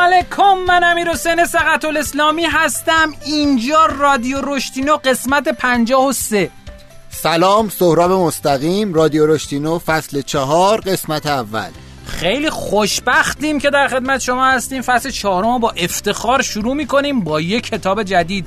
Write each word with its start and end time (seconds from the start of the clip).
علیکم 0.00 0.58
من 0.68 0.84
امیر 0.84 1.08
حسین 1.10 1.44
سقط 1.44 1.84
الاسلامی 1.84 2.44
هستم. 2.44 3.12
اینجا 3.26 3.86
رادیو 3.86 4.40
رشتینو 4.40 4.96
قسمت 4.96 5.48
53 5.48 6.50
سلام 7.10 7.68
سهراب 7.68 8.12
مستقیم 8.12 8.94
رادیو 8.94 9.26
رشتینو 9.26 9.78
فصل 9.78 10.20
چهار 10.20 10.80
قسمت 10.80 11.26
اول. 11.26 11.68
خیلی 12.06 12.50
خوشبختیم 12.50 13.58
که 13.58 13.70
در 13.70 13.88
خدمت 13.88 14.20
شما 14.20 14.46
هستیم. 14.46 14.82
فصل 14.82 15.10
چهارم 15.10 15.58
با 15.58 15.70
افتخار 15.70 16.42
شروع 16.42 16.74
می‌کنیم 16.74 17.20
با 17.20 17.40
یک 17.40 17.66
کتاب 17.66 18.02
جدید. 18.02 18.46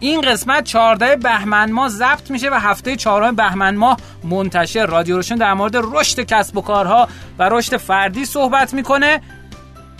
این 0.00 0.20
قسمت 0.20 0.64
14 0.64 1.16
بهمن 1.16 1.72
ماه 1.72 1.88
ضبط 1.88 2.30
میشه 2.30 2.50
و 2.50 2.54
هفته 2.54 2.96
چهارم 2.96 3.36
بهمن 3.36 3.76
ماه 3.76 3.96
منتشر. 4.24 4.86
رادیو 4.86 5.16
روشن 5.16 5.34
در 5.34 5.54
مورد 5.54 5.76
رشد 5.76 6.20
کسب 6.20 6.56
و 6.56 6.60
کارها 6.60 7.08
و 7.38 7.48
رشد 7.48 7.76
فردی 7.76 8.24
صحبت 8.24 8.74
می‌کنه. 8.74 9.20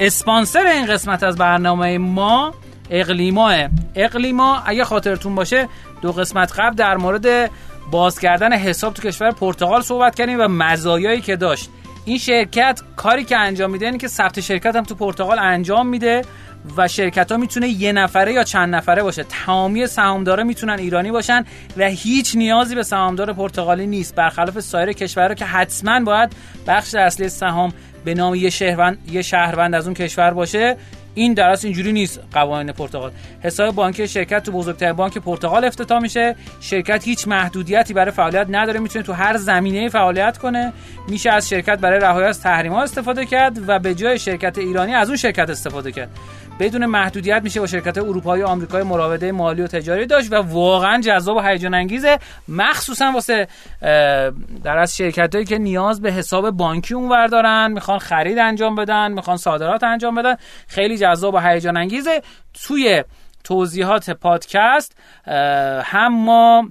اسپانسر 0.01 0.67
این 0.67 0.87
قسمت 0.87 1.23
از 1.23 1.37
برنامه 1.37 1.99
ما 1.99 2.55
اقلیما 2.91 3.55
اقلیما 3.95 4.63
اگه 4.67 4.85
خاطرتون 4.85 5.35
باشه 5.35 5.69
دو 6.03 6.13
قسمت 6.13 6.53
قبل 6.61 6.77
در 6.77 6.97
مورد 6.97 7.51
باز 7.91 8.19
کردن 8.19 8.53
حساب 8.53 8.95
تو 8.95 9.03
کشور 9.03 9.31
پرتغال 9.31 9.83
صحبت 9.83 10.15
کردیم 10.15 10.41
و 10.41 10.49
مزایایی 10.49 11.21
که 11.21 11.37
داشت. 11.37 11.71
این 12.05 12.19
شرکت 12.19 12.81
کاری 12.97 13.25
که 13.25 13.37
انجام 13.37 13.71
میده 13.71 13.87
اینه 13.87 13.99
که 13.99 14.09
ثبت 14.09 14.41
شرکت 14.41 14.77
هم 14.77 14.83
تو 14.83 14.95
پرتغال 14.95 15.39
انجام 15.39 15.87
میده 15.87 16.23
و 16.77 16.89
شرکت 16.89 17.33
ها 17.33 17.39
می‌تونه 17.39 17.69
یه 17.69 17.93
نفره 17.93 18.33
یا 18.33 18.45
چند 18.45 18.75
نفره 18.75 19.03
باشه. 19.03 19.25
تمامی 19.25 19.87
سهامدارا 19.87 20.45
می‌تونن 20.45 20.79
ایرانی 20.79 21.11
باشن 21.11 21.45
و 21.77 21.85
هیچ 21.85 22.37
نیازی 22.37 22.75
به 22.75 22.83
سهامدار 22.83 23.33
پرتغالی 23.33 23.87
نیست. 23.87 24.15
برخلاف 24.15 24.61
سایر 24.61 24.93
کشورها 24.93 25.35
که 25.35 25.45
حتما 25.45 26.01
باید 26.01 26.33
بخش 26.67 26.95
اصلی 26.95 27.29
سهام 27.29 27.73
به 28.05 28.15
نام 28.15 28.35
یه 28.35 28.51
شهروند 28.51 28.99
یه 29.11 29.23
شهروند 29.23 29.75
از 29.75 29.85
اون 29.85 29.95
کشور 29.95 30.31
باشه 30.31 30.77
این 31.15 31.35
در 31.35 31.49
اصل 31.49 31.67
اینجوری 31.67 31.93
نیست 31.93 32.21
قوانین 32.33 32.73
پرتغال. 32.73 33.11
حساب 33.41 33.75
بانکی 33.75 34.09
شرکت 34.09 34.43
تو 34.43 34.53
بزرگترین 34.53 34.93
بانک 34.93 35.19
پرتغال 35.19 35.65
افتتاح 35.65 36.03
میشه 36.03 36.37
شرکت 36.61 37.05
هیچ 37.05 37.29
محدودیتی 37.29 37.95
برای 37.95 38.11
فعالیت 38.11 38.47
نداره 38.51 38.81
می‌تونه 38.81 39.05
تو 39.05 39.13
هر 39.13 39.37
زمینه 39.37 39.89
فعالیت 39.89 40.39
کنه. 40.39 40.73
میشه 41.09 41.31
از 41.31 41.49
شرکت 41.49 41.79
برای 41.79 42.01
رهایی 42.01 42.27
از 42.27 42.41
تحریم 42.41 42.73
ها 42.73 42.83
استفاده 42.83 43.27
کرد 43.27 43.69
و 43.69 43.79
به 43.79 43.95
جای 43.95 44.19
شرکت 44.19 44.59
ایرانی 44.59 44.95
از 44.95 45.09
اون 45.09 45.17
شرکت 45.17 45.51
استفاده 45.51 45.93
کرد. 45.93 46.11
بدون 46.61 46.87
محدودیت 46.87 47.41
میشه 47.43 47.61
با 47.61 47.67
شرکت 47.67 47.99
اروپایی 47.99 48.43
و 48.43 48.47
آمریکایی 48.47 48.85
مراوده 48.85 49.33
مالی 49.33 49.63
و 49.63 49.67
تجاری 49.67 50.07
داشت 50.07 50.33
و 50.33 50.37
واقعا 50.37 51.01
جذاب 51.01 51.37
و 51.37 51.41
هیجان 51.41 51.75
انگیزه. 51.75 52.19
مخصوصا 52.49 53.13
واسه 53.15 53.49
در 54.63 54.79
از 54.79 54.97
شرکت 54.97 55.35
هایی 55.35 55.47
که 55.47 55.59
نیاز 55.59 56.03
به 56.03 56.13
حساب 56.13 56.51
بانکی 56.51 56.95
اونور 56.95 57.27
دارن 57.27 57.73
می‌خوان 57.73 57.99
خرید 57.99 58.39
انجام 58.39 58.75
بدن 58.75 59.13
می‌خوان 59.13 59.37
صادرات 59.37 59.85
انجام 59.85 60.15
بدن 60.15 60.37
خیلی 60.67 60.99
جذاب 60.99 61.35
و 61.35 61.39
هیجان 61.39 61.77
انگیزه. 61.77 62.23
توی 62.55 63.05
توضیحات 63.45 64.11
پادکست 64.11 64.97
هم 65.85 66.25
ما 66.25 66.69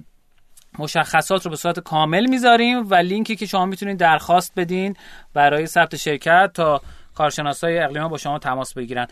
مشخصات 0.78 1.44
رو 1.44 1.50
به 1.50 1.56
صورت 1.56 1.80
کامل 1.80 2.26
می‌ذاریم 2.28 2.90
و 2.90 2.94
لینکی 2.94 3.36
که 3.36 3.46
شما 3.46 3.66
می‌تونید 3.66 3.98
درخواست 3.98 4.52
بدین 4.56 4.96
برای 5.34 5.66
ثبت 5.66 5.96
شرکت 5.96 6.50
تا 6.54 6.80
کارشناسای 7.14 7.78
اقلیمی 7.78 8.08
با 8.08 8.18
شما 8.18 8.38
تماس 8.38 8.74
بگیرن. 8.74 9.06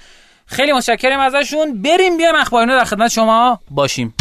خیلی 0.49 0.73
متشکرم 0.73 1.21
ازشون. 1.21 1.83
بریم 1.83 2.17
بیایم 2.17 2.35
اخبارینا 2.35 2.79
در 2.79 2.85
خدمت 2.85 3.11
شما 3.11 3.61
باشیم. 3.71 4.15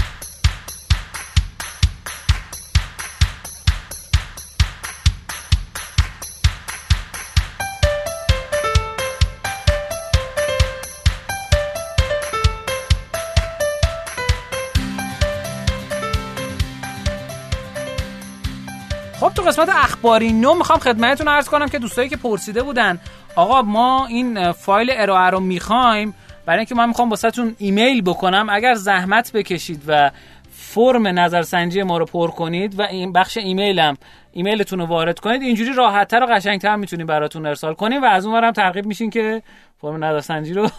خب 19.20 19.32
تو 19.36 19.42
قسمت 19.42 19.70
اخباری 19.70 20.34
نو 20.34 20.54
می‌خوام 20.54 20.80
خدمتتون 20.80 21.28
عرض 21.28 21.50
کنم 21.50 21.68
که 21.68 21.80
دوستایی 21.80 22.10
که 22.10 22.18
پرسیده 22.18 22.64
بودن 22.64 23.00
آقا 23.38 23.62
ما 23.62 24.06
این 24.06 24.52
فایل 24.52 24.90
ارائه 24.94 25.30
رو 25.30 25.40
می‌خوایم 25.40 26.14
برای 26.46 26.60
اینکه 26.60 26.76
من 26.76 26.88
می‌خوام 26.88 27.10
واسهتون 27.10 27.56
ایمیل 27.58 28.02
بکنم. 28.02 28.48
اگر 28.50 28.74
زحمت 28.74 29.32
بکشید 29.32 29.84
و 29.88 30.12
فرم 30.52 31.08
نظرسنجی 31.08 31.84
ما 31.84 31.98
رو 31.98 32.06
پر 32.06 32.32
کنید 32.32 32.80
و 32.80 32.82
این 32.82 33.14
بخش 33.14 33.38
ایمیلم 33.38 33.98
ایمیلتون 34.32 34.80
رو 34.80 34.86
وارد 34.86 35.20
کنید 35.20 35.42
اینجوری 35.42 35.74
راحتتر 35.74 36.24
و 36.24 36.26
قشنگتر 36.26 36.76
می‌تونیم 36.76 37.06
براتون 37.06 37.46
ارسال 37.46 37.74
کنیم 37.74 38.02
و 38.02 38.06
از 38.06 38.26
اون 38.26 38.44
هم 38.44 38.52
ترغیب 38.52 38.86
میشین 38.86 39.10
که 39.10 39.42
فرم 39.78 40.04
نظرسنجی 40.04 40.54
رو 40.54 40.70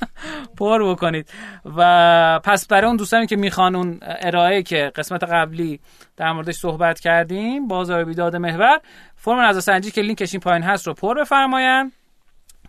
پر 0.58 0.90
بکنید. 0.90 1.28
و 1.76 2.40
پس 2.44 2.66
برای 2.66 2.86
اون 2.86 2.96
دوستانی 2.96 3.26
که 3.26 3.36
می‌خوان 3.36 3.74
اون 3.74 3.98
ارائه 4.02 4.62
که 4.62 4.92
قسمت 4.96 5.24
قبلی 5.24 5.80
در 6.16 6.32
موردش 6.32 6.54
صحبت 6.54 7.00
کردیم 7.00 7.68
بازاریابی 7.68 8.04
داده 8.04 8.36
محور 8.36 8.80
فرم 9.16 9.40
نظرسنجی 9.40 9.90
که 9.90 10.00
لینکش 10.00 10.34
این 10.34 10.40
پایین 10.40 10.62
هست 10.62 10.86
رو 10.86 10.94
پر 10.94 11.20
بفرمایید 11.20 12.03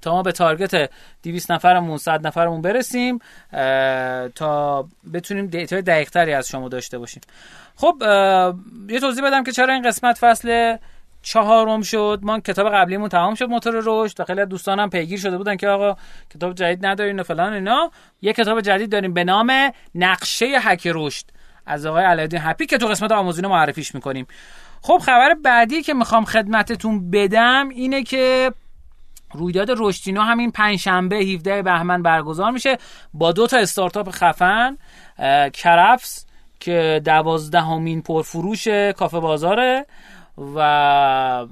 تا 0.05 0.11
ما 0.11 0.23
به 0.23 0.31
target 0.31 0.89
200 1.23 1.51
نفرمون 1.51 1.97
100 1.97 2.27
نفرمون 2.27 2.61
برسیم 2.61 3.19
تا 4.35 4.87
بتونیم 5.13 5.47
data 5.47 5.74
ی 5.74 5.81
دقیق 5.81 6.09
تری 6.09 6.33
از 6.33 6.47
شما 6.47 6.69
داشته 6.69 6.97
باشیم. 6.97 7.21
خب 7.75 7.95
یه 8.89 8.99
توضیح 8.99 9.23
بدم 9.23 9.43
که 9.43 9.51
چرا 9.51 9.73
این 9.73 9.87
قسمت 9.87 10.17
فصل 10.17 10.77
چهارم 11.21 11.81
شد. 11.81 12.19
ما 12.23 12.39
کتاب 12.39 12.69
قبلیمون 12.69 13.09
تمام 13.09 13.35
شد 13.35 13.45
موتور 13.45 13.81
رشد 13.85 14.19
و 14.19 14.23
خیلی 14.23 14.45
دوستانم 14.45 14.89
پیگیر 14.89 15.19
شده 15.19 15.37
بودن 15.37 15.55
که 15.55 15.67
آقا 15.67 15.95
کتاب 16.35 16.53
جدید 16.53 16.85
ندارین 16.85 17.19
و 17.19 17.23
فلان 17.23 17.53
اینا. 17.53 17.91
یه 18.21 18.33
کتاب 18.33 18.61
جدید 18.61 18.91
داریم 18.91 19.13
به 19.13 19.23
نام 19.23 19.51
نقشه 19.95 20.45
حک 20.45 20.87
رشد. 20.93 21.25
از 21.65 21.85
آقای 21.85 22.03
علایالدین 22.03 22.39
هپی 22.43 22.65
که 22.65 22.77
تو 22.77 22.87
قسمت 22.87 23.11
آموزین 23.11 23.47
معرفیش 23.47 23.95
می‌کنیم. 23.95 24.27
خب 24.81 24.97
خبر 24.97 25.33
بعدی 25.33 25.81
که 25.81 25.93
می‌خوام 25.93 26.25
خدمتتون 26.25 27.11
بدم 27.11 27.69
اینه 27.69 28.03
که 28.03 28.51
رویداد 29.33 29.67
رشتینو 29.77 30.21
همین 30.21 30.51
پنجشنبه 30.51 31.15
17 31.15 31.61
بهمن 31.61 32.01
برگزار 32.01 32.51
میشه 32.51 32.77
با 33.13 33.31
دو 33.31 33.47
تا 33.47 33.57
استارتاپ 33.57 34.09
خفن 34.11 34.77
کرفس 35.53 36.25
که 36.59 37.01
دوازدهمین 37.05 38.01
پرفروش 38.01 38.67
کافه 38.67 39.19
بازاره 39.19 39.85
و 40.55 41.45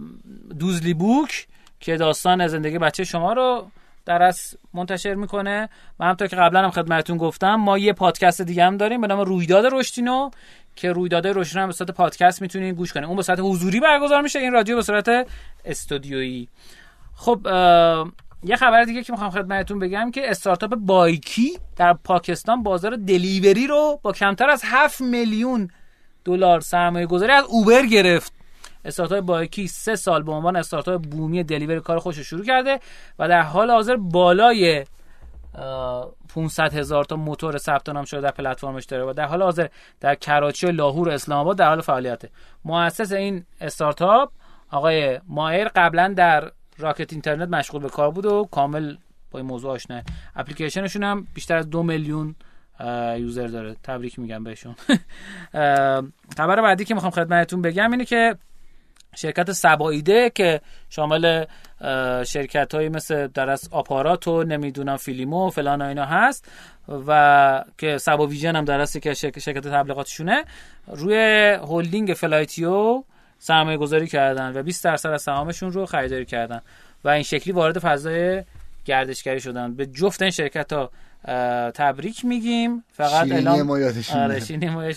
دوزلی 0.60 0.94
بوک 0.94 1.48
که 1.80 1.98
داستان 1.98 2.48
زندگی 2.48 2.78
بچه 2.78 3.04
شما 3.04 3.34
رو 3.34 3.68
در 4.06 4.24
از 4.24 4.58
منتشر 4.74 5.14
می‌کنه. 5.14 5.70
و 6.00 6.06
همطور 6.06 6.28
که 6.28 6.36
قبلا 6.36 6.64
هم 6.64 6.72
خدمتتون 6.72 7.18
گفتم 7.18 7.56
ما 7.56 7.78
یه 7.78 7.94
پادکست 7.94 8.42
دیگه 8.42 8.66
هم 8.66 8.78
داریم 8.78 9.02
به 9.02 9.08
نام 9.08 9.20
رویداد 9.20 9.66
رشتینو 9.72 10.30
که 10.76 10.92
رویداد 10.92 11.28
رشتینو 11.28 11.62
هم 11.62 11.68
به 11.68 11.74
صورت 11.74 11.92
پادکست 11.92 12.42
می‌تونید 12.42 12.76
گوش 12.76 12.94
کنید. 12.94 13.06
اون 13.06 13.16
به 13.16 13.24
صورت 13.24 13.40
حضوری 13.42 13.80
برگزار 13.80 14.22
میشه. 14.22 14.40
این 14.40 14.52
رادیو 14.52 14.76
به 14.76 14.82
صورت 14.82 15.28
استودیویی. 15.66 16.48
خب 17.24 17.48
یه 18.44 18.56
خبر 18.56 18.84
دیگه 18.84 19.04
که 19.04 19.14
می‌خوام 19.14 19.30
خدمتتون 19.30 19.80
بگم 19.80 20.12
که 20.12 20.30
استارتاپ 20.30 20.76
بایکی 20.76 21.60
در 21.76 21.94
پاکستان 21.94 22.64
بازار 22.64 22.96
دلیوری 22.96 23.68
رو 23.68 24.00
با 24.02 24.12
کمتر 24.12 24.50
از 24.50 24.62
7 24.66 25.02
میلیون 25.02 25.70
دلار 26.26 26.60
سرمایه 26.60 27.06
گذاری 27.06 27.32
از 27.32 27.46
اوبر 27.50 27.86
گرفت. 27.86 28.34
استارتاپ 28.86 29.20
بایکی 29.20 29.68
سه 29.68 29.96
سال 29.96 30.24
به 30.24 30.32
عنوان 30.32 30.56
استارتاپ 30.56 31.02
بومی 31.02 31.44
دلیوری 31.44 31.80
کار 31.80 32.00
خوش 32.00 32.20
شروع 32.20 32.46
کرده 32.46 32.80
و 33.20 33.28
در 33.28 33.42
حال 33.42 33.72
حاضر 33.72 33.96
بالای 33.96 34.86
500 36.36 36.74
هزار 36.74 37.04
تا 37.04 37.16
موتور 37.16 37.58
ثبت 37.58 37.90
نام 37.90 38.06
شده 38.06 38.22
در 38.22 38.32
پلتفرمش 38.32 38.86
داره 38.86 39.04
و 39.04 39.14
در 39.14 39.26
حال 39.26 39.42
حاضر 39.42 39.68
در 40.00 40.16
کراچی 40.16 40.68
و 40.68 40.72
لاهور 40.72 41.10
و 41.10 41.12
اسلام 41.12 41.40
آباد 41.40 41.58
در 41.58 41.68
حال 41.68 41.82
فعالیته. 41.82 42.30
مؤسس 42.66 43.12
این 43.12 43.46
استارتاپ 43.62 44.32
آقای 44.72 45.20
مایر 45.28 45.68
قبلا 45.68 46.14
در 46.18 46.52
راکت 46.78 47.14
اینترنت 47.14 47.50
مشغول 47.50 47.82
به 47.82 47.90
کار 47.90 48.12
بود 48.12 48.26
و 48.26 48.48
کامل 48.52 48.96
با 49.32 49.40
این 49.40 49.48
موضوع 49.48 49.72
آشنا 49.72 50.02
اپلیکیشنشون 50.36 51.04
هم 51.04 51.28
بیشتر 51.34 51.58
از 51.58 51.70
دو 51.70 51.84
میلیون 51.84 52.36
یوزر 53.18 53.48
داره. 53.48 53.76
تبریک 53.84 54.20
میگم 54.20 54.44
بهشون. 54.44 54.76
خبر 56.38 56.62
بعدی 56.62 56.86
که 56.86 56.94
می‌خوام 56.94 57.12
خدمتتون 57.12 57.62
بگم 57.62 57.92
اینه 57.92 58.06
که 58.06 58.36
شرکت 59.16 59.52
صبا 59.52 59.83
ایده 59.83 60.30
که 60.30 60.62
شامل 60.90 61.46
شرکت 62.24 62.76
های 62.76 62.90
مثل 62.90 63.28
در 63.28 63.50
واقع 63.50 63.70
آپارات 63.72 64.28
و 64.28 64.44
نمی‌دونم 64.44 64.98
فیلیمو 64.98 65.48
و 65.48 65.50
فلان 65.50 65.82
اینا 65.82 66.06
هست 66.06 66.52
و 67.08 67.64
که 67.78 67.98
صبا 67.98 68.28
ویژن 68.28 68.56
هم 68.56 68.66
در 68.66 68.80
واقع 68.80 68.98
که 68.98 69.14
شرکت 69.14 69.68
تبلیغاتشونه 69.68 70.44
روی 70.88 71.16
هلدینگ 71.70 72.14
فلایتیو 72.14 73.04
سرمایه 73.44 73.78
گذاری 73.78 74.08
کردن 74.08 74.58
و 74.58 74.64
20 74.64 74.84
درصد 74.84 75.10
از 75.10 75.22
سهامشون 75.22 75.72
رو 75.72 75.86
خریداری 75.86 76.26
کردن 76.26 76.62
و 77.04 77.10
این 77.10 77.24
شکلی 77.24 77.54
وارد 77.54 77.80
فضای 77.80 78.44
گردشگری 78.86 79.40
شدن. 79.40 79.74
به 79.74 79.86
جفت 79.86 80.22
این 80.22 80.32
شرکت 80.32 80.74
ها 80.74 80.92
تبریک 81.72 82.26
میگیم. 82.26 82.84
فقط 82.94 83.32
اعلام 83.32 83.72
آره 83.72 84.44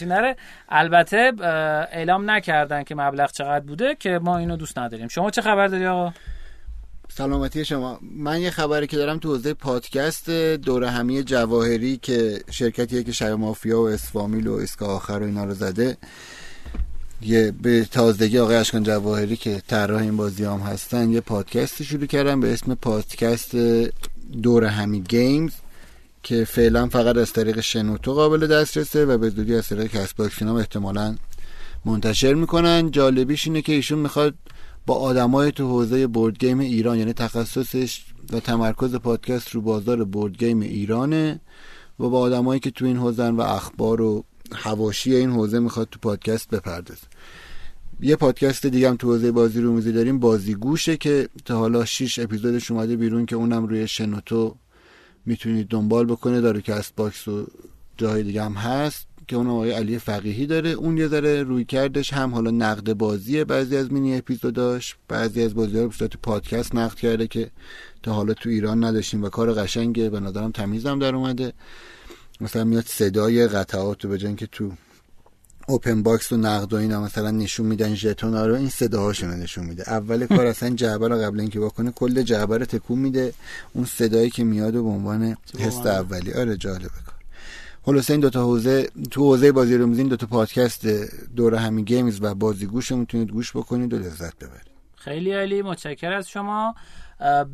نره 0.03 0.37
البته 0.69 1.33
اعلام 1.93 2.31
نکردن 2.31 2.83
که 2.83 2.95
مبلغ 2.95 3.33
چقدر 3.33 3.65
بوده 3.65 3.95
که 3.95 4.19
ما 4.23 4.39
اینو 4.39 4.57
دوست 4.57 4.79
نداریم. 4.79 5.09
شما 5.09 5.31
چه 5.31 5.43
خبر 5.43 5.67
داری 5.69 5.87
آقا؟ 5.87 6.13
سلامتی 7.09 7.65
شما. 7.65 7.99
من 8.03 8.41
یه 8.41 8.51
خبری 8.51 8.87
که 8.87 8.97
دارم 8.97 9.19
تو 9.19 9.29
حوزه 9.29 9.55
پادکست 9.55 10.31
دور 10.31 10.85
همی 10.85 11.23
جواهری 11.23 11.97
که 11.97 12.39
شرکتیه 12.51 13.03
که 13.03 13.13
شب 13.13 13.27
مافیا 13.27 13.81
و 13.81 13.89
اسفامیل 13.89 14.47
و 14.47 14.55
اسکا 14.55 14.87
آخر 14.87 15.13
و 15.13 15.23
اینا 15.23 15.45
رو 15.45 15.55
زده. 15.55 15.97
یه 17.23 17.53
به 17.63 17.85
تازگی 17.85 18.39
آقای 18.39 18.57
اشکان 18.57 18.83
جواهری 18.83 19.37
که 19.37 19.63
طراح 19.67 20.03
این 20.03 20.17
بازی 20.17 20.45
هم 20.45 20.59
هستن 20.59 21.13
یه 21.13 21.21
پادکست 21.21 21.83
شروع 21.83 22.07
کردم 22.07 22.41
به 22.41 22.53
اسم 22.53 22.75
پادکست 22.75 23.57
دور 24.43 24.65
همی 24.65 25.01
گیمز 25.01 25.53
که 26.23 26.45
فعلا 26.45 26.89
فقط 26.89 27.17
از 27.17 27.33
طریق 27.33 27.61
شنوتو 27.61 28.15
قابل 28.15 28.47
دسترسه 28.47 29.05
و 29.05 29.19
به 29.19 29.31
زودی 29.31 29.55
از 29.55 29.69
طریق 29.69 29.87
کست 29.87 30.17
باکس 30.17 30.43
احتمالا 30.43 31.17
منتشر 31.85 32.35
می‌کنن. 32.35 32.91
جالبیش 32.91 33.47
اینه 33.47 33.63
که 33.63 33.73
ایشون 33.73 33.99
می‌خواد 33.99 34.35
با 34.87 34.95
آدمای 34.95 35.53
تو 35.53 35.69
حوزه 35.69 36.07
board 36.07 36.39
game 36.39 36.59
ایران 36.59 36.99
یعنی 36.99 37.13
تخصصش 37.13 38.05
و 38.33 38.41
تمرکز 38.41 38.95
پادکست 38.95 39.51
رو 39.51 39.61
بازار 39.61 40.05
board 40.05 40.37
game 40.37 40.61
ایرانه 40.61 41.41
و 42.01 42.09
با 42.09 42.21
آدمایی 42.21 42.61
که 42.61 42.71
تو 42.71 42.85
این 42.85 42.97
حوزن 42.97 43.35
و 43.35 43.41
اخبار 43.41 44.01
و 44.01 44.25
حواشی 44.55 45.15
این 45.15 45.31
حوزه 45.31 45.59
می‌خواد 45.59 45.89
تو 45.91 45.99
پادکست 46.03 46.51
بپردازه. 46.51 47.07
یه 48.01 48.17
پادکست 48.17 48.67
دیگه 48.67 48.89
هم 48.89 48.97
تو 48.97 49.13
حوزه 49.13 49.33
بازی 49.33 49.61
رومیزی 49.61 49.93
داریم 49.93 50.19
بازیگوشه 50.19 50.97
که 50.97 51.29
تا 51.45 51.59
حالا 51.59 51.85
6 51.85 52.19
اپیزودش 52.19 52.71
اومده 52.71 52.97
بیرون 52.97 53.27
که 53.27 53.37
اونم 53.37 53.67
روی 53.67 53.89
شنوتو 53.89 54.57
می‌تونید 55.27 55.69
دنبال 55.69 56.07
بکنه. 56.07 56.41
داره 56.41 56.61
که 56.61 56.75
باکس 56.97 57.29
و 57.29 57.47
جاهای 57.97 58.23
دیگه 58.23 58.43
هم 58.43 58.53
هست 58.53 59.07
که 59.29 59.37
اون 59.37 59.47
آقای 59.47 59.71
علی 59.71 59.99
فقیهی 59.99 60.47
داره. 60.47 60.71
اون 60.71 60.99
یه 60.99 61.09
ذره 61.09 61.43
روی 61.43 61.65
کردش 61.65 62.13
هم 62.13 62.35
حالا 62.35 62.51
نقد 62.51 62.93
بازیه. 62.93 63.45
بعضی 63.45 63.77
از 63.77 63.93
مینی 63.93 64.17
اپیزوداش 64.17 64.97
بعضی 65.09 65.43
از 65.43 65.55
بازی 65.55 65.79
رو 65.79 65.89
تو 65.89 66.19
پادکست 66.23 66.75
نقد 66.75 66.95
کرده 66.95 67.27
که 67.27 67.51
تا 68.03 68.13
حالا 68.13 68.35
تو 68.35 68.49
ایران 68.49 68.85
نداشتیم 68.85 69.25
و 69.25 69.29
کار 69.29 69.53
قشنگه. 69.53 70.11
به 70.11 70.21
نظرم 70.21 70.51
تمیزم 70.51 70.99
در 70.99 71.15
اومده. 71.15 71.53
مثلا 72.41 72.65
میاد 72.65 72.85
صدای 72.87 73.49
قطعات 73.49 74.05
رو 74.05 74.11
بجن 74.11 74.35
که 74.35 74.47
تو 74.47 74.73
اوپن 75.69 76.03
باکس 76.03 76.33
و 76.33 76.37
نقد 76.37 76.73
و 76.73 76.77
اینا 76.77 77.01
مثلا 77.01 77.31
نشون 77.31 77.67
میدن 77.67 77.95
ژتون 77.95 78.35
رو 78.35 78.55
این 78.55 78.69
صداهاشون 78.69 79.31
نشون 79.31 79.65
میده. 79.65 79.91
اول 79.91 80.27
کار 80.37 80.47
اصلا 80.47 80.71
جعبه 80.71 81.09
رو 81.09 81.17
قبل 81.17 81.41
اینکه 81.41 81.61
بکنه 81.61 81.91
کل 81.91 82.23
جعبه 82.23 82.59
رو 82.59 82.65
تکون 82.65 82.99
میده. 82.99 83.35
اون 83.73 83.85
صدایی 83.85 84.31
که 84.31 84.45
میاد 84.45 84.77
و 84.77 84.83
به 84.83 84.89
عنوان 84.89 85.37
حس 85.59 85.87
اولی. 85.87 86.33
آره 86.33 86.57
جالبه 86.57 86.91
خلاصه 87.83 88.13
این 88.13 88.21
دوتا 88.21 88.43
حوزه 88.43 88.91
تو 89.11 89.21
حوزه 89.21 89.53
بازی 89.53 89.77
رو 89.77 89.95
این 89.95 90.09
دوتا 90.09 90.27
پادکست 90.27 90.87
دور 91.37 91.55
همین 91.55 91.85
گیمز 91.85 92.19
و 92.23 92.35
بازیگوش 92.35 92.93
می‌تونید 92.93 93.31
گوش 93.31 93.57
بکنید 93.57 93.95
و 93.95 93.99
لذت 93.99 94.37
ببرید. 94.37 94.67
خیلی 94.97 95.33
عالی 95.33 95.63
متشکر 95.63 96.13
از 96.13 96.29
شما. 96.29 96.75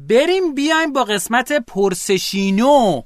بریم 0.08 0.54
بیایم 0.54 0.92
با 0.92 1.04
قسمت 1.04 1.52
پرسشینو. 1.66 3.02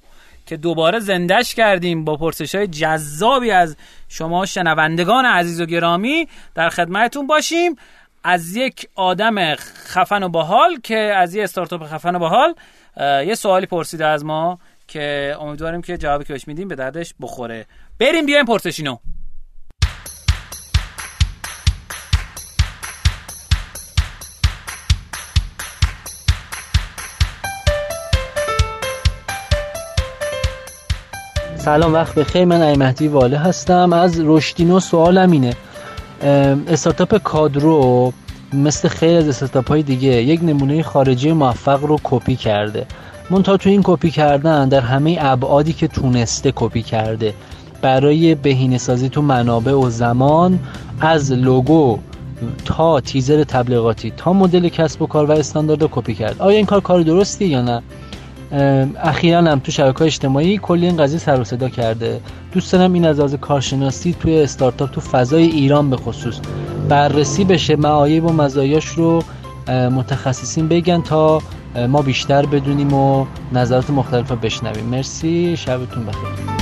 که 0.47 0.57
دوباره 0.57 0.99
زندش 0.99 1.55
کردیم 1.55 2.05
با 2.05 2.17
پرسش 2.17 2.55
های 2.55 2.67
جذابی 2.67 3.51
از 3.51 3.77
شما 4.09 4.47
شنوندگان 4.47 5.25
عزیز 5.25 5.61
و 5.61 5.67
گرامی. 5.67 6.29
در 6.55 6.69
خدمتتون 6.69 7.27
باشیم 7.27 7.77
از 8.25 8.57
یک 8.57 8.89
آدم 8.95 9.55
خفن 9.55 10.23
و 10.23 10.29
باحال 10.29 10.81
که 10.83 10.97
از 10.99 11.35
یه 11.35 11.45
استارتاپ 11.45 11.85
خفن 11.85 12.15
و 12.15 12.19
باحال 12.19 12.55
یه 13.01 13.35
سوالی 13.35 13.67
پرسیده 13.67 14.07
از 14.07 14.25
ما 14.25 14.59
که 14.89 15.37
امیدواریم 15.41 15.83
که 15.83 15.99
جوابی 15.99 16.25
که 16.25 16.33
بهش 16.33 16.49
میدیم 16.49 16.69
به 16.69 16.75
دردش 16.75 17.15
بخوره. 17.21 17.67
بریم 17.99 18.27
بیایم 18.27 18.45
پرسشینو. 18.45 18.97
سلام 31.67 31.93
وقت 31.93 32.15
بخیر. 32.15 32.45
من 32.45 32.63
ایمهدی 32.63 33.09
واله 33.09 33.39
هستم. 33.39 33.93
از 33.93 34.21
رشدینو 34.25 34.81
سوالم 34.81 35.31
اینه. 35.31 35.55
استارتاپ 36.69 37.17
کادرو 37.17 38.13
مثل 38.53 38.89
خیلی 38.89 39.17
از 39.17 39.29
استارتاپ 39.29 39.69
های 39.69 39.83
دیگه 39.83 40.09
یک 40.09 40.41
نمونه 40.45 40.83
خارجی 40.83 41.33
موفق 41.33 41.85
رو 41.85 42.01
کپی 42.05 42.37
کرده. 42.37 42.87
منتها 43.31 43.57
تو 43.57 43.71
این 43.71 43.81
کپی 43.85 44.11
کردن 44.11 44.69
در 44.69 44.81
همه 44.81 45.19
ابعادی 45.21 45.73
که 45.73 45.89
تونسته 45.89 46.53
کپی 46.57 46.83
کرده. 46.83 47.35
برای 47.83 48.35
بهینه 48.35 48.79
سازی 48.79 49.09
تو 49.09 49.23
منابع 49.23 49.73
و 49.73 49.91
زمان 49.91 50.59
از 51.01 51.33
لوگو 51.33 51.99
تا 52.65 53.01
تیزر 53.01 53.45
تبلیغاتی 53.45 54.13
تا 54.17 54.33
مدل 54.33 54.69
کسب 54.69 55.03
و 55.03 55.07
کار 55.07 55.27
و 55.27 55.33
استاندارد 55.33 55.83
کپی 55.83 56.15
کرد. 56.15 56.37
آیا 56.39 56.57
این 56.57 56.67
کار 56.67 56.81
کار 56.81 57.01
درستی 57.01 57.45
یا 57.45 57.63
نه؟ 57.63 57.83
اخیرا 59.03 59.39
هم 59.39 59.59
تو 59.59 59.73
شبکه 59.73 60.03
اجتماعی 60.03 60.59
کلی 60.59 60.87
این 60.87 60.97
قضیه 60.97 61.19
سر 61.19 61.41
و 61.41 61.45
صدا 61.45 61.69
کرده. 61.69 62.21
دوست 62.53 62.73
دارم 62.73 62.93
این 62.93 63.07
از 63.07 63.35
کارشناسی 63.35 64.17
توی 64.21 64.43
استارتاپ 64.43 64.91
تو 64.91 65.01
فضای 65.01 65.43
ایران 65.43 65.91
به 65.91 65.97
خصوص 65.97 66.41
بررسی 66.89 67.45
بشه 67.45 67.77
معایب 67.77 68.25
و 68.25 68.33
مزایاش 68.33 68.87
رو 68.87 69.23
متخصصین 69.69 70.69
بگن 70.69 71.03
تا 71.03 71.43
ما 71.89 72.03
بیشتر 72.03 72.47
بدونیم 72.47 72.95
و 72.95 73.27
نظرات 73.53 73.91
مختلف 73.91 74.31
رو 74.31 74.37
بشنویم. 74.37 74.85
مرسی 74.85 75.57
شبتون 75.57 76.07
بخیر. 76.07 76.57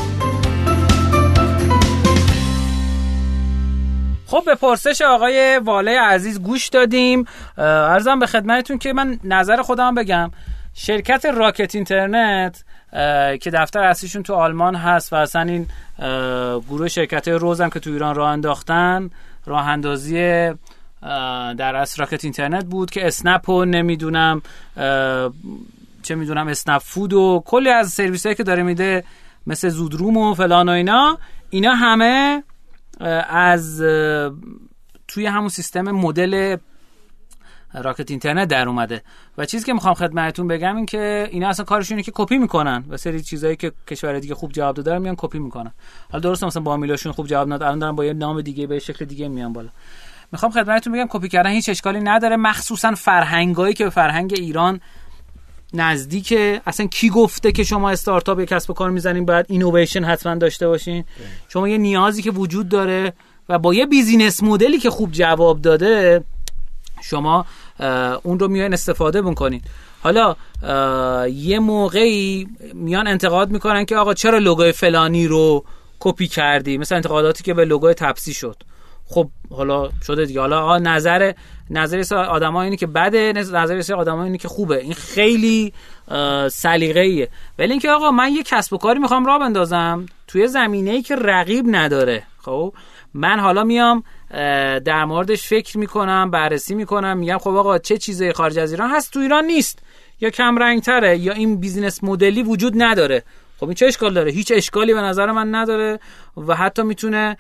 خب 4.27 4.43
به 4.47 4.55
پرسش 4.55 5.03
آقای 5.03 5.61
واله 5.65 6.01
عزیز 6.01 6.43
گوش 6.43 6.69
دادیم. 6.69 7.25
ارزم 7.59 8.19
به 8.19 8.27
خدمتتون 8.27 8.79
که 8.79 8.93
من 8.93 9.19
نظر 9.25 9.63
خودم 9.63 9.95
بگم. 9.95 10.31
شرکت 10.75 11.25
راکت 11.25 11.75
اینترنت 11.75 12.65
که 13.41 13.51
دفتر 13.51 13.83
اصلیشون 13.83 14.23
تو 14.23 14.35
آلمان 14.35 14.75
هست 14.75 15.13
و 15.13 15.17
اصلا 15.17 15.43
این 15.43 15.67
گروه 16.69 16.89
شرکت 16.89 17.29
روزم 17.29 17.69
که 17.69 17.81
تو 17.81 17.91
ایران 17.91 18.15
راه 18.15 18.31
انداختن 18.31 19.11
راه 19.47 19.69
اندازی 19.69 20.15
در 21.59 21.77
اصل 21.77 22.03
راکت 22.03 22.25
اینترنت 22.25 22.65
بود 22.65 22.91
که 22.91 23.07
اسنپ 23.07 23.49
و 23.49 23.65
نمی‌دونم 23.65 24.43
چه 26.03 26.15
می‌دونم 26.15 26.49
اسنپ 26.49 26.83
فود 26.83 27.13
و 27.13 27.43
کلی 27.47 27.69
از 27.69 27.91
سرویس 27.91 28.27
که 28.27 28.43
داره 28.43 28.63
میده 28.63 29.05
مثل 29.47 29.69
زودروم 29.69 30.17
و 30.17 30.35
فلان 30.35 30.69
و 30.69 30.73
اینا. 30.73 31.19
اینا 31.51 31.75
همه 31.75 32.43
از 33.31 33.83
توی 35.09 35.27
همون 35.27 35.49
سیستم 35.49 35.91
مدل 35.91 36.57
راکت 37.83 38.11
اینترنت 38.11 38.49
در 38.49 38.69
اومده. 38.69 39.03
و 39.39 39.45
چیزی 39.45 39.65
که 39.65 39.73
می‌خوام 39.73 39.95
خدمتتون 39.95 40.49
بگم 40.49 40.77
این 40.77 40.87
که 40.87 41.29
اینا 41.31 41.49
اصلا 41.49 41.65
کارشونه 41.65 42.03
که 42.03 42.13
کپی 42.15 42.39
می‌کنن 42.39 42.85
و 42.89 42.97
سری 42.97 43.23
چیزایی 43.23 43.57
که 43.57 43.73
کشور 43.89 44.19
دیگه 44.19 44.35
خوب 44.35 44.53
جواب 44.53 44.77
دادن 44.77 44.99
میان 44.99 45.15
کپی 45.19 45.39
می‌کنن. 45.39 45.73
حالا 46.13 46.21
درسته 46.21 46.47
مثلا 46.47 46.63
بامیلوشون 46.63 47.13
خوب 47.13 47.27
جواب 47.27 47.47
ندادن 47.47 47.67
الان 47.67 47.79
دارن 47.79 47.97
با 47.97 48.05
یه 48.05 48.13
نام 48.13 48.41
دیگه 48.41 48.67
به 48.67 48.79
شکل 48.79 49.05
دیگه 49.05 49.29
میان 49.29 49.53
بالا. 49.53 49.69
می‌خوام 50.33 50.53
خدمتتون 50.53 50.93
بگم 50.93 51.07
کپی 51.11 51.29
کردن 51.29 51.51
هیچ 51.51 51.69
اشکالی 51.69 52.01
نداره 52.01 52.37
مخصوصا 52.37 52.95
فرهنگایی 52.95 53.75
که 53.75 53.85
به 53.85 53.91
فرهنگ 53.91 54.35
ایران 54.37 54.81
نزدیک 55.75 56.35
اصلا 56.67 56.87
کی 56.87 57.11
گفته 57.11 57.53
که 57.53 57.65
شما 57.65 57.91
استارتاپ 57.91 58.41
یک 58.41 58.49
کسب 58.49 58.71
و 58.71 58.75
کار 58.75 58.91
می‌زنین 58.91 59.25
باید 59.25 59.47
اینویشن 59.49 60.05
حتما 60.05 60.35
داشته 60.35 60.69
باشین؟ 60.69 61.05
شما 61.49 61.69
یه 61.69 61.79
نیازی 61.79 62.23
که 62.23 62.31
وجود 62.31 62.69
داره 62.69 63.13
و 63.49 63.59
با 63.59 63.75
یه 63.75 63.87
business 63.87 64.43
model 64.43 64.73
ی 64.73 64.79
که 64.79 64.91
خوب 64.91 65.13
جواب 65.13 65.61
داده 65.63 66.25
شما 67.03 67.47
اون 68.23 68.39
رو 68.39 68.49
میان 68.49 68.73
استفاده 68.73 69.23
بکنین. 69.23 69.63
حالا 70.03 70.37
یه 71.29 71.59
موقعی 71.59 72.49
میان 72.75 73.07
انتقاد 73.07 73.51
می‌کنن 73.51 73.85
که 73.85 73.97
آقا 73.97 74.15
چرا 74.15 74.39
لوگوی 74.39 74.73
فلانی 74.73 75.27
رو 75.27 75.65
کپی 76.01 76.29
کردی؟ 76.29 76.79
مثل 76.79 76.95
انتقاداتی 76.95 77.45
که 77.45 77.55
به 77.55 77.65
لوگوی 77.65 77.95
تپسی 77.95 78.33
شد. 78.35 78.57
خب 79.07 79.29
حالا 79.51 79.91
شده 80.07 80.25
دیگه. 80.25 80.41
حالا 80.41 80.79
نظر 80.79 81.33
نظر 81.71 82.17
آدم 82.17 82.57
اینه 82.57 82.77
که 82.77 82.87
بده 82.87 83.33
نظر 83.33 83.81
سه 83.81 83.95
آدم 83.95 84.19
اینه 84.19 84.39
که 84.39 84.49
خوبه. 84.49 84.77
این 84.77 84.95
خیلی 84.95 85.73
سلیقه‌ایه. 86.51 87.29
ولی 87.59 87.71
اینکه 87.71 87.91
آقا 87.91 88.11
من 88.11 88.33
یه 88.33 88.43
کسب 88.43 88.73
و 88.73 88.77
کاری 88.79 88.99
می‌خوام 88.99 89.27
راه 89.27 89.39
بندازم 89.39 90.07
توی 90.27 90.47
زمینه 90.49 90.91
ای 90.91 91.03
که 91.03 91.17
رقیب 91.17 91.65
نداره. 91.69 92.23
خب 92.39 92.75
من 93.15 93.41
حالا 93.41 93.65
میام 93.65 94.05
در 94.85 95.05
موردش 95.05 95.49
فکر 95.49 95.79
می‌کنم 95.79 96.31
بررسی 96.31 96.75
می‌کنم. 96.75 97.19
میگم 97.19 97.39
خب 97.39 97.51
آقا 97.51 97.79
چه 97.79 97.99
چیزی 97.99 98.33
خارج 98.33 98.59
از 98.59 98.71
ایران 98.73 98.91
هست؟ 98.91 99.13
تو 99.13 99.21
ایران 99.21 99.45
نیست. 99.45 99.79
یا 100.21 100.31
کم 100.31 100.59
رنگ 100.59 100.83
تره 100.83 101.19
یا 101.19 101.33
این 101.33 101.61
بیزینس 101.61 102.05
مدلی 102.05 102.43
وجود 102.43 102.73
نداره. 102.77 103.23
خب 103.59 103.65
این 103.65 103.75
چه 103.75 103.87
اشکال 103.87 104.15
داره؟ 104.15 104.31
هیچ 104.31 104.53
اشکالی 104.55 104.95
به 104.95 105.01
نظر 105.01 105.33
من 105.33 105.55
نداره 105.55 105.99
و 106.37 106.55
حتی 106.55 106.83
می‌تونه 106.83 107.37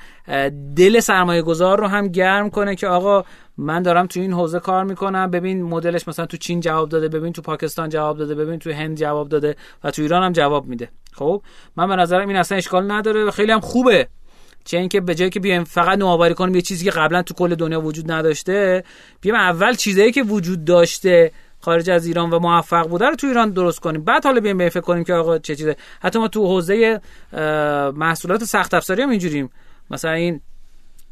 دل 0.76 1.00
سرمایه 1.00 1.42
گذار 1.42 1.78
رو 1.78 1.86
هم 1.86 2.08
گرم 2.08 2.50
کنه 2.50 2.76
که 2.76 2.86
آقا 2.86 3.24
من 3.58 3.82
دارم 3.82 4.06
تو 4.06 4.20
این 4.20 4.32
حوزه 4.32 4.60
کار 4.60 4.84
می‌کنم. 4.84 5.30
ببین 5.30 5.62
مدلش 5.62 6.08
مثلا 6.08 6.26
تو 6.26 6.36
چین 6.36 6.60
جواب 6.60 6.88
داده 6.88 7.08
ببین 7.08 7.32
تو 7.32 7.42
پاکستان 7.42 7.88
جواب 7.88 8.18
داده 8.18 8.34
ببین 8.34 8.58
تو 8.58 8.72
هند 8.72 8.96
جواب 8.96 9.28
داده 9.28 9.56
و 9.84 9.90
تو 9.90 10.02
ایران 10.02 10.22
هم 10.22 10.32
جواب 10.32 10.66
میده. 10.66 10.88
خب 11.12 11.42
من 11.76 11.88
به 11.88 11.96
نظرم 11.96 12.28
این 12.28 12.36
اصلا 12.36 12.58
اشکال 12.58 12.90
نداره 12.90 13.24
و 13.24 13.30
خیلی 13.30 13.52
هم 13.52 13.60
خوبه. 13.60 14.08
چه 14.64 14.78
اینکه 14.78 15.00
به 15.00 15.14
جایی 15.14 15.30
که 15.30 15.40
بیایم 15.40 15.64
فقط 15.64 15.98
نوآوری 15.98 16.34
کنیم 16.34 16.54
یه 16.54 16.62
چیزی 16.62 16.84
که 16.84 16.90
قبلا 16.90 17.22
تو 17.22 17.34
کل 17.34 17.54
دنیا 17.54 17.80
وجود 17.80 18.12
نداشته 18.12 18.84
بیایم 19.20 19.40
اول 19.40 19.74
چیزایی 19.74 20.12
که 20.12 20.22
وجود 20.22 20.64
داشته 20.64 21.32
خارج 21.60 21.90
از 21.90 22.06
ایران 22.06 22.30
و 22.30 22.38
موفق 22.38 22.88
بوده 22.88 23.06
رو 23.06 23.16
تو 23.16 23.26
ایران 23.26 23.50
درست 23.50 23.80
کنیم. 23.80 24.04
بعد 24.04 24.24
حالا 24.24 24.40
بیایم 24.40 24.68
فکر 24.68 24.80
کنیم 24.80 25.04
که 25.04 25.14
آقا 25.14 25.38
چه 25.38 25.56
چیزه. 25.56 25.76
حتی 26.02 26.18
ما 26.18 26.28
تو 26.28 26.46
حوزه 26.46 27.00
محصولات 27.94 28.44
سخت 28.44 28.74
افزاری 28.74 29.02
هم 29.02 29.10
اینجوریم. 29.10 29.50
مثلا 29.90 30.10
این 30.10 30.40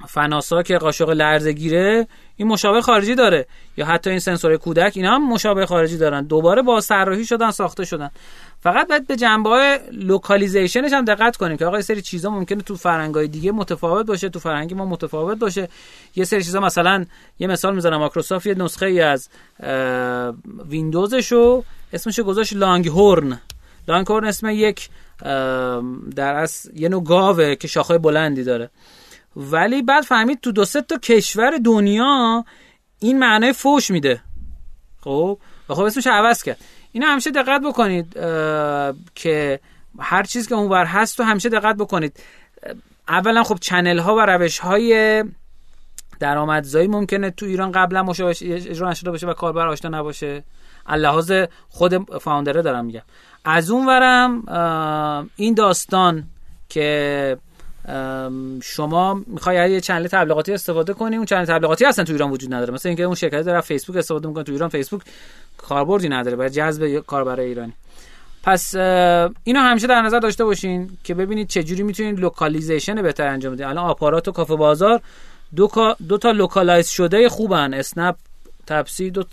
فناسا 0.08 0.62
که 0.62 0.78
قاشق 0.78 1.08
لرزه 1.10 1.52
گیره 1.52 2.06
این 2.36 2.48
مشابه 2.48 2.80
خارجی 2.80 3.14
داره. 3.14 3.46
یا 3.76 3.86
حتی 3.86 4.10
این 4.10 4.18
سنسور 4.18 4.56
کودک 4.56 4.92
اینا 4.96 5.14
هم 5.14 5.28
مشابه 5.28 5.66
خارجی 5.66 5.96
دارن. 5.98 6.24
دوباره 6.24 6.62
با 6.62 6.80
سراحی 6.80 7.24
شدن 7.24 7.50
ساخته 7.50 7.84
شدن. 7.84 8.10
فقط 8.60 8.88
باید 8.88 9.06
به 9.06 9.16
جنبه 9.16 9.48
های 9.48 9.78
localization 9.92 10.78
ش 10.78 10.92
هم 10.92 11.04
دقت 11.04 11.36
کنیم 11.36 11.56
که 11.56 11.66
آقا 11.66 11.76
یه 11.76 11.82
سری 11.82 12.02
چیزا 12.02 12.30
ممکنه 12.30 12.62
تو 12.62 12.76
فرهنگای 12.76 13.28
دیگه 13.28 13.52
متفاوت 13.52 14.06
باشه 14.06 14.28
تو 14.28 14.38
فرهنگ 14.38 14.74
ما 14.74 14.84
متفاوت 14.84 15.38
باشه. 15.38 15.68
یه 16.16 16.24
سری 16.24 16.44
چیزا 16.44 16.60
مثلا 16.60 17.04
یه 17.38 17.46
مثال 17.46 17.74
می‌زنم. 17.74 17.96
مایکروسافت 17.96 18.46
یه 18.46 18.54
نسخه 18.54 18.86
ای 18.86 19.00
از 19.00 19.28
ویندوزشو 20.68 21.64
اسمش 21.92 22.20
گذاشت 22.20 22.52
Longhorn 22.52 23.40
Longhorn 23.88 24.24
اسم 24.24 24.48
یک 24.48 24.88
در 26.16 26.34
واقع 26.34 26.70
یه 26.74 26.88
نوع 26.88 27.04
گاوه 27.04 27.54
که 27.54 27.68
شاخه 27.68 27.98
بلندی 27.98 28.44
داره. 28.44 28.70
ولی 29.36 29.82
بعد 29.82 30.04
فهمید 30.04 30.40
تو 30.40 30.52
دو 30.52 30.64
تا 30.64 30.98
کشور 31.02 31.58
دنیا 31.64 32.44
این 32.98 33.18
معنای 33.18 33.52
فوش 33.52 33.90
میده. 33.90 34.22
خب؟ 35.00 35.38
و 35.68 35.74
خب 35.74 35.82
اسمش 35.82 36.06
عوض 36.06 36.42
کرد. 36.42 36.58
اینا 36.92 37.06
همیشه 37.06 37.30
دقت 37.30 37.60
بکنید 37.60 38.12
که 39.14 39.60
هر 39.98 40.22
چیز 40.22 40.48
که 40.48 40.54
اونور 40.54 40.84
هست 40.84 41.16
تو 41.16 41.22
همیشه 41.22 41.48
دقت 41.48 41.76
بکنید. 41.76 42.20
اولا 43.08 43.42
خب 43.42 43.58
channel 43.60 43.98
ها 43.98 44.16
و 44.16 44.20
روش 44.20 44.58
های 44.58 45.24
درآمدزایی 46.20 46.88
ممکنه 46.88 47.30
تو 47.30 47.46
ایران 47.46 47.72
قبلا 47.72 48.02
مشابه 48.02 48.30
اجرا 48.42 48.90
نشده 48.90 49.10
باشه 49.10 49.26
و 49.26 49.32
کاربر 49.32 49.66
آشنا 49.66 49.98
نباشه. 49.98 50.44
از 50.86 50.98
لحاظ 50.98 51.32
خود 51.68 52.18
founder 52.18 52.57
ه 52.57 52.62
دارم 52.62 52.84
میگم. 52.84 53.02
از 53.44 53.70
اون 53.70 53.86
ورم 53.86 54.42
این 55.36 55.54
داستان 55.54 56.24
که 56.68 57.38
شما 58.62 59.22
می‌خوای 59.26 59.70
یه 59.70 59.80
channel 59.80 60.06
تبلیغاتی 60.06 60.52
استفاده 60.52 60.92
کنی 60.92 61.16
اون 61.16 61.24
channel 61.24 61.44
تبلیغاتی 61.44 61.84
اصلا 61.84 62.04
تو 62.04 62.12
ایران 62.12 62.30
وجود 62.30 62.54
نداره. 62.54 62.74
مثلا 62.74 62.90
اینکه 62.90 63.02
اون 63.02 63.14
شرکت 63.14 63.42
داره 63.42 63.60
فیسبوک 63.60 63.96
استفاده 63.96 64.28
می‌کنه 64.28 64.44
تو 64.44 64.52
ایران 64.52 64.68
فیسبوک 64.68 65.02
کاربردی 65.58 66.08
نداره 66.08 66.36
برای 66.36 66.50
جذب 66.50 66.98
کاربر 66.98 67.40
ایرانی. 67.40 67.72
پس 68.42 68.74
اینو 69.44 69.60
همیشه 69.60 69.86
در 69.86 70.02
نظر 70.02 70.18
داشته 70.18 70.44
باشین 70.44 70.90
که 71.04 71.14
ببینید 71.14 71.48
چجوری 71.48 71.82
می‌تونید 71.82 72.20
localization 72.20 73.02
بهتر 73.02 73.26
انجام 73.26 73.52
بدید 73.52 73.66
الان 73.66 73.84
آپارات 73.84 74.28
و 74.28 74.32
کافه 74.32 74.56
بازار 74.56 75.00
دو, 75.56 75.70
دو 76.08 76.18
تا 76.18 76.30
localize 76.30 76.88
شده 76.88 77.28
خوبن. 77.28 77.74
اسنپ 77.74 78.16
تپسی 78.66 79.10
دو, 79.10 79.24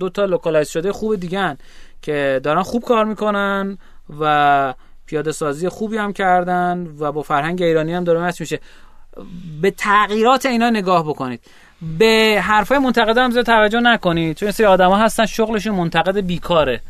دو 0.00 0.08
تا 0.08 0.24
localize 0.24 0.68
شده 0.68 0.92
خوب 0.92 1.14
دیگه 1.14 1.56
که 2.02 2.40
دارن 2.42 2.62
خوب 2.62 2.84
کار 2.84 3.04
می‌کنن 3.04 3.78
و 4.20 4.74
پیاده 5.06 5.32
سازی 5.32 5.68
خوبی 5.68 5.96
هم 5.96 6.12
کردن 6.12 6.86
و 6.98 7.12
با 7.12 7.22
فرهنگ 7.22 7.62
ایرانی 7.62 7.94
هم 7.94 8.04
داره 8.04 8.34
میشه. 8.40 8.60
به 9.62 9.70
تغییرات 9.70 10.46
اینا 10.46 10.70
نگاه 10.70 11.08
بکنید. 11.08 11.40
به 11.98 12.42
حرفای 12.42 12.78
منتقده 12.78 13.20
هم 13.20 13.30
زیاد 13.30 13.46
توجه 13.46 13.80
نکنید 13.80 14.36
چون 14.36 14.50
سری 14.50 14.66
آدما 14.66 14.96
هستن 14.96 15.26
شغلشون 15.26 15.74
منتقد 15.74 16.20
بیکاره. 16.20 16.80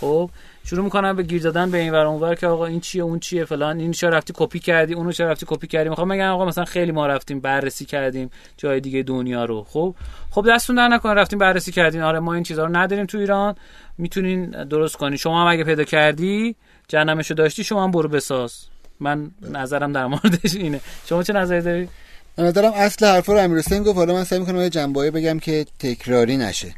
خب 0.00 0.30
شروع 0.64 0.84
می‌کنن 0.84 1.16
به 1.16 1.22
گیر 1.22 1.42
دادن 1.42 1.70
به 1.70 1.78
این 1.78 1.92
ور 1.92 2.06
اونور 2.06 2.34
که 2.34 2.46
آقا 2.46 2.66
این 2.66 2.80
چیه 2.80 3.02
اون 3.02 3.18
چیه 3.18 3.44
فلان 3.44 3.78
این 3.80 3.92
چرا 3.92 4.10
رفتی 4.10 4.32
کپی 4.36 4.58
کردی 4.58 4.94
اونو 4.94 5.12
چرا 5.12 5.30
رفتی 5.30 5.46
کپی 5.48 5.66
کردی؟ 5.66 5.88
می‌خوام 5.88 6.08
بگم 6.08 6.30
آقا 6.30 6.44
مثلا 6.44 6.64
خیلی 6.64 6.92
ما 6.92 7.06
رفتیم 7.06 7.40
بررسی 7.40 7.84
کردیم 7.84 8.30
جای 8.56 8.80
دیگه 8.80 9.02
دنیا 9.02 9.44
رو. 9.44 9.66
خب 9.68 9.94
خب 10.30 10.46
دستتون 10.48 10.76
در 10.76 10.88
نکنه 10.88 11.14
رفتیم 11.14 11.38
بررسی 11.38 11.72
کردین. 11.72 12.02
آره 12.02 12.18
ما 12.18 12.34
این 12.34 12.42
چیزا 12.42 12.64
رو 12.64 12.76
نداریم 12.76 13.06
تو 13.06 13.18
ایران. 13.18 13.54
می‌تونین 13.98 14.50
درست 14.64 14.96
کنی 14.96 15.18
شما 15.18 15.42
هم 15.42 15.52
اگه 15.52 15.64
پیدا 15.64 15.84
کردی 15.84 16.56
جهنمشو 16.88 17.34
داشتی 17.34 17.64
شما 17.64 17.84
هم 17.84 17.90
برو 17.90 18.08
بساز. 18.08 18.54
من 19.00 19.30
نظرم 19.50 19.92
در 19.92 20.06
موردش 20.06 20.54
اینه. 20.54 20.80
شما 21.06 21.22
چه 21.22 21.32
نظری 21.32 21.60
داری؟ 21.60 21.88
به 22.36 22.42
نظرم 22.42 22.72
اصل 22.72 23.06
حرفا 23.06 23.32
رو 23.32 23.38
امیر 23.38 23.58
حسین 23.58 23.82
گفت. 23.82 23.96
حالا 23.96 24.14
من 24.14 24.24
سعی 24.24 24.38
می‌کنم 24.38 24.60
یه 24.60 24.70
جنبه 24.70 24.93
هایی 24.93 25.10
بگم 25.10 25.38
که 25.38 25.66
تکراری 25.78 26.36
نشه. 26.36 26.74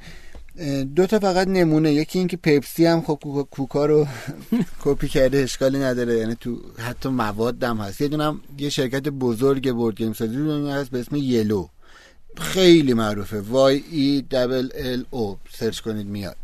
دو 0.97 1.07
تا 1.07 1.19
فقط 1.19 1.49
نمونه. 1.49 1.93
یکی 1.93 2.19
اینکه 2.19 2.37
پپسی 2.37 2.87
هم 2.87 3.03
خب 3.03 3.47
کوکا 3.51 3.87
رو 3.87 4.07
کپی 4.85 5.09
کرده 5.09 5.39
اشکالی 5.39 5.79
نداره. 5.79 6.19
یعنی 6.19 6.35
تو 6.35 6.57
حتی 6.79 7.09
مواد 7.09 7.65
هم 7.65 7.77
هست. 7.77 8.01
یه 8.01 8.09
دونم 8.09 8.41
یه 8.59 8.69
شرکت 8.69 9.09
بزرگ 9.09 9.73
board 9.73 9.97
game 9.97 10.13
سازی 10.13 10.37
هست 10.71 10.91
به 10.91 11.01
اسم 11.01 11.17
یلو. 11.17 11.69
خیلی 12.37 12.95
معروفه. 12.95 13.41
Y 13.41 13.83
E 13.91 14.25
double 14.31 14.69
L 14.75 15.05
O 15.11 15.39
search 15.53 15.81
کنید 15.81 16.07
میاد. 16.07 16.37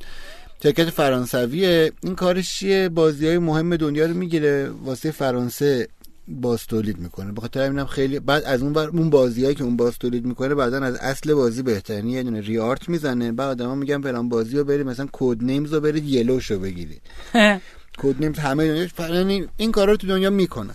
شرکت 0.62 0.90
فرانسویه. 0.90 1.92
این 2.02 2.14
کارش 2.14 2.59
چیه؟ 2.59 2.88
بازی 2.88 3.26
های 3.26 3.38
مهم 3.38 3.76
دنیا 3.76 4.07
رو 4.07 4.14
می‌گیره. 4.14 4.71
واسه 4.85 5.11
فرانسه 5.11 5.88
باز 6.28 6.66
تولید 6.66 6.99
می‌کنه. 6.99 7.33
بخاطر 7.33 7.66
همینم 7.66 7.87
خیلی 7.87 8.21
بعد 8.21 8.45
از 8.45 8.62
اون 8.62 8.73
بر 8.73 8.88
اون 8.88 9.11
بازیایی 9.11 9.54
که 9.54 9.64
اون 9.64 9.76
باز 9.76 9.99
تولید 9.99 10.25
می‌کنه 10.25 10.54
بعدا 10.54 10.78
از 10.78 10.95
اصل 10.95 11.35
بازی 11.35 11.62
بهترین 11.62 12.09
یه 12.09 12.23
دونه 12.23 12.40
ریارت 12.40 12.88
می‌زنه. 12.88 13.33
بعد 13.33 13.49
آدما 13.49 13.75
میگن 13.75 14.00
فلان 14.00 14.28
بازی 14.28 14.59
رو 14.59 14.64
برید 14.64 14.87
مثلا 14.87 15.09
کد 15.12 15.42
نیمز 15.42 15.73
رو 15.73 15.81
برید 15.81 16.04
یلوش 16.04 16.50
رو 16.50 16.59
بگیرید. 16.59 17.02
کد 18.02 18.16
نیمز 18.21 18.38
همه 18.38 18.88
دنیا 18.99 19.16
یعنی 19.16 19.47
این 19.57 19.73
کارا 19.73 19.92
رو 19.92 19.97
تو 19.97 20.07
دنیا 20.07 20.31
می‌کنن 20.31 20.75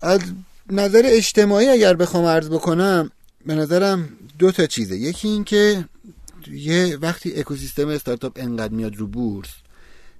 از 0.00 0.20
نظر 0.72 1.02
اجتماعی 1.04 1.68
اگر 1.68 1.94
بخوام 1.94 2.24
عرض 2.24 2.48
بکنم 2.48 3.10
به 3.46 3.54
نظرم 3.54 4.08
دو 4.38 4.52
تا 4.52 4.66
چیزه. 4.66 4.96
یکی 4.96 5.28
این 5.28 5.44
که 5.44 5.84
یه 6.48 6.96
وقتی 6.96 7.40
اکوسیستم 7.40 7.88
استارتاپ 7.88 8.32
انقدر 8.36 8.72
میاد 8.72 8.96
رو 8.96 9.06
بورس 9.06 9.50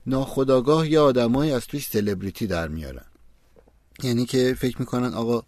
ناخداگاه 0.07 0.91
یه 0.91 1.01
آدمایی 1.01 1.53
از 1.53 1.67
توی 1.67 1.81
سلبریتی 1.81 2.47
در 2.47 2.69
میارن. 2.69 3.05
یعنی 4.03 4.27
که 4.27 4.57
فکر 4.59 4.79
می‌کنن 4.79 5.15
آقا 5.15 5.43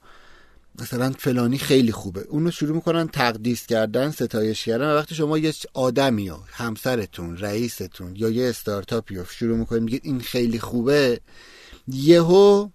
مثلا 0.80 1.12
فلانی 1.18 1.58
خیلی 1.58 1.92
خوبه. 1.92 2.20
اونو 2.20 2.50
شروع 2.50 2.74
می‌کنن 2.74 3.08
تقدیس 3.08 3.66
کردن 3.66 4.10
ستایش 4.10 4.64
کردن 4.64 4.86
و 4.86 4.96
وقتی 4.96 5.14
شما 5.14 5.38
یه 5.38 5.54
آدمی 5.74 6.28
ها 6.28 6.44
همسرتون 6.48 7.38
رئیستون 7.38 8.16
یا 8.16 8.28
یه 8.28 8.48
استارتاپی 8.48 9.16
رو 9.16 9.24
شروع 9.24 9.56
می‌کنید 9.56 9.82
میگید 9.82 10.00
این 10.04 10.20
خیلی 10.20 10.58
خوبه 10.58 11.20
یهو 11.88 12.68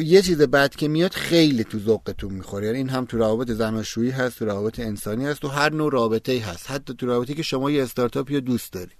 یه 0.00 0.22
چیز 0.22 0.42
بد 0.42 0.74
که 0.74 0.88
میاد 0.88 1.12
خیلی 1.12 1.64
تو 1.64 1.78
ذوقتون 1.78 2.32
می‌خوره. 2.32 2.66
یعنی 2.66 2.78
این 2.78 2.88
هم 2.88 3.04
تو 3.04 3.18
روابط 3.18 3.50
زناشویی 3.50 4.10
هست 4.10 4.38
تو 4.38 4.44
روابط 4.44 4.80
انسانی 4.80 5.26
هست 5.26 5.40
تو 5.40 5.48
هر 5.48 5.72
نوع 5.72 5.92
رابطه 5.92 6.38
هست. 6.38 6.70
حتی 6.70 6.94
تو 6.94 7.06
رابطه 7.06 7.34
که 7.34 7.42
شما 7.42 7.70
یه 7.70 7.82
استارتاپی 7.82 8.34
رو 8.34 8.40
دوست 8.40 8.72
داری. 8.72 8.90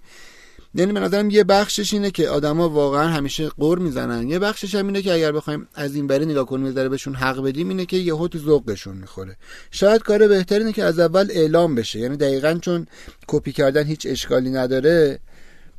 یعنی 0.75 0.93
به 0.93 0.99
نظرم 0.99 1.29
یه 1.29 1.43
بخشش 1.43 1.93
اینه 1.93 2.11
که 2.11 2.29
آدما 2.29 2.69
واقعا 2.69 3.07
همیشه 3.07 3.49
قور 3.49 3.79
می‌زنن. 3.79 4.29
یه 4.29 4.39
بخشش 4.39 4.75
هم 4.75 4.87
اینه 4.87 5.01
که 5.01 5.13
اگر 5.13 5.31
بخوایم 5.31 5.67
از 5.75 5.95
این 5.95 6.07
بری 6.07 6.25
نگاه 6.25 6.45
کنیم 6.45 6.67
می‌ذاره 6.67 6.89
بهشون 6.89 7.15
حق 7.15 7.43
بدیم 7.43 7.69
اینه 7.69 7.85
که 7.85 7.97
یهو 7.97 8.27
تو 8.27 8.39
ذوقشون 8.39 8.97
می‌خوره. 8.97 9.37
شاید 9.71 10.01
کار 10.01 10.27
بهتر 10.27 10.59
اینه 10.59 10.73
که 10.73 10.83
از 10.83 10.99
اول 10.99 11.27
اعلام 11.31 11.75
بشه. 11.75 11.99
یعنی 11.99 12.17
دقیقا 12.17 12.59
چون 12.61 12.87
کپی 13.27 13.51
کردن 13.51 13.83
هیچ 13.83 14.07
اشکالی 14.09 14.49
نداره 14.49 15.19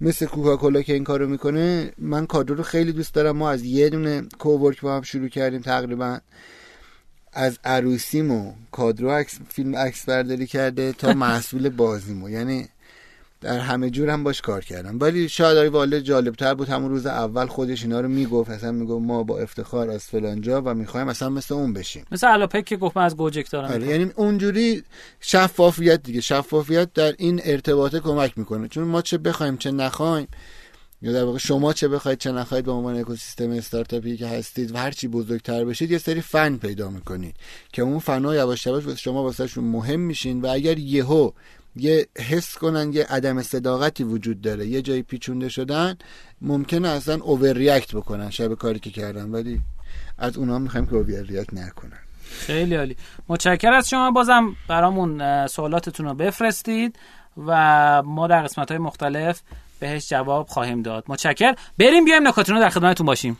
مثل 0.00 0.26
کوکاکولا 0.26 0.82
که 0.82 0.92
این 0.92 1.04
کارو 1.04 1.28
می‌کنه 1.28 1.92
من 1.98 2.26
کادو 2.26 2.54
رو 2.54 2.62
خیلی 2.62 2.92
دوست 2.92 3.14
دارم. 3.14 3.36
ما 3.36 3.50
از 3.50 3.64
یه 3.64 3.88
دونه 3.88 4.22
کوورک 4.38 4.80
با 4.80 4.96
هم 4.96 5.02
شروع 5.02 5.28
کردیم 5.28 5.60
تقریبا. 5.60 6.18
از 7.32 7.58
عروسیمو 7.64 8.52
کادرو 8.72 9.10
عکس 9.10 9.38
فیلم 9.48 9.76
عکس 9.76 10.04
برداری 10.04 10.46
کرده 10.46 10.92
تا 10.92 11.12
محصول 11.24 11.68
بازیمو. 11.68 12.30
یعنی 12.30 12.68
در 13.40 13.58
همه 13.58 13.90
جور 13.90 14.10
هم 14.10 14.24
باش 14.24 14.40
کار 14.40 14.64
کردم. 14.64 14.98
ولی 15.00 15.28
شاید 15.28 15.56
آقای 15.56 15.68
والد 15.68 16.00
جالبتر 16.00 16.54
بود 16.54 16.68
همون 16.68 16.90
روز 16.90 17.06
اول 17.06 17.46
خودش 17.46 17.82
اینا 17.82 18.00
رو 18.00 18.08
می‌گفت 18.08 18.50
اصلا 18.50 18.72
می‌گفت 18.72 19.06
ما 19.06 19.22
با 19.22 19.38
افتخار 19.38 19.90
از 19.90 20.04
فلانجا 20.04 20.62
و 20.62 20.74
می‌خوایم 20.74 21.08
اصلا 21.08 21.28
مثل 21.28 21.54
اون 21.54 21.72
بشیم. 21.72 22.04
مثل 22.12 22.26
الاپک 22.26 22.64
که 22.64 22.76
گفت 22.76 22.96
از 22.96 23.16
گوجک 23.16 23.50
دارم. 23.50 23.70
آره 23.70 23.86
یعنی 23.86 24.10
اونجوری 24.16 24.82
شفافیت 25.20 26.02
دیگه. 26.02 26.20
شفافیت 26.20 26.92
در 26.92 27.14
این 27.18 27.40
ارتباطه 27.44 28.00
کمک 28.00 28.38
می‌کنه. 28.38 28.68
چون 28.68 28.84
ما 28.84 29.02
چه 29.02 29.18
بخوایم 29.18 29.56
چه 29.56 29.70
نخوایم 29.70 30.28
یا 31.02 31.12
در 31.12 31.24
واقع 31.24 31.38
شما 31.38 31.72
چه 31.72 31.88
بخواید 31.88 32.18
چه 32.18 32.32
نخواید 32.32 32.64
به 32.64 32.72
عنوان 32.72 32.96
اکوسیستم 32.96 33.50
استارتاپی 33.50 34.16
که 34.16 34.26
هستید 34.26 34.74
و 34.74 34.78
هر 34.78 34.90
چی 34.90 35.08
بزرگتر 35.08 35.64
بشید 35.64 35.90
یه 35.90 35.98
سری 35.98 36.20
فن 36.20 36.56
پیدا 36.56 36.90
می‌کنید 36.90 37.36
که 37.72 37.82
اون 37.82 37.98
فنا 37.98 38.34
یواش 38.34 38.66
یواش 38.66 38.84
شما 39.04 39.22
واسهشون 39.22 39.64
مهم 39.64 40.00
میشین 40.00 40.40
و 40.40 40.46
اگر 40.46 40.78
یهو 40.78 41.30
یه 41.76 42.06
حس 42.18 42.58
کنن 42.58 42.92
یه 42.92 43.04
عدم 43.04 43.42
صداقتی 43.42 44.04
وجود 44.04 44.40
داره. 44.40 44.66
یه 44.66 44.82
جایی 44.82 45.02
پیچونده 45.02 45.48
شدن 45.48 45.98
ممکنه 46.40 46.88
اصلا 46.88 47.14
اوور 47.22 47.52
ریاکت 47.52 47.94
بکنن 47.94 48.30
شب 48.30 48.54
کاری 48.54 48.78
که 48.78 48.90
کردن 48.90 49.30
ولی 49.30 49.60
از 50.18 50.36
اونها 50.36 50.58
می‌خوایم 50.58 50.86
که 50.86 50.94
اوور 50.94 51.22
ریاکت 51.22 51.54
نکنن. 51.54 51.98
خیلی 52.30 52.74
عالی. 52.74 52.96
متشکر 53.28 53.72
از 53.72 53.88
شما. 53.88 54.10
بازم 54.10 54.56
برامون 54.68 55.46
سوالاتتون 55.46 56.06
رو 56.06 56.14
بفرستید 56.14 56.96
و 57.46 58.02
ما 58.02 58.26
در 58.26 58.42
قسمت 58.42 58.68
های 58.70 58.78
مختلف 58.78 59.42
بهش 59.80 60.08
جواب 60.08 60.46
خواهیم 60.46 60.82
داد. 60.82 61.04
متشکر 61.08 61.54
بریم 61.78 62.04
بیایم 62.04 62.28
نکاتون 62.28 62.54
رو 62.54 62.60
در 62.60 62.68
خدمتتون 62.68 63.06
باشیم. 63.06 63.38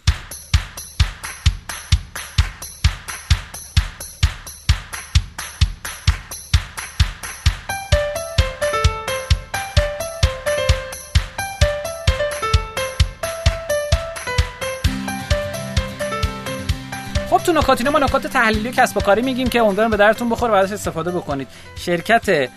تو 17.51 17.59
نکات 17.59 17.87
ما 17.87 17.99
نکات 17.99 18.27
تحلیلی 18.27 18.73
کسب 18.73 18.97
و 18.97 19.01
کاری 19.01 19.23
میگیم 19.23 19.49
که 19.49 19.63
امیدوارم 19.63 19.91
به 19.91 19.97
درتون 19.97 20.29
بخوره 20.29 20.53
بعدش 20.53 20.73
استفاده 20.73 21.11
بکنید. 21.11 21.49
شرکت 21.77 22.49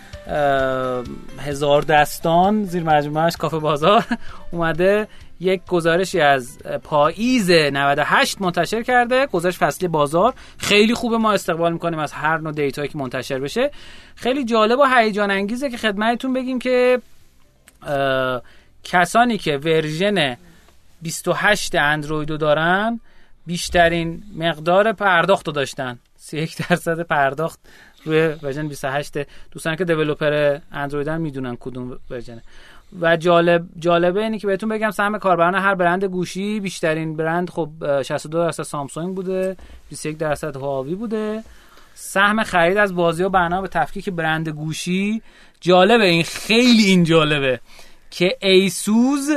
هزار 1.38 1.82
دستان 1.82 2.64
زیر 2.64 2.82
مجموعهش 2.82 3.36
کافه 3.36 3.58
بازار 3.58 4.04
اومده 4.52 5.08
یک 5.40 5.60
گزارشی 5.68 6.20
از 6.20 6.58
پاییز 6.58 7.50
98 7.50 8.40
منتشر 8.40 8.82
کرده. 8.82 9.26
گزارش 9.26 9.58
فصلی 9.58 9.88
بازار. 9.88 10.34
خیلی 10.58 10.94
خوبه 10.94 11.18
ما 11.18 11.32
استقبال 11.32 11.72
می‌کنیم 11.72 11.98
از 11.98 12.12
هر 12.12 12.38
نوع 12.38 12.52
data 12.52 12.76
یی 12.76 12.88
که 12.88 12.98
منتشر 12.98 13.38
بشه. 13.38 13.70
خیلی 14.14 14.44
جالب 14.44 14.78
و 14.78 14.84
هیجان 14.84 15.30
انگیزه 15.30 15.70
که 15.70 15.76
خدمتتون 15.76 16.32
بگیم 16.32 16.58
که 16.58 17.00
کسانی 18.84 19.38
که 19.38 19.56
version 19.56 20.36
28 21.02 21.74
اندروید 21.74 22.30
رو 22.30 22.36
دارن 22.36 23.00
بیشترین 23.46 24.22
مقدار 24.36 24.92
پرداخت 24.92 25.46
رو 25.46 25.52
داشتن. 25.52 25.98
31 26.16 26.56
درصد 26.68 27.00
پرداخت 27.00 27.60
روی 28.04 28.26
ورژن 28.42 28.68
28 28.68 29.18
دوستان 29.50 29.76
که 29.76 29.84
دیولپر 29.84 30.58
اندروید 30.72 31.10
می‌دونن 31.10 31.56
کدوم 31.60 31.98
ورژنه. 32.10 32.42
و 33.00 33.16
جالب 33.16 33.66
جالبه 33.78 34.22
اینه 34.22 34.38
که 34.38 34.46
بهتون 34.46 34.68
بگم 34.68 34.90
سهم 34.90 35.18
کاربران 35.18 35.54
هر 35.54 35.74
برند 35.74 36.04
گوشی 36.04 36.60
بیشترین 36.60 37.16
برند 37.16 37.50
خب 37.50 38.02
62 38.02 38.38
درصد 38.44 38.62
سامسونگ 38.62 39.14
بوده 39.14 39.56
21 39.90 40.18
درصد 40.18 40.56
هواوی 40.56 40.94
بوده. 40.94 41.42
سهم 41.94 42.42
خرید 42.42 42.76
از 42.76 42.94
بازی 42.94 43.22
و 43.22 43.28
برنامه 43.28 43.62
به 43.62 43.68
تفکیک 43.68 44.10
برند 44.10 44.48
گوشی 44.48 45.22
جالبه 45.60 46.04
این 46.04 46.22
خیلی 46.22 46.84
این 46.84 47.04
جالبه 47.04 47.60
که 48.10 48.36
ایسوس 48.40 49.30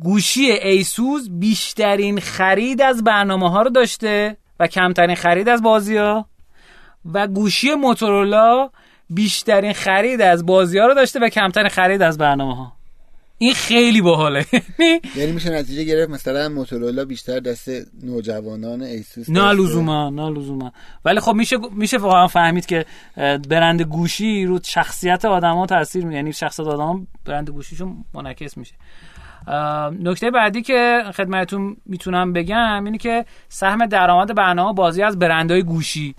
گوشی 0.00 0.50
ایسوس 0.50 1.30
بیشترین 1.30 2.20
خرید 2.20 2.82
از 2.82 3.04
برنامه 3.04 3.50
ها 3.50 3.62
رو 3.62 3.70
داشته 3.70 4.36
و 4.60 4.66
کمترین 4.66 5.16
خرید 5.16 5.48
از 5.48 5.62
بازی 5.62 5.96
ها 5.96 6.28
و 7.12 7.26
گوشی 7.26 7.74
موتورولا 7.74 8.70
بیشترین 9.10 9.72
خرید 9.72 10.20
از 10.20 10.46
بازی 10.46 10.78
ها 10.78 10.86
رو 10.86 10.94
داشته 10.94 11.20
و 11.20 11.28
کمترین 11.28 11.68
خرید 11.68 12.02
از 12.02 12.18
برنامه 12.18 12.56
ها 12.56 12.76
این 13.38 13.54
خیلی 13.54 14.00
باحاله. 14.00 14.46
یعنی 15.16 15.32
میشه 15.32 15.50
نتیجه 15.50 15.84
گرفت 15.84 16.10
مثلا 16.10 16.48
موتورولا 16.48 17.04
بیشتر 17.04 17.40
دست 17.40 17.68
نوجوانان 18.02 18.82
ایسوس 18.82 19.30
نه 19.30 19.52
لزوما 19.52 20.10
نه 20.10 20.30
لزوما. 20.30 20.72
ولی 21.04 21.20
خب 21.20 21.32
میشه 21.32 21.56
میشه 21.72 21.98
واقعا 21.98 22.26
فهمید 22.26 22.66
که 22.66 22.84
برند 23.48 23.82
گوشی 23.82 24.44
رو 24.44 24.60
شخصیت 24.64 25.24
آدما 25.24 25.66
تاثیر 25.66 26.12
یعنی 26.12 26.32
شخصیت 26.32 26.66
آدما 26.66 27.06
برند 27.24 27.50
گوشیشون 27.50 28.04
منعکس 28.14 28.56
میشه. 28.56 28.74
نکته 30.00 30.30
بعدی 30.30 30.62
که 30.62 31.02
خدمتتون 31.14 31.76
می‌تونم 31.86 32.32
بگم 32.32 32.84
اینه 32.84 32.98
که 32.98 33.24
سهم 33.48 33.86
درآمد 33.86 34.34
برنامه 34.34 34.72
بازی 34.72 35.02
از 35.02 35.18
برندهای 35.18 35.62
گوشی. 35.62 36.14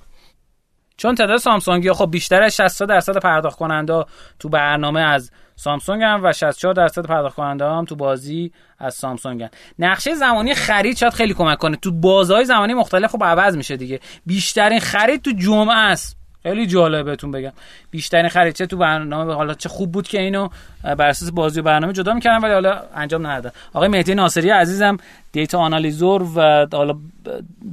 چون 0.98 1.16
تعداد 1.16 1.38
سامسونگ 1.38 1.92
خب 1.92 2.12
بیشتر 2.12 2.44
از 2.44 2.56
60 2.56 2.84
درصد 2.84 3.18
پرداخت 3.18 3.58
کننده 3.60 4.06
تو 4.40 4.50
برنامه 4.50 5.02
از 5.02 5.32
سامسونگ 5.56 6.04
هم 6.04 6.24
و 6.24 6.34
64 6.34 6.74
درصد 6.74 7.06
پرداخت 7.06 7.36
کننده 7.36 7.66
هم 7.66 7.86
تو 7.86 7.96
بازی 7.96 8.52
از 8.80 8.94
سامسونگ 8.94 9.44
هم. 9.44 9.50
نقشه 9.80 10.14
زمانی 10.14 10.54
خرید 10.54 10.98
شاید 10.98 11.14
خیلی 11.14 11.34
کمک 11.34 11.58
کنه. 11.58 11.76
تو 11.76 11.92
بازهای 11.92 12.46
زمانی 12.46 12.74
مختلف 12.74 13.12
خب 13.12 13.24
عوض 13.24 13.58
میشه 13.58 13.78
دیگه. 13.78 14.00
بیشترین 14.26 14.80
خرید 14.80 15.22
تو 15.22 15.32
جمعه 15.32 15.76
است. 15.76 16.17
خیلی 16.48 16.68
جالبه 16.68 17.04
بهتون 17.04 17.32
بگم. 17.32 17.52
بیشترین 17.92 18.30
خرید 18.30 18.54
تو 18.54 18.78
برنامه 18.78 19.34
حالا 19.34 19.54
چه 19.54 19.70
خوب 19.70 19.92
بود 19.92 20.08
که 20.08 20.22
اینو 20.22 20.50
بر 20.84 21.08
اساس 21.10 21.32
بازی 21.32 21.60
و 21.60 21.64
برنامه 21.64 21.94
جدا 21.94 22.14
می‌کردن 22.14 22.38
ولی 22.38 22.54
حالا 22.54 22.84
انجام 22.96 23.28
ندادن 23.28 23.56
آقای 23.74 23.88
مهدی 23.88 24.16
ناصری 24.16 24.50
عزیزم 24.50 24.98
data 25.32 25.60
analyzer 25.60 26.24
و 26.36 26.68
حالا 26.74 26.96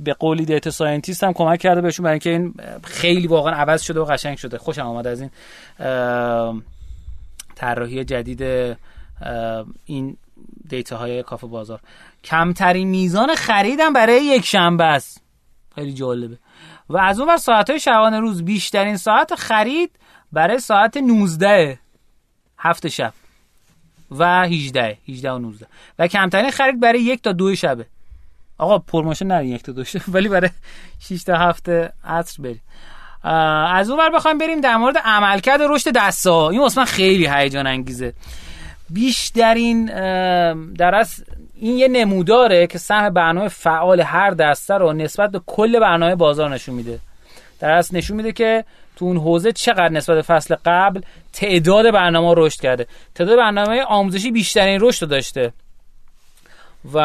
به 0.04 0.12
قولی 0.12 0.44
data 0.44 0.70
scientist 0.70 1.24
هم 1.24 1.32
کمک 1.32 1.60
کرده 1.60 1.80
بهشون 1.80 2.04
برای 2.04 2.12
اینکه 2.12 2.30
این 2.30 2.54
خیلی 2.84 3.26
واقعا 3.26 3.52
عوض 3.54 3.82
شده 3.82 4.00
و 4.00 4.04
قشنگ 4.04 4.36
شده. 4.36 4.58
خوشم 4.58 4.86
آمد 4.86 5.06
از 5.06 5.20
این 5.20 5.30
طراحی 7.54 8.04
جدید 8.04 8.42
این 9.84 10.16
data 10.68 10.96
های 10.96 11.22
کافه 11.22 11.46
بازار. 11.46 11.80
کمترین 12.24 12.88
میزان 12.88 13.34
خریدم 13.34 13.92
برای 13.92 14.24
یک 14.24 14.44
شنبه 14.44 14.84
است. 14.84 15.22
خیلی 15.74 15.92
جالبه. 15.92 16.38
و 16.88 16.96
از 16.96 17.20
اون 17.20 17.36
ساعت 17.36 17.70
های 17.70 17.80
شبانه 17.80 18.20
روز 18.20 18.44
بیشترین 18.44 18.96
ساعت 18.96 19.34
خرید 19.34 19.90
برای 20.32 20.58
ساعت 20.58 20.96
19 20.96 21.78
هفت 22.58 22.88
شب 22.88 23.12
و 24.10 24.44
18 24.44 24.98
18 25.08 25.32
و 25.32 25.38
19 25.38 25.66
و 25.98 26.08
کمترین 26.08 26.50
خرید 26.50 26.80
برای 26.80 27.00
یک 27.00 27.22
تا 27.22 27.32
دو 27.32 27.54
شبه. 27.54 27.86
آقا 28.58 28.78
پرماشن 28.78 29.26
نرین 29.26 29.52
یک 29.52 29.62
تا 29.62 29.72
دو 29.72 29.84
شب 29.84 30.00
ولی 30.08 30.28
برای 30.28 30.50
6 31.00 31.22
تا 31.22 31.36
هفته 31.36 31.92
عصر 32.04 32.42
بریم 32.42 32.60
از 33.74 33.90
اون 33.90 34.00
ور 34.00 34.10
بخوایم 34.10 34.38
بریم 34.38 34.60
در 34.60 34.76
مورد 34.76 34.98
عملکرد 34.98 35.60
رشد 35.62 35.90
دستا. 35.96 36.50
این 36.50 36.60
واسه 36.60 36.84
خیلی 36.84 37.26
هیجان 37.26 37.66
انگیزه. 37.66 38.14
بیشترین 38.90 39.84
در 40.74 40.94
از 40.94 41.24
این 41.64 41.78
یه 41.78 41.88
نموداره 41.88 42.66
که 42.66 42.78
سهم 42.78 43.10
برنامه 43.10 43.48
فعال 43.48 44.00
هر 44.00 44.30
دسته 44.30 44.74
رو 44.74 44.92
نسبت 44.92 45.30
به 45.30 45.40
کل 45.46 45.80
برنامه 45.80 46.14
بازار 46.14 46.50
نشون 46.50 46.74
میده. 46.74 46.98
در 47.60 47.70
اصل 47.70 47.96
نشون 47.96 48.16
میده 48.16 48.32
که 48.32 48.64
تو 48.96 49.04
اون 49.04 49.16
حوزه 49.16 49.52
چقدر 49.52 49.88
نسبت 49.88 50.16
به 50.16 50.22
فصل 50.22 50.56
قبل 50.64 51.00
تعداد 51.32 51.90
برنامه 51.90 52.34
رشد 52.36 52.60
کرده. 52.60 52.86
تعداد 53.14 53.38
برنامه 53.38 53.82
آموزشی 53.82 54.30
بیشترین 54.30 54.78
رشد 54.80 55.08
داشته 55.08 55.52
و 56.94 56.98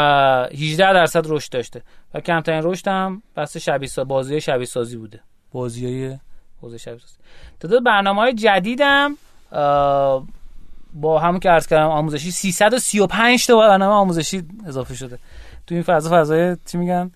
18 0.54 0.94
درصد 0.94 1.24
رشد 1.26 1.52
داشته. 1.52 1.82
و 2.14 2.20
کمترین 2.20 2.62
رشد 2.64 2.88
هم 2.88 3.24
بس 3.38 3.58
شبیه 3.58 3.90
بازی 4.08 4.42
شبیه 4.42 4.66
سازی 4.66 4.98
بوده. 4.98 5.20
بازی 5.52 5.86
های 5.86 6.18
حوزه 6.62 6.78
شبیه 6.78 7.00
سازی 7.00 7.18
تعداد 7.60 7.84
برنامه 7.84 8.22
های 8.22 8.34
جدیدم 8.34 9.18
با 10.94 11.20
همون 11.20 11.40
که 11.40 11.50
عرض 11.50 11.68
کردم 11.68 11.88
آموزشی 11.88 12.32
335 12.32 13.48
تا 13.48 13.60
برنامه 13.60 13.94
آموزشی 13.94 14.44
اضافه 14.68 14.96
شده. 14.96 15.20
تو 15.68 15.76
این 15.76 15.84
فضا 15.84 16.22
فضای 16.22 16.58
چی 16.66 16.78
میگن؟ 16.78 17.12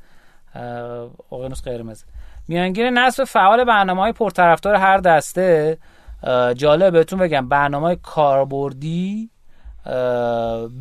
اقیانوس 1.32 1.62
قرمز. 1.62 2.04
میانگین 2.48 2.86
نصب 2.86 3.24
فعال 3.24 3.64
برنامه 3.64 4.02
های 4.02 4.12
پرطرفدار 4.12 4.76
هر 4.76 4.98
دسته 4.98 5.78
جالب 6.56 6.94
بهتون 6.94 7.20
بگم 7.20 7.50
برنامه 7.50 7.86
های 7.86 7.98
کاربردی 8.04 9.30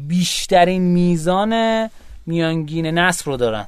بیشترین 0.09 0.83
میزان 0.83 1.91
میانگین 2.27 2.87
نصب 2.87 3.29
رو 3.29 3.37
دارن. 3.37 3.67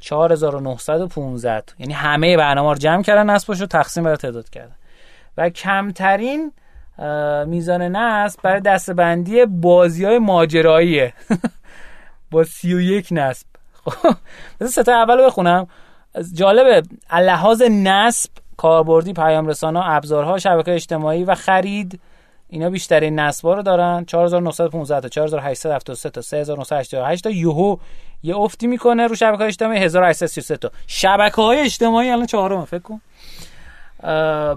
4915 0.00 1.62
یعنی 1.78 1.92
همه 1.92 2.36
برنامه 2.36 2.68
رو 2.68 2.78
جمع 2.78 3.02
کردن 3.02 3.30
نصبش 3.30 3.60
رو 3.60 3.66
تقسیم 3.66 4.04
بر 4.04 4.16
تعداد 4.16 4.50
کردن. 4.50 4.74
و 5.36 5.50
کمترین 5.50 6.52
میزان 7.46 7.82
نصب 7.82 8.40
برای 8.42 8.60
دستبندی 8.60 9.44
بازی 9.44 10.04
های 10.04 10.18
ماجراییه. 10.18 11.12
با 12.30 12.44
سی 12.44 12.74
و 12.74 12.80
یک 12.80 13.08
نصب. 13.10 13.46
خب 13.84 14.16
ستا 14.66 14.92
اول 14.92 15.26
بخونم. 15.26 15.66
جالبه 16.34 16.82
لحاظ 17.12 17.62
نصب 17.62 18.30
کاربردی 18.56 19.12
پیام 19.12 19.46
رسانا 19.46 19.82
ابزارها 19.82 20.38
شبکه 20.38 20.74
اجتماعی 20.74 21.24
و 21.24 21.34
خرید 21.34 22.00
اینا 22.48 22.70
بیشترین 22.70 23.18
نصب 23.18 23.46
رو 23.46 23.62
دارن. 23.62 24.04
4915 24.04 25.00
تا 25.00 25.08
4873 25.08 26.10
تا 26.10 26.22
3988 26.22 27.24
تا. 27.24 27.30
یوهو 27.30 27.76
یه 28.22 28.36
افتی 28.36 28.66
می‌کنه 28.66 29.06
رو 29.06 29.14
شبکه 29.14 29.44
اجتماعی 29.44 29.78
1833 29.78 30.56
تا. 30.56 30.70
شبکه 30.86 31.42
های 31.42 31.60
اجتماعی 31.60 32.10
الان 32.10 32.26
چهارم 32.26 32.64
فکر 32.64 32.78
کن. 32.78 33.00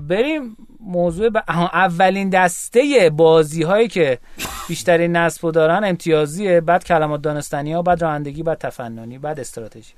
بریم 0.07 0.57
موضوع 0.79 1.29
ب... 1.29 1.37
اولین 1.73 2.29
دسته 2.29 3.11
بازی 3.15 3.63
هایی 3.63 3.87
که 3.87 4.19
بیشترین 4.67 5.15
نصب 5.15 5.51
دارن 5.51 5.83
امتیازیه 5.83 6.61
بعد 6.61 6.83
کلمات 6.83 7.21
دانستانی 7.21 7.73
ها 7.73 7.81
بعد 7.81 8.01
رانندگی 8.01 8.43
بعد 8.43 8.57
تفننی 8.57 9.17
بعد 9.17 9.39
استراتژی. 9.39 9.93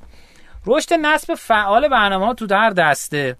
رشد 0.65 0.93
نصب 0.93 1.33
فعال 1.33 1.87
برنامه 1.87 2.25
ها 2.25 2.33
تو 2.33 2.47
در 2.47 2.69
دسته. 2.69 3.37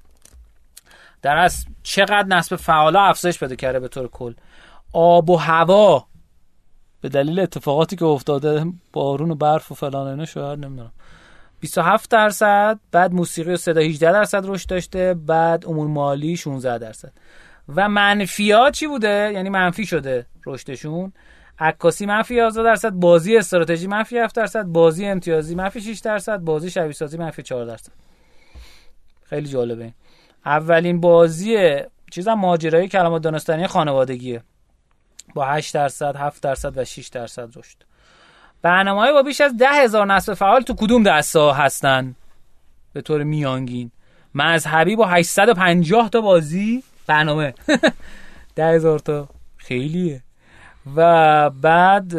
در 1.22 1.38
از 1.38 1.66
چقدر 1.84 2.26
نصب 2.28 2.56
فعال 2.56 2.96
افزایش 2.96 3.38
بده 3.38 3.56
کرده 3.56 3.80
به 3.80 3.88
طور 3.88 4.08
کل. 4.08 4.34
آب 4.94 5.30
و 5.30 5.36
هوا. 5.36 6.06
به 7.02 7.10
دلیل 7.10 7.40
اتفاقاتی 7.40 7.96
که 7.96 8.06
افتاده 8.06 8.66
بارون 8.94 9.32
و 9.32 9.36
برف 9.36 9.72
و 9.72 9.76
فلان 9.76 10.08
اینا 10.08 10.26
شاید 10.26 10.66
نمی‌دونم. 10.66 10.92
27 11.60 12.12
درصد 12.12 12.80
بعد 12.92 13.14
موسیقی 13.14 13.54
و 13.54 13.58
صدا 13.58 13.82
18 13.82 14.12
درصد 14.12 14.44
رشد 14.46 14.70
داشته 14.70 15.14
بعد 15.14 15.66
امور 15.68 15.88
مالی 15.88 16.38
16 16.38 16.78
درصد. 16.78 17.12
و 17.76 17.90
منفیات 17.90 18.74
چی 18.74 18.88
بوده؟ 18.88 19.32
یعنی 19.34 19.50
منفی 19.50 19.86
شده 19.86 20.26
رشدشون. 20.46 21.14
عکاسی 21.60 22.06
منفی 22.06 22.36
11 22.36 22.64
درصد 22.64 22.90
بازی 22.90 23.38
استراتژی 23.38 23.88
منفی 23.88 24.18
7 24.18 24.36
درصد 24.36 24.64
بازی 24.64 25.06
امتیازی 25.06 25.56
منفی 25.56 25.82
6 25.82 26.00
درصد 26.00 26.38
بازی 26.38 26.70
شبیه 26.70 26.92
سازی 26.92 27.18
منفی 27.18 27.44
4 27.44 27.66
درصد. 27.66 27.92
خیلی 29.24 29.48
جالبه. 29.48 29.94
اولین 30.46 31.02
بازی 31.02 31.76
چیزا 32.12 32.36
ماجرای 32.36 32.88
کلمات 32.88 33.22
دانستانی 33.22 33.68
خانوادگیه. 33.68 34.44
با 35.34 35.46
8 35.46 35.74
درصد 35.74 36.16
7 36.16 36.44
درصد 36.44 36.78
و 36.78 36.86
6 36.86 37.08
درصد 37.08 37.58
رشد. 37.58 37.78
برنامه 38.66 39.12
با 39.12 39.22
بیش 39.24 39.42
از 39.42 39.58
ده 39.58 39.70
هزار 39.70 40.06
نصب 40.06 40.34
فعال 40.34 40.62
تو 40.62 40.74
کدوم 40.74 41.04
دسته 41.04 41.54
هستن؟ 41.54 42.16
به 42.94 43.02
طور 43.02 43.24
میانگین. 43.24 43.92
مذهبی 44.36 44.96
با 44.96 45.06
850 45.06 46.10
تا 46.10 46.22
بازی. 46.22 46.84
برنامه. 47.08 47.54
ده 48.56 48.66
هزار 48.66 49.00
تا. 49.00 49.28
خیلیه. 49.58 50.24
و 50.96 51.50
بعد 51.50 52.14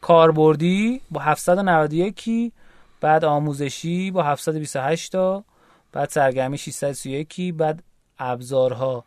کاربردی 0.00 1.00
با 1.10 1.20
791 1.20 2.52
بعد 3.00 3.24
آموزشی 3.24 4.10
با 4.10 4.22
728 4.22 5.12
تا 5.12 5.44
بعد 5.92 6.08
سرگرمی 6.08 6.58
631 6.58 7.54
بعد 7.54 7.82
ابزارها 8.18 9.04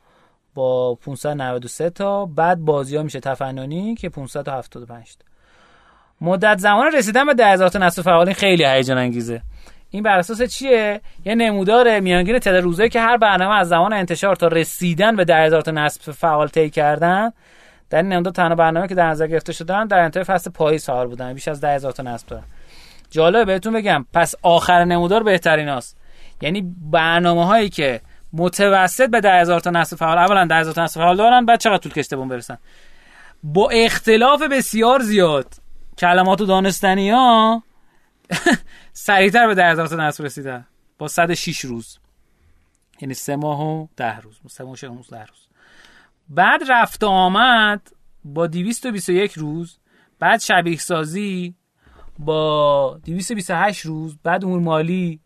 با 0.53 0.95
593 0.95 1.89
تا 1.89 2.25
بعد 2.25 2.59
بازی 2.59 2.95
ها 2.95 3.03
میشه 3.03 3.19
تفننی 3.19 3.95
که 3.95 4.09
575 4.09 5.15
تا. 5.17 5.32
مدت 6.23 6.57
زمان 6.57 6.91
رسیدن 6.91 7.25
به 7.25 7.33
10000 7.33 7.69
تا 7.69 7.79
نصف 7.79 8.01
فعالین 8.01 8.33
خیلی 8.33 8.65
هیجان 8.65 8.97
انگیزه. 8.97 9.41
این 9.89 10.03
بر 10.03 10.17
اساس 10.17 10.41
چیه؟ 10.41 11.01
یه 11.25 11.35
نمودار 11.35 11.99
میانگین 11.99 12.39
تعداد 12.39 12.63
روزایی 12.63 12.89
که 12.89 13.01
هر 13.01 13.17
برنامه 13.17 13.55
از 13.55 13.69
زمان 13.69 13.93
انتشار 13.93 14.35
تا 14.35 14.47
رسیدن 14.47 15.15
به 15.15 15.25
10000 15.25 15.61
تا 15.61 15.71
نصف 15.71 16.09
فعال 16.09 16.47
طی 16.47 16.69
کردن 16.69 17.31
در 17.89 17.97
این 17.97 18.09
نمودار 18.09 18.33
تنها 18.33 18.55
برنامه 18.55 18.87
که 18.87 18.95
در 18.95 19.09
نظر 19.09 19.27
گرفته 19.27 19.53
شدن 19.53 19.87
در 19.87 19.99
انتهای 19.99 20.23
فصل 20.23 20.51
پاییز 20.51 20.83
سال 20.83 21.07
بودن. 21.07 21.33
بیش 21.33 21.47
از 21.47 21.61
10000 21.61 21.91
تا 21.91 22.03
نصب 22.03 22.27
دارن. 22.27 22.43
جالب 23.09 23.47
بهتون 23.47 23.73
بگم 23.73 24.05
پس 24.13 24.35
آخر 24.41 24.85
نمودار 24.85 25.23
بهترین 25.23 25.69
هاست. 25.69 25.97
یعنی 26.41 26.75
برنامه 26.91 27.45
هایی 27.45 27.69
که 27.69 28.01
متوسط 28.33 29.09
به 29.09 29.21
10000 29.21 29.59
تا 29.59 29.69
نصب 29.69 29.97
فعال 29.97 30.17
اولا 30.17 30.45
10000 30.45 30.73
تا 30.73 30.83
نصب 30.83 31.01
فعال 31.01 31.17
دارن 31.17 31.45
بعد 31.45 31.59
چقدر 31.59 31.77
طول 31.77 31.91
کشته 31.91 32.15
بون 32.15 32.27
برسن. 32.27 32.57
با 33.43 33.69
اختلاف 33.69 34.41
بسیار 34.41 34.99
زیاد 34.99 35.62
کلمات 35.97 36.41
و 36.41 36.45
دانستنی 36.45 37.09
ها؟ 37.09 37.63
سریعتر 38.93 39.47
به 39.47 39.55
10000 39.55 39.87
تا 39.87 39.95
نصب 39.95 40.23
رسیدن. 40.23 40.67
با 40.97 41.07
106 41.07 41.59
روز. 41.59 41.99
یعنی 43.01 43.13
سه 43.13 43.35
ماه 43.35 43.61
و 43.61 43.87
ده 43.97 44.19
روز. 44.19 44.39
سه 44.49 44.63
ماه 44.63 44.73
و 44.73 45.03
ده 45.11 45.25
روز. 45.25 45.47
بعد 46.29 46.61
رفت 46.67 47.03
آمد 47.03 47.91
با 48.25 48.47
221 48.47 49.31
روز. 49.33 49.77
بعد 50.19 50.39
شبیه 50.39 50.77
سازی 50.77 51.55
با 52.19 52.99
228 53.05 53.85
روز. 53.85 54.17
بعد 54.23 54.45
امور 54.45 54.59
مالی 54.59 55.19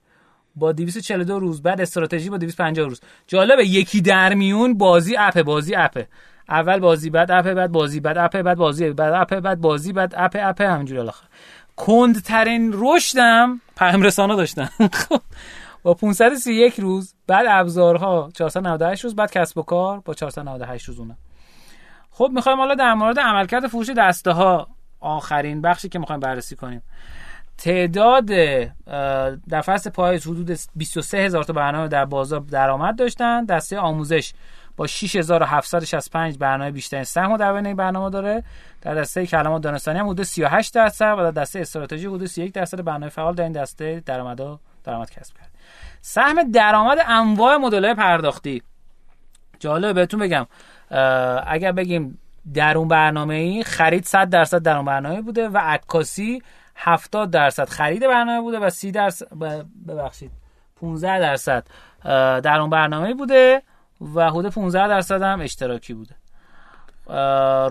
با 0.55 0.71
242 0.71 1.39
روز. 1.39 1.61
بعد 1.61 1.81
استراتژی 1.81 2.29
با 2.29 2.37
250 2.37 2.87
روز. 2.87 3.01
جالبه 3.27 3.67
یکی 3.67 4.01
در 4.01 4.33
میون 4.33 4.77
بازی 4.77 5.15
اپ 5.17 5.41
بازی 5.41 5.75
اپ 5.75 6.05
اول 6.49 6.79
بازی 6.79 7.09
بعد 7.09 7.31
اپ 7.31 7.53
بعد 7.53 7.71
بازی 7.71 7.99
بعد 7.99 8.17
اپ 8.17 8.41
بعد 8.41 8.57
بازی 8.57 8.89
بعد 8.89 9.13
اپ 9.13 9.39
بعد 9.39 9.61
بازی 9.61 9.93
بعد 9.93 10.13
اپ 10.17 10.35
اپ 10.39 10.61
همینجوری 10.61 10.99
الاخر 10.99 11.25
کندترین 11.75 12.73
رشدم 12.75 13.61
پیام 13.77 14.01
رسانه 14.01 14.35
داشتم. 14.35 14.69
خب، 15.09 15.21
با 15.83 15.93
531 15.93 16.79
روز 16.79 17.13
بعد 17.27 17.45
ابزارها 17.49 18.29
498 18.33 19.03
روز 19.03 19.15
بعد 19.15 19.31
کسب 19.31 19.57
و 19.57 19.61
کار 19.61 19.99
با 19.99 20.13
498 20.13 20.85
روز 20.85 20.99
اونم. 20.99 21.17
خب 22.11 22.29
می‌خوایم 22.33 22.57
حالا 22.57 22.75
در 22.75 22.93
مورد 22.93 23.19
عملکرد 23.19 23.67
فروش 23.67 23.89
دسته 23.89 24.31
ها 24.31 24.67
آخرین 24.99 25.61
بخشی 25.61 25.89
که 25.89 25.99
می‌خوایم 25.99 26.19
بررسی 26.19 26.55
کنیم. 26.55 26.81
تعداد 27.57 28.25
در 29.49 29.61
فصل 29.61 29.89
پاییز 29.89 30.27
حدود 30.27 30.57
23 30.75 31.17
هزار 31.17 31.43
تا 31.43 31.53
برنامه 31.53 31.87
در 31.87 32.05
بازار 32.05 32.39
درآمد 32.39 32.97
داشتن. 32.97 33.45
دسته 33.45 33.79
آموزش. 33.79 34.33
با 34.77 34.87
6765 34.87 36.37
برنامه 36.37 36.71
بیشترین 36.71 37.03
سهم 37.03 37.37
در 37.37 37.53
بین 37.53 37.75
برنامه 37.75 38.09
داره. 38.09 38.43
در 38.81 38.95
دسته 38.95 39.25
کلمات 39.25 39.61
دانستانی 39.61 39.99
هم 39.99 40.09
حدود 40.09 40.25
38 40.25 40.73
درصد 40.73 41.15
و 41.17 41.31
در 41.31 41.31
دسته 41.31 41.59
استراتژی 41.59 42.05
حدود 42.05 42.25
31 42.25 42.53
درصد 42.53 42.83
برنامه 42.83 43.09
فعال 43.09 43.35
در 43.35 43.43
این 43.43 43.51
دسته 43.51 44.03
درآمد 44.05 44.59
درآمد 44.83 45.09
کسب 45.09 45.37
کرد. 45.37 45.49
سهم 46.01 46.51
درآمد 46.51 46.97
انواع 47.07 47.57
مدل 47.57 47.93
پرداختی. 47.93 48.61
جالب 49.59 49.95
بهتون 49.95 50.19
بگم 50.19 50.47
اگر 51.47 51.71
بگیم 51.71 52.19
در 52.53 52.77
اون 52.77 52.87
برنامه 52.87 53.35
ای 53.35 53.63
خرید 53.63 54.05
100 54.05 54.29
درصد 54.29 54.61
در 54.61 54.75
اون 54.75 54.85
برنامه 54.85 55.21
بوده 55.21 55.49
و 55.49 55.57
عکاسی 55.57 56.41
70 56.75 57.31
درصد 57.31 57.69
خرید 57.69 58.07
برنامه 58.07 58.41
بوده 58.41 58.59
و 58.59 58.69
30 58.69 58.91
درصد 58.91 59.27
ببخشید 59.87 60.31
15 60.75 61.19
درصد 61.19 61.67
در 62.43 62.59
اون 62.59 62.69
برنامه 62.69 63.13
بوده. 63.13 63.61
و 64.01 64.29
حدود 64.29 64.53
15 64.53 64.87
درصد 64.87 65.21
هم 65.21 65.41
اشتراکی 65.41 65.93
بوده. 65.93 66.15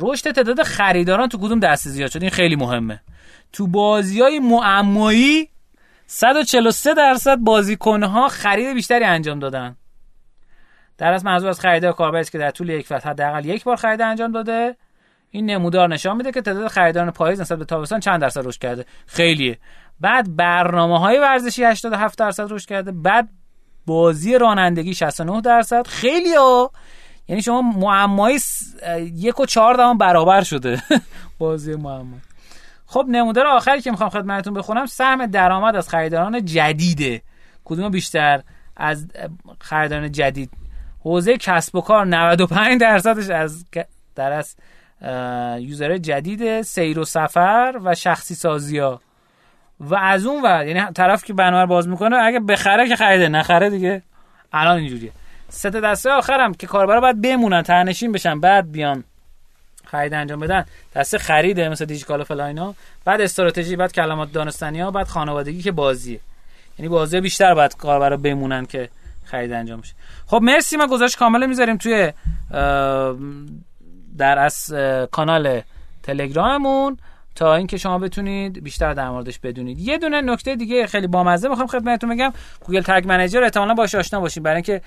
رشد 0.01 0.31
تعداد 0.31 0.63
خریداران 0.63 1.29
تو 1.29 1.39
کدوم 1.39 1.61
دسته 1.61 1.91
زیاد 1.91 2.11
شد 2.11 2.23
این 2.23 2.31
خیلی 2.31 2.57
مهمه. 2.57 3.01
تو 3.53 3.67
بازی 3.67 4.21
های 4.21 4.39
معمایی 4.39 5.49
143 6.07 6.95
درصد 6.95 7.37
بازیکنها 7.37 8.29
خرید 8.29 8.75
بیشتری 8.75 9.05
انجام 9.05 9.39
دادن. 9.39 9.77
در 10.99 11.13
از 11.13 11.25
منظور 11.25 11.49
از 11.49 11.61
خریدار 11.61 11.93
کاربری 11.93 12.25
که 12.25 12.39
در 12.39 12.51
طول 12.51 12.69
یک 12.69 12.87
فصل 12.87 13.09
حداقل 13.09 13.45
یک 13.45 13.65
بار 13.65 13.77
خرید 13.77 14.03
انجام 14.03 14.33
داده 14.33 14.77
این 15.31 15.51
نمودار 15.51 15.89
نشان 15.89 16.17
میده 16.17 16.33
که 16.33 16.43
تعداد 16.43 16.69
خریداران 16.69 17.11
پاییز 17.11 17.41
نسبت 17.41 17.59
به 17.59 17.65
تابستان 17.65 18.01
چند 18.01 18.21
درصد 18.21 18.47
رشد 18.47 18.61
کرده. 18.61 18.87
خیلیه. 19.07 19.59
بعد 20.01 20.37
برنامه 20.37 20.99
های 20.99 21.19
ورزشی 21.19 21.65
87 21.65 22.19
درصد 22.19 22.53
رشد 22.53 22.69
کرده. 22.69 22.93
بعد 22.93 23.29
بازی 23.87 24.39
رانندگی 24.39 24.95
69 24.95 25.41
درصد. 25.41 25.87
خیلی 25.87 26.35
ها 26.35 26.71
یعنی 27.29 27.43
شما 27.43 27.63
معمای 27.63 28.41
یک 29.15 29.41
و 29.41 29.47
چهار 29.47 29.95
برابر 29.95 30.43
شده 30.43 30.83
بازی 31.39 31.75
معما. 31.75 32.17
خب 32.87 33.05
نمودار 33.09 33.47
آخری 33.47 33.81
که 33.81 33.91
می‌خوام 33.91 34.11
خدمتتون 34.11 34.55
بخونم 34.55 34.87
سهم 34.87 35.27
درآمد 35.27 35.77
از 35.77 35.89
خریداران 35.89 36.45
جدیده. 36.45 37.23
کدوم 37.65 37.89
بیشتر؟ 37.89 38.43
از 38.77 39.07
خریداران 39.59 40.13
جدید. 40.13 40.51
حوزه 41.01 41.37
کسب 41.37 41.77
و 41.77 41.81
کار 41.81 42.05
95 42.05 42.81
درصدش 42.81 43.31
از 43.31 43.65
در 44.15 44.33
از 44.33 44.57
user 45.63 45.99
جدید 45.99 46.63
سیر 46.63 46.99
و 46.99 47.05
سفر 47.05 47.81
و 47.85 47.95
شخصی 47.95 48.35
سازی 48.35 48.79
ها 48.79 49.01
و 49.81 49.95
از 49.95 50.27
اون 50.27 50.43
ور 50.43 50.67
یعنی 50.67 50.93
طرف 50.93 51.25
که 51.25 51.33
برنامه 51.33 51.67
باز 51.67 51.89
می‌کنه 51.89 52.17
اگه 52.17 52.41
بخره 52.41 52.89
که 52.89 52.97
خریده 52.97 53.29
نخره 53.29 53.71
دیگه. 53.71 54.03
الان 54.53 54.77
اینجوریه. 54.77 55.13
سه 55.49 55.71
دسته 55.71 56.11
آخرم 56.11 56.55
که 56.55 56.67
کاربرا 56.67 57.01
باید 57.01 57.23
بمونن 57.23 57.63
retention 57.63 58.13
بشن 58.13 58.41
بعد 58.41 58.73
بیان 58.73 59.05
خرید 59.85 60.15
انجام 60.15 60.41
بدن. 60.41 60.65
دسته 60.95 61.19
خریده 61.19 61.69
مثل 61.69 61.85
دیجی‌کالا 61.85 62.25
فلان 62.25 62.55
اینا 62.55 62.75
بعد 63.05 63.21
استراتژی 63.21 63.77
بعد 63.77 63.93
کلمات 63.93 64.33
دانستانی 64.33 64.81
ها 64.81 64.91
بعد 64.91 65.07
خانوادگی 65.09 65.63
که 65.63 65.73
بازیه. 65.73 66.21
یعنی 66.79 66.89
بازی 66.89 67.21
بیشتر 67.21 67.55
باید 67.55 67.77
کاربرا 67.77 68.17
بمونن 68.17 68.67
که 68.67 68.89
خرید 69.25 69.53
انجام 69.53 69.81
بشه. 69.81 69.95
خب 70.27 70.41
مرسی 70.43 70.77
ما 70.77 70.87
گذاشت 70.87 71.19
کامل 71.19 71.47
می‌ذاریم 71.47 71.77
توی 71.77 72.13
در 74.19 74.39
از 74.39 74.75
کانال 75.11 75.61
تلگراممون. 76.03 76.99
تا 77.37 77.55
اینکه 77.55 77.77
شما 77.77 77.99
بتونید 77.99 78.63
بیشتر 78.63 78.95
در 78.95 79.11
موردش 79.11 79.39
بدونید. 79.39 79.79
یه 79.81 79.99
دونه 79.99 80.21
نکته 80.21 80.57
دیگه 80.57 80.87
خیلی 80.87 81.07
بامزه 81.07 81.49
می‌خوام 81.49 81.67
خدمتتون 81.67 82.11
بگم. 82.11 82.33
گوگل 82.65 82.83
تگ 82.83 83.05
منیجر 83.09 83.43
احتمالاً 83.43 83.75
باش 83.75 83.95
آشنا 83.95 84.21
باشین 84.21 84.43
برای 84.43 84.55
اینکه 84.57 84.81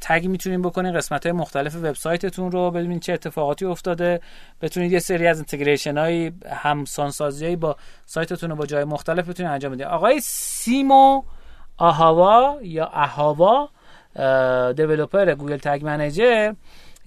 تگ 0.00 0.26
می‌تونین 0.26 0.62
بکنین 0.62 0.92
قسمت 0.92 1.26
های 1.26 1.32
مختلف 1.32 1.76
وبسایتتون 1.76 2.52
رو 2.52 2.70
ببینید 2.70 3.02
چه 3.02 3.12
اتفاقاتی 3.12 3.64
افتاده. 3.64 4.20
بتونید 4.62 4.92
یه 4.92 4.98
سری 4.98 5.26
از 5.26 5.38
integration 5.38 5.98
های 5.98 6.32
همسانسازی 6.50 7.56
با 7.56 7.76
سایتتون 8.06 8.50
رو 8.50 8.56
با 8.56 8.66
جای 8.66 8.84
مختلف 8.84 9.28
بتونید 9.28 9.52
انجام 9.52 9.72
بدید 9.72 9.86
آقای 9.86 10.20
سیمو 10.20 11.22
آهاوا 11.76 12.56
یا 12.62 12.90
اهاوا 12.92 13.68
developer 14.76 15.34
Google 15.34 15.56
Tag 15.56 15.80
Manager 15.84 16.52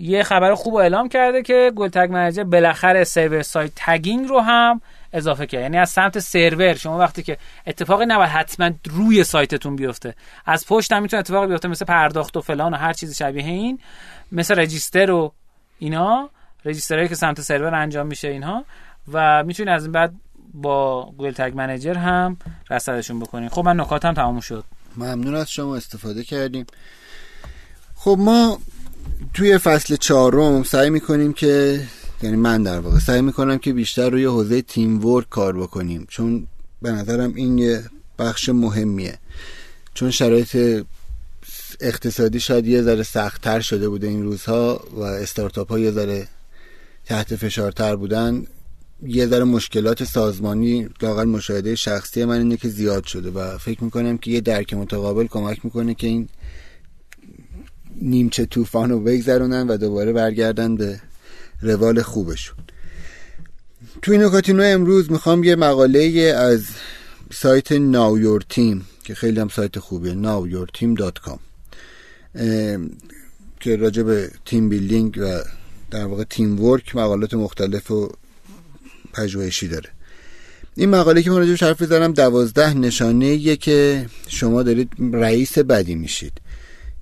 یه 0.01 0.23
خبر 0.23 0.55
خوب 0.55 0.75
اعلام 0.75 1.09
کرده 1.09 1.41
که 1.41 1.71
Google 1.75 1.87
Tag 1.87 2.09
Manager 2.11 2.43
بالاخره 2.43 3.03
server 3.03 3.41
side 3.41 3.71
tagging 3.75 4.27
رو 4.27 4.39
هم 4.39 4.81
اضافه 5.13 5.45
کرد. 5.45 5.61
یعنی 5.61 5.77
از 5.77 5.89
سمت 5.89 6.19
سرور 6.19 6.73
شما 6.73 6.97
وقتی 6.97 7.23
که 7.23 7.37
اتفاقی 7.67 8.05
نباید 8.05 8.29
حتما 8.29 8.71
روی 8.89 9.23
سایتتون 9.23 9.75
بیفته. 9.75 10.15
از 10.45 10.65
پشت 10.65 10.91
هم 10.91 11.01
می‌تونه 11.01 11.19
اتفاقی 11.19 11.47
بیفته 11.47 11.67
مثل 11.67 11.85
پرداخت 11.85 12.37
و 12.37 12.41
فلان 12.41 12.73
و 12.73 12.77
هر 12.77 12.93
چیزی 12.93 13.15
شبیه 13.15 13.45
این 13.45 13.79
مثل 14.31 14.59
رجیستر 14.59 15.11
و 15.11 15.33
اینا 15.79 16.29
رجیسترهایی 16.65 17.09
که 17.09 17.15
سمت 17.15 17.41
سرور 17.41 17.75
انجام 17.75 18.07
میشه 18.07 18.27
اینها. 18.27 18.65
و 19.11 19.43
می‌تونید 19.43 19.73
از 19.73 19.83
این 19.83 19.91
بعد 19.91 20.13
با 20.53 21.05
گوگل 21.05 21.31
تگ 21.31 21.53
منیجر 21.55 21.97
هم 21.97 22.37
رصدشون 22.69 23.19
بکنین. 23.19 23.49
خب 23.49 23.65
من 23.65 23.79
نکاتم 23.79 24.13
تموم 24.13 24.39
شد. 24.39 24.63
ممنون 24.97 25.35
از 25.35 25.51
شما 25.51 25.75
استفاده 25.75 26.23
کردیم. 26.23 26.65
خب 27.95 28.15
ما 28.19 28.59
توی 29.33 29.57
فصل 29.57 29.95
چهارم 29.95 30.63
سعی 30.63 30.89
می‌کنیم 30.89 31.33
که 31.33 31.83
یعنی 32.23 32.35
من 32.35 32.63
در 32.63 32.79
واقع 32.79 32.99
سعی 32.99 33.21
می‌کنم 33.21 33.57
که 33.57 33.73
بیشتر 33.73 34.09
روی 34.09 34.25
حوزه 34.25 34.61
تیم 34.61 35.05
ورک 35.05 35.29
کار 35.29 35.57
بکنیم. 35.57 36.07
چون 36.09 36.47
به 36.81 36.91
نظرم 36.91 37.35
این 37.35 37.57
یه 37.57 37.83
بخش 38.19 38.49
مهمیه. 38.49 39.17
چون 39.93 40.11
شرایط 40.11 40.83
اقتصادی 41.79 42.39
شاید 42.39 42.67
یه 42.67 42.81
ذره 42.81 43.03
سختتر 43.03 43.59
شده 43.59 43.89
بوده 43.89 44.07
این 44.07 44.23
روزها 44.23 44.83
و 44.93 45.01
استارتاپ 45.01 45.71
ها 45.71 45.79
یه 45.79 45.91
ذره 45.91 46.27
تحت 47.05 47.35
فشارتر 47.35 47.95
بودن. 47.95 48.45
یه 49.03 49.27
ذره 49.27 49.43
مشکلات 49.43 50.03
سازمانی 50.03 50.89
لاقل 51.01 51.25
مشاهده 51.25 51.75
شخصی 51.75 52.25
من 52.25 52.37
اینه 52.37 52.57
که 52.57 52.69
زیاد 52.69 53.05
شده 53.05 53.31
و 53.31 53.57
فکر 53.57 53.83
می‌کنم 53.83 54.17
که 54.17 54.31
یه 54.31 54.41
درک 54.41 54.73
متقابل 54.73 55.27
کمک 55.27 55.65
می‌کنه 55.65 55.93
که 55.93 56.07
این 56.07 56.29
نیمچه 58.01 58.45
طوفان 58.45 58.89
رو 58.89 58.99
بگذرونن 58.99 59.67
و 59.67 59.77
دوباره 59.77 60.13
برگردن 60.13 60.75
به 60.75 60.99
روال 61.61 62.01
خوبشون. 62.01 62.57
توی 64.01 64.17
نکاتینو 64.17 64.63
امروز 64.63 65.11
می‌خوام 65.11 65.43
یه 65.43 65.55
مقاله 65.55 65.99
از 66.37 66.63
سایت 67.33 67.71
ناو 67.71 68.39
تیم 68.39 68.85
که 69.03 69.15
خیلی 69.15 69.39
هم 69.39 69.49
سایت 69.49 69.79
خوبیه 69.79 70.13
nowyourteam.com 70.13 71.39
که 73.59 73.75
راجع 73.75 74.03
به 74.03 74.31
تیم 74.45 74.69
بیلدینگ 74.69 75.19
و 75.21 75.41
در 75.91 76.05
واقع 76.05 76.23
تیم 76.23 76.61
ورک 76.61 76.95
مقالات 76.95 77.33
مختلف 77.33 77.91
و 77.91 78.11
پژوهشی 79.13 79.67
داره. 79.67 79.89
این 80.75 80.89
مقاله 80.89 81.21
که 81.21 81.31
من 81.31 81.37
راجع 81.37 81.65
حرف 81.65 81.83
زدم 81.83 82.13
دوازده 82.13 82.73
نشانه 82.73 83.55
که 83.55 84.05
شما 84.27 84.63
دارید 84.63 84.91
رئیس 85.13 85.57
بدی 85.57 85.95
میشید. 85.95 86.33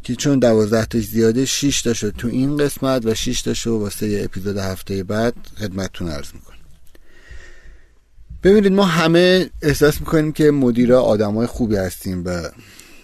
که 0.04 0.16
چون 0.16 0.40
دوازده 0.40 0.86
تاش 0.86 1.04
زیاده 1.04 1.46
6 1.46 1.82
تا 1.82 1.94
شد 1.94 2.14
تو 2.18 2.28
این 2.28 2.58
قسمت 2.58 3.06
و 3.06 3.14
6 3.14 3.42
تا 3.42 3.54
شو 3.54 3.72
واسه 3.72 4.22
اپیزود 4.26 4.58
هفته 4.58 5.04
بعد 5.04 5.34
خدمتتون 5.58 6.10
عرض 6.10 6.34
می‌کنم. 6.34 6.56
ببینید 8.44 8.72
ما 8.72 8.86
همه 8.86 9.50
احساس 9.62 10.00
می‌کنیم 10.00 10.32
که 10.32 10.52
مدیرا 10.52 11.02
آدمای 11.02 11.48
خوبی 11.48 11.76
هستیم 11.76 12.24
و 12.26 12.50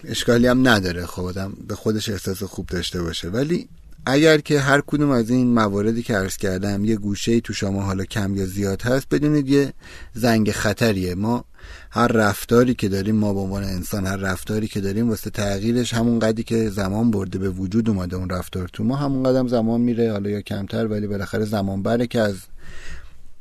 اشکالی 0.04 0.46
هم 0.46 0.68
نداره. 0.68 1.06
خب 1.06 1.22
آدم 1.22 1.52
به 1.68 1.74
خودش 1.74 2.08
احساس 2.08 2.42
خوب 2.42 2.66
داشته 2.66 3.02
باشه. 3.02 3.28
ولی 3.28 3.68
اگر 4.08 4.38
که 4.38 4.60
هر 4.60 4.80
کدوم 4.86 5.10
از 5.10 5.30
این 5.30 5.54
مواردی 5.54 6.02
که 6.02 6.14
عرض 6.14 6.36
کردم 6.36 6.84
یه 6.84 6.96
گوشه 6.96 7.32
ای 7.32 7.40
تو 7.40 7.52
شما 7.52 7.82
حالا 7.82 8.04
کم 8.04 8.36
یا 8.36 8.46
زیاد 8.46 8.82
هست 8.82 9.06
بدونید 9.10 9.48
یه 9.48 9.72
زنگ 10.14 10.50
خطریه. 10.50 11.14
ما 11.14 11.44
هر 11.90 12.06
رفتاری 12.06 12.74
که 12.74 12.88
داریم 12.88 13.16
ما 13.16 13.34
به 13.34 13.40
عنوان 13.40 13.64
انسان 13.64 14.06
هر 14.06 14.16
رفتاری 14.16 14.68
که 14.68 14.80
داریم 14.80 15.08
واسه 15.08 15.30
تغییرش 15.30 15.94
همون 15.94 16.18
قدری 16.18 16.42
که 16.42 16.70
زمان 16.70 17.10
برده 17.10 17.38
به 17.38 17.50
وجود 17.50 17.88
اومده 17.88 18.16
اون 18.16 18.30
رفتار 18.30 18.68
تو. 18.72 18.84
ما 18.84 18.96
همون 18.96 19.22
قدم 19.22 19.48
زمان 19.48 19.80
میره 19.80 20.12
حالا 20.12 20.30
یا 20.30 20.40
کمتر 20.40 20.86
ولی 20.86 21.06
بالاخره 21.06 21.44
زمان 21.44 21.82
بره 21.82 22.06
که 22.06 22.20
از 22.20 22.36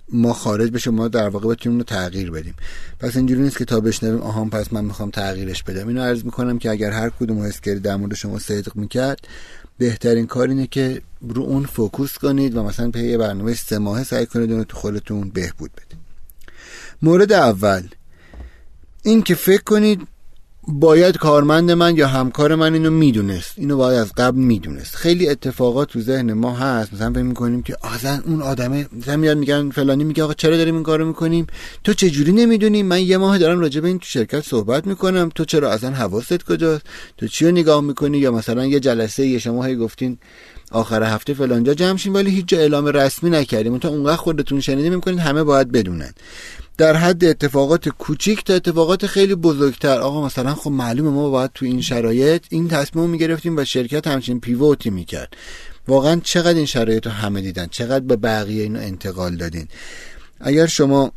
ما 0.10 0.34
خارج 0.34 0.72
بشه 0.72 0.92
ما 0.92 1.08
در 1.08 1.30
واقع 1.30 1.48
بتونیم 1.48 1.78
رو 1.78 1.84
تغییر 1.84 2.32
بدیم. 2.32 2.54
پس 3.00 3.18
اینجوری 3.18 3.42
نیست 3.42 3.58
که 3.58 3.66
تا 3.66 3.80
بشنویم 3.80 4.22
آهان 4.22 4.50
پس 4.50 4.74
من 4.74 4.86
می‌خوام 4.86 5.10
تغییرش 5.10 5.64
بدم. 5.64 5.88
اینو 5.88 6.02
عرض 6.02 6.26
می‌کنم 6.26 6.60
که 6.60 6.72
اگر 6.72 6.92
هر 6.92 7.10
کدوم 7.10 7.44
حس 7.44 7.62
در 7.62 7.96
مورد 7.96 8.14
شما 8.14 8.40
صدق 8.40 8.76
می‌کرد 8.76 9.28
بهترین 9.78 10.28
کار 10.28 10.48
اینه 10.50 10.68
که 10.68 11.02
رو 11.22 11.42
اون 11.42 11.66
فوکوس 11.66 12.18
کنید 12.18 12.56
و 12.56 12.64
مثلا 12.64 12.90
به 12.90 13.00
یه 13.00 13.18
برنامه 13.18 13.54
سه 13.54 13.78
ماهه 13.78 14.04
سعی 14.04 14.26
کنید 14.26 14.52
اون 14.52 14.64
تو 14.64 14.78
خودتون 14.78 15.30
بهبود 15.30 15.72
بدید. 15.72 16.00
مورد 17.02 17.32
اول 17.32 17.88
این 19.04 19.22
که 19.22 19.36
فکر 19.36 19.64
کنید 19.64 20.08
باید 20.68 21.18
کارمند 21.18 21.72
من 21.72 21.98
یا 21.98 22.08
همکار 22.08 22.56
من 22.56 22.74
اینو 22.74 22.90
می‌دونست. 22.90 23.54
اینو 23.58 23.78
باید 23.78 24.00
از 24.00 24.14
قبل 24.18 24.40
می‌دونست. 24.40 24.96
خیلی 24.96 25.30
اتفاقات 25.30 25.90
تو 25.90 26.02
ذهن 26.02 26.34
ما 26.34 26.56
هست. 26.56 26.94
مثلا 26.94 27.14
فکر 27.14 27.22
می‌کنیم 27.22 27.64
که 27.64 27.78
اصلا 27.84 28.22
اون 28.26 28.42
آدمه. 28.42 28.88
مثلا 28.98 29.18
میاد 29.18 29.38
میگن 29.38 29.70
فلانی 29.70 30.04
میگه 30.04 30.24
آقا 30.24 30.34
چرا 30.34 30.58
داریم 30.58 30.74
این 30.74 30.84
کارو 30.84 31.06
می‌کنیم؟ 31.06 31.48
تو 31.84 31.94
چه 31.94 32.10
جوری 32.10 32.32
نمی‌دونی 32.32 32.84
من 32.84 33.02
یه 33.02 33.18
ماه 33.18 33.38
دارم 33.38 33.60
راجع 33.60 33.82
به 33.82 33.88
این 33.88 34.00
تو 34.00 34.06
شرکت 34.06 34.42
صحبت 34.42 34.88
می‌کنم. 34.88 35.32
تو 35.36 35.46
چرا 35.46 35.72
اصلا 35.72 35.92
حواست 35.92 36.44
کجاست؟ 36.44 36.86
تو 37.18 37.28
چی 37.28 37.46
رو 37.46 37.52
نگاه 37.52 37.82
می‌کنی؟ 37.82 38.18
یا 38.18 38.32
مثلا 38.32 38.66
یه 38.66 38.80
جلسه 38.80 39.26
یه 39.28 39.40
شما 39.40 39.64
هی 39.64 39.76
گفتین 39.76 40.18
آخر 40.76 41.04
هفته 41.04 41.34
فلانجا 41.34 41.74
جمع 41.74 41.98
شیم 41.98 42.14
ولی 42.14 42.32
هیچ 42.32 42.46
جا 42.46 42.58
اعلام 42.58 42.86
رسمی 42.86 43.30
نکردیم. 43.30 43.78
تا 43.78 43.90
اونقدر 43.90 44.16
خودتون 44.16 44.60
شنیدیم 44.60 44.96
می‌کنید 44.96 45.20
همه 45.20 45.44
باید 45.44 45.72
بدونن. 45.72 46.14
در 46.78 46.96
حد 46.96 47.26
اتفاقات 47.26 47.90
کوچیک 47.90 48.44
تا 48.44 48.54
اتفاقات 48.54 49.08
خیلی 49.08 49.36
بزرگتر. 49.36 50.00
آقا 50.00 50.26
مثلا 50.26 50.56
خب 50.56 50.72
معلومه 50.72 51.10
ما 51.10 51.30
باید 51.30 51.52
تو 51.54 51.66
این 51.66 51.82
شرایط 51.82 52.46
این 52.50 52.68
تصمیم 52.68 53.10
می‌گرفتیم 53.10 53.58
و 53.58 53.66
شرکت 53.66 54.08
همچین 54.08 54.40
پیوتی 54.40 54.90
می‌کرد. 54.90 55.34
واقعا 55.88 56.22
چقدر 56.24 56.58
این 56.58 56.66
شرایط 56.66 57.06
رو 57.06 57.12
همه 57.12 57.42
دیدن؟ 57.42 57.68
چقدر 57.72 58.06
به 58.06 58.16
بقیه 58.16 58.64
اینو 58.64 58.80
انتقال 58.80 59.36
دادین؟ 59.36 59.68
اگر 60.40 60.66
شما 60.66 61.12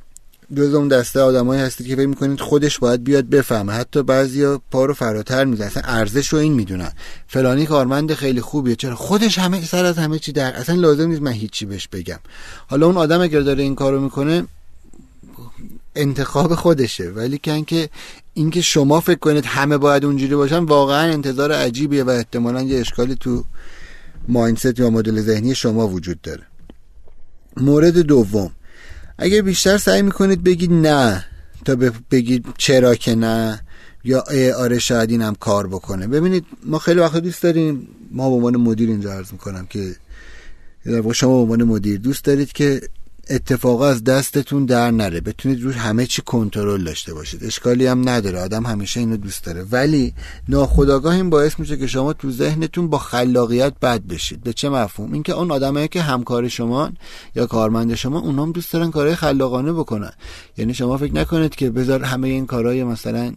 جز 0.57 0.75
اون 0.75 0.89
دسته 0.89 1.21
آدمایی 1.21 1.63
هستید 1.63 1.87
که 1.87 1.97
فکر 1.97 2.07
می‌کنید 2.07 2.41
خودش 2.41 2.79
باید 2.79 3.05
بیاد 3.05 3.25
بفهمه. 3.25 3.73
حتی 3.73 4.03
بعضیا 4.03 4.61
پا 4.71 4.85
رو 4.85 4.95
فراتر 4.95 5.45
می‌زنن. 5.45 5.67
اصلا 5.67 5.83
ارزش 5.87 6.29
رو 6.29 6.39
این 6.39 6.53
می‌دونن. 6.53 6.93
فلانی 7.27 7.67
کارمند 7.67 8.15
خیلی 8.15 8.41
خوبیه. 8.41 8.77
چرا؟ 8.77 8.97
خودش 8.97 9.39
همه 9.39 9.65
سر 9.65 9.85
از 9.85 9.99
همه 9.99 10.19
چی 10.19 10.33
در 10.33 10.55
اصلا 10.55 10.75
لازم 10.75 11.09
نیست 11.09 11.23
من 11.23 11.33
هیچی 11.33 11.67
بهش 11.67 11.89
بگم. 11.89 12.19
حالا 12.67 12.87
اون 12.87 12.97
آدم 12.97 13.21
اگر 13.21 13.41
داره 13.41 13.63
این 13.63 13.75
کارو 13.75 14.01
می‌کنه 14.01 14.45
انتخاب 15.97 16.55
خودشه. 16.55 17.11
ولی 17.11 17.39
که 17.39 17.53
اینکه 17.53 17.89
اینکه 18.35 18.61
شما 18.61 19.01
فکر 19.01 19.19
کنید 19.19 19.45
همه 19.47 19.79
باید 19.79 20.05
اونجوری 20.05 20.35
باشن 20.35 20.65
واقعا 20.65 21.13
انتظار 21.13 21.53
عجیبیه 21.53 22.05
و 22.05 22.11
احتمالا 22.11 22.63
یه 22.63 22.81
اشکالی 22.81 23.15
تو 23.15 23.45
مایندست 24.29 24.79
یا 24.79 24.91
مدل 24.91 25.21
ذهنی 25.21 25.55
شما 25.55 25.89
وجود 25.89 26.23
داره. 26.23 26.43
مورد 27.57 27.99
دوم. 27.99 28.51
اگر 29.19 29.43
بیشتر 29.43 29.79
سعی 29.79 30.03
می‌کنید 30.03 30.45
بگید 30.45 30.73
نه 30.73 31.25
تا 31.65 31.77
بگید 32.11 32.47
چرا 32.59 32.95
که 32.95 33.15
نه 33.15 33.61
یا 34.05 34.25
آره 34.59 34.79
شاید 34.79 35.11
اینم 35.11 35.35
کار 35.35 35.67
بکنه. 35.67 36.07
ببینید 36.07 36.45
ما 36.65 36.79
خیلی 36.79 37.01
وقت 37.01 37.17
دوست 37.17 37.43
داریم 37.43 37.89
ما 38.11 38.31
به 38.31 38.37
عنوان 38.37 38.57
مدیر 38.57 38.89
اینجا 38.89 39.13
عرض 39.13 39.33
می‌کنم 39.33 39.67
که 39.67 39.97
شما 41.15 41.35
به 41.35 41.41
عنوان 41.43 41.63
مدیر 41.63 41.99
دوست 41.99 42.25
دارید 42.25 42.53
که 42.53 42.81
اتفاقا 43.31 43.87
از 43.89 44.05
دستتون 44.05 44.65
در 44.65 44.91
نره. 44.91 45.21
بتونید 45.21 45.63
روش 45.63 45.77
همه 45.77 46.07
چی 46.07 46.23
کنترل 46.23 46.85
داشته 46.85 47.15
باشید. 47.15 47.45
اشکالی 47.45 47.87
هم 47.87 48.09
نداره. 48.09 48.41
آدم 48.41 48.67
همیشه 48.67 49.01
اینو 49.01 49.17
دوست 49.17 49.45
داره. 49.45 49.63
ولی 49.71 50.15
ناخداگاه 50.49 51.15
این 51.15 51.31
باعث 51.31 51.59
میشه 51.59 51.77
که 51.77 51.87
شما 51.87 52.13
تو 52.13 52.31
ذهنتون 52.31 52.89
با 52.89 52.99
خلاقیت 52.99 53.73
بد 53.83 54.03
بشید. 54.03 54.43
به 54.43 54.53
چه 54.53 54.69
مفهوم؟ 54.69 55.13
اینکه 55.13 55.33
اون 55.33 55.51
آدمایی 55.51 55.89
که 55.89 56.03
همکار 56.03 56.49
شما 56.49 56.91
یا 57.35 57.47
کارمند 57.47 57.95
شما 57.95 58.19
اونام 58.19 58.53
دوست 58.53 58.73
دارن 58.73 58.91
کارهای 58.91 59.15
خلاقانه 59.17 59.73
بکنن. 59.73 60.13
یعنی 60.57 60.75
شما 60.75 60.97
فکر 60.97 61.15
نکنید 61.15 61.55
که 61.57 61.71
بذار 61.71 62.03
همه 62.03 62.29
این 62.29 62.47
کارهای 62.47 62.85
مثلا 62.85 63.33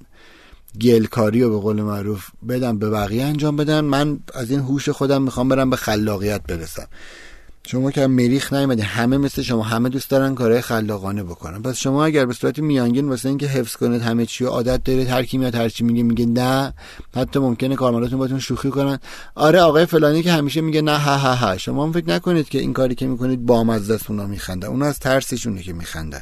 گلکاری 0.81 1.41
رو 1.41 1.49
به 1.49 1.57
قول 1.57 1.81
معروف 1.81 2.27
بدم 2.49 2.77
به 2.77 2.89
بقیه 2.89 3.23
انجام 3.23 3.55
بدن. 3.55 3.81
من 3.81 4.19
از 4.33 4.51
این 4.51 4.59
هوش 4.59 4.89
خودم 4.89 5.21
می‌خوام 5.21 5.49
برم 5.49 5.69
به 5.69 5.75
خلاقیت 5.75 6.41
برسم. 6.47 6.87
شما 7.67 7.91
که 7.91 8.07
مریخ 8.07 8.53
نیومدین 8.53 8.85
همه 8.85 9.17
مثل 9.17 9.41
شما 9.41 9.63
همه 9.63 9.89
دوست 9.89 10.09
دارن 10.09 10.35
کارهای 10.35 10.61
خلاقانه 10.61 11.23
بکنن. 11.23 11.61
پس 11.61 11.77
شما 11.77 12.05
اگر 12.05 12.25
به 12.25 12.33
صورت 12.33 12.59
میانگین 12.59 13.09
واسه 13.09 13.29
اینکه 13.29 13.47
حفظ 13.47 13.75
کنید 13.75 14.01
همه 14.01 14.25
چی 14.25 14.45
عادت 14.45 14.83
دارید 14.83 15.07
هر 15.07 15.23
کی 15.23 15.37
میاد 15.37 15.55
هر 15.55 15.69
چی 15.69 15.83
میگه 15.83 16.03
میگه 16.03 16.25
نه. 16.25 16.73
حتی 17.15 17.39
ممکنه 17.39 17.75
کارمنداتون 17.75 18.19
باتون 18.19 18.39
شوخی 18.39 18.69
کنن. 18.69 18.99
آره 19.35 19.61
آقای 19.61 19.85
فلانی 19.85 20.23
که 20.23 20.31
همیشه 20.31 20.61
میگه 20.61 20.81
نه 20.81 20.97
ها 20.97 21.17
ها 21.17 21.35
ها. 21.35 21.57
شما 21.57 21.83
هم 21.83 21.91
فکر 21.91 22.09
نکنید 22.09 22.49
که 22.49 22.59
این 22.59 22.73
کاری 22.73 22.95
که 22.95 23.07
می‌کنید 23.07 23.45
بامزه 23.45 23.93
است 23.93 24.09
اونا 24.09 24.27
میخندن. 24.27 24.67
اونا 24.67 24.85
از 24.85 24.99
ترسشونه 24.99 25.61
که 25.61 25.73
میخندن. 25.73 26.21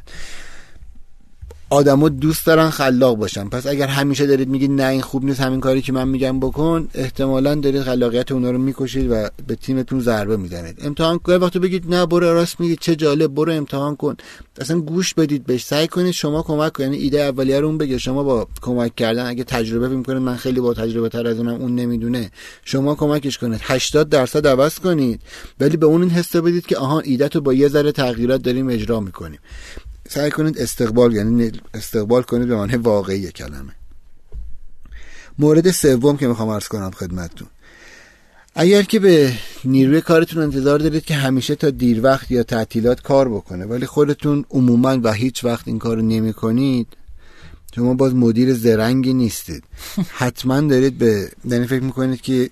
آدما 1.72 2.10
دوست 2.10 2.46
دارن 2.46 2.70
خلاق 2.70 3.18
باشن. 3.18 3.50
پس 3.50 3.68
اگر 3.68 3.88
همیشه 3.88 4.26
دارید 4.28 4.50
میگید 4.50 4.72
نه 4.72 4.88
این 4.88 5.02
خوب 5.02 5.26
نیست 5.26 5.40
همین 5.40 5.60
کاری 5.60 5.82
که 5.82 5.94
من 5.94 6.08
میگم 6.08 6.40
بکن 6.40 6.88
احتمالا 6.94 7.56
دارید 7.56 7.82
خلاقیت 7.82 8.32
اونا 8.32 8.52
رو 8.52 8.58
می‌کشید 8.58 9.12
و 9.12 9.30
به 9.48 9.56
تیمتون 9.56 10.00
ضربه 10.00 10.38
می‌زنید. 10.38 10.80
امتحان 10.84 11.20
کن. 11.20 11.34
وقتی 11.34 11.60
بگید 11.60 11.96
نه 11.96 12.06
برو 12.06 12.34
راست 12.34 12.60
میگید 12.60 12.80
چه 12.80 12.96
جالب 12.96 13.34
برو 13.34 13.52
امتحان 13.52 13.96
کن. 13.96 14.16
اصلا 14.62 14.80
گوش 14.80 15.14
بدید 15.14 15.46
بهش. 15.46 15.64
سعی 15.64 15.88
کنید 15.88 16.12
شما 16.12 16.42
کمک 16.42 16.74
کنید. 16.74 16.92
یعنی 16.92 17.04
ایده 17.04 17.22
اولیه 17.22 17.60
رو 17.60 17.68
اون 17.68 17.78
بگه. 17.78 17.98
شما 17.98 18.24
با 18.24 18.48
کمک 18.62 18.96
کردن 18.96 19.26
اگه 19.26 19.44
تجربه 19.44 19.88
می‌کنید 19.88 20.22
من 20.22 20.36
خیلی 20.36 20.60
با 20.60 20.74
تجربه 20.74 21.10
تر 21.10 21.28
از 21.28 21.38
اونم 21.38 21.62
اون 21.62 21.76
نمی‌دونه. 21.76 22.32
شما 22.66 22.96
کمکش 22.96 23.38
کنید. 23.38 23.60
80 23.64 24.10
درصد 24.10 24.48
عوض 24.48 24.80
کنید. 24.80 25.22
ولی 25.60 25.78
به 25.78 25.86
اون 25.86 26.02
این 26.02 26.12
حس 26.12 26.36
بدید 26.36 26.66
که 26.66 26.78
آها 26.78 27.00
ایده 27.00 27.28
تو 27.28 27.42
با 27.42 27.54
یه 27.54 27.68
ذره 27.68 27.92
تغییرات 27.92 28.42
داریم 28.42 28.70
اجرا 28.70 29.00
می‌کنیم. 29.00 29.40
سعی 30.10 30.32
کنید 30.32 30.58
استقبال 30.58 31.14
یعنی 31.14 31.52
استقبال 31.74 32.22
کنید 32.22 32.48
به 32.48 32.56
معنی 32.56 32.76
واقعی 32.76 33.32
کلمه. 33.32 33.72
مورد 35.40 35.72
سوم 35.72 36.18
که 36.18 36.28
می‌خوام 36.28 36.50
عرض 36.50 36.68
کنم 36.68 36.92
خدمتتون. 36.92 37.48
اگر 38.56 38.84
که 38.84 39.00
به 39.00 39.34
نیروی 39.66 40.02
کارتون 40.02 40.44
انتظار 40.44 40.80
دارید 40.80 41.06
که 41.06 41.16
همیشه 41.16 41.56
تا 41.56 41.70
دیر 41.70 42.04
وقت 42.04 42.32
یا 42.32 42.44
تعطیلات 42.44 43.02
کار 43.02 43.30
بکنه 43.30 43.66
ولی 43.66 43.86
خودتون 43.86 44.46
عموما 44.50 45.00
و 45.04 45.14
هیچ 45.14 45.46
وقت 45.46 45.68
این 45.68 45.80
کار 45.80 46.02
نمی 46.02 46.34
کنید 46.34 46.88
شما 47.76 47.94
باز 47.94 48.16
مدیر 48.16 48.54
زرنگی 48.54 49.14
نیستید. 49.14 49.64
حتما 50.22 50.62
دارید 50.62 50.98
به 50.98 51.32
یعنی 51.46 51.68
فکر 51.68 51.84
می‌کنید 51.84 52.22
که 52.22 52.50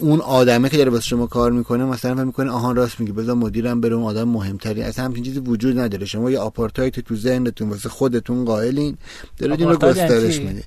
اون 0.00 0.20
آدمه 0.20 0.68
که 0.68 0.76
داره 0.76 0.90
واسه 0.90 1.04
شما 1.04 1.26
کار 1.26 1.52
می‌کنه 1.52 1.84
مثلا 1.84 2.14
فکر 2.14 2.24
می‌کنه 2.24 2.50
آهان 2.50 2.76
راست 2.76 3.00
میگه 3.00 3.12
بذار 3.12 3.34
مدیرم 3.34 3.80
بره 3.80 3.94
اون 3.94 4.04
آدم 4.04 4.28
مهمتری. 4.28 4.82
اصلا 4.82 5.04
همچین 5.04 5.24
چیزی 5.24 5.38
وجود 5.38 5.78
نداره. 5.78 6.06
شما 6.06 6.30
یه 6.30 6.38
آپارتایت 6.38 7.00
تو 7.00 7.16
ذهنتون 7.16 7.68
واسه 7.70 7.88
خودتون 7.88 8.44
قائلین 8.44 8.98
دارید 9.38 9.60
این 9.60 9.68
رو 9.68 9.76
گسترش 9.76 10.38
میده 10.40 10.64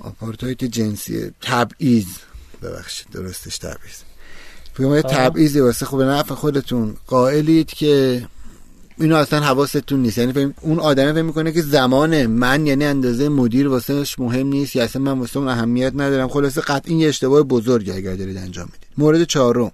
آپارتایت 0.00 0.64
جنسی 0.64 1.30
تبعیض. 1.40 2.06
ببخشید 2.62 3.06
درستش 3.12 3.58
تبعیض. 3.58 3.96
یه 4.78 5.02
تبعیضی 5.02 5.60
واسه 5.60 5.86
خوب 5.86 6.02
نفع 6.02 6.34
خودتون 6.34 6.96
قائلید 7.06 7.66
که 7.66 8.22
اینو 8.98 9.16
اصلا 9.16 9.40
حواستون 9.40 10.02
نیست. 10.02 10.18
یعنی 10.18 10.54
اون 10.60 10.78
آدمه 10.78 11.12
فکر 11.12 11.22
می‌کنه 11.22 11.52
که 11.52 11.62
زمان 11.62 12.26
من 12.26 12.66
یعنی 12.66 12.84
اندازه 12.84 13.28
مدیر 13.28 13.68
واسهش 13.68 14.18
مهم 14.18 14.46
نیست. 14.46 14.76
یا 14.76 14.84
اصلا 14.84 15.02
من 15.02 15.18
واسه 15.18 15.36
اون 15.36 15.48
اهمیت 15.48 15.92
ندارم. 15.94 16.28
خلاصه 16.28 16.60
قطعا 16.60 16.94
یه 16.94 17.08
اشتباه 17.08 17.42
بزرگی 17.42 17.90
اگر 17.90 18.14
دارید 18.14 18.36
انجام 18.36 18.64
می‌دید. 18.64 18.88
مورد 18.98 19.24
چهارم. 19.24 19.72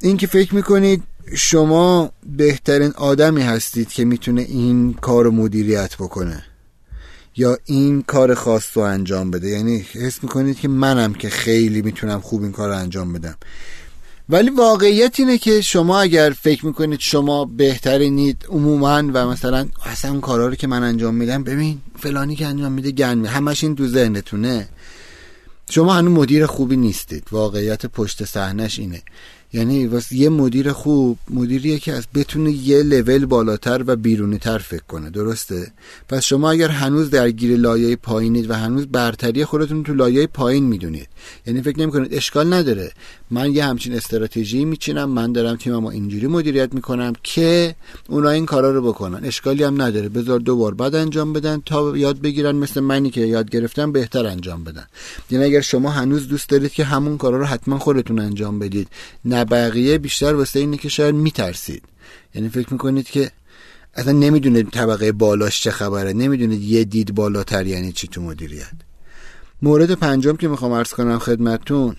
این 0.00 0.16
که 0.16 0.26
فکر 0.26 0.54
می‌کنید 0.54 1.02
شما 1.34 2.10
بهترین 2.36 2.92
آدمی 2.96 3.42
هستید 3.42 3.88
که 3.88 4.04
می‌تونه 4.04 4.42
این 4.42 4.92
کار 4.92 5.30
مدیریت 5.30 5.94
بکنه 5.94 6.44
یا 7.36 7.58
این 7.64 8.02
کار 8.02 8.34
خاص 8.34 8.76
رو 8.76 8.82
انجام 8.82 9.30
بده. 9.30 9.48
یعنی 9.48 9.86
حس 9.92 10.22
می‌کنید 10.22 10.58
که 10.58 10.68
منم 10.68 11.14
که 11.14 11.28
خیلی 11.28 11.82
می‌تونم 11.82 12.20
خوب 12.20 12.42
این 12.42 12.52
کار 12.52 12.68
رو 12.68 12.76
انجام 12.76 13.12
بدم. 13.12 13.36
ولی 14.28 14.50
واقعیت 14.50 15.20
اینه 15.20 15.38
که 15.38 15.60
شما 15.60 16.00
اگر 16.00 16.30
فکر 16.40 16.66
می‌کنید 16.66 17.00
شما 17.00 17.44
بهترینید 17.44 18.46
عموما 18.48 19.02
و 19.14 19.26
مثلا 19.28 19.68
اصلا 19.84 20.10
اون 20.10 20.20
کارا 20.20 20.48
رو 20.48 20.54
که 20.54 20.66
من 20.66 20.82
انجام 20.82 21.14
میدم 21.14 21.44
ببین 21.44 21.78
فلانی 21.98 22.36
که 22.36 22.46
انجام 22.46 22.72
میده 22.72 22.90
گن 22.90 23.26
همش 23.26 23.64
این 23.64 23.76
تو 23.76 23.86
ذهنتونه. 23.86 24.68
شما 25.70 25.94
هنوز 25.94 26.12
مدیر 26.12 26.46
خوبی 26.46 26.76
نیستید. 26.76 27.24
واقعیت 27.32 27.86
پشت 27.86 28.24
صحنش 28.24 28.78
اینه. 28.78 29.02
یعنی 29.52 29.86
واسه 29.86 30.16
یه 30.16 30.28
مدیر 30.28 30.72
خوب 30.72 31.18
مدیریه 31.30 31.78
که 31.78 31.92
از 31.92 32.06
بتونه 32.14 32.52
یه 32.52 32.82
لول 32.82 33.26
بالاتر 33.26 33.84
و 33.86 33.96
بیرونی 33.96 34.38
تر 34.38 34.58
فکر 34.58 34.82
کنه. 34.88 35.10
درسته؟ 35.10 35.72
پس 36.08 36.24
شما 36.24 36.50
اگر 36.50 36.68
هنوز 36.68 37.10
درگیر 37.10 37.56
لایه 37.56 37.96
پایینید 37.96 38.50
و 38.50 38.54
هنوز 38.54 38.86
برتری 38.86 39.44
خودتون 39.44 39.82
تو 39.82 39.94
لایه 39.94 40.26
پایین 40.26 40.64
می‌دونید. 40.64 41.08
یعنی 41.46 41.62
فکر 41.62 41.80
نمی‌کنید 41.80 42.14
اشکال 42.14 42.52
نداره. 42.52 42.92
من 43.30 43.54
یه 43.54 43.64
همچین 43.64 43.94
استراتژی 43.94 44.64
میچینم 44.64 45.10
من 45.10 45.32
دارم 45.32 45.56
تیممو 45.56 45.88
اینجوری 45.88 46.26
مدیریت 46.26 46.74
می‌کنم 46.74 47.12
که 47.22 47.74
اونا 48.08 48.30
این 48.30 48.46
کارا 48.46 48.70
رو 48.70 48.82
بکنن. 48.82 49.24
اشکالی 49.24 49.64
هم 49.64 49.82
نداره. 49.82 50.08
بذار 50.08 50.38
دو 50.38 50.56
بار 50.56 50.74
بعد 50.74 50.94
انجام 50.94 51.32
بدن 51.32 51.62
تا 51.66 51.96
یاد 51.96 52.20
بگیرن 52.20 52.56
مثل 52.56 52.80
منی 52.80 53.10
که 53.10 53.20
یاد 53.20 53.50
گرفتم 53.50 53.92
بهتر 53.92 54.26
انجام 54.26 54.64
بدن. 54.64 54.86
یعنی 55.30 55.44
اگر 55.44 55.60
شما 55.60 55.90
هنوز 55.90 56.28
دوست 56.28 56.48
دارید 56.48 56.72
که 56.72 56.84
همون 56.84 57.18
کارا 57.18 57.38
رو 57.38 57.44
حتما 57.44 57.78
خودتون 57.78 58.18
انجام 58.18 58.58
بدید 58.58 58.88
نه 59.24 59.44
بقیه 59.44 59.98
بیشتر 59.98 60.34
واسه 60.34 60.60
اینه 60.60 60.76
که 60.76 60.88
شاید 60.88 61.14
میترسید. 61.14 61.82
یعنی 62.34 62.48
فکر 62.48 62.72
می‌کنید 62.72 63.06
که 63.06 63.30
اصلا 63.94 64.12
نمی‌دونید 64.12 64.70
طبقه 64.70 65.12
بالاش 65.12 65.60
چه 65.60 65.70
خبره 65.70 66.12
نمی‌دونید 66.12 66.62
یه 66.62 66.84
دید 66.84 67.14
بالاتر 67.14 67.66
یعنی 67.66 67.92
چی 67.92 68.08
تو 68.08 68.22
مدیریت. 68.22 68.72
مورد 69.62 69.92
پنجم 69.92 70.36
که 70.36 70.48
می‌خوام 70.48 70.72
عرض 70.72 70.92
کنم 70.92 71.18
خدمتتون 71.18 71.96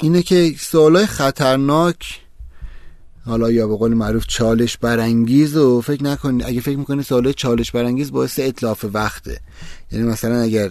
اینه 0.00 0.22
که 0.22 0.54
سوالای 0.58 1.06
خطرناک 1.06 2.20
حالا 3.24 3.50
یا 3.50 3.68
به 3.68 3.76
قول 3.76 3.94
معروف 3.94 4.26
چالش 4.26 4.76
برانگیز 4.76 5.56
و 5.56 5.80
فکر 5.80 6.04
نکنید 6.04 6.46
اگه 6.46 6.60
فکر 6.60 6.76
می‌کنید 6.76 7.04
سوالای 7.04 7.34
چالش 7.34 7.70
برانگیز 7.70 8.12
باعث 8.12 8.38
اطلاف 8.38 8.84
وقته. 8.92 9.40
یعنی 9.92 10.04
مثلا 10.04 10.40
اگر 10.40 10.70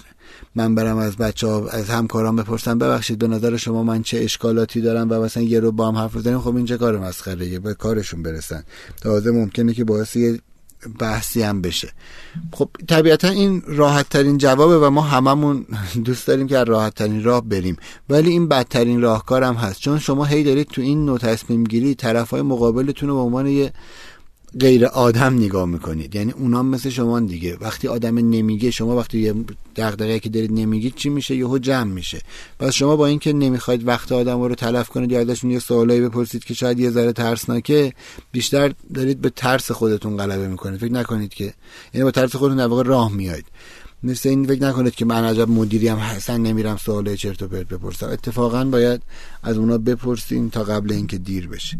من 0.56 0.76
برم 0.76 0.98
از 0.98 1.18
بچه 1.18 1.48
ها 1.48 1.70
از 1.70 1.90
همکاران 1.90 2.36
بپرسم 2.36 2.78
ببخشید 2.78 3.20
به 3.20 3.28
نظر 3.28 3.58
شما 3.58 3.84
من 3.84 4.04
چه 4.04 4.18
اشکالاتی 4.18 4.82
دارم 4.82 5.08
و 5.10 5.22
مثلا 5.22 5.44
یه 5.44 5.60
رو 5.60 5.72
با 5.72 5.88
هم 5.88 5.96
حرف 5.96 6.16
بزنیم 6.16 6.40
خب 6.40 6.56
این 6.56 6.66
چه 6.66 6.78
کار 6.78 7.00
مسخره 7.00 7.60
به 7.60 7.74
کارشون 7.74 8.24
برسن. 8.24 8.64
تازه 9.02 9.32
ممکنه 9.32 9.74
که 9.74 9.84
باعث 9.84 10.16
یه 10.16 10.40
بحثی 11.00 11.42
هم 11.42 11.62
بشه. 11.62 11.90
خب 12.52 12.70
طبیعتا 12.88 13.28
این 13.28 13.64
راحت 13.66 14.10
ترین 14.10 14.38
جوابه 14.38 14.78
و 14.78 14.90
ما 14.90 15.02
هممون 15.02 15.66
دوست 16.06 16.28
داریم 16.28 16.48
که 16.48 16.64
راحت 16.64 16.96
ترین 16.96 17.24
راه 17.24 17.42
بریم. 17.42 17.78
ولی 18.10 18.30
این 18.30 18.48
بدترین 18.48 19.02
راهکار 19.02 19.44
هم 19.44 19.56
هست. 19.56 19.80
چون 19.80 20.00
شما 20.00 20.26
هی 20.26 20.44
دارید 20.44 20.68
تو 20.68 20.82
این 20.82 21.06
نوع 21.06 21.18
تصمیم 21.18 21.64
گیری 21.64 21.96
طرف 21.96 22.30
های 22.30 22.42
مقابلتون 22.42 23.10
رو 23.10 23.16
به 23.16 23.22
عنوان 23.22 23.48
یه 23.48 23.74
غیر 24.60 24.86
آدم 24.86 25.34
نگاه 25.34 25.66
می‌کنید. 25.66 26.16
یعنی 26.16 26.32
اونا 26.32 26.64
مثل 26.64 26.90
شما 26.90 27.20
دیگه. 27.20 27.58
وقتی 27.62 27.88
آدم 27.88 28.18
نمیگه 28.18 28.72
شما 28.72 28.96
وقتی 28.96 29.20
یه 29.20 29.34
دغدغه 29.76 30.20
که 30.20 30.30
دارید 30.30 30.52
نمیگید 30.52 30.96
چی 30.96 31.10
میشه؟ 31.10 31.36
یهو 31.36 31.58
جمع 31.58 31.92
میشه. 31.92 32.22
پس 32.60 32.74
شما 32.74 32.96
با 32.96 33.08
اینکه 33.08 33.34
نمی‌خواید 33.34 33.88
وقت 33.88 34.12
آدم 34.12 34.42
رو 34.42 34.56
تلف 34.56 34.90
کنید 34.90 35.12
یا 35.12 35.20
ازشون 35.20 35.52
یه 35.52 35.60
سوالایی 35.60 36.02
بپرسید 36.02 36.44
که 36.44 36.54
شاید 36.54 36.80
یه 36.80 36.90
ذره 36.90 37.14
ترسناکه 37.14 37.94
بیشتر 38.32 38.74
دارید 38.94 39.22
به 39.22 39.30
ترس 39.30 39.72
خودتون 39.72 40.18
غلبه 40.18 40.48
می‌کنید. 40.48 40.80
فکر 40.80 40.94
نکنید 40.94 41.34
که 41.34 41.54
یعنی 41.94 42.04
با 42.04 42.12
ترس 42.12 42.36
خودتون 42.36 42.58
در 42.58 42.68
واقع 42.68 42.84
راه 42.84 43.12
میایید 43.12 43.46
مثل 44.04 44.30
این 44.30 44.48
فکر 44.48 44.62
نکنید 44.62 44.96
که 44.96 45.06
من 45.06 45.24
عجب 45.24 45.50
مدیریم 45.50 45.96
حسن 45.96 46.42
نمیرم 46.42 46.78
سوال 46.78 47.16
چرت 47.16 47.42
و 47.42 47.48
پرت 47.48 47.68
بپرسم. 47.68 48.08
اتفاقا 48.08 48.66
باید 48.66 49.02
از 49.44 49.58
اونا 49.58 49.78
بپرسین 49.78 50.50
تا 50.50 50.64
قبل 50.64 50.94
اینکه 50.94 51.18
دیر 51.18 51.48
بشه. 51.48 51.78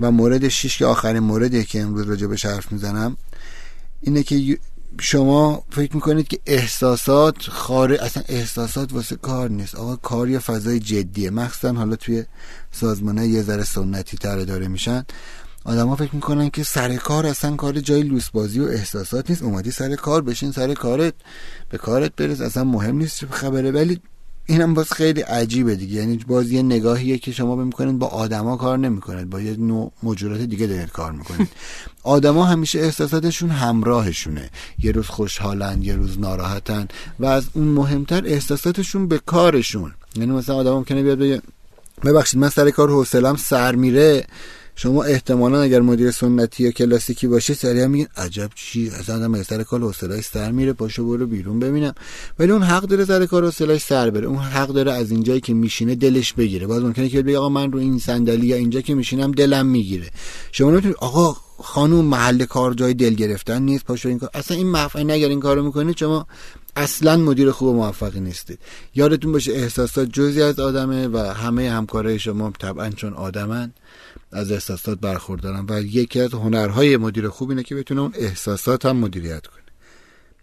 و 0.00 0.10
مورد 0.10 0.48
شیش 0.48 0.78
که 0.78 0.86
آخرین 0.86 1.18
موردی 1.18 1.64
که 1.64 1.80
امروز 1.80 2.08
راجع 2.08 2.26
به 2.26 2.36
حرف 2.44 2.72
می‌زنم 2.72 3.16
اینه 4.00 4.22
که 4.22 4.58
شما 5.00 5.62
فکر 5.70 5.94
می‌کنید 5.94 6.28
که 6.28 6.38
احساسات 6.46 7.42
خارج 7.42 8.00
اصلا 8.00 8.22
احساسات 8.28 8.92
واسه 8.92 9.16
کار 9.16 9.50
نیست. 9.50 9.74
آقا 9.74 9.96
کار 9.96 10.28
یه 10.28 10.38
فضای 10.38 10.80
جدیه. 10.80 11.30
مخصوصا 11.30 11.72
حالا 11.72 11.96
توی 11.96 12.24
سازمانه 12.72 13.26
یه 13.26 13.42
ذره 13.42 13.64
سنتی 13.64 14.16
تر 14.16 14.38
داره 14.38 14.68
میشن. 14.68 15.04
آدما 15.64 15.96
فکر 15.96 16.14
می‌کنن 16.14 16.50
که 16.50 16.64
سر 16.64 16.96
کار 16.96 17.26
اصلا 17.26 17.56
کار 17.56 17.80
جای 17.80 18.02
لوس 18.02 18.30
بازی 18.30 18.60
و 18.60 18.64
احساسات 18.64 19.30
نیست. 19.30 19.42
اومدی 19.42 19.70
سر 19.70 19.94
کار 19.94 20.22
بشین 20.22 20.52
سر 20.52 20.74
کارت 20.74 21.14
به 21.68 21.78
کارت 21.78 22.16
برس. 22.16 22.40
اصلا 22.40 22.64
مهم 22.64 22.96
نیست 22.96 23.24
خبره. 23.30 23.70
ولی 23.70 24.00
اینم 24.46 24.74
باز 24.74 24.92
خیلی 24.92 25.20
عجیبه 25.20 25.76
دیگه. 25.76 25.94
یعنی 25.94 26.16
باز 26.16 26.50
یه 26.52 26.62
نگاهیه 26.62 27.18
که 27.18 27.32
شما 27.32 27.56
می‌کنید 27.56 27.98
با 27.98 28.06
آدما 28.06 28.56
کار 28.56 28.78
نمی‌کنید. 28.78 29.30
با 29.30 29.40
یه 29.40 29.56
نوع 29.56 29.92
موجودات 30.02 30.40
دیگه 30.40 30.66
دارید 30.66 30.90
کار 30.90 31.12
می‌کنید. 31.12 31.48
آدما 32.02 32.44
همیشه 32.44 32.78
احساساتشون 32.78 33.50
همراهشونه. 33.50 34.50
یه 34.82 34.92
روز 34.92 35.06
خوشحالن 35.06 35.82
یه 35.82 35.96
روز 35.96 36.18
ناراحتن 36.18 36.88
و 37.20 37.26
از 37.26 37.44
اون 37.52 37.64
مهمتر 37.64 38.22
احساساتشون 38.26 39.08
به 39.08 39.20
کارشون. 39.26 39.92
یعنی 40.16 40.32
مثلا 40.32 40.56
آدم 40.56 40.72
ممکنه 40.72 41.02
بیاد 41.02 41.18
بگه 41.18 41.42
ببخشید 42.04 42.40
من 42.40 42.48
سر 42.48 42.70
کار 42.70 42.90
حوصلم 42.90 43.36
سر 43.36 43.74
میره. 43.74 44.26
شما 44.76 45.02
احتمالا 45.02 45.62
اگر 45.62 45.80
مدیر 45.80 46.10
سنتی 46.10 46.62
یا 46.62 46.70
کلاسیکی 46.70 47.26
باشید 47.26 47.56
سریع 47.56 47.86
میگین 47.86 48.08
عجب 48.16 48.50
چی؟ 48.54 48.90
از 48.90 49.10
آدم 49.10 49.42
سر 49.42 49.62
کار 49.62 49.80
حوصله‌اش 49.80 50.24
سر 50.24 50.52
میره 50.52 50.72
پاشو 50.72 51.06
برو 51.06 51.26
بیرون 51.26 51.58
ببینم. 51.58 51.94
ولی 52.38 52.52
اون 52.52 52.62
حق 52.62 52.82
داره 52.82 53.04
سر 53.04 53.26
کار 53.26 53.44
حوصله‌اش 53.44 53.82
سر 53.82 54.10
بره. 54.10 54.26
اون 54.26 54.38
حق 54.38 54.68
داره 54.68 54.92
از 54.92 55.10
اینجایی 55.10 55.40
که 55.40 55.54
میشینه 55.54 55.94
دلش 55.94 56.32
بگیره. 56.32 56.66
باز 56.66 56.82
ممکنه 56.82 57.08
که 57.08 57.22
بگه 57.22 57.38
آقا 57.38 57.48
من 57.48 57.72
رو 57.72 57.78
این 57.78 57.98
صندلی 57.98 58.46
یا 58.46 58.56
اینجا 58.56 58.80
که 58.80 58.94
میشینم 58.94 59.32
دلم 59.32 59.66
می‌گیره. 59.66 60.10
شما 60.52 60.70
نمی‌تونید 60.70 60.96
آقا 61.00 61.36
خانوم 61.58 62.04
محل 62.04 62.44
کار 62.44 62.74
جای 62.74 62.94
دل 62.94 63.14
گرفتن 63.14 63.62
نیست 63.62 63.84
پاشو 63.84 64.08
این 64.08 64.18
کار 64.18 64.30
اصلا 64.34 64.56
این 64.56 64.70
مفعول 64.70 65.10
اگر 65.10 65.28
این 65.28 65.40
کارو 65.40 65.62
می‌کنید 65.62 65.96
شما 65.96 66.26
اصلا 66.76 67.16
مدیر 67.16 67.50
خوب 67.50 67.68
و 67.68 67.72
موفقی 67.72 68.20
نیستید. 68.20 68.58
یادتون 68.94 69.32
باشه 69.32 69.52
احساسات 69.52 70.08
جزی 70.08 70.42
از 70.42 70.60
آدمه 70.60 71.08
و 71.08 71.18
همه 71.18 71.70
همکارای 71.70 72.18
شما 72.18 72.52
طبعا 72.58 72.90
چون 72.90 73.12
آدمن. 73.14 73.72
از 74.32 74.52
احساسات 74.52 74.98
برخوردارم 74.98 75.66
و 75.70 75.80
یکی 75.80 76.20
از 76.20 76.34
هنرهای 76.34 76.96
مدیر 76.96 77.28
خوب 77.28 77.50
اینه 77.50 77.62
که 77.62 77.74
بتونه 77.74 78.00
اون 78.00 78.12
احساسات 78.18 78.86
هم 78.86 78.96
مدیریت 78.96 79.46
کنه. 79.46 79.62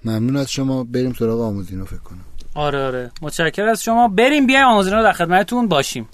ممنون 0.06 0.38
از 0.38 0.52
شما. 0.52 0.84
بریم 0.84 1.14
سراغ 1.14 1.42
آموزینو 1.42 1.86
فکر 1.86 2.00
کنم. 2.00 2.26
آره 2.56 2.86
آره. 2.86 3.12
متشکر 3.22 3.68
از 3.68 3.84
شما. 3.84 4.08
بریم 4.08 4.48
بیایم 4.48 4.68
آموزینو 4.68 5.04
در 5.04 5.14
خدمتتون 5.14 5.68
باشیم. 5.68 6.10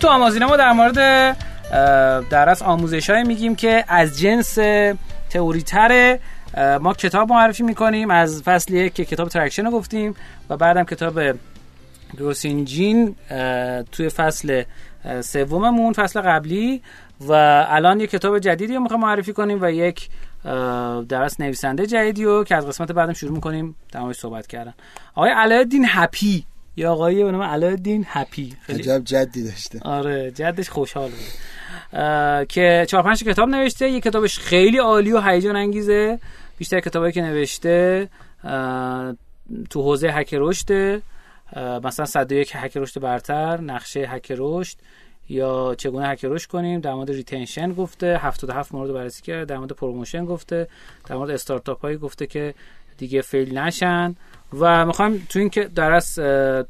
تو 0.00 0.08
آمازینه 0.08 0.46
ما 0.46 0.56
در 0.56 0.72
مورد 0.72 0.96
در 2.28 2.48
از 2.48 2.62
آموزش 2.62 3.10
های 3.10 3.24
میگیم 3.24 3.56
که 3.56 3.84
از 3.88 4.18
جنس 4.18 4.58
تئوری 5.30 5.62
تره 5.62 6.20
ما 6.80 6.94
کتاب 6.94 7.32
معرفی 7.32 7.62
می‌کنیم 7.62 8.10
از 8.10 8.42
فصل 8.42 8.74
یک 8.74 8.94
که 8.94 9.04
کتاب 9.04 9.28
Traction 9.28 9.64
رو 9.64 9.70
گفتیم 9.70 10.14
و 10.50 10.56
بعدم 10.56 10.84
کتاب 10.84 11.20
Growth 12.16 12.66
Engine 12.66 13.16
توی 13.92 14.08
فصل 14.08 14.62
سوممون 15.20 15.92
فصل 15.92 16.20
قبلی. 16.20 16.82
و 17.20 17.32
الان 17.68 18.00
یک 18.00 18.10
کتاب 18.10 18.38
جدیدی 18.38 18.74
رو 18.74 18.80
می‌خوایم 18.80 19.02
معرفی 19.02 19.32
کنیم 19.32 19.58
و 19.62 19.70
یک 19.70 20.08
درس 21.08 21.40
نویسنده 21.40 21.86
جدیدی 21.86 22.24
رو 22.24 22.44
که 22.44 22.56
از 22.56 22.66
قسمت 22.66 22.92
بعدم 22.92 23.12
شروع 23.12 23.32
می‌کنیم 23.32 23.76
در 23.92 24.12
صحبت 24.12 24.46
کردن. 24.46 24.74
آقای 25.14 25.30
علاءالدین 25.30 25.86
هپی 25.88 26.44
یا 26.78 26.92
آقایی 26.92 27.24
به 27.24 27.32
نام 27.32 27.42
علاءالدین 27.42 28.04
هپی 28.08 28.56
عجب 28.68 29.04
جدی 29.04 29.44
داشته. 29.44 29.80
آره 29.82 30.30
جدش 30.30 30.70
خوشحال 30.70 31.10
بود. 31.10 32.48
که 32.48 32.86
چهار 32.88 33.02
پنج 33.02 33.24
کتاب 33.24 33.48
نوشته 33.48 33.88
یه 33.88 34.00
کتابش 34.00 34.38
خیلی 34.38 34.78
عالی 34.78 35.12
و 35.12 35.20
هیجان 35.20 35.56
انگیزه. 35.56 36.18
بیشتر 36.58 36.80
کتابایی 36.80 37.12
که 37.12 37.22
نوشته 37.22 38.08
تو 39.70 39.82
حوزه 39.82 40.08
هک 40.08 40.34
رشد 40.34 41.02
مثلا 41.56 42.06
101 42.06 42.52
هک 42.54 42.76
رشد 42.76 43.00
برتر 43.00 43.60
نقشه 43.60 44.00
هک 44.00 44.32
رشد 44.36 44.76
یا 45.28 45.74
چگونه 45.78 46.06
هک 46.06 46.46
کنیم 46.46 46.80
در 46.80 46.94
مورد 46.94 47.10
retention 47.10 47.72
گفته 47.72 48.18
77 48.18 48.74
مورد 48.74 48.92
بررسی 48.92 49.22
کرده 49.22 49.44
در 49.44 49.58
مورد 49.58 49.72
promotion 49.72 50.24
گفته 50.24 50.68
در 51.06 51.16
مورد 51.16 51.30
استارتاپ 51.30 51.80
هایی 51.80 51.96
گفته 51.96 52.26
که 52.26 52.54
دیگه 52.98 53.20
فیل 53.20 53.58
نشن. 53.58 54.14
و 54.52 54.86
می‌خوایم 54.86 55.26
تو 55.28 55.38
این 55.38 55.50
که 55.50 55.64
درس 55.64 56.14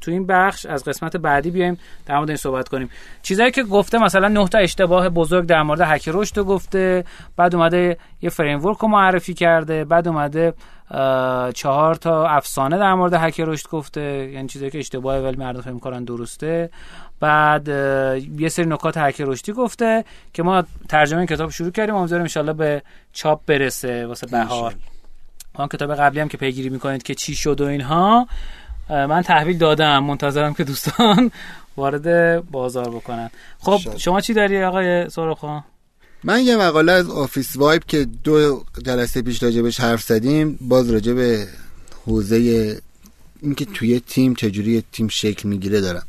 تو 0.01 0.11
این 0.11 0.27
بخش 0.27 0.65
از 0.65 0.83
قسمت 0.83 1.17
بعدی 1.17 1.51
بیایم 1.51 1.77
در 2.05 2.15
مورد 2.17 2.29
این 2.29 2.37
صحبت 2.37 2.67
کنیم. 2.67 2.89
چیزایی 3.21 3.51
که 3.51 3.63
گفته 3.63 3.97
مثلا 3.97 4.27
نه 4.27 4.47
تا 4.47 4.57
اشتباه 4.57 5.09
بزرگ 5.09 5.45
در 5.45 5.63
مورد 5.63 5.81
هک 5.81 6.09
رشد 6.13 6.39
گفته 6.39 7.03
بعد 7.37 7.55
اومده 7.55 7.97
یه 8.21 8.29
فریم 8.29 8.65
ورک 8.65 8.83
معرفی 8.83 9.33
کرده 9.33 9.85
بعد 9.85 10.07
اومده 10.07 10.53
چهار 11.53 11.95
تا 11.95 12.27
افسانه 12.27 12.77
در 12.77 12.93
مورد 12.93 13.13
هک 13.13 13.39
رشد 13.39 13.69
گفته 13.69 14.01
یعنی 14.33 14.47
چیزایی 14.47 14.71
که 14.71 14.79
اشتباه 14.79 15.19
ولی 15.19 15.37
مردم 15.37 15.61
فکر 15.61 15.71
می‌کنن 15.71 16.03
درسته. 16.03 16.69
بعد 17.19 17.67
یه 18.37 18.49
سری 18.49 18.65
نکات 18.65 18.97
هک 18.97 19.21
رشدی 19.21 19.53
گفته 19.53 20.05
که 20.33 20.43
ما 20.43 20.63
ترجمه 20.89 21.25
کتاب 21.25 21.49
شروع 21.49 21.71
کردیم. 21.71 21.95
امیدواریم 21.95 22.27
ان 22.35 22.53
به 22.53 22.81
چاپ 23.13 23.41
برسه 23.45 24.07
واسه 24.07 24.27
بهار. 24.27 24.75
آن 25.59 25.67
کتاب 25.67 25.95
قبلی 25.95 26.19
هم 26.19 26.27
که 26.27 26.37
پیگیری 26.37 26.69
می‌کنید 26.69 27.03
که 27.03 27.15
چی 27.15 27.35
شد 27.35 27.61
و 27.61 27.65
اینها 27.65 28.27
من 28.89 29.21
تحویل 29.21 29.57
دادم. 29.57 30.03
منتظرم 30.03 30.53
که 30.53 30.63
دوستان 30.63 31.31
وارد 31.77 32.39
بازار 32.51 32.89
بکنن. 32.89 33.29
خب 33.59 33.79
شما 33.97 34.21
چی 34.21 34.33
داری 34.33 34.63
آقای 34.63 35.09
سرخان 35.09 35.63
من 36.23 36.43
یه 36.43 36.57
مقاله 36.57 36.91
از 36.91 37.09
Officevibe 37.09 37.83
که 37.87 38.07
دو 38.23 38.63
جلسه 38.85 39.21
پیش 39.21 39.43
راجبش 39.43 39.79
حرف 39.79 40.03
زدیم 40.03 40.57
باز 40.61 40.89
راجب 40.89 41.15
به 41.15 41.47
حوزه 42.05 42.81
اینکه 43.41 43.65
توی 43.65 43.99
تیم 43.99 44.33
چجوری 44.35 44.83
تیم 44.91 45.07
شکل 45.07 45.49
می‌گیره 45.49 45.81
دارم. 45.81 46.03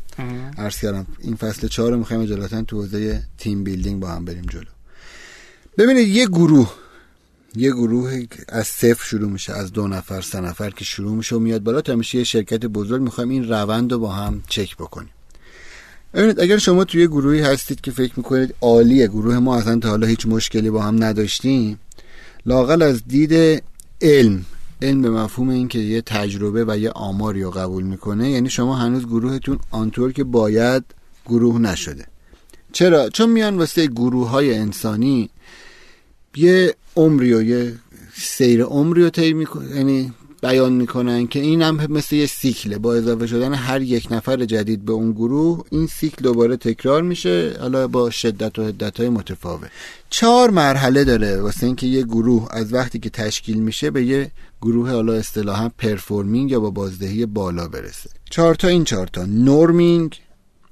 عرض 0.58 0.80
کردم 0.80 1.06
این 1.18 1.36
فصل 1.36 1.68
چهار 1.68 1.90
رو 1.90 1.98
می‌خوایم 1.98 2.24
جلوتن 2.24 2.64
تو 2.64 2.76
حوزه 2.76 3.22
تیم 3.38 3.64
بیلدینگ 3.64 4.00
با 4.00 4.08
هم 4.08 4.24
بریم 4.24 4.46
جلو. 4.46 4.70
ببینید 5.78 6.08
یه 6.08 6.26
گروه 6.26 6.72
یه 7.56 7.70
گروه 7.70 8.22
از 8.48 8.66
صفر 8.66 9.04
شروع 9.04 9.30
میشه 9.30 9.52
از 9.52 9.72
دو 9.72 9.88
نفر 9.88 10.20
سه 10.20 10.40
نفر 10.40 10.70
که 10.70 10.84
شروع 10.84 11.16
میشه 11.16 11.36
و 11.36 11.38
میاد 11.38 11.62
بالا 11.62 11.80
تا 11.80 11.96
میشه 11.96 12.18
یه 12.18 12.24
شرکت 12.24 12.66
بزرگ 12.66 13.02
می‌خوایم 13.02 13.30
این 13.30 13.48
روند 13.48 13.92
رو 13.92 13.98
با 13.98 14.12
هم 14.12 14.42
چک 14.48 14.76
بکنیم 14.76 15.10
ببینید 16.14 16.40
اگر 16.40 16.58
شما 16.58 16.84
توی 16.84 17.06
گروهی 17.06 17.40
هستید 17.40 17.80
که 17.80 17.90
فکر 17.90 18.12
می‌کنید 18.16 18.54
عالیه 18.60 19.06
گروه 19.06 19.38
ما 19.38 19.56
اصلا 19.56 19.78
تا 19.78 19.88
حالا 19.88 20.06
هیچ 20.06 20.26
مشکلی 20.26 20.70
با 20.70 20.82
هم 20.82 21.04
نداشتیم 21.04 21.80
لاقل 22.46 22.82
از 22.82 23.02
دید 23.08 23.62
علم 24.02 24.44
علم 24.82 25.02
به 25.02 25.10
مفهوم 25.10 25.48
این 25.48 25.68
که 25.68 25.78
یه 25.78 26.02
تجربه 26.02 26.64
و 26.68 26.78
یه 26.78 26.90
آماری 26.90 27.42
رو 27.42 27.50
قبول 27.50 27.84
می‌کنه 27.84 28.30
یعنی 28.30 28.50
شما 28.50 28.76
هنوز 28.76 29.06
گروهتون 29.06 29.58
آنطور 29.70 30.12
که 30.12 30.24
باید 30.24 30.84
گروه 31.26 31.60
نشده 31.60 32.06
چرا؟ 32.72 33.08
چون 33.08 33.30
میان 33.30 33.58
واسه 33.58 33.86
گروه 33.86 34.28
های 34.28 34.54
انسانی 34.54 35.30
یه 36.36 36.74
عمری 36.96 37.34
و 37.34 37.42
یه 37.42 37.74
سیر 38.14 38.62
عمری 38.62 39.02
رو 39.02 39.10
طی 39.10 39.46
یعنی 39.74 40.12
بیان 40.42 40.72
می‌کنن 40.72 41.26
که 41.26 41.40
این 41.40 41.62
هم 41.62 41.86
مثل 41.88 42.16
یه 42.16 42.26
سیکله. 42.26 42.78
با 42.78 42.94
اضافه 42.94 43.26
شدن 43.26 43.54
هر 43.54 43.82
یک 43.82 44.08
نفر 44.10 44.44
جدید 44.44 44.84
به 44.84 44.92
اون 44.92 45.12
گروه 45.12 45.64
این 45.70 45.86
سیکل 45.86 46.22
دوباره 46.22 46.56
تکرار 46.56 47.02
میشه 47.02 47.56
حالا 47.60 47.88
با 47.88 48.10
شدت 48.10 48.58
و 48.58 48.64
حدت 48.64 49.00
های 49.00 49.08
متفاوت. 49.08 49.70
چهار 50.10 50.50
مرحله 50.50 51.04
داره 51.04 51.40
واسه 51.40 51.66
اینکه 51.66 51.86
یه 51.86 52.02
گروه 52.02 52.48
از 52.50 52.74
وقتی 52.74 52.98
که 52.98 53.10
تشکیل 53.10 53.58
میشه 53.58 53.90
به 53.90 54.04
یه 54.04 54.30
گروه 54.62 54.90
حالا 54.90 55.12
اصطلاحا 55.12 55.70
performing 55.78 56.50
یا 56.50 56.60
با 56.60 56.70
بازدهی 56.70 57.26
بالا 57.26 57.68
برسه. 57.68 58.10
چهار 58.30 58.54
تا 58.54 58.68
این 58.68 58.84
چهار 58.84 59.06
تا. 59.06 59.24
norming 59.24 60.20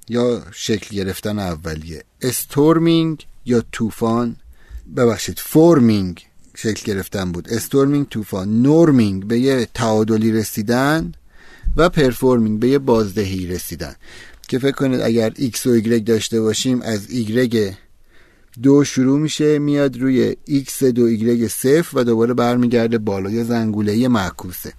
یا 0.08 0.42
شکل 0.52 0.96
گرفتن 0.96 1.38
اولیه. 1.38 2.02
storming 2.22 3.26
یا 3.46 3.62
طوفان. 3.72 4.36
ببخشید 4.96 5.38
forming 5.38 6.26
شکل 6.56 6.92
گرفتن 6.92 7.32
بود. 7.32 7.48
storming 7.48 8.08
طوفان 8.08 8.62
norming 8.62 9.26
به 9.26 9.38
یه 9.38 9.68
تعادلی 9.74 10.32
رسیدن 10.32 11.12
و 11.76 11.88
performing 11.88 12.60
به 12.60 12.68
یه 12.68 12.78
بازدهی 12.78 13.46
رسیدن. 13.46 13.94
که 14.48 14.58
فکر 14.58 14.72
کنید 14.72 15.00
اگر 15.00 15.30
x 15.30 15.66
و 15.66 15.80
y 15.80 16.00
داشته 16.00 16.40
باشیم 16.40 16.82
از 16.82 17.06
y 17.06 17.74
دو 18.62 18.84
شروع 18.84 19.18
میشه 19.18 19.58
میاد 19.58 19.96
روی 19.96 20.36
x 20.48 20.82
دو 20.82 21.16
y 21.16 21.46
صفر 21.46 21.98
و 21.98 22.04
دوباره 22.04 22.34
برمیگرده 22.34 22.98
بالا. 22.98 23.30
یا 23.30 23.44
زنگوله 23.44 24.08
معکوسه. 24.08 24.72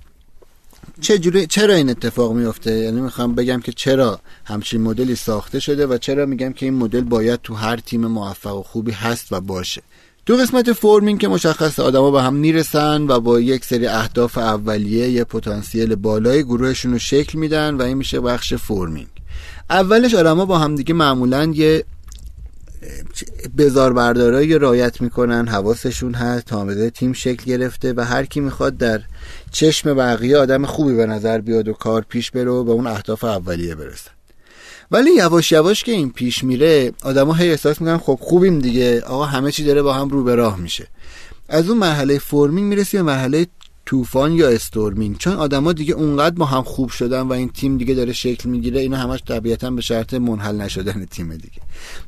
چجوری 1.02 1.48
چرا 1.48 1.74
این 1.74 1.90
اتفاق 1.90 2.34
میفته؟ 2.34 2.72
یعنی 2.72 3.02
می‌خوام 3.02 3.36
بگم 3.36 3.60
که 3.60 3.72
چرا 3.72 4.20
همچین 4.46 4.82
مدلی 4.82 5.16
ساخته 5.16 5.60
شده 5.60 5.88
و 5.88 5.98
چرا 5.98 6.26
میگم 6.26 6.54
که 6.54 6.66
این 6.66 6.76
مدل 6.76 7.02
باید 7.02 7.42
تو 7.42 7.54
هر 7.54 7.78
تیم 7.78 8.06
موفق 8.06 8.56
و 8.56 8.64
خوبی 8.64 8.92
هست 8.92 9.32
و 9.32 9.42
باشه. 9.42 9.82
دو 10.30 10.38
قسمت 10.38 10.74
forming 10.74 11.20
که 11.20 11.28
مشخص 11.28 11.80
آدما 11.80 12.12
به 12.12 12.22
هم 12.22 12.34
می‌رسن 12.34 13.02
و 13.08 13.20
با 13.20 13.40
یک 13.40 13.66
سری 13.66 13.88
اهداف 13.88 14.38
اولیه 14.38 15.10
یه 15.10 15.24
پتانسیل 15.24 15.96
بالای 15.96 16.44
گروهشون 16.44 16.92
رو 16.92 17.00
شکل 17.00 17.40
میدن 17.40 17.76
و 17.76 17.82
این 17.82 17.98
میشه 17.98 18.20
بخش 18.20 18.54
forming. 18.54 19.08
اولش 19.70 20.14
آدما 20.14 20.46
با 20.46 20.58
هم 20.60 20.76
دیگه 20.76 20.94
معمولا 20.94 21.46
یه 21.46 21.86
بزار 23.58 23.94
بردارایی 23.94 24.58
رعایت 24.58 25.02
می‌کنن 25.02 25.48
حواسشون 25.48 26.14
هست 26.14 26.46
تازه 26.46 26.90
تیم 26.90 27.14
شکل 27.14 27.46
گرفته 27.46 27.94
و 27.94 28.02
هر 28.02 28.26
کی 28.26 28.40
می‌خواد 28.40 28.78
در 28.78 29.02
چشم 29.52 29.94
بقیه 29.94 30.38
آدم 30.38 30.66
خوبی 30.66 30.96
به 30.96 31.06
نظر 31.06 31.42
بیاد 31.42 31.68
و 31.68 31.74
کار 31.74 32.06
پیش 32.10 32.32
بره 32.32 32.50
و 32.52 32.64
به 32.64 32.72
اون 32.72 32.88
اهداف 32.88 33.24
اولیه 33.24 33.76
برسن 33.76 34.12
ولی 34.92 35.12
یواش 35.16 35.52
یواش 35.52 35.84
که 35.84 35.92
این 35.92 36.12
پیش 36.12 36.44
میره 36.44 36.92
آدما 37.04 37.34
هی 37.34 37.50
احساس 37.50 37.82
می‌کنن 37.82 37.98
خب 37.98 38.20
خوبیم 38.22 38.60
دیگه 38.60 39.02
آقا 39.02 39.26
همه 39.26 39.52
چی 39.52 39.64
داره 39.64 39.82
با 39.82 39.94
هم 39.94 40.10
رو 40.10 40.24
به 40.24 40.36
راه 40.36 40.60
میشه. 40.60 40.88
از 41.50 41.70
اون 41.70 41.78
مرحله 41.78 42.20
forming 42.20 42.68
می‌رسی 42.68 42.98
به 42.98 43.04
مرحله 43.04 43.48
طوفان 43.86 44.34
یا 44.34 44.50
storming 44.50 45.18
چون 45.18 45.34
آدما 45.34 45.74
دیگه 45.74 45.94
اونقدر 45.94 46.36
با 46.36 46.46
هم 46.46 46.64
خوب 46.64 46.90
شدن 46.90 47.22
و 47.22 47.34
این 47.34 47.50
تیم 47.50 47.78
دیگه 47.78 47.94
داره 47.94 48.14
شکل 48.14 48.50
می‌گیره 48.50 48.82
اینا 48.82 48.98
همش 48.98 49.20
طبیعتا 49.28 49.72
به 49.72 49.82
شرط 49.82 50.14
منحل 50.14 50.56
نشدن 50.56 51.06
تیم 51.06 51.34
دیگه. 51.36 51.62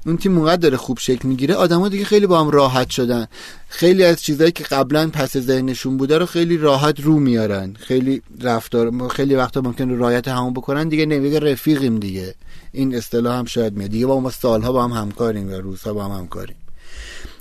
اون 0.06 0.18
تیم 0.18 0.38
اونقدر 0.38 0.56
داره 0.56 0.78
خوب 0.78 1.00
شکل 1.00 1.28
می‌گیره 1.28 1.56
آدما 1.56 1.90
دیگه 1.90 2.06
خیلی 2.06 2.28
با 2.28 2.40
هم 2.40 2.50
راحت 2.50 2.90
شدن. 2.90 3.28
خیلی 3.70 4.04
از 4.04 4.22
چیزهایی 4.22 4.52
که 4.52 4.64
قبلا 4.64 5.10
پس 5.10 5.38
ذهنشون 5.38 5.98
بوده 5.98 6.18
رو 6.18 6.26
خیلی 6.26 6.58
راحت 6.58 7.00
رو 7.00 7.20
میارن. 7.20 7.74
خیلی 7.80 8.22
رفتار 8.42 9.08
خیلی 9.08 9.36
وقتا 9.36 9.62
ممکن 9.62 9.90
رعایت 9.90 10.28
هم 10.28 10.54
نکنن 10.54 10.90
دیگه 10.90 11.06
نمیگه 11.06 11.40
رفیقیم 11.40 12.00
دیگه. 12.00 12.36
این 12.72 12.96
اصطلاح 12.96 13.38
هم 13.40 13.46
شاید 13.46 13.78
میاد. 13.78 13.90
دیگه 13.90 14.06
با 14.06 14.20
ما 14.20 14.30
سالها 14.30 14.72
با 14.72 14.84
هم 14.84 14.92
همکاریم 14.92 15.52
و 15.52 15.54
روزها 15.54 15.94
با 15.94 16.06
هم 16.06 16.12
همکاریم. 16.12 16.56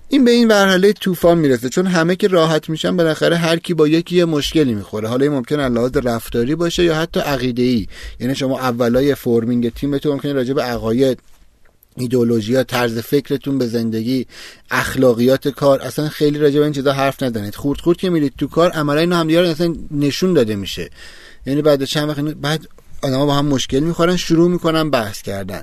این 0.09 0.25
به 0.25 0.31
این 0.31 0.47
مرحله 0.47 0.93
طوفان 0.93 1.39
می‌رسه. 1.39 1.69
چون 1.69 1.87
همه 1.87 2.17
که 2.17 2.29
راحت 2.29 2.69
میشن 2.69 2.97
بالاخره 2.97 3.37
هر 3.37 3.59
کی 3.59 3.75
با 3.75 3.89
یکی 3.89 4.17
یه 4.17 4.25
مشکلی 4.25 4.75
می‌خوره. 4.75 5.09
حالا 5.09 5.25
این 5.25 5.35
ممکن 5.35 5.61
لحاظ 5.61 5.97
رفتاری 5.97 6.55
باشه 6.55 6.85
یا 6.85 6.95
حتی 6.95 7.21
عقیده 7.21 7.63
ای 7.63 7.87
یعنی 8.21 8.35
شما 8.35 8.59
اولای 8.59 9.15
forming 9.15 9.73
تیمتون 9.75 10.13
ممکنه 10.13 10.33
راجع 10.33 10.53
به 10.53 10.63
عقاید 10.63 11.19
ایدئولوژی 11.97 12.65
طرز 12.65 12.99
فکرتون 12.99 13.59
به 13.59 13.67
زندگی 13.67 14.27
اخلاقیات 14.71 15.49
کار 15.49 15.81
اصلا 15.81 16.09
خیلی 16.09 16.39
راجع 16.39 16.59
به 16.59 16.65
این 16.65 16.73
چیزا 16.73 16.93
حرف 16.93 17.23
نزنید. 17.23 17.55
خورد 17.55 17.81
خورد 17.81 17.99
که 17.99 18.11
میرید 18.11 18.33
تو 18.39 18.47
کار 18.49 18.71
عملا 18.71 19.01
اینو 19.01 19.17
هم 19.17 19.29
اصلا 19.29 19.75
نشون 19.91 20.33
داده 20.33 20.57
میشه. 20.57 20.91
یعنی 21.47 21.63
بعد 21.63 21.85
چند 21.85 22.09
وقت 22.09 22.21
بعد 22.21 22.69
آدما 23.03 23.27
با 23.27 23.35
هم 23.35 23.47
مشکل 23.47 23.81
می‌خورن 23.81 24.17
شروع 24.17 24.51
می‌کنن 24.51 24.91
بحث 24.91 25.23
کردن. 25.23 25.63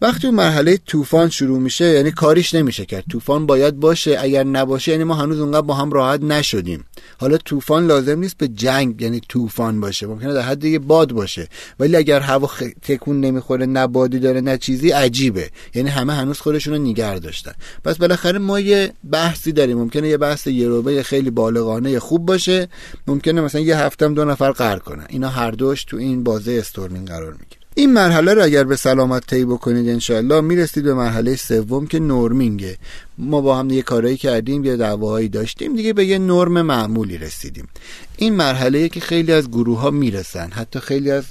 وقتی 0.00 0.26
اون 0.26 0.36
مرحله 0.36 0.76
طوفان 0.76 1.30
شروع 1.30 1.58
میشه 1.58 1.84
یعنی 1.84 2.10
کاریش 2.10 2.54
نمیشه 2.54 2.86
کرد. 2.86 3.04
طوفان 3.10 3.46
باید 3.46 3.80
باشه 3.80 4.16
اگر 4.20 4.44
نباشه 4.44 4.92
یعنی 4.92 5.04
ما 5.04 5.14
هنوز 5.14 5.40
اونقدر 5.40 5.60
با 5.60 5.74
هم 5.74 5.92
راحت 5.92 6.22
نشدیم. 6.22 6.84
حالا 7.18 7.36
طوفان 7.36 7.86
لازم 7.86 8.18
نیست 8.18 8.38
به 8.38 8.48
جنگ 8.48 9.02
یعنی 9.02 9.20
طوفان 9.28 9.80
باشه. 9.80 10.06
ممکنه 10.06 10.32
در 10.32 10.40
حد 10.40 10.64
یه 10.64 10.78
باد 10.78 11.12
باشه. 11.12 11.48
ولی 11.80 11.96
اگر 11.96 12.20
هوا 12.20 12.46
خ... 12.46 12.62
تکون 12.82 13.20
نمی‌خوره 13.20 13.66
نه 13.66 13.86
بادی 13.86 14.18
داره 14.18 14.40
نه 14.40 14.58
چیزی 14.58 14.90
عجیبه. 14.90 15.50
یعنی 15.74 15.88
همه 15.88 16.12
هنوز 16.12 16.40
خودشون 16.40 16.94
رو 16.96 17.18
داشتن. 17.18 17.52
پس 17.84 17.96
بالاخره 17.96 18.38
ما 18.38 18.60
یه 18.60 18.92
بحثی 19.10 19.52
داریم. 19.52 19.78
ممکنه 19.78 20.08
یه 20.08 20.16
بحث 20.16 20.46
یه 20.46 21.02
خیلی 21.02 21.30
بالغانه 21.30 21.98
خوب 21.98 22.26
باشه. 22.26 22.68
ممکنه 23.06 23.40
مثلا 23.40 23.60
یه 23.60 23.76
هفته‌م 23.76 24.14
دو 24.14 24.24
نفر 24.24 24.50
قهر 24.50 24.78
کنن. 24.78 25.06
اینا 25.08 25.28
هر 25.28 25.50
دوش 25.50 25.84
تو 25.84 25.96
این 25.96 26.24
بازه 26.24 26.52
storming 26.72 27.08
قرار 27.08 27.32
می‌گیره. 27.32 27.62
این 27.74 27.92
مرحله 27.92 28.34
رو 28.34 28.42
اگر 28.42 28.64
به 28.64 28.76
سلامت 28.76 29.26
طی 29.26 29.44
بکنید 29.44 29.88
انشالله 29.88 30.40
می‌رسید 30.40 30.84
به 30.84 30.94
مرحله 30.94 31.36
سوم 31.36 31.86
که 31.86 31.98
norming 31.98 32.59
ه. 32.59 32.76
ما 33.18 33.40
با 33.40 33.58
هم 33.58 33.70
یه 33.70 33.82
کارایی 33.82 34.16
کردیم 34.16 34.64
یه 34.64 34.76
دعواهایی 34.76 35.28
داشتیم 35.28 35.76
دیگه 35.76 35.92
به 35.92 36.06
یه 36.06 36.18
نرم 36.18 36.62
معمولی 36.62 37.18
رسیدیم. 37.18 37.68
این 38.16 38.34
مرحله 38.34 38.88
که 38.88 39.00
خیلی 39.00 39.32
از 39.32 39.48
گروه 39.48 39.78
ها 39.78 39.90
می‌رسن. 39.90 40.50
حتی 40.50 40.80
خیلی 40.80 41.10
از 41.10 41.24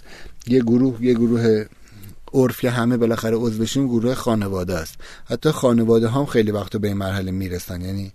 یه 0.47 0.59
گروه 0.59 1.05
یه 1.05 1.13
گروه 1.13 1.65
عرف 2.33 2.59
که 2.59 2.69
همه 2.69 2.97
بالاخره 2.97 3.35
عضوشون 3.35 3.87
گروه 3.87 4.13
خانواده 4.13 4.75
است. 4.75 4.95
حتی 5.25 5.51
خانواده 5.51 6.09
هم 6.09 6.25
خیلی 6.25 6.51
وقتا 6.51 6.79
به 6.79 6.87
این 6.87 6.97
مرحله 6.97 7.31
می‌رسن. 7.31 7.81
یعنی 7.81 8.11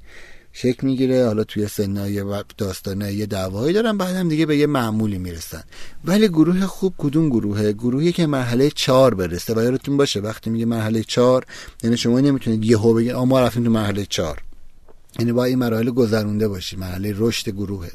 شکل 0.59 0.87
می‌گیره. 0.87 1.27
حالا 1.27 1.45
توی 1.45 1.69
سنای 1.69 2.21
و 2.21 2.43
داستانه 2.59 3.13
یه 3.13 3.27
دعوایی 3.27 3.73
دارن 3.73 3.97
بعد 3.99 4.17
هم 4.17 4.29
دیگه 4.29 4.47
به 4.47 4.57
یه 4.57 4.67
معمولی 4.67 5.19
می‌رسن. 5.19 5.63
ولی 6.05 6.29
گروه 6.29 6.67
خوب 6.67 6.95
کدوم 6.99 7.29
گروهه؟ 7.29 7.73
گروهی 7.73 8.13
که 8.13 8.27
مرحله 8.27 8.71
چهار 8.71 9.15
برسه. 9.15 9.55
و 9.55 9.63
یادتون 9.63 9.97
باشه 9.97 10.21
وقتی 10.21 10.51
میگه 10.51 10.65
مرحله 10.65 11.03
چهار 11.03 11.47
یعنی 11.83 11.97
شما 11.97 12.21
نمی‌تونید 12.21 12.65
یهو 12.65 12.95
بگید 12.95 13.13
ما 13.13 13.41
رفتیم 13.41 13.65
تو 13.65 13.71
مرحله 13.71 14.07
چهار. 14.07 14.43
یعنی 15.19 15.33
با 15.33 15.45
این 15.45 15.59
مراحل 15.59 15.91
گذرونده 15.91 16.49
باشی. 16.49 16.77
مرحله 16.77 17.15
رشد 17.17 17.49
گروهه. 17.49 17.91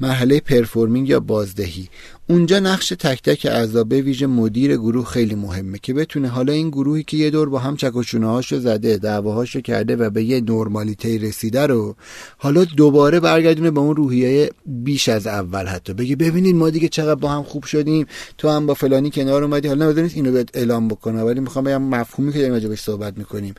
مرحله 0.00 0.40
پرفورمینگ 0.40 1.08
یا 1.08 1.20
بازدهی. 1.20 1.88
اونجا 2.28 2.58
نقش 2.58 2.88
تک 2.88 3.22
تک 3.22 3.46
اعضا 3.50 3.84
به 3.84 4.00
ویژه 4.00 4.26
مدیر 4.26 4.76
گروه 4.76 5.04
خیلی 5.04 5.34
مهمه 5.34 5.78
که 5.82 5.94
بتونه 5.94 6.28
حالا 6.28 6.52
این 6.52 6.70
گروهی 6.70 7.02
که 7.02 7.16
یه 7.16 7.30
دور 7.30 7.48
با 7.48 7.58
هم 7.58 7.76
چک 7.76 7.96
و 7.96 8.02
هاشو 8.22 8.58
زده 8.58 8.96
دعواهاشو 8.96 9.60
کرده 9.60 9.96
و 9.96 10.10
به 10.10 10.24
یه 10.24 10.40
نرمالیته 10.40 11.18
رسیده 11.18 11.66
رو 11.66 11.96
حالا 12.36 12.64
دوباره 12.64 13.20
برگردونه 13.20 13.70
به 13.70 13.80
اون 13.80 13.96
روحیه 13.96 14.50
بیش 14.66 15.08
از 15.08 15.26
اول 15.26 15.66
حتی. 15.66 15.92
بگی 15.92 16.16
ببینید 16.16 16.56
ما 16.56 16.70
دیگه 16.70 16.88
چقدر 16.88 17.14
با 17.14 17.28
هم 17.28 17.42
خوب 17.42 17.64
شدیم 17.64 18.06
تو 18.38 18.48
هم 18.48 18.66
با 18.66 18.74
فلانی 18.74 19.10
کنار 19.10 19.42
اومدی. 19.44 19.68
حالا 19.68 19.84
نمی‌دونید 19.84 20.12
اینو 20.14 20.32
بهت 20.32 20.48
اعلام 20.54 20.88
بکنه 20.88 21.22
ولی 21.22 21.40
می‌خوام 21.40 21.64
بگم 21.64 21.82
مفهومی 21.82 22.32
که 22.32 22.38
داریم 22.38 22.54
راجبش 22.54 22.80
صحبت 22.80 23.18
می‌کنیم. 23.18 23.54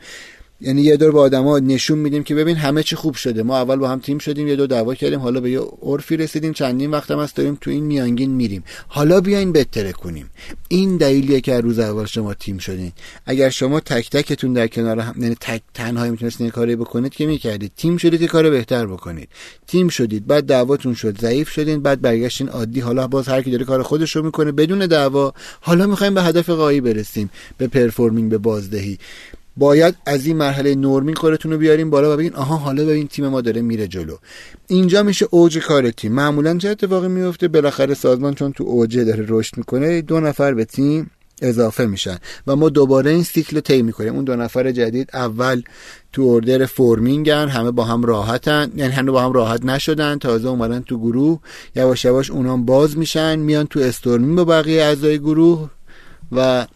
یعنی 0.60 0.82
یه 0.82 0.96
دور 0.96 1.12
به 1.12 1.20
آدما 1.20 1.58
نشون 1.58 1.98
میدیم 1.98 2.22
که 2.22 2.34
ببین 2.34 2.56
همه 2.56 2.82
چی 2.82 2.96
خوب 2.96 3.14
شده. 3.14 3.42
ما 3.42 3.58
اول 3.58 3.76
با 3.76 3.88
هم 3.88 4.00
تیم 4.00 4.18
شدیم 4.18 4.48
یه 4.48 4.56
دو 4.56 4.66
دعوا 4.66 4.94
کردیم 4.94 5.18
حالا 5.18 5.40
به 5.40 5.50
یه 5.50 5.60
عرفی 5.82 6.16
رسیدیم 6.16 6.52
چندین 6.52 6.90
وقت 6.90 7.10
هم 7.10 7.18
است 7.18 7.36
داریم 7.36 7.58
تو 7.60 7.70
این 7.70 7.84
میانگین 7.84 8.30
میریم. 8.30 8.64
حالا 8.88 9.20
بیاین 9.20 9.52
بهتره 9.52 9.92
کنیم. 9.92 10.30
این 10.68 10.96
دلیلیه 10.96 11.40
که 11.40 11.60
روز 11.60 11.78
اول 11.78 12.04
شما 12.04 12.34
تیم 12.34 12.58
شدین. 12.58 12.92
اگر 13.26 13.48
شما 13.48 13.80
تک 13.80 14.10
تکتون 14.10 14.52
در 14.52 14.66
کنار 14.66 15.00
هم 15.00 15.22
یعنی 15.22 15.36
تک 15.40 15.62
تنهایی 15.74 16.10
می‌تونستین 16.10 16.50
کاری 16.50 16.76
بکنید 16.76 17.12
که 17.12 17.26
می‌کردید 17.26 17.72
تیم 17.76 17.96
شدید 17.96 18.20
که 18.20 18.26
کار 18.26 18.50
بهتر 18.50 18.86
بکنید. 18.86 19.28
تیم 19.66 19.88
شدید 19.88 20.26
بعد 20.26 20.44
دعواتون 20.44 20.94
شد 20.94 21.20
ضعیف 21.20 21.48
شدین 21.48 21.82
بعد 21.82 22.00
برگشتین 22.00 22.48
عادی. 22.48 22.80
حالا 22.80 23.06
باز 23.06 23.28
هر 23.28 23.42
کی 23.42 23.50
داره 23.50 23.64
کار 23.64 23.82
خودش 23.82 24.16
رو 24.16 24.22
می‌کنه 24.22 24.52
بدون 24.52 24.78
دعوا. 24.78 25.34
حالا 25.60 25.86
می‌خوایم 25.86 26.14
به 26.14 26.22
هدف 26.22 26.50
قایی 26.50 26.80
برسیم. 26.80 27.30
به 27.58 27.66
performing 27.66 28.30
به 28.30 28.38
بازدهی. 28.38 28.98
باید 29.56 29.94
از 30.06 30.26
این 30.26 30.36
مرحله 30.36 30.74
norming 30.74 31.14
کارتون 31.14 31.52
رو 31.52 31.58
بیاریم 31.58 31.90
بالا 31.90 32.14
و 32.14 32.16
بگین 32.16 32.34
آها 32.34 32.56
حالا 32.56 32.84
ببین 32.84 33.08
تیم 33.08 33.28
ما 33.28 33.40
داره 33.40 33.62
میره 33.62 33.88
جلو. 33.88 34.16
اینجا 34.66 35.02
میشه 35.02 35.28
اوج 35.30 35.58
کار 35.58 35.90
تیم. 35.90 36.12
معمولا 36.12 36.58
چه 36.58 36.68
اتفاقی 36.68 37.08
میفته؟ 37.08 37.48
بالاخره 37.48 37.94
سازمان 37.94 38.34
چون 38.34 38.52
تو 38.52 38.64
اوجه 38.64 39.04
داره 39.04 39.24
رشد 39.28 39.56
می‌کنه 39.56 40.02
دو 40.02 40.20
نفر 40.20 40.54
به 40.54 40.64
تیم 40.64 41.10
اضافه 41.42 41.86
میشن 41.86 42.18
و 42.46 42.56
ما 42.56 42.68
دوباره 42.68 43.10
این 43.10 43.22
سیکل 43.22 43.56
رو 43.56 43.60
طی 43.62 43.82
می‌کنیم. 43.82 44.14
اون 44.14 44.24
دو 44.24 44.36
نفر 44.36 44.72
جدید 44.72 45.10
اول 45.14 45.62
تو 46.12 46.22
order 46.22 46.66
forming 46.66 47.38
ن 47.38 47.48
همه 47.48 47.70
با 47.70 47.84
هم 47.84 48.02
راحتن 48.02 48.72
یعنی 48.76 48.92
همه 48.92 49.10
با 49.10 49.22
هم 49.22 49.32
راحت 49.32 49.64
نشدن 49.64 50.18
تازه 50.18 50.48
اومدن 50.48 50.80
تو 50.80 50.98
گروه 50.98 51.38
یواش 51.76 52.04
یواش 52.04 52.30
اونام 52.30 52.64
باز 52.64 52.98
میشن 52.98 53.38
میان 53.38 53.66
تو 53.66 53.80
storming 53.80 54.36
با 54.36 54.44
بقیه 54.44 54.82
اعضای 54.82 55.18
گروه 55.18 55.70
و 56.32 56.66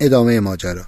ادامه 0.00 0.40
ماجرا. 0.40 0.82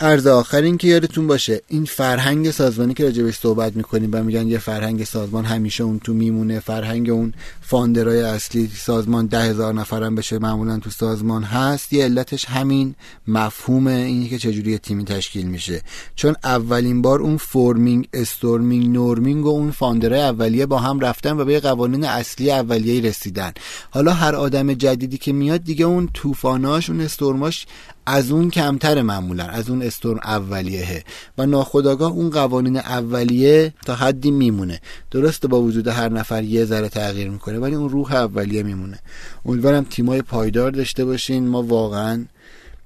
عرض 0.00 0.26
آخر 0.26 0.62
این 0.62 0.78
که 0.78 0.88
یادتون 0.88 1.26
باشه 1.26 1.60
این 1.68 1.84
فرهنگ 1.84 2.50
سازمانی 2.50 2.94
که 2.94 3.04
راجبش 3.04 3.38
صحبت 3.38 3.76
می‌کنیم 3.76 4.10
و 4.12 4.22
میگن 4.22 4.48
یه 4.48 4.58
فرهنگ 4.58 5.04
سازمان 5.04 5.44
همیشه 5.44 5.84
اون 5.84 5.98
تو 5.98 6.14
میمونه 6.14 6.60
فرهنگ 6.60 7.10
اون 7.10 7.34
founder 7.60 8.14
ای 8.14 8.22
اصلی 8.22 8.70
سازمان 8.76 9.26
ده 9.26 9.42
هزار 9.42 9.74
نفرم 9.74 10.14
بشه 10.14 10.38
معمولا 10.38 10.78
تو 10.78 10.90
سازمان 10.90 11.42
هست 11.42 11.92
یه 11.92 12.04
علتش 12.04 12.44
همین 12.44 12.94
مفهوم 13.28 13.86
اینه 13.86 14.28
که 14.28 14.38
چجوری 14.38 14.78
تیمی 14.78 15.04
تشکیل 15.04 15.46
میشه. 15.46 15.82
چون 16.14 16.36
اولین 16.44 17.02
بار 17.02 17.20
اون 17.20 17.36
forming 17.36 18.08
storming 18.12 18.92
norming 18.92 19.46
و 19.46 19.48
اون 19.48 19.70
founder 19.70 20.14
ای 20.14 20.20
اولیه 20.20 20.66
با 20.66 20.78
هم 20.78 21.00
رفتن 21.00 21.40
و 21.40 21.44
به 21.44 21.60
قوانین 21.60 22.04
اصلی 22.04 22.50
اولیه 22.50 23.00
رسیدن. 23.00 23.52
حالا 23.90 24.12
هر 24.12 24.34
آدم 24.34 24.74
جدیدی 24.74 25.18
که 25.18 25.32
میاد 25.32 25.64
دیگه 25.64 25.84
اون 25.84 26.08
طوفاناش 26.14 26.90
اون 26.90 27.00
استورماش 27.00 27.66
از 28.06 28.30
اون 28.30 28.50
کمتر 28.50 29.02
معمولا 29.02 29.44
از 29.44 29.70
اون 29.70 29.82
استورم 29.82 30.20
اولیه. 30.24 31.04
و 31.38 31.46
ناخداگاه 31.46 32.12
اون 32.12 32.30
قوانین 32.30 32.76
اولیه 32.76 33.72
تا 33.86 33.94
حدی 33.94 34.30
میمونه. 34.30 34.80
درسته 35.10 35.48
با 35.48 35.60
وجود 35.60 35.88
هر 35.88 36.08
نفر 36.08 36.44
یه 36.44 36.64
ذره 36.64 36.88
تغییر 36.88 37.30
می‌کنه 37.30 37.58
ولی 37.58 37.74
اون 37.74 37.88
روح 37.88 38.12
اولیه 38.12 38.62
میمونه. 38.62 38.98
امیدوارم 39.44 39.84
تیمای 39.84 40.22
پایدار 40.22 40.70
داشته 40.70 41.04
باشین. 41.04 41.48
ما 41.48 41.62
واقعا 41.62 42.24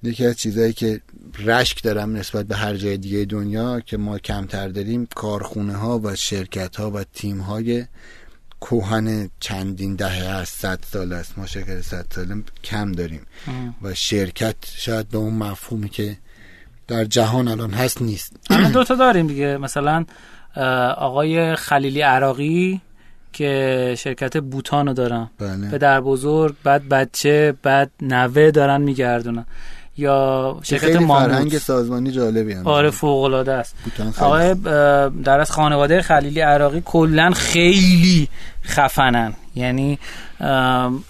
یکی 0.02 0.26
از 0.26 0.36
چیزهایی 0.36 0.72
که 0.72 1.00
رشک 1.44 1.82
دارم 1.82 2.16
نسبت 2.16 2.46
به 2.46 2.56
هر 2.56 2.74
جای 2.74 2.96
دیگه 2.96 3.24
دنیا 3.24 3.80
که 3.80 3.96
ما 3.96 4.18
کمتر 4.18 4.68
داریم 4.68 5.08
کارخونه 5.14 5.76
ها 5.76 6.00
و 6.04 6.16
شرکت 6.16 6.76
ها 6.76 6.90
و 6.90 7.04
تیم 7.14 7.38
های 7.38 7.84
کوهن 8.60 9.30
چندین 9.40 9.96
دهه 9.96 10.24
است 10.28 10.60
صد 10.60 10.78
سال 10.92 11.12
است. 11.12 11.38
ما 11.38 11.46
شرکت 11.46 11.80
صد 11.80 12.06
ساله 12.10 12.42
کم 12.64 12.92
داریم. 12.92 13.26
و 13.82 13.94
شرکت 13.94 14.56
شاید 14.76 15.08
به 15.08 15.18
اون 15.18 15.34
مفهومی 15.34 15.88
که 15.88 16.16
در 16.88 17.04
جهان 17.04 17.48
الان 17.48 17.70
هست 17.70 18.02
نیست. 18.02 18.36
الان 18.50 18.72
دوتا 18.72 18.94
داریم 18.94 19.26
دیگه. 19.26 19.56
مثلا 19.56 20.04
آقای 20.96 21.56
خلیلی 21.56 22.00
عراقی 22.00 22.80
که 23.32 23.94
شرکت 23.98 24.36
بوتانو 24.36 24.92
دارن. 24.92 25.30
بله. 25.38 25.70
پدر 25.70 26.00
بزرگ 26.00 26.54
بعد 26.64 26.88
بچه 26.88 27.54
بعد 27.62 27.90
نوه 28.02 28.50
دارن 28.50 28.80
میگردونن. 28.80 29.46
یا 29.98 30.58
شرکت 30.62 30.96
ماموت. 30.96 31.28
فرهنگ 31.28 31.58
سازمانی 31.58 32.10
جالبی 32.10 32.52
هم. 32.52 32.66
آره 32.66 32.90
فوق 32.90 33.22
العاده 33.24 33.52
است 33.52 33.74
آقای 34.20 34.54
در 35.24 35.40
از 35.40 35.50
خانواده 35.50 36.02
خلیلی 36.02 36.40
عراقی 36.40 36.82
کلا 36.84 37.30
خیلی 37.30 38.28
خفنن. 38.64 39.34
یعنی 39.54 39.98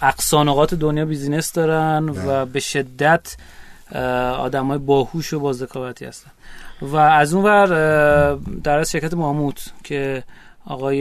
اقصانقات 0.01 0.73
دنیا 0.73 1.05
بیزینس 1.05 1.53
دارن 1.53 2.09
و 2.09 2.13
بله. 2.13 2.45
به 2.45 2.59
شدت 2.59 3.35
آدمای 4.37 4.77
باهوش 4.77 5.33
و 5.33 5.39
بازدکاوتی 5.39 6.05
هستن. 6.05 6.31
و 6.81 6.95
از 6.95 7.33
اون 7.33 7.43
ور 7.43 7.67
در 8.63 8.79
از 8.79 8.91
شرکت 8.91 9.13
ماموت 9.13 9.71
که 9.83 10.23
آقای 10.65 10.97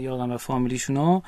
یادم 0.00 0.36
فامیلیشونو 0.36 1.20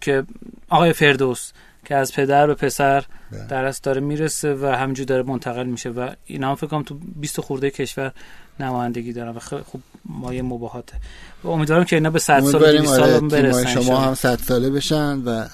که 0.00 0.24
آقای 0.68 0.92
فردوس 0.92 1.52
که 1.84 1.94
از 1.94 2.12
پدر 2.12 2.46
به 2.46 2.54
پسر 2.54 3.04
بله. 3.32 3.46
درست 3.46 3.84
داره 3.84 4.00
می‌رسه 4.00 4.54
و 4.54 4.66
همینجور 4.66 5.06
داره 5.06 5.22
منتقل 5.22 5.66
میشه 5.66 5.90
و 5.90 6.10
اینا 6.24 6.48
هم 6.48 6.54
فکر 6.54 6.66
کنم 6.66 6.82
تو 6.82 6.98
20 7.16 7.40
خورده 7.40 7.70
کشور 7.70 8.12
نمایندگی 8.60 9.12
دارن 9.12 9.36
و 9.36 9.38
خیلی 9.38 9.62
خوب 9.62 9.82
مایه 10.04 10.42
مباهاته 10.42 10.94
و 11.44 11.48
امیدوارم 11.48 11.84
که 11.84 11.96
اینا 11.96 12.10
به 12.10 12.18
100 12.18 12.40
سال 12.40 12.78
200 12.78 12.96
سال 12.96 13.10
آره، 13.10 13.20
برسن 13.20 13.66
شما 13.66 14.00
هم 14.00 14.14
100 14.14 14.38
ساله 14.38 14.70
بشن 14.70 15.22
و 15.24 15.46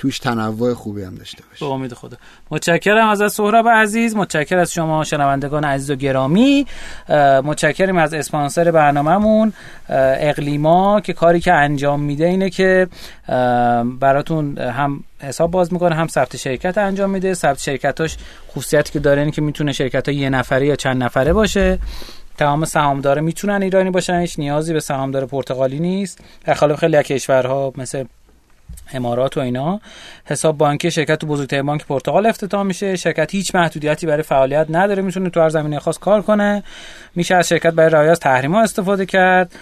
توش 0.00 0.18
تنوع 0.18 0.74
خوبی 0.74 1.02
هم 1.02 1.14
داشته 1.14 1.42
باشه. 1.50 1.64
به 1.64 1.72
امید 1.72 1.94
خدا. 1.94 2.16
متشکرم 2.50 3.08
از 3.08 3.32
سهراب 3.32 3.68
عزیز 3.68 4.16
متشکر 4.16 4.58
از 4.58 4.72
شما 4.72 5.04
شنوندگان 5.04 5.64
عزیز 5.64 5.90
و 5.90 5.94
گرامی. 5.94 6.66
متشکرم 7.44 7.96
از 7.96 8.14
اسپانسر 8.14 8.70
برنامهمون 8.70 9.52
اقلیما 9.88 11.00
که 11.00 11.12
کاری 11.12 11.40
که 11.40 11.52
انجام 11.52 12.00
میده 12.00 12.26
اینه 12.26 12.50
که 12.50 12.88
براتون 14.00 14.58
هم 14.58 15.04
حساب 15.22 15.50
باز 15.50 15.72
می‌کنه 15.72 15.94
هم 15.94 16.06
ثبت 16.06 16.36
شرکت 16.36 16.78
انجام 16.78 17.10
میده. 17.10 17.34
ثبت 17.34 17.58
شرکتاش 17.58 18.16
خصوصیتی 18.50 18.92
که 18.92 18.98
داره 18.98 19.20
اینه 19.20 19.32
که 19.32 19.42
می‌تونه 19.42 19.72
شرکت 19.72 20.08
ها 20.08 20.14
یه 20.14 20.30
نفره 20.30 20.66
یا 20.66 20.76
چند 20.76 21.02
نفره 21.02 21.32
باشه. 21.32 21.78
تمام 22.38 22.64
سهامدار 22.64 23.20
می‌تونن 23.20 23.62
ایرانی 23.62 23.90
باشن 23.90 24.20
هیچ 24.20 24.38
نیازی 24.38 24.72
به 24.72 24.80
سهامدار 24.80 25.26
پرتغالی 25.26 25.78
نیست. 25.78 26.18
در 26.44 26.76
خیلی 26.76 26.96
از 26.96 27.04
کشورها 27.04 27.72
مثل 27.76 28.04
امارات 28.92 29.36
و 29.36 29.40
اینا. 29.40 29.80
حساب 30.24 30.58
بانکی 30.58 30.90
شرکت 30.90 31.18
تو 31.18 31.26
بزرگترین 31.26 31.66
بانک 31.66 31.86
پرتغال 31.86 32.26
افتتاح 32.26 32.62
میشه. 32.62 32.96
شرکت 32.96 33.34
هیچ 33.34 33.54
محدودیتی 33.54 34.06
برای 34.06 34.22
فعالیت 34.22 34.66
نداره. 34.70 35.02
می‌تونه 35.02 35.30
تو 35.30 35.40
هر 35.40 35.48
زمینه 35.48 35.78
خاص 35.78 35.98
کار 35.98 36.22
کنه. 36.22 36.62
میشه 37.14 37.34
از 37.34 37.48
شرکت 37.48 37.72
برای 37.72 37.90
رعایت 37.90 38.20
تحریما 38.20 38.62
استفاده 38.62 39.06
کرد. 39.06 39.52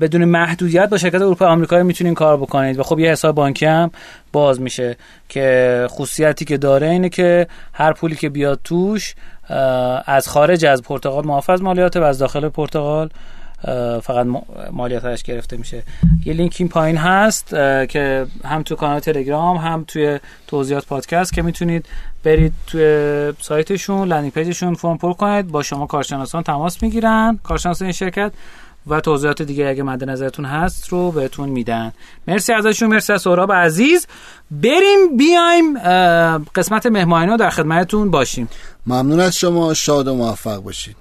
بدون 0.00 0.24
محدودیت 0.24 0.88
با 0.88 0.98
شرکت 0.98 1.14
اروپا 1.14 1.46
آمریکایی 1.46 1.82
می‌تونین 1.82 2.14
کار 2.14 2.36
بکنید. 2.36 2.78
و 2.78 2.82
خب 2.82 2.98
یه 2.98 3.10
حساب 3.10 3.34
بانکی 3.34 3.66
هم 3.66 3.90
باز 4.32 4.60
میشه. 4.60 4.96
که 5.28 5.86
خصوصیتی 5.90 6.44
که 6.44 6.56
داره 6.56 6.88
اینه 6.88 7.08
که 7.08 7.46
هر 7.72 7.92
پولی 7.92 8.16
که 8.16 8.28
بیاد 8.28 8.60
توش 8.64 9.14
از 10.06 10.28
خارج 10.28 10.64
از 10.64 10.82
پرتغال 10.82 11.26
معاف 11.26 11.51
از 11.51 11.60
مالیات 11.60 11.96
و 11.96 12.02
از 12.02 12.18
داخل 12.18 12.48
پرتغال. 12.48 13.10
فقط 14.02 14.26
مالیاتش 14.72 15.22
گرفته 15.22 15.56
میشه. 15.56 15.82
یه 16.26 16.32
لینک 16.32 16.56
این 16.58 16.68
پایین 16.68 16.96
هست 16.96 17.48
که 17.88 18.26
هم 18.44 18.62
تو 18.62 18.74
کانال 18.74 19.00
تلگرام 19.00 19.56
هم 19.56 19.84
توی 19.88 20.18
توضیحات 20.46 20.86
پادکست 20.86 21.32
که 21.32 21.42
می‌تونید 21.42 21.86
برید 22.24 22.52
توی 22.66 23.32
سایتشون 23.40 24.08
landing 24.08 24.32
page 24.32 24.53
شون 24.53 24.74
فرم 24.74 24.98
پر 24.98 25.12
کنید 25.12 25.48
با 25.48 25.62
شما 25.62 25.86
کارشناسان 25.86 26.42
تماس 26.42 26.82
می‌گیرن 26.82 27.38
کارشناسان 27.42 27.86
این 27.86 27.92
شرکت 27.92 28.32
و 28.86 29.00
توضیحات 29.00 29.42
دیگه 29.42 29.68
اگه 29.68 29.82
مد 29.82 30.04
نظرتون 30.04 30.44
هست 30.44 30.88
رو 30.88 31.10
بهتون 31.10 31.48
میدن. 31.48 31.92
مرسی 32.28 32.52
ازشون 32.52 32.90
مرسی 32.90 33.12
از 33.12 33.22
سهراب 33.22 33.52
عزیز. 33.52 34.06
بریم 34.50 35.16
بیایم 35.16 35.78
قسمت 36.54 36.86
مهمانی 36.86 37.30
رو 37.30 37.36
در 37.36 37.50
خدمتتون 37.50 38.10
باشیم. 38.10 38.48
ممنون 38.86 39.20
از 39.20 39.36
شما 39.36 39.74
شاد 39.74 40.08
و 40.08 40.14
موفق 40.14 40.56
باشید. 40.56 40.96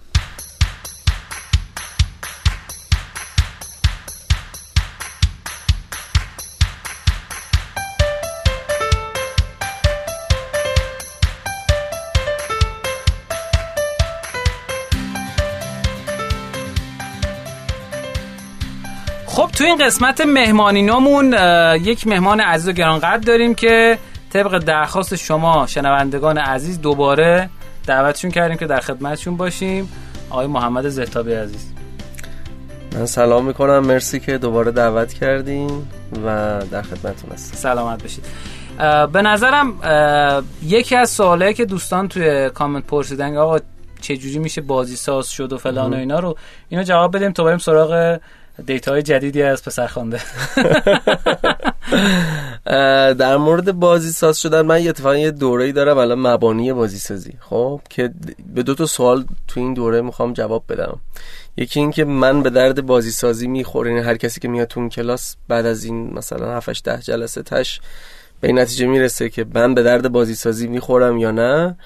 این 19.72 19.86
قسمت 19.86 20.22
مهمانینامون 20.22 21.34
یک 21.84 22.08
مهمان 22.08 22.40
عزیز 22.40 22.68
و 22.68 22.72
گرانقدر 22.72 23.18
داریم 23.18 23.56
که 23.56 23.98
طبق 24.30 24.58
درخواست 24.58 25.16
شما 25.16 25.68
شنوندگان 25.68 26.38
عزیز 26.38 26.82
دوباره 26.82 27.50
دعوتشون 27.88 28.32
کردیم 28.32 28.58
که 28.58 28.68
در 28.68 28.80
خدمتشون 28.80 29.38
باشیم. 29.38 29.90
آقای 30.30 30.48
محمد 30.48 30.90
زهتابی 30.90 31.34
عزیز. 31.34 31.74
من 32.96 33.06
سلام 33.06 33.46
می‌کنم. 33.46 33.80
مرسی 33.80 34.20
که 34.20 34.38
دوباره 34.38 34.72
دعوت 34.72 35.14
کردین 35.14 35.88
و 36.26 36.60
در 36.72 36.82
خدمتتون 36.82 37.32
هستم. 37.34 37.58
سلامت 37.58 38.04
بشید 38.04 38.26
به 39.12 39.22
نظرم 39.22 39.74
یکی 40.64 40.96
از 40.96 41.10
سوالایی 41.10 41.54
که 41.54 41.66
دوستان 41.66 42.08
توی 42.08 42.50
کامنت 42.50 42.86
پرسیدن 42.86 43.38
آقا 43.38 43.60
چجوری 44.02 44.40
میشه 44.40 44.62
بازی 44.62 44.96
ساز 44.96 45.30
شد 45.30 45.54
و 45.54 45.58
فلان 45.58 45.94
و 45.94 45.98
اینا 45.98 46.20
رو 46.20 46.38
اینو 46.70 46.84
جواب 46.84 47.16
بدیم 47.16 47.32
تو 47.32 47.44
بریم 47.44 47.58
سراغ 47.58 48.20
دیتاهای 48.66 49.02
جدیدی 49.02 49.42
از 49.42 49.64
پسرخوانده 49.64 50.22
در 53.14 53.38
مورد 53.38 53.72
بازی 53.72 54.12
ساز 54.12 54.42
شدن 54.42 54.62
من 54.62 54.88
اتفاقا 54.88 55.18
یه 55.18 55.32
دوره 55.32 55.72
دارم 55.72 55.98
الان 55.98 56.20
مبانی 56.20 56.74
بازی 56.74 56.98
سازی 56.98 57.34
خب 57.40 57.82
که 57.90 58.14
به 58.54 58.64
دو 58.64 58.76
تا 58.76 58.86
سوال 58.86 59.26
تو 59.48 59.60
این 59.60 59.74
دوره 59.74 60.02
می‌خوام 60.02 60.34
جواب 60.34 60.64
بدم. 60.70 61.00
یکی 61.58 61.80
این 61.80 61.92
که 61.92 62.06
من 62.06 62.44
به 62.44 62.50
درد 62.50 62.86
بازی 62.86 63.12
سازی 63.12 63.48
می‌خورم 63.48 63.90
یعنی 63.90 64.08
هر 64.08 64.18
کسی 64.18 64.40
که 64.40 64.48
میاد 64.48 64.68
تو 64.68 64.80
اون 64.80 64.90
کلاس 64.90 65.36
بعد 65.48 65.66
از 65.66 65.84
این 65.84 66.14
مثلا 66.14 66.56
7 66.56 66.84
ده 66.84 67.02
جلسه 67.02 67.44
تش 67.44 67.82
به 68.42 68.48
این 68.48 68.60
نتیجه 68.60 68.86
می‌رسه 68.86 69.30
که 69.30 69.46
من 69.54 69.74
به 69.74 69.84
درد 69.84 70.12
بازی 70.12 70.36
سازی 70.36 70.68
می‌خورم 70.68 71.18
یا 71.18 71.32
نه. 71.32 71.78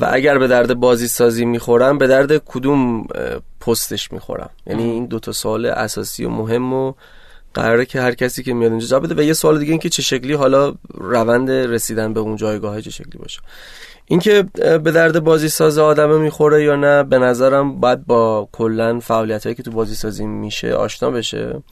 و 0.00 0.08
اگر 0.12 0.38
به 0.38 0.46
درد 0.46 0.74
بازی 0.74 1.08
سازی 1.08 1.44
می‌خورم 1.44 1.98
به 1.98 2.06
درد 2.06 2.38
کدوم 2.38 3.06
پستش 3.60 4.12
می‌خورم. 4.12 4.50
یعنی 4.66 4.82
این 4.82 5.06
دوتا 5.06 5.32
سوال 5.32 5.66
اساسی 5.66 6.24
و 6.24 6.30
مهم 6.30 6.72
و 6.72 6.92
قراره 7.54 7.86
که 7.86 8.00
هر 8.00 8.14
کسی 8.14 8.42
که 8.42 8.54
میاد 8.54 8.70
اونجا 8.70 8.86
جواب 8.86 9.04
بده. 9.04 9.14
و 9.14 9.22
یه 9.22 9.32
سوال 9.32 9.58
دیگه 9.58 9.70
این 9.70 9.80
که 9.80 9.88
چه 9.88 10.02
شکلی 10.02 10.32
حالا 10.32 10.74
روند 10.94 11.50
رسیدن 11.50 12.12
به 12.12 12.20
اون 12.20 12.36
جایگاه 12.36 12.80
چه 12.80 12.90
شکلی 12.90 13.18
باشه. 13.18 13.40
اینکه 14.06 14.42
به 14.54 14.90
درد 14.92 15.24
بازی 15.24 15.48
ساز 15.48 15.78
آدم 15.78 16.20
می‌خوره 16.20 16.64
یا 16.64 16.76
نه 16.76 17.02
به 17.02 17.18
نظرم 17.18 17.80
باید 17.80 18.06
با 18.06 18.48
کلا 18.52 19.00
فعالیت 19.00 19.44
هایی 19.44 19.54
که 19.54 19.62
تو 19.62 19.70
بازی 19.70 19.94
سازی 19.94 20.26
میشه 20.26 20.74
آشنا 20.74 21.10
بشه. 21.10 21.62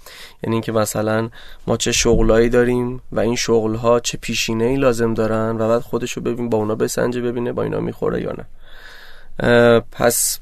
یعنی 0.43 0.57
اینکه 0.57 0.73
مثلا 0.73 1.29
ما 1.67 1.77
چه 1.77 1.93
شغلایی 1.93 2.49
داریم 2.49 3.03
و 3.13 3.21
این 3.21 3.37
شغل 3.37 3.75
ها 3.75 4.01
چه 4.01 4.19
پیشینه 4.19 4.65
ای 4.65 4.77
لازم 4.77 5.15
دارن 5.15 5.57
و 5.59 5.69
بعد 5.69 5.81
خودشو 5.83 6.21
ببین 6.21 6.49
با 6.49 6.59
اونا 6.59 6.75
بسنجه 6.75 7.21
ببینه 7.21 7.53
با 7.53 7.63
اینا 7.63 7.81
می‌خوره 7.81 8.23
یا 8.23 8.33
نه. 8.33 8.47
پس 9.93 10.39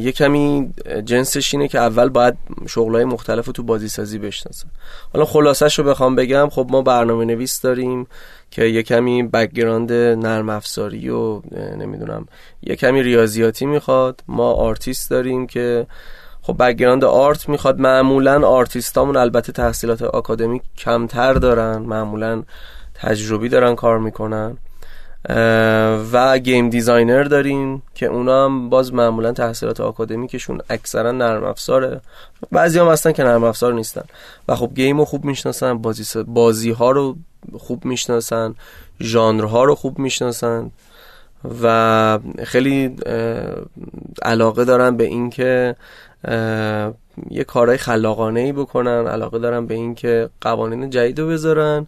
یه 0.00 0.12
کمی 0.12 0.72
جنسش 1.04 1.54
اینه 1.54 1.68
که 1.68 1.78
اول 1.78 2.08
باید 2.08 2.34
شغلای 2.68 3.04
مختلف 3.04 3.46
رو 3.46 3.52
تو 3.52 3.62
بازی 3.62 3.88
سازی 3.88 4.18
بشناسه. 4.18 4.66
حالا 5.12 5.24
خلاصش 5.24 5.78
رو 5.78 5.84
بخوام 5.84 6.16
بگم 6.16 6.48
خب 6.48 6.66
ما 6.70 6.82
برنامه 6.82 7.24
نویس 7.24 7.60
داریم 7.60 8.06
که 8.52 8.64
یه 8.64 8.82
کمی 8.82 9.22
background 9.22 9.92
نرم 9.92 10.48
افزاری 10.48 11.08
و 11.08 11.40
نمی‌دونم 11.78 12.26
یه 12.62 12.76
کمی 12.76 13.02
ریاضیاتی 13.02 13.66
می‌خواد. 13.66 14.24
ما 14.28 14.52
آرتیست 14.52 15.10
داریم 15.10 15.46
که 15.46 15.86
خب 16.42 16.56
background 16.58 17.04
art 17.04 17.48
می‌خواد. 17.48 17.80
معمولا 17.80 18.48
آرتیستامون 18.48 19.16
البته 19.16 19.52
تحصیلات 19.52 20.02
آکادمیک 20.02 20.62
کمتر 20.78 21.32
دارن. 21.32 21.78
معمولا 21.78 22.42
تجربی 22.94 23.48
دارن 23.48 23.74
کار 23.74 23.98
می‌کنن. 23.98 24.56
و 26.12 26.38
game 26.38 26.70
designer 26.70 27.22
داریم 27.22 27.82
که 27.94 28.06
اونا 28.06 28.44
هم 28.44 28.68
باز 28.70 28.94
معمولا 28.94 29.32
تحصیلات 29.32 29.80
آکادمیکشون 29.80 30.60
اکثرا 30.70 31.12
نرم 31.12 31.44
افزاره. 31.44 32.00
بعضی 32.52 32.78
هم 32.78 32.88
هستن 32.88 33.12
که 33.12 33.24
نرم 33.24 33.44
افزار 33.44 33.72
نیستن. 33.72 34.04
و 34.48 34.56
خب 34.56 34.70
game 34.74 34.98
رو 34.98 35.04
خوب 35.04 35.24
می‌شناسن 35.24 35.78
بازی, 35.78 36.22
بازی 36.22 36.70
ها 36.70 36.90
رو 36.90 37.16
خوب 37.58 37.84
می‌شناسن 37.84 38.54
ژانرها 39.00 39.64
رو 39.64 39.74
خوب 39.74 39.98
می‌شناسن 39.98 40.70
و 41.62 42.18
خیلی 42.44 42.96
علاقه 44.22 44.64
دارن 44.64 44.96
به 44.96 45.04
اینکه 45.04 45.76
یه 47.30 47.44
کارهای 47.46 47.78
خلاقانه 47.78 48.40
ای 48.40 48.52
بکنن 48.52 49.06
علاقه 49.06 49.38
دارن 49.38 49.66
به 49.66 49.74
اینکه 49.74 50.28
قوانین 50.40 50.90
جدید 50.90 51.18
رو 51.18 51.28
بذارن 51.28 51.86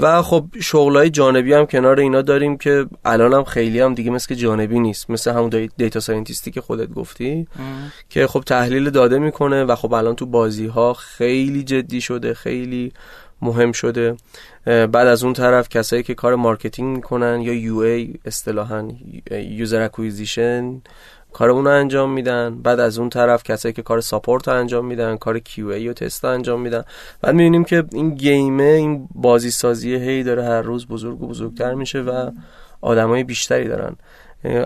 و 0.00 0.22
خب 0.22 0.44
شغلای 0.62 1.10
جانبی 1.10 1.52
هم 1.52 1.66
کنار 1.66 2.00
اینا 2.00 2.22
داریم 2.22 2.56
که 2.56 2.86
الان 3.04 3.34
هم 3.34 3.44
خیلی 3.44 3.80
هم 3.80 3.94
دیگه 3.94 4.10
مثل 4.10 4.34
جانبی 4.34 4.80
نیست 4.80 5.10
مثل 5.10 5.30
همون 5.30 5.68
data 5.76 6.00
scientist 6.00 6.45
ی 6.45 6.50
که 6.50 6.60
خودت 6.60 6.88
گفتی 6.88 7.46
که 8.08 8.26
خب 8.26 8.40
تحلیل 8.40 8.90
داده 8.90 9.18
می‌کنه 9.18 9.64
و 9.64 9.74
خب 9.74 9.92
الان 9.92 10.16
تو 10.16 10.26
بازی 10.26 10.66
ها 10.66 10.92
خیلی 10.92 11.62
جدی 11.62 12.00
شده 12.00 12.34
خیلی 12.34 12.92
مهم 13.42 13.72
شده. 13.72 14.16
بعد 14.64 14.96
از 14.96 15.24
اون 15.24 15.32
طرف 15.32 15.68
کسایی 15.68 16.02
که 16.02 16.14
کار 16.14 16.34
marketing 16.34 16.96
می‌کنن 16.96 17.40
یا 17.40 17.54
UA 17.54 18.14
اصطلاحا 18.24 18.88
user 19.30 19.82
acquisition 19.82 20.82
کار 21.32 21.50
اون 21.50 21.66
انجام 21.66 22.12
میدن. 22.12 22.62
بعد 22.62 22.80
از 22.80 22.98
اون 22.98 23.10
طرف 23.10 23.42
کسایی 23.42 23.72
که 23.72 23.82
کار 23.82 24.00
support 24.00 24.48
انجام 24.48 24.86
میدن 24.86 25.16
کار 25.16 25.38
QA 25.38 25.88
و 25.88 25.92
تست 25.92 26.24
انجام 26.24 26.60
میدن. 26.60 26.84
بعد 27.22 27.34
می‌بینیم 27.34 27.64
که 27.64 27.84
این 27.92 28.14
game 28.14 28.52
ه 28.52 28.62
این 28.62 29.08
بازی 29.14 29.50
سازی 29.50 29.94
هی 29.94 30.22
داره 30.22 30.44
هر 30.44 30.62
روز 30.62 30.86
بزرگ 30.86 31.22
و 31.22 31.28
بزرگتر 31.28 31.74
میشه 31.74 32.00
و 32.00 32.30
آدمای 32.80 33.24
بیشتری 33.24 33.68
دارن. 33.68 33.96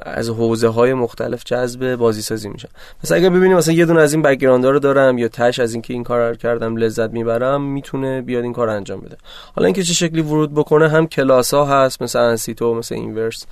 از 0.03 0.29
حوزه 0.29 0.69
های 0.69 0.95
مختلف 0.95 1.43
جذب 1.45 1.95
بازی 1.95 2.23
سازی 2.23 2.49
میشن 2.49 2.69
پس 3.03 3.13
اگر 3.13 3.31
ببینیم 3.31 3.57
مثلا 3.57 3.75
یه 3.75 3.87
دونه 3.87 4.01
از 4.01 4.13
این 4.13 4.23
background 4.23 4.67
رو 4.67 4.79
دارم 4.79 5.19
یا 5.19 5.29
تش 5.29 5.59
از 5.59 5.73
اینکه 5.73 5.95
این 5.95 6.05
کار 6.05 6.29
رو 6.29 6.35
کردم 6.35 6.77
لذت 6.77 7.11
می‌برم 7.11 7.63
می‌تونه 7.63 8.23
بیاد 8.23 8.45
این 8.45 8.53
کار 8.53 8.69
انجام 8.69 9.01
بده. 9.01 9.17
حالا 9.57 9.67
اینکه 9.67 9.83
چه 9.83 9.93
شکلی 9.93 10.21
ورود 10.21 10.55
بکنه 10.55 10.89
هم 10.89 11.07
کلاس 11.07 11.55
ها 11.55 11.65
هست 11.65 12.03
مثل 12.03 12.19
انستیتو 12.19 12.75
مثل 12.75 12.95
اینورس 12.95 13.47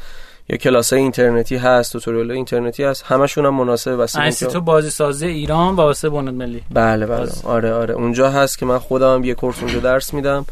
یا 0.49 0.57
کلاس 0.57 0.93
های 0.93 1.03
اینترنتی 1.03 1.57
هست 1.57 1.93
tutorial 1.93 2.31
اینترنتی 2.31 2.85
هست 2.85 3.03
همشون 3.03 3.47
هم 3.47 3.55
مناسب 3.55 3.91
واسه 3.91 4.47
تو 4.47 4.61
بازی 4.61 4.91
سازی 4.91 5.27
ایران 5.27 5.73
و 5.75 5.77
واسه 5.77 6.11
بنیاد 6.11 6.35
ملی. 6.35 6.63
بله 6.71 7.07
بله. 7.07 7.29
آره 7.45 7.73
آره. 7.73 7.95
اونجا 7.95 8.31
هست 8.31 8.59
که 8.59 8.67
من 8.67 8.79
خودم 8.79 9.25
یه 9.25 9.35
کورس 9.35 9.63
اونجا 9.63 9.79
درس 9.79 10.15
میدم. 10.15 10.47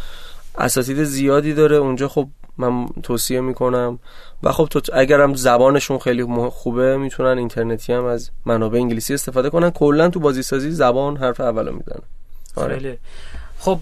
اساتید 0.59 1.05
زیادی 1.05 1.55
داره. 1.55 1.77
اونجا 1.77 2.09
خب 2.09 2.29
من 2.69 2.87
توصیه 3.03 3.41
می‌کنم. 3.41 3.99
و 4.43 4.53
خب 4.53 4.69
تو 4.71 4.81
اگرم 4.93 5.35
زبانشون 5.35 5.99
خیلی 5.99 6.25
خوبه 6.51 6.97
می‌تونن 6.97 7.39
اینترنتی 7.39 7.93
هم 7.93 8.05
از 8.05 8.31
منابع 8.47 8.79
انگلیسی 8.79 9.15
استفاده 9.15 9.51
کنن. 9.51 9.71
کلا 9.71 10.09
تو 10.09 10.21
بازی 10.21 10.43
سازی 10.43 10.71
زبان 10.71 11.17
حرف 11.17 11.41
اولو 11.41 11.73
می‌زنن 11.73 12.03
آره. 12.57 12.99
خب 13.59 13.79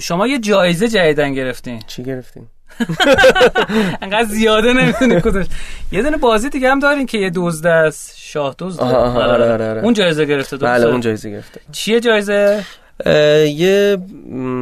شما 0.00 0.26
یه 0.26 0.38
جایزه 0.38 0.88
جدیدن 0.88 1.34
گرفتین. 1.34 1.82
چی 1.86 2.02
گرفتین؟ 2.02 2.46
انقدر 4.02 4.24
زیاده 4.24 4.72
نمی‌دونی 4.72 5.20
کدومش. 5.20 5.46
یه 5.92 6.02
دونه 6.02 6.16
بازی 6.16 6.48
دیگه 6.48 6.70
هم 6.70 6.78
دارین 6.78 7.06
که 7.06 7.18
یه 7.18 7.30
دزد 7.34 7.66
است. 7.66 8.14
شاه 8.16 8.54
دزد. 8.58 8.80
آره 8.80 9.52
آره 9.52 9.70
آره. 9.70 9.80
اون 9.84 9.94
جایزه 9.94 10.24
گرفته 10.24 10.56
بله 10.56 10.86
اون 10.86 11.00
جایزه 11.00 11.30
گرفته. 11.30 11.60
چیه 11.72 12.00
جایزه؟ 12.00 12.64
یه 13.06 13.98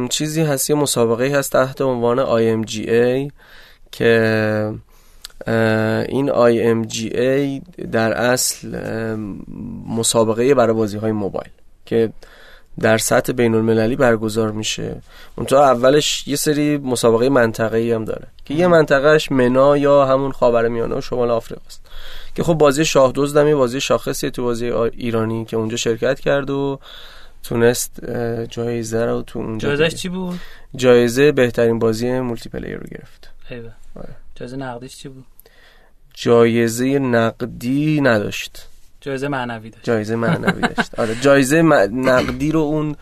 چیزی 0.09 0.41
هست 0.41 0.69
یه 0.69 0.75
مسابقه 0.75 1.37
هست 1.37 1.51
تحت 1.51 1.81
عنوان 1.81 2.25
IMGA 2.25 3.31
که 3.91 4.73
این 6.09 6.31
IMGA 6.31 7.61
در 7.91 8.13
اصل 8.13 8.67
مسابقه 9.87 10.53
برای 10.53 10.73
بازی 10.73 10.97
های 10.97 11.11
موبایل 11.11 11.51
که 11.85 12.09
در 12.79 12.97
سطح 12.97 13.33
بین 13.33 13.55
المللی 13.55 13.95
برگزار 13.95 14.51
میشه. 14.51 15.01
اونتا 15.35 15.63
اولش 15.63 16.27
یه 16.27 16.35
سری 16.35 16.77
مسابقه 16.77 17.29
منطقه‌ای 17.29 17.91
هم 17.91 18.05
داره 18.05 18.27
که 18.45 18.53
یه 18.53 18.67
منطقهش 18.67 19.31
منا 19.31 19.77
یا 19.77 20.05
همون 20.05 20.31
خاورمیانه 20.31 20.95
و 20.95 21.01
شمال 21.01 21.31
آفریقا 21.31 21.61
است 21.67 21.81
که 22.35 22.43
خب 22.43 22.53
بازی 22.53 22.85
شاه 22.85 23.11
دزدم 23.15 23.47
یه 23.47 23.55
بازی 23.55 23.81
شاخصی 23.81 24.31
تو 24.31 24.43
بازی 24.43 24.71
ایرانی 24.71 25.45
که 25.45 25.57
اونجا 25.57 25.77
شرکت 25.77 26.19
کرد 26.19 26.49
و 26.49 26.79
تونست 27.43 28.05
جایزه 28.49 29.05
رو 29.05 29.21
تو 29.21 29.39
اونجا 29.39 29.75
جایزش 29.75 29.95
چی 29.95 30.09
بود؟ 30.09 30.39
جایزه 30.75 31.31
بهترین 31.31 31.79
بازی 31.79 32.19
multiplayer 32.19 32.77
رو 32.77 32.87
گرفت. 32.91 33.29
آره. 33.95 34.15
جایزه 34.35 34.57
نقدیش 34.57 34.97
چی 34.97 35.09
بود؟ 35.09 35.25
جایزه 36.13 36.99
نقدی 36.99 38.01
نداشت. 38.01 38.67
جایزه 39.01 39.27
معنوی 39.27 39.69
داشت. 39.69 39.85
جایزه 39.85 40.15
معنوی 40.15 40.61
داشت. 40.61 40.99
آره 40.99 41.15
جایزه 41.15 41.61
نقدی 41.61 42.51
رو 42.51 42.59
اون 42.59 42.95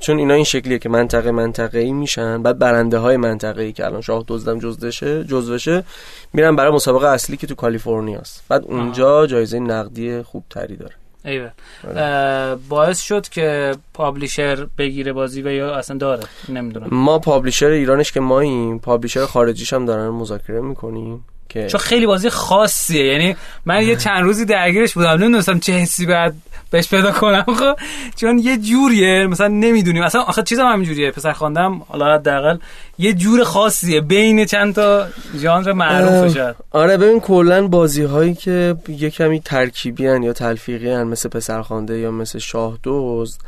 چون 0.00 0.18
اینا 0.18 0.34
این 0.34 0.44
شکلیه 0.44 0.78
که 0.78 0.88
منطقه 0.88 1.30
منطقه 1.30 1.78
ای 1.78 1.92
میشن 1.92 2.42
بعد 2.42 2.58
برنده 2.58 2.98
های 2.98 3.16
منطقه 3.16 3.62
ای 3.62 3.72
که 3.72 3.86
الان 3.86 4.00
شاه 4.00 4.24
دزدم 4.28 4.58
جزدشه 4.58 5.24
جزوشه 5.24 5.84
میرن 6.32 6.56
برای 6.56 6.72
مسابقه 6.72 7.06
اصلی 7.06 7.36
که 7.36 7.46
تو 7.46 7.54
کالیفرنیا 7.54 8.18
است 8.18 8.44
بعد 8.48 8.64
اونجا 8.64 9.26
جایزه 9.26 9.58
نقدی 9.58 10.22
خوب 10.22 10.44
تری 10.50 10.76
داره. 10.76 10.94
ایوه. 11.24 11.50
آره. 11.88 12.56
باعث 12.68 13.00
شد 13.00 13.28
که 13.28 13.74
پابلیشر 13.94 14.66
بگیره 14.78 15.12
بازی 15.12 15.42
و 15.42 15.50
یا 15.50 15.74
اصلا 15.74 15.96
داره. 15.96 16.22
نمی‌دونم. 16.48 16.88
ما 16.90 17.18
پابلیشر 17.18 17.66
ایرانش 17.66 18.12
که 18.12 18.20
ماییم 18.20 18.78
پابلیشر 18.78 19.26
خارجیش 19.26 19.72
هم 19.72 19.86
دارن 19.86 20.08
مذاکره 20.08 20.60
می‌کنیم. 20.60 21.24
چون 21.54 21.80
خیلی 21.80 22.06
بازی 22.06 22.30
خاصیه. 22.30 23.04
یعنی 23.04 23.36
من 23.64 23.82
یه 23.82 23.96
چند 23.96 24.22
روزی 24.22 24.44
درگیرش 24.44 24.92
بودم. 24.92 25.10
نمی‌دونستم 25.10 25.58
چه 25.58 25.72
حسی 25.72 26.06
بعد 26.06 26.34
بهش 26.70 26.88
پیدا 26.88 27.12
کنم. 27.12 27.44
خب 27.58 27.76
چون 28.16 28.38
یه 28.38 28.56
جوریه. 28.56 29.26
مثلا 29.26 29.48
نمی‌دونیم. 29.48 30.02
اصلا 30.02 30.20
آخه 30.20 30.42
چیزم 30.42 30.66
همین 30.66 30.88
جوریه 30.88 31.10
پسر 31.10 31.32
خواندم 31.32 31.82
حالا 31.88 32.14
حداقل 32.14 32.58
یه 32.98 33.12
جور 33.12 33.44
خاصیه. 33.44 34.00
بین 34.00 34.44
چند 34.44 34.74
تا 34.74 35.06
ژانر 35.36 35.72
معروف 35.72 36.34
شد. 36.34 36.56
آره 36.70 36.96
ببین 36.96 37.20
کلا 37.20 37.66
بازی 37.68 38.02
هایی 38.02 38.34
که 38.34 38.76
یه 38.88 39.10
کمی 39.10 39.40
ترکیبی 39.40 40.06
هن 40.06 40.22
یا 40.22 40.32
تلفیقی 40.32 40.90
هن 40.90 41.02
مثل 41.02 41.28
پسرخوانده 41.28 41.98
یا 41.98 42.10
مثل 42.10 42.38
شاه 42.38 42.78
دوز 42.82 43.38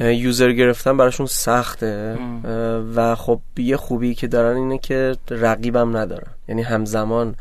یوزر 0.00 0.52
گرفتن 0.52 0.96
براشون 0.96 1.26
سخته. 1.26 2.18
و 2.94 3.14
خب 3.14 3.40
یه 3.56 3.76
خوبی 3.76 4.14
که 4.14 4.26
دارن 4.26 4.56
اینه 4.56 4.78
که 4.78 5.16
رقیبم 5.30 5.96
ندارن. 5.96 6.30
یعنی 6.48 6.62
همزمان 6.62 7.34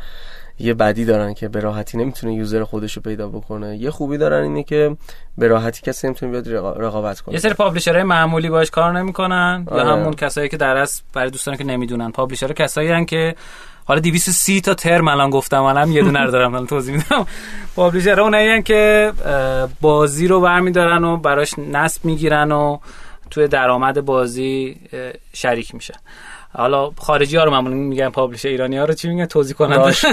یه 0.59 0.73
بدی 0.73 1.05
دارن 1.05 1.33
که 1.33 1.47
به 1.49 1.59
راحتی 1.59 1.97
نمی‌تونه 1.97 2.33
یوزر 2.33 2.63
خودشو 2.63 3.01
پیدا 3.01 3.27
بکنه. 3.27 3.77
یه 3.77 3.91
خوبی 3.91 4.17
دارن 4.17 4.43
اینه 4.43 4.63
که 4.63 4.97
به 5.37 5.47
راحتی 5.47 5.81
کسی 5.81 6.07
نمی‌تونه 6.07 6.31
بیاد 6.31 6.49
رقابت 6.83 7.21
کنه. 7.21 7.33
یه 7.33 7.39
سری 7.39 7.53
پابلشرهای 7.53 8.03
معمولی 8.03 8.49
باش 8.49 8.71
کار 8.71 8.99
نمی‌کنن. 8.99 9.63
آره. 9.67 9.85
یا 9.85 9.93
همون 9.93 10.13
کسایی 10.13 10.49
که 10.49 10.57
در 10.57 10.77
اصل 10.77 11.03
برای 11.13 11.29
دوستان 11.29 11.55
که 11.55 11.63
نمی‌دونن. 11.63 12.11
پابلشر 12.11 12.53
کسایی 12.53 12.89
هن 12.89 13.05
که 13.05 13.35
حالا 13.85 13.99
230 13.99 14.61
تا 14.61 14.73
ترم 14.73 15.07
الان 15.07 15.29
گفتم 15.29 15.63
الان 15.63 15.91
یه 15.91 16.03
دونه 16.03 16.31
دارم 16.31 16.53
الان 16.53 16.67
توضیح 16.67 16.95
میدم. 16.95 17.25
پابلشر 17.75 18.21
اونایی 18.21 18.63
که 18.63 19.11
بازی 19.81 20.27
رو 20.27 20.41
برمیدارن 20.41 21.03
و 21.03 21.17
براش 21.17 21.59
نصب 21.59 22.05
می‌گیرن 22.05 22.51
و 22.51 22.77
توی 23.29 23.47
درآمد 23.47 24.05
بازی 24.05 24.77
شریک 25.33 25.75
میشن. 25.75 25.99
حالا 26.55 26.91
خارجی 26.97 27.37
ها 27.37 27.43
رو 27.43 27.51
معمولا 27.51 27.75
میگن 27.75 28.09
پابلش 28.09 28.45
ایرانی 28.45 28.77
ها 28.77 28.85
رو 28.85 28.93
چی 28.93 29.09
میگن؟ 29.09 29.25
توضیح 29.25 29.55
کننده. 29.55 29.77
ناش... 29.77 30.05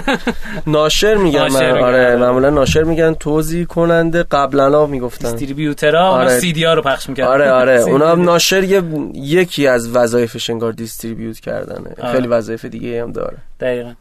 ناشر 0.67 1.15
میگن 1.15 1.41
ناشر 1.41 1.79
آره 1.79 2.17
معمولا 2.17 2.51
ناشر 2.51 2.83
میگن. 2.83 3.15
توضیح 3.15 3.65
کننده 3.65 4.23
قبلا 4.23 4.87
می‌گفتن. 4.87 5.31
دیستریبیوتورها 5.31 6.09
آره. 6.09 6.39
سی 6.39 6.53
دی 6.53 6.65
ها 6.65 6.75
رو 6.75 6.83
پخش 6.83 7.09
می‌کنن 7.09 7.27
آره 7.27 7.51
آره. 7.51 7.81
اونا 7.91 8.15
ناشر 8.15 8.63
یه... 8.65 8.83
یکی 9.15 9.67
از 9.67 9.97
وظایفش 9.97 10.51
انگار 10.51 10.73
دیستریبیوت 10.73 11.41
کردنه. 11.41 11.95
آره. 12.03 12.13
خیلی 12.13 12.29
وظایف 12.29 12.65
دیگه 12.65 13.03
هم 13.03 13.13
داره. 13.13 13.37
دقیقاً. 13.61 13.93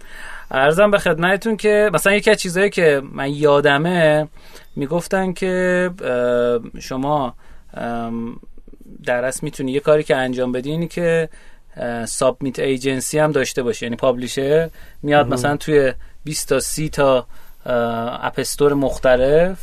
ارزم 0.52 0.92
به 0.92 0.98
خدمتتون 0.98 1.58
که 1.58 1.90
مثلا 1.94 2.14
یکی 2.14 2.32
از 2.32 2.38
چیزایی 2.38 2.70
که 2.70 3.02
من 3.12 3.30
یادمه 3.30 4.28
می‌گفتن 4.76 5.34
که 5.34 5.90
شما 6.80 7.34
در 9.06 9.26
اصل 9.26 9.40
می‌تونی 9.44 9.72
یه 9.72 9.80
کاری 9.80 10.04
که 10.04 10.16
انجام 10.16 10.52
بدی 10.52 10.88
که 10.88 11.30
سابمیت 12.08 12.60
ایجنسی 12.60 13.20
هم 13.20 13.32
داشته 13.32 13.64
باشه. 13.64 13.86
یعنی 13.86 13.96
پابلیشر 13.96 14.70
میاد 15.04 15.28
مثلا 15.28 15.58
توی 15.58 15.94
20 16.24 16.50
تا 16.50 16.60
30 16.60 16.90
تا 16.90 17.26
app 17.66 18.06
store 18.06 18.74
مختلف. 18.74 19.58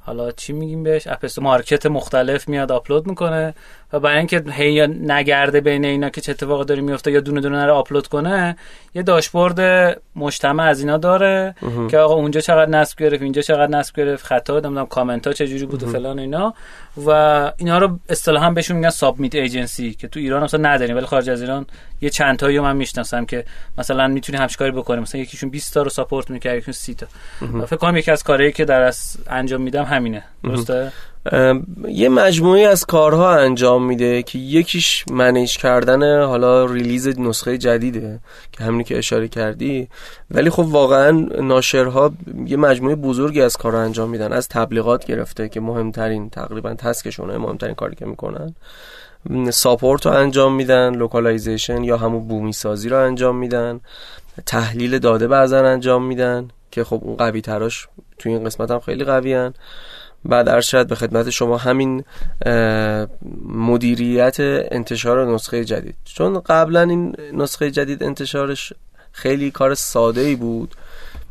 حالا 0.00 0.30
چی 0.32 0.52
میگیم 0.52 0.82
بهش؟ 0.82 1.06
app 1.06 1.20
store 1.20 1.44
market 1.44 1.86
مختلف 1.86 2.48
میاد 2.48 2.72
آپلود 2.72 3.06
می‌کنه. 3.06 3.54
و 3.92 4.00
برای 4.00 4.18
اینکه 4.18 4.44
هی 4.52 4.86
نگرده 4.86 5.60
بین 5.60 5.84
اینا 5.84 6.10
که 6.10 6.20
چه 6.20 6.32
اتفاقی 6.32 6.64
داره 6.64 6.80
میفته 6.80 7.12
یا 7.12 7.20
دونه 7.20 7.40
دونه 7.40 7.66
رو 7.66 7.74
آپلود 7.74 8.06
کنه 8.06 8.56
یه 8.94 9.02
داشبورد 9.02 9.60
مجتمع 10.16 10.62
از 10.62 10.80
اینا 10.80 10.96
داره 10.96 11.54
که 11.90 11.98
آقا 11.98 12.14
اونجا 12.14 12.40
چقدر 12.40 12.70
نصب 12.70 12.98
گرفت 12.98 13.22
اینجا 13.22 13.42
چقدر 13.42 13.78
نصب 13.78 13.96
گرفت 13.96 14.26
خطا 14.26 14.54
نمی‌دونم 14.54 14.86
کامنت 14.86 15.26
ها 15.26 15.32
چه 15.32 15.46
جوری 15.46 15.66
بود 15.66 15.82
و 15.82 15.86
فلان 15.86 16.18
اینا. 16.18 16.54
و 17.06 17.10
اینا 17.56 17.78
رو 17.78 17.98
اصطلاحا 18.08 18.50
بهشون 18.50 18.76
میگن 18.76 18.90
submit 18.90 19.34
agency 19.34 19.94
که 19.94 20.08
تو 20.08 20.20
ایران 20.20 20.42
اصلا 20.42 20.60
نداریم 20.60 20.96
ولی 20.96 21.06
خارج 21.06 21.30
از 21.30 21.40
ایران 21.40 21.66
یه 22.00 22.10
چند 22.10 22.36
تایی 22.36 22.60
من 22.60 22.76
می‌شناسم 22.76 23.26
که 23.26 23.44
مثلا 23.78 24.08
می‌تونی 24.08 24.38
همش 24.38 24.56
کاری 24.56 24.70
بکنه 24.70 25.00
مثلا 25.00 25.20
یکیشون 25.20 25.50
20 25.50 25.74
تا 25.74 25.82
رو 25.82 25.90
ساپورت 25.90 26.30
می‌کنه 26.30 26.52
یکیشون 26.52 26.72
30 26.72 26.94
تا. 26.94 27.06
فکر 27.66 27.76
کنم 27.76 27.96
یکی 27.96 28.10
از 28.10 28.22
کارهایی 28.22 28.52
که 28.52 28.64
در 28.64 28.92
انجام 29.26 29.62
میدم 29.62 29.84
همینه. 29.84 30.22
درسته؟ 30.44 30.92
یه 31.88 32.08
مجموعی 32.08 32.64
از 32.64 32.86
کارها 32.86 33.36
انجام 33.36 33.84
میده 33.86 34.22
که 34.22 34.38
یکیش 34.38 35.04
منیج 35.10 35.56
کردن 35.56 36.22
حالا 36.22 36.64
ریلیز 36.64 37.18
نسخه 37.18 37.58
جدیده 37.58 38.20
که 38.52 38.64
همینی 38.64 38.84
که 38.84 38.98
اشاره 38.98 39.28
کردی. 39.28 39.88
ولی 40.30 40.50
خب 40.50 40.66
واقعا 40.68 41.10
ناشرها 41.42 42.12
یه 42.46 42.56
مجموعه 42.56 42.94
بزرگی 42.94 43.42
از 43.42 43.56
کارها 43.56 43.80
انجام 43.80 44.10
میدن. 44.10 44.32
از 44.32 44.48
تبلیغات 44.48 45.04
گرفته 45.04 45.48
که 45.48 45.60
مهمترین 45.60 46.30
تقریبا 46.30 46.74
تسکشونه 46.74 47.38
مهمترین 47.38 47.74
کاری 47.74 47.96
که 47.96 48.06
می‌کنن. 48.06 48.54
support 49.50 50.06
رو 50.06 50.12
انجام 50.12 50.54
میدن 50.54 50.94
localization 50.94 51.84
یا 51.84 51.96
همون 51.96 52.28
بومی 52.28 52.52
سازی 52.52 52.88
رو 52.88 52.96
انجام 52.96 53.36
میدن. 53.36 53.80
تحلیل 54.46 54.98
داده 54.98 55.28
بعضا 55.28 55.58
انجام 55.58 56.04
میدن 56.04 56.48
که 56.70 56.84
خب 56.84 57.00
اون 57.04 57.16
قوی 57.16 57.40
تراش 57.40 57.88
توی 58.18 58.32
این 58.32 58.44
قسمت 58.44 58.70
هم 58.70 58.80
خیلی 58.80 59.04
قوی 59.04 59.34
هن. 59.34 59.54
بعد 60.24 60.48
عرض 60.48 60.67
شد 60.67 60.86
به 60.86 60.94
خدمت 60.94 61.30
شما 61.30 61.56
همین 61.56 62.04
مدیریت 63.44 64.36
انتشار 64.40 65.34
نسخه 65.34 65.64
جدید. 65.64 65.94
چون 66.04 66.40
قبلا 66.40 66.82
این 66.82 67.14
نسخه 67.32 67.70
جدید 67.70 68.02
انتشارش 68.02 68.72
خیلی 69.12 69.50
کار 69.50 69.74
ساده 69.74 70.20
ای 70.20 70.34
بود 70.34 70.74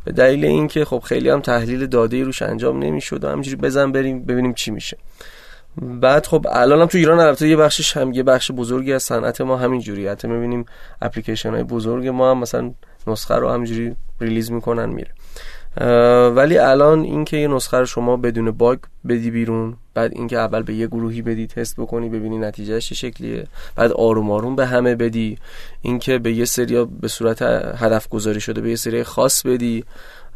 به 0.04 0.12
دلیل 0.12 0.44
اینکه 0.44 0.84
خب 0.84 1.02
خیلی 1.04 1.30
هم 1.30 1.40
تحلیل 1.40 1.86
داده 1.86 2.16
ای 2.16 2.22
روش 2.22 2.42
انجام 2.42 2.78
نمی‌شد 2.78 3.24
و 3.24 3.28
همینجوری 3.28 3.56
بزن 3.56 3.92
بریم 3.92 4.24
ببینیم 4.24 4.54
چی 4.54 4.70
میشه. 4.70 4.96
بعد 5.76 6.26
خب 6.26 6.46
الان 6.50 6.80
هم 6.80 6.86
تو 6.86 6.98
ایران 6.98 7.20
البته 7.20 7.48
یه 7.48 7.56
بخشش 7.56 7.96
هم 7.96 8.12
یه 8.12 8.22
بخش 8.22 8.50
بزرگی 8.52 8.92
از 8.92 9.02
صنعت 9.02 9.40
ما 9.40 9.56
همین 9.56 9.80
جوریه. 9.80 10.10
حتی 10.10 10.28
می‌بینیم 10.28 10.64
اپلیکیشن 11.02 11.50
های 11.50 11.62
بزرگ 11.62 12.08
ما 12.08 12.30
هم 12.30 12.38
مثلا 12.38 12.74
نسخه 13.06 13.34
رو 13.34 13.50
همینجوری 13.50 13.96
ریلیز 14.20 14.52
می‌کنن 14.52 14.86
میره. 14.86 15.10
ولی 16.36 16.58
الان 16.58 17.00
اینکه 17.00 17.36
یه 17.36 17.48
نسخه 17.48 17.78
رو 17.78 17.86
شما 17.86 18.16
بدون 18.16 18.50
باگ 18.50 18.78
بدی 19.08 19.30
بیرون 19.30 19.76
بعد 19.94 20.12
اینکه 20.14 20.38
اول 20.38 20.62
به 20.62 20.74
یه 20.74 20.86
گروهی 20.86 21.22
بدی 21.22 21.46
تست 21.46 21.80
بکنی 21.80 22.08
ببینی 22.08 22.38
نتیجهش 22.38 22.88
چه 22.88 22.94
شکلیه 22.94 23.46
بعد 23.76 23.92
آروم 23.92 24.30
آروم 24.30 24.56
به 24.56 24.66
همه 24.66 24.94
بدی 24.94 25.38
اینکه 25.82 26.18
به 26.18 26.32
یه 26.32 26.44
سری 26.44 26.84
به 26.84 27.08
صورت 27.08 27.42
هدف 27.76 28.08
گذاری 28.08 28.40
شده 28.40 28.60
به 28.60 28.70
یه 28.70 28.76
سری 28.76 29.02
خاص 29.02 29.46
بدی. 29.46 29.84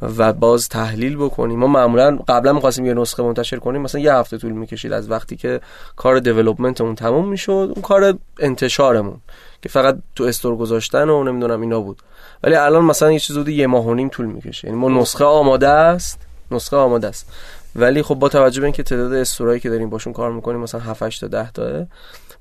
و 0.02 0.32
باز 0.32 0.68
تحلیل 0.68 1.16
بکنیم. 1.16 1.58
ما 1.58 1.66
معمولا 1.66 2.18
قبلا 2.28 2.52
می‌خواستیم 2.52 2.86
یه 2.86 2.94
نسخه 2.94 3.22
منتشر 3.22 3.56
کنیم 3.56 3.82
مثلا 3.82 4.00
یه 4.00 4.14
هفته 4.14 4.38
طول 4.38 4.52
می‌کشید 4.52 4.92
از 4.92 5.10
وقتی 5.10 5.36
که 5.36 5.60
کار 5.96 6.18
دیولپمنتمون 6.18 6.94
تموم 6.94 7.28
می‌شد 7.28 7.72
اون 7.74 7.82
کار 7.82 8.18
انتشارمون 8.38 9.20
که 9.62 9.68
فقط 9.68 9.98
تو 10.16 10.24
استور 10.24 10.56
گذاشتن 10.56 11.08
و 11.08 11.24
نمی‌دونم 11.24 11.60
اینا 11.60 11.80
بود. 11.80 12.02
ولی 12.42 12.54
الان 12.54 12.84
مثلا 12.84 13.12
یه 13.12 13.18
چیز 13.18 13.48
یه 13.48 13.66
ماه 13.66 13.86
و 13.86 13.94
نیم 13.94 14.08
طول 14.08 14.26
می‌کشه. 14.26 14.68
یعنی 14.68 14.80
ما 14.80 14.88
نسخه 14.88 15.24
آماده 15.24 15.68
است 15.68 16.20
نسخه 16.50 16.76
آماده 16.76 17.08
است. 17.08 17.32
ولی 17.76 18.02
خب 18.02 18.14
با 18.14 18.28
توجه 18.28 18.60
به 18.60 18.66
اینکه 18.66 18.82
تعداد 18.82 19.12
استورایی 19.12 19.60
که 19.60 19.70
داریم 19.70 19.90
باشون 19.90 20.12
کار 20.12 20.32
می‌کنیم 20.32 20.60
مثلا 20.60 20.80
7 20.80 21.02
8 21.02 21.20
تا 21.20 21.26
10 21.26 21.52
تا 21.52 21.86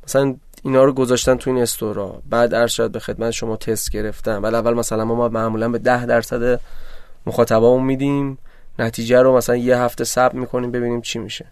مثلا 0.08 0.36
اینا 0.64 0.84
رو 0.84 0.94
گذاشتن 0.94 1.36
تو 1.36 1.50
این 1.50 1.62
استورا 1.62 2.22
بعد 2.30 2.54
ارشد 2.54 2.92
به 2.92 3.00
خدمت 3.00 3.32
شما 3.32 3.56
تست 3.56 3.92
گرفتن. 3.92 4.38
ولی 4.38 4.56
اول 4.56 4.74
مثلا 4.74 5.06
ما 5.06 5.30
معمولا 5.30 5.70
به 5.70 5.78
10 5.78 6.06
درصد 6.06 6.60
مخاطبامون 7.26 7.84
میدیم 7.84 8.38
نتیجه 8.80 9.22
رو 9.22 9.38
مثلا 9.38 9.56
یه 9.56 9.78
هفته 9.78 10.04
ثبت 10.04 10.34
می‌کنیم 10.34 10.72
ببینیم 10.72 11.02
چی 11.02 11.20
میشه. 11.20 11.46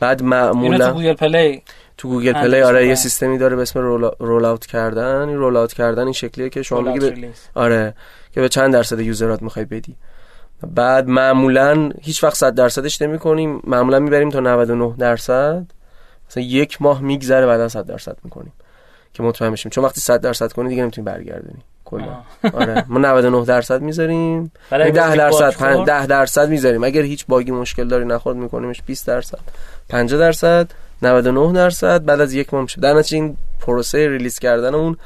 بعد 0.00 0.22
معمولا 0.22 0.86
تو 0.86 0.92
Google 0.92 1.14
Play؟ 1.14 1.62
تو 1.96 2.08
Google 2.08 2.32
Play 2.32 2.60
آره 2.60 2.86
یه 2.86 2.94
سیستمی 2.94 3.38
داره 3.38 3.56
به 3.56 3.62
اسم 3.62 3.80
roll, 3.80 4.10
roll 4.18 4.44
out 4.44 4.66
کردن. 4.66 5.28
این 5.28 5.36
roll 5.36 5.56
out 5.56 5.72
کردن 5.72 6.04
این 6.04 6.12
شکلیه 6.12 6.48
که 6.48 6.62
شما 6.62 6.82
بگی 6.82 7.26
آره 7.54 7.94
که 8.32 8.40
به 8.40 8.48
چند 8.48 8.72
درصد 8.72 9.00
user 9.00 9.34
ات 9.34 9.42
می‌خوای 9.42 9.64
بدی. 9.64 9.96
بعد 10.66 11.08
معمولا 11.08 11.90
هیچ 12.02 12.24
وقت 12.24 12.36
100 12.36 12.54
درصدش 12.54 13.02
نمی 13.02 13.18
کنیم 13.18 13.60
معمولا 13.64 13.98
می‌بریم 13.98 14.30
تا 14.30 14.40
99 14.40 14.94
درصد. 14.98 15.66
مثلا 16.30 16.42
یک 16.42 16.82
ماه 16.82 17.00
میگذره 17.00 17.46
بعدا 17.46 17.68
100 17.68 17.86
درصد 17.86 18.16
می‌کنیم 18.24 18.52
که 19.14 19.22
مطمئن 19.22 19.50
بشیم. 19.50 19.70
چون 19.70 19.84
وقتی 19.84 20.00
100 20.00 20.20
درصد 20.20 20.52
کنی 20.52 20.68
دیگه 20.68 20.82
نمی‌تونی 20.82 21.04
برگردونی. 21.04 21.62
کلا. 21.92 22.16
آره. 22.60 22.84
ما 22.88 22.98
99 22.98 23.44
درصد 23.44 23.82
می‌ذاریم. 23.82 24.52
10 24.70 24.90
درصد 25.16 25.84
10 25.84 26.06
درصد 26.06 26.48
می‌ذاریم. 26.48 26.84
اگر 26.84 27.02
هیچ 27.02 27.26
bug 27.26 27.44
ی 27.44 27.50
مشکل 27.50 27.88
داری 27.88 28.04
نخورد 28.04 28.36
میکنیمش 28.36 28.82
20 28.86 29.06
درصد. 29.06 29.38
50 29.88 30.20
درصد 30.20 30.70
99 31.02 31.52
درصد 31.52 32.04
بعد 32.04 32.20
از 32.20 32.34
یک 32.34 32.54
ماه 32.54 32.62
میشه. 32.62 32.80
در 32.80 32.94
نتیجه 32.94 33.16
این 33.16 33.36
پروسه 33.60 34.08
release 34.08 34.38
کردن 34.38 34.74
اون 34.74 34.96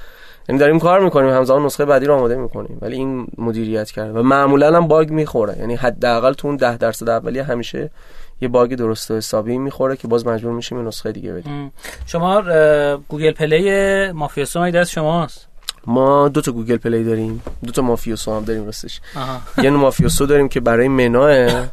یعنی 0.48 0.58
داریم 0.58 0.78
کار 0.78 1.00
می‌کنیم. 1.00 1.30
همزمان 1.30 1.64
نسخه 1.66 1.84
بعدی 1.84 2.06
رو 2.06 2.14
آماده 2.14 2.36
می‌کنیم. 2.36 2.78
ولی 2.82 2.96
این 2.96 3.26
مدیریت 3.38 3.90
کرده 3.90 4.18
و 4.18 4.22
معمولا 4.22 4.76
هم 4.76 4.88
bug 4.88 5.10
می‌خوره. 5.10 5.56
یعنی 5.58 5.74
حداقل 5.74 6.32
تو 6.32 6.48
اون 6.48 6.56
10 6.56 6.76
درصد 6.76 7.08
اولیه 7.08 7.42
همیشه 7.42 7.90
یه 8.40 8.48
bug 8.48 8.74
درست 8.74 9.10
و 9.10 9.16
حسابی 9.16 9.58
می‌خوره 9.58 9.96
که 9.96 10.08
باز 10.08 10.26
مجبور 10.26 10.52
میشیم 10.52 10.88
نسخه 10.88 11.12
دیگه 11.12 11.32
بدیم. 11.32 11.72
شما 12.06 12.42
Google 13.08 13.32
Play 13.32 14.12
مافیا 14.12 14.70
دست 14.70 14.90
شماست؟ 14.90 15.48
ما 15.86 16.28
دو 16.28 16.40
تا 16.40 16.52
Google 16.52 16.76
Play 16.76 17.04
داریم 17.04 17.42
دو 17.64 17.72
تا 17.72 17.82
مافیوسو 17.82 18.36
هم 18.36 18.44
داریم 18.44 18.64
راستش. 18.64 19.00
یه 19.62 19.70
مافیوسو 19.70 20.26
داریم 20.26 20.48
که 20.48 20.60
برای 20.60 20.88
MENA 20.88 21.33
ئه 21.33 21.66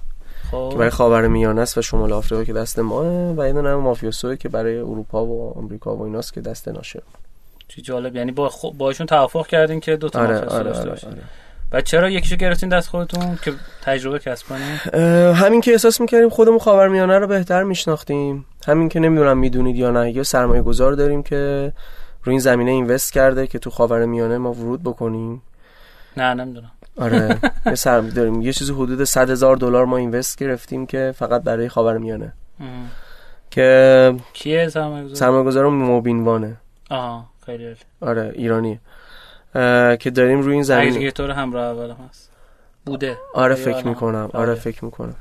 خب. 0.51 0.69
که 0.71 0.77
برای 0.77 0.89
خاور 0.89 1.27
میانه 1.27 1.61
است 1.61 1.77
و 1.77 1.81
شمال 1.81 2.13
آفریقا 2.13 2.43
که 2.43 2.53
دست 2.53 2.79
مائه 2.79 3.33
و 3.37 3.47
یه 3.47 3.53
دونه 3.53 3.75
مافیوسو 3.75 4.35
که 4.35 4.49
برای 4.49 4.77
اروپا 4.77 5.25
و 5.25 5.57
آمریکا 5.57 5.95
و 5.95 6.01
ایناست 6.01 6.33
که 6.33 6.41
دست 6.41 6.67
ناشره. 6.67 7.01
چی 7.67 7.81
جالب. 7.81 8.15
یعنی 8.15 8.31
با 8.31 8.49
خب 8.49 8.73
باشون 8.77 9.07
توافق 9.07 9.47
کردین 9.47 9.79
که 9.79 9.95
دو 9.95 10.09
تا 10.09 10.19
آره 10.19 10.39
آره, 10.39 10.69
آره, 10.69 10.89
آره. 10.89 10.99
و 11.71 11.81
چرا 11.81 12.09
یکیشو 12.09 12.35
گرفتین 12.35 12.69
دست 12.69 12.89
خودتون 12.89 13.39
که 13.43 13.53
تجربه 13.83 14.19
کسب 14.19 14.47
کنیم 14.47 14.79
همین 15.33 15.61
که 15.61 15.71
احساس 15.71 16.01
می‌کردیم 16.01 16.29
خودمون 16.29 16.59
خاورمیانه 16.59 17.19
رو 17.19 17.27
بهتر 17.27 17.63
میشناختیم. 17.63 18.45
همین 18.67 18.89
که 18.89 18.99
نمی‌دونم 18.99 19.37
می‌دونید 19.37 19.75
یا 19.75 19.91
نه 19.91 20.11
یه 20.11 20.23
سرمایه 20.23 20.61
گذار 20.61 20.93
داریم 20.93 21.23
که 21.23 21.73
روی 22.23 22.33
این 22.33 22.39
زمینه 22.39 22.71
اینوست 22.71 23.13
کرده 23.13 23.47
که 23.47 23.59
تو 23.59 23.69
خاورمیانه 23.69 24.37
ما 24.37 24.53
ورود 24.53 24.83
بکنیم؟ 24.83 25.41
نه 26.17 26.33
نمی‌دونم. 26.33 26.71
آره. 26.97 27.39
یه 27.65 27.75
سرمایه 27.75 28.13
داریم. 28.13 28.41
یه 28.41 28.53
چیزی 28.53 28.73
حدود 28.73 29.03
100 29.03 29.29
هزار 29.29 29.55
دلار 29.55 29.85
ما 29.85 29.97
اینوست 29.97 30.37
گرفتیم 30.37 30.85
که 30.85 31.13
فقط 31.15 31.43
برای 31.43 31.69
خاورمیانه 31.69 32.33
که 33.51 34.15
کیه 34.33 34.69
سرمایه 34.69 35.03
گذار 35.03 35.15
سرمایه 35.15 35.43
گذار 35.43 35.67
موبینوانه. 35.67 36.57
آها 36.89 37.25
خیلی 37.45 37.75
آره 38.01 38.31
ایرانی. 38.35 38.79
که 39.99 40.11
داریم 40.15 40.41
روی 40.41 40.53
این 40.53 40.63
زمین 40.63 40.87
اگریگیتور 40.89 41.31
همراه 41.31 41.65
اولم 41.65 41.97
هست. 42.09 42.31
بوده. 42.85 43.17
آره 43.33 43.55
فکر 43.55 43.87
می‌کنم. 43.87 44.29
آره 44.33 44.45
بله. 44.51 44.55
فکر 44.55 44.85
می‌کنم. 44.85 45.15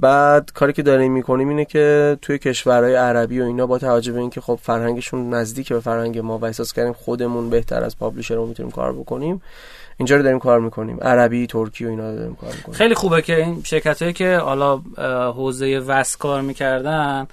بعد 0.00 0.50
کاری 0.54 0.72
که 0.72 0.82
داریم 0.82 1.12
می‌کنیم 1.12 1.48
اینه 1.48 1.64
که 1.64 2.16
توی 2.22 2.38
کشورهای 2.38 2.94
عربی 2.94 3.40
و 3.40 3.44
اینا 3.44 3.66
با 3.66 3.78
توجه 3.78 4.12
به 4.12 4.18
اینکه 4.18 4.40
خب 4.40 4.58
فرهنگشون 4.62 5.34
نزدیک 5.34 5.72
به 5.72 5.80
فرهنگ 5.80 6.18
ما 6.18 6.38
و 6.38 6.44
احساس 6.44 6.72
کردیم 6.72 6.92
خودمون 6.92 7.50
بهتر 7.50 7.84
از 7.84 7.98
پابلیشر 7.98 8.34
رو 8.34 8.46
می‌تونیم 8.46 8.72
کار 8.72 8.92
بکنیم 8.92 9.42
اینجا 9.96 10.16
رو 10.16 10.22
داریم 10.22 10.38
کار 10.38 10.60
می‌کنیم. 10.60 10.98
عربی 11.02 11.46
ترکی 11.46 11.84
و 11.84 11.88
اینا 11.88 12.10
رو 12.10 12.16
داریم 12.16 12.34
کار 12.34 12.52
می‌کنیم. 12.56 12.78
خیلی 12.78 12.94
خوبه 12.94 13.22
که 13.22 13.36
این 13.36 13.62
شرکت 13.64 14.02
هایی 14.02 14.14
که 14.14 14.36
حالا 14.36 14.76
حوزه 15.32 15.78
VAS 15.78 16.16
کار 16.16 16.40
می‌کردن 16.40 17.26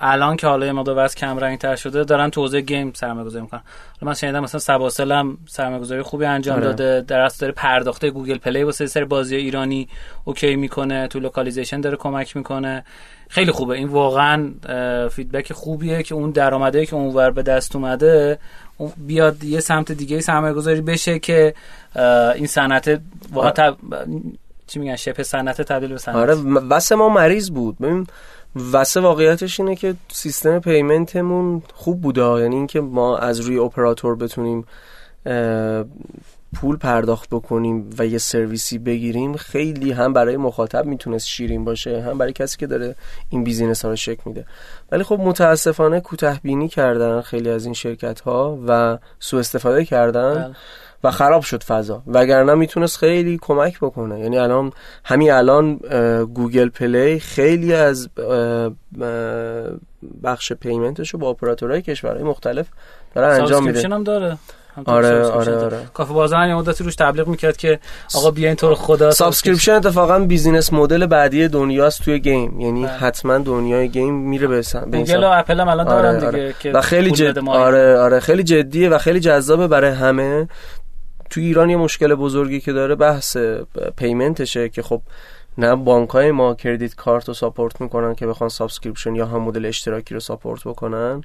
الان 0.00 0.36
که 0.36 0.46
حالا 0.46 0.72
مقدار 0.72 1.04
VAS 1.04 1.14
کم 1.14 1.38
رنگ 1.38 1.58
تر 1.58 1.76
شده 1.76 2.04
دارن 2.04 2.30
تو 2.30 2.40
حوزه 2.40 2.60
game 2.60 2.92
سرمایه 2.94 3.26
گذاری 3.26 3.42
می‌کنن. 3.42 3.60
حالا 4.00 4.10
من 4.10 4.14
شنیدم 4.14 4.40
مثلا 4.40 4.60
سباسل 4.60 5.12
هم 5.12 5.38
سرمایه 5.48 5.80
گذاری 5.80 6.02
خوبی 6.02 6.24
انجام 6.24 6.56
آره. 6.56 6.64
داده 6.64 7.00
در 7.00 7.20
اصل 7.20 7.40
داره 7.40 7.52
پرداخته 7.52 8.10
Google 8.10 8.38
Play 8.38 8.62
واسه 8.62 8.86
سری 8.86 9.04
بازی 9.04 9.36
ایرانی 9.36 9.88
OK 10.24 10.56
می‌کنه 10.56 11.08
تو 11.08 11.20
localization 11.20 11.80
داره 11.80 11.96
کمک 11.96 12.36
می‌کنه. 12.36 12.84
خیلی 13.28 13.52
خوبه. 13.52 13.74
این 13.74 13.88
واقعا 13.88 14.52
feedback 15.08 15.52
خوبیه 15.52 16.02
که 16.02 16.14
اون 16.14 16.30
درآمده 16.30 16.86
که 16.86 16.96
اونور 16.96 17.30
به 17.30 17.42
دست 17.42 17.76
اومده 17.76 18.38
بیاد 18.96 19.44
یه 19.44 19.60
سمت 19.60 19.92
دیگه 19.92 20.20
سرمایه 20.20 20.54
گذاری 20.54 20.80
بشه 20.80 21.18
که 21.18 21.54
این 22.34 22.46
صنعت 22.46 23.00
واقعا 23.32 23.50
تب... 23.50 23.76
چی 24.66 24.78
میگن؟ 24.78 24.96
شبه 24.96 25.22
صنعت 25.22 25.62
تبدیل 25.62 25.88
به 25.88 25.98
صنعت. 25.98 26.16
آره 26.16 26.34
واسه 26.34 26.94
ما 26.94 27.08
مریض 27.08 27.50
بود. 27.50 27.78
ببین 27.78 28.06
واسه 28.54 29.00
واقعیتش 29.00 29.60
اینه 29.60 29.76
که 29.76 29.94
سیستم 30.08 30.58
پیمنتمون 30.58 31.62
خوب 31.74 32.00
بوده 32.00 32.22
یعنی 32.22 32.56
اینکه 32.56 32.80
ما 32.80 33.18
از 33.18 33.40
روی 33.40 33.58
اپراتور 33.58 34.16
بتونیم 34.16 34.64
پول 36.54 36.76
پرداخت 36.76 37.30
بکنیم 37.30 37.90
و 37.98 38.06
یه 38.06 38.18
سرویسی 38.18 38.78
بگیریم 38.78 39.36
خیلی 39.36 39.92
هم 39.92 40.12
برای 40.12 40.36
مخاطب 40.36 40.86
می‌تونست 40.86 41.26
شیرین 41.26 41.64
باشه 41.64 42.02
هم 42.02 42.18
برای 42.18 42.32
کسی 42.32 42.56
که 42.58 42.66
داره 42.66 42.94
این 43.28 43.44
بیزینس 43.44 43.84
ها 43.84 43.90
رو 43.90 43.96
شکل 43.96 44.22
میده. 44.26 44.44
ولی 44.92 45.02
خب 45.02 45.20
متاسفانه 45.20 46.00
کوتاه 46.00 46.40
بینی 46.42 46.68
کردن 46.68 47.20
خیلی 47.20 47.50
از 47.50 47.64
این 47.64 47.74
شرکت 47.74 48.20
ها 48.20 48.58
و 48.66 48.98
سوء 49.20 49.40
استفاده 49.40 49.84
کردن. 49.84 50.34
بله. 50.34 50.54
و 51.04 51.10
خراب 51.10 51.42
شد 51.42 51.62
فضا. 51.62 52.02
وگرنه 52.06 52.54
می‌تونست 52.54 52.98
خیلی 52.98 53.38
کمک 53.42 53.78
بکنه. 53.80 54.20
یعنی 54.20 54.38
الان 54.38 54.72
همین 55.04 55.32
الان 55.32 55.76
Google 56.34 56.68
Play 56.68 57.20
خیلی 57.20 57.74
از 57.74 58.08
بخش 60.22 60.52
payment 60.52 60.97
ش 60.97 61.10
رو 61.10 61.18
با 61.18 61.30
اپراتورهای 61.30 61.82
کشورهای 61.82 62.24
مختلف 62.24 62.66
داره 63.14 63.26
انجام 63.26 63.64
میده. 63.64 63.88
هم 63.88 64.04
داره. 64.04 64.38
آره 64.86 65.22
آره. 65.24 65.56
آره. 65.56 65.78
کافه 65.94 66.12
بازار 66.12 66.48
یه 66.48 66.54
مدتی 66.54 66.84
روش 66.84 66.94
تبلیغ 66.94 67.28
می‌کرد 67.28 67.56
که 67.56 67.78
آقا 68.14 68.30
بیا 68.30 68.48
این 68.48 68.56
تو 68.56 68.65
رو 68.65 68.74
خدا 68.74 69.10
subscription 69.10 69.72
اتفاقا 69.72 70.18
business 70.18 70.72
model 70.72 71.06
بعدی 71.06 71.48
دنیاست 71.48 72.02
توی 72.02 72.18
game. 72.18 72.60
یعنی 72.60 72.82
بله. 72.82 72.92
حتما 72.92 73.38
دنیای 73.38 73.88
game 73.88 74.14
میره 74.14 74.46
به 74.46 74.62
سم- 74.62 74.90
به 74.90 74.96
این 74.96 75.06
گوگل 75.06 75.24
و 75.24 75.30
اپل 75.32 75.60
هم 75.60 75.68
الان 75.68 75.88
آره، 75.88 76.02
دارن 76.02 76.14
دیگه 76.14 76.26
آره. 76.26 76.54
که 76.60 76.72
و 76.72 76.80
خیلی 76.80 77.10
جد... 77.10 77.48
آره 77.48 77.98
آره. 77.98 78.20
خیلی 78.20 78.42
جدیه 78.42 78.88
و 78.88 78.98
خیلی 78.98 79.20
جذابه 79.20 79.66
برای 79.66 79.90
همه. 79.90 80.48
تو 81.30 81.40
ایران 81.40 81.70
یه 81.70 81.76
مشکل 81.76 82.14
بزرگی 82.14 82.60
که 82.60 82.72
داره 82.72 82.94
بحث 82.94 83.36
payment 83.96 84.46
شه 84.46 84.68
که 84.68 84.82
خب 84.82 85.02
نه 85.58 85.76
بانک 85.76 86.10
های 86.10 86.30
ما 86.30 86.54
credit 86.54 86.94
card 86.94 87.28
رو 87.28 87.34
support 87.34 87.80
می‌کنن 87.80 88.14
که 88.14 88.26
بخوان 88.26 88.50
subscription 88.50 89.14
یا 89.14 89.26
هم 89.26 89.42
مدل 89.42 89.66
اشتراکی 89.66 90.14
رو 90.14 90.20
support 90.20 90.64
بکنن 90.64 91.24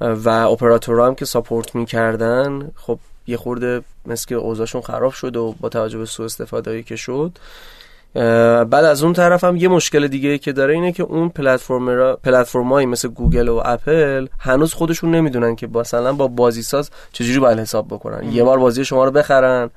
و 0.00 0.28
اپراتورها 0.28 1.06
هم 1.06 1.14
که 1.14 1.24
support 1.24 1.74
می‌کردن 1.74 2.70
خب 2.76 2.98
یه 3.26 3.36
خورده 3.36 3.82
مثل 4.06 4.26
که 4.26 4.80
خراب 4.80 5.12
شد 5.12 5.36
و 5.36 5.54
با 5.60 5.68
توجه 5.68 5.98
به 5.98 6.06
سوء 6.06 6.26
استفاده 6.26 6.82
که 6.82 6.96
شد 6.96 7.38
بعد 8.70 8.84
از 8.84 9.02
اون 9.02 9.12
طرف 9.12 9.44
هم 9.44 9.56
یه 9.56 9.68
مشکل 9.68 10.08
دیگه 10.08 10.38
که 10.38 10.52
داره 10.52 10.74
اینه 10.74 10.92
که 10.92 11.02
اون 11.02 11.28
پلتفرم 11.28 12.14
پلتفرمایی 12.14 12.86
مثل 12.86 13.08
گوگل 13.08 13.48
و 13.48 13.62
اپل 13.64 14.26
هنوز 14.38 14.74
خودشون 14.74 15.14
نمی‌دونن 15.14 15.56
که 15.56 15.66
مثلا 15.66 16.12
با 16.12 16.28
بازیساز 16.28 16.90
چجوری 17.12 17.38
باید 17.38 17.58
حساب 17.58 17.86
بکنن. 17.86 18.32
یه 18.32 18.44
بار 18.44 18.58
بازی 18.58 18.84
شما 18.84 19.04
رو 19.04 19.10
بخرن. 19.10 19.70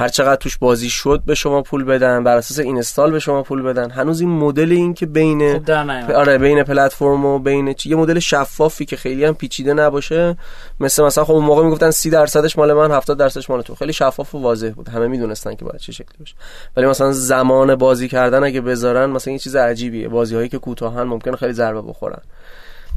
هر 0.00 0.08
چقدر 0.08 0.36
توش 0.36 0.58
بازی 0.58 0.90
شد 0.90 1.22
به 1.26 1.34
شما 1.34 1.62
پول 1.62 1.84
بدن 1.84 2.24
بر 2.24 2.36
اساس 2.36 2.58
اینستال 2.58 3.10
به 3.10 3.18
شما 3.18 3.42
پول 3.42 3.62
بدن. 3.62 3.90
هنوز 3.90 4.20
این 4.20 4.30
مدل 4.30 4.72
این 4.72 4.94
که 4.94 5.06
بین 5.06 5.42
نیومد. 5.42 6.10
آره 6.12 6.38
بین 6.38 6.62
پلتفرم 6.62 7.24
و 7.26 7.38
بین 7.38 7.72
چی- 7.72 7.90
یه 7.90 7.96
مدل 7.96 8.18
شفافی 8.18 8.84
که 8.84 8.96
خیلی 8.96 9.24
هم 9.24 9.34
پیچیده 9.34 9.74
نباشه. 9.74 10.36
مثل 10.80 11.02
مثلا 11.04 11.24
خب 11.24 11.32
اون 11.32 11.44
موقع 11.44 11.64
می‌گفتن 11.64 11.90
30 11.90 12.10
درصدش 12.10 12.58
مال 12.58 12.72
من 12.72 12.90
70 12.90 13.18
درصدش 13.18 13.50
مال 13.50 13.62
تو. 13.62 13.74
خیلی 13.74 13.92
شفاف 13.92 14.34
و 14.34 14.38
واضح 14.38 14.68
بود. 14.68 14.88
همه 14.88 15.06
می‌دونستن 15.08 15.54
که 15.54 15.64
باید 15.64 15.80
چه 15.80 15.92
شکلی 15.92 16.18
باشه. 16.18 16.34
ولی 16.76 16.86
مثلا 16.86 17.12
زمان 17.12 17.74
بازی 17.74 18.08
کردن 18.08 18.44
اگه 18.44 18.60
بذارن 18.60 19.10
مثلا 19.10 19.32
یه 19.32 19.38
چیز 19.38 19.56
عجیبیه. 19.56 20.08
بازی 20.08 20.34
هایی 20.34 20.48
که 20.48 20.58
کوتاهن 20.58 21.02
ممکنه 21.02 21.36
خیلی 21.36 21.52
ضربه 21.52 21.82
بخورن. 21.82 22.20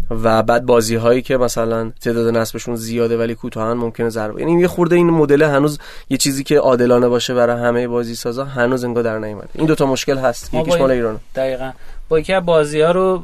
و 0.09 0.43
بعد 0.43 0.65
بازی 0.65 0.95
هایی 0.95 1.21
که 1.21 1.37
مثلا 1.37 1.91
تعداد 2.01 2.37
نصبشون 2.37 2.75
زیاده 2.75 3.17
ولی 3.17 3.35
کوتاهن 3.35 3.73
ممکنه 3.73 4.09
ضربه 4.09 4.41
یعنی 4.41 4.61
یه 4.61 4.67
خورده 4.67 4.95
این 4.95 5.09
مدل 5.09 5.41
هنوز 5.41 5.79
یه 6.09 6.17
چیزی 6.17 6.43
که 6.43 6.59
عادلانه 6.59 7.07
باشه 7.07 7.33
برای 7.33 7.61
همه 7.61 7.87
بازی 7.87 8.15
سازا 8.15 8.45
هنوز 8.45 8.83
انگار 8.83 9.03
در 9.03 9.19
نیومده. 9.19 9.49
این 9.53 9.65
دوتا 9.65 9.85
مشکل 9.85 10.17
هست. 10.17 10.53
یکیش 10.53 10.73
با 10.73 10.79
مال 10.79 10.91
ایرانه. 10.91 11.19
دقیقا. 11.35 11.71
با 12.09 12.19
یکی 12.19 12.33
از 12.33 12.45
بازی 12.45 12.81
ها 12.81 12.91
رو 12.91 13.23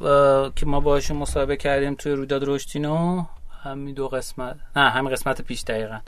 که 0.55 0.65
ما 0.65 0.79
باشون 0.79 1.17
مصاحبه 1.17 1.57
کردیم 1.57 1.95
توی 1.95 2.11
رویداد 2.11 2.43
رشدینو 2.45 3.23
همین 3.63 3.93
دو 3.93 4.07
قسمت 4.07 4.55
نه 4.75 4.89
همین 4.89 5.11
قسمت 5.11 5.41
پیش 5.41 5.61
دقیقا. 5.61 5.99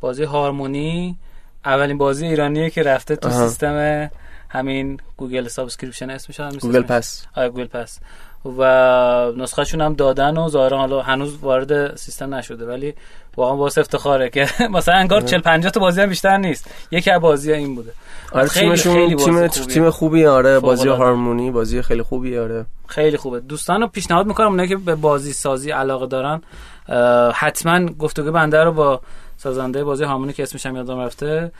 بازی 0.00 0.24
هارمونی 0.24 1.18
اولین 1.64 1.98
بازی 1.98 2.26
ایرانیه 2.26 2.70
که 2.70 2.82
رفته 2.82 3.16
تو 3.16 3.28
آها. 3.28 3.48
سیستم 3.48 4.10
همین 4.48 5.00
Google 5.16 5.48
subscription 5.48 6.10
اسمش 6.10 6.40
هم 6.40 6.52
Google 6.52 6.82
Pass 6.82 7.26
آره 7.36 7.48
Google 7.48 7.66
Pass 7.66 7.98
و 8.44 9.32
نسخهشون 9.36 9.80
هم 9.80 9.94
دادن 9.94 10.36
و 10.36 10.48
ظاهرا 10.48 10.78
حالا 10.78 11.00
هنوز 11.02 11.36
وارد 11.42 11.96
سیستم 11.96 12.34
نشده 12.34 12.66
ولی 12.66 12.94
واقعا 13.36 13.56
واسه 13.56 13.80
افتخاره 13.80 14.30
که 14.30 14.46
مثلا 14.76 14.94
انگار 14.94 15.20
40 15.20 15.40
50 15.40 15.72
تا 15.72 15.80
بازی 15.80 16.00
هم 16.00 16.08
بیشتر 16.08 16.36
نیست. 16.36 16.70
یکی 16.90 17.10
از 17.10 17.20
بازی 17.20 17.52
این 17.52 17.74
بوده. 17.74 17.92
آره 18.32 18.48
خیلی- 18.48 18.66
تیمشون 18.66 18.92
خیلی 18.94 19.14
بازی 19.14 19.24
تیم 19.30 19.48
خوبیه. 19.48 19.74
تیم 19.74 19.90
خوبی 19.90 20.26
آره 20.26 20.60
بازی. 20.60 20.88
هارمونی 20.88 21.50
بازی 21.50 21.82
خیلی 21.82 22.02
خوبی 22.02 22.38
آره. 22.38 22.66
خیلی 22.86 23.16
خوبه. 23.16 23.40
دوستان 23.40 23.80
رو 23.80 23.86
پیشنهاد 23.86 24.26
می‌کنم 24.26 24.46
اونایی 24.48 24.68
که 24.68 24.76
به 24.76 24.94
بازی 24.94 25.32
سازی 25.32 25.70
علاقه 25.70 26.06
دارن 26.06 26.40
حتما 27.34 27.86
گفتگو 27.86 28.32
بنده 28.32 28.64
رو 28.64 28.72
با 28.72 29.00
سازنده 29.40 29.84
بازی 29.84 30.04
هارمونی 30.04 30.32
که 30.32 30.42
اسمش 30.42 30.66
هم 30.66 30.76
یادم 30.76 30.98
رفته 30.98 31.52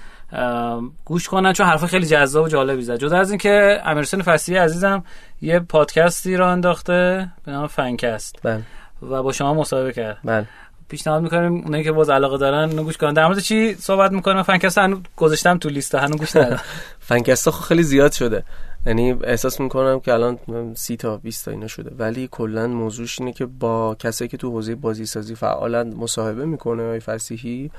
گوش 1.04 1.28
کنن 1.28 1.52
چون 1.52 1.66
حرف 1.66 1.84
خیلی 1.84 2.06
جذاب 2.06 2.44
و 2.44 2.48
جالبی 2.48 2.82
زد. 2.82 2.96
جدا 2.96 3.18
از 3.18 3.30
اینکه 3.30 3.80
امیرحسین 3.84 4.22
فصیحی 4.22 4.58
عزیزم 4.58 5.04
یه 5.42 5.60
پادکستی 5.60 6.36
رو 6.36 6.46
انداخته 6.46 7.28
به 7.44 7.52
نام 7.52 7.66
فنکست. 7.66 8.36
بله. 8.42 8.62
و 9.02 9.22
با 9.22 9.32
شما 9.32 9.54
مصاحبه 9.54 9.92
کرد. 9.92 10.18
بله. 10.24 10.46
پیشنهاد 10.88 11.22
می‌کنیم 11.22 11.54
اونایی 11.64 11.84
که 11.84 11.92
باز 11.92 12.10
علاقه 12.10 12.38
دارن 12.38 12.70
اونو 12.70 12.82
گوش 12.82 12.96
کنن. 12.96 13.12
در 13.12 13.26
مورد 13.26 13.38
چی 13.38 13.74
صحبت 13.74 14.12
می‌کنیم؟ 14.12 14.42
فنکست 14.42 14.78
هنوز 14.78 14.98
گذاشتم 15.16 15.58
تو 15.58 15.68
لیست 15.68 15.94
هنوز 15.94 16.16
گوش 16.16 16.36
ندادم. 16.36 16.60
فنکستا 17.08 17.50
خب 17.50 17.64
خیلی 17.64 17.82
زیاد 17.82 18.12
شده. 18.12 18.44
یعنی 18.86 19.12
احساس 19.12 19.60
می‌کنم 19.60 20.00
که 20.00 20.12
الان 20.12 20.38
سی 20.74 20.96
تا 20.96 21.16
20 21.16 21.44
تا 21.44 21.50
اینا 21.50 21.66
شده. 21.66 21.94
ولی 21.98 22.28
کلا 22.30 22.66
موضوعش 22.66 23.20
اینه 23.20 23.32
که 23.32 23.46
با 23.46 23.96
کسایی 23.98 24.28
که 24.28 24.36
تو 24.36 24.50
حوزه 24.50 24.74
بازی 24.74 25.06
سازی 25.06 25.34
فعالن 25.34 25.94
مصاحبه 25.94 26.44
می‌کنه 26.44 26.82
آقای 26.82 27.00
فسیحی 27.00 27.70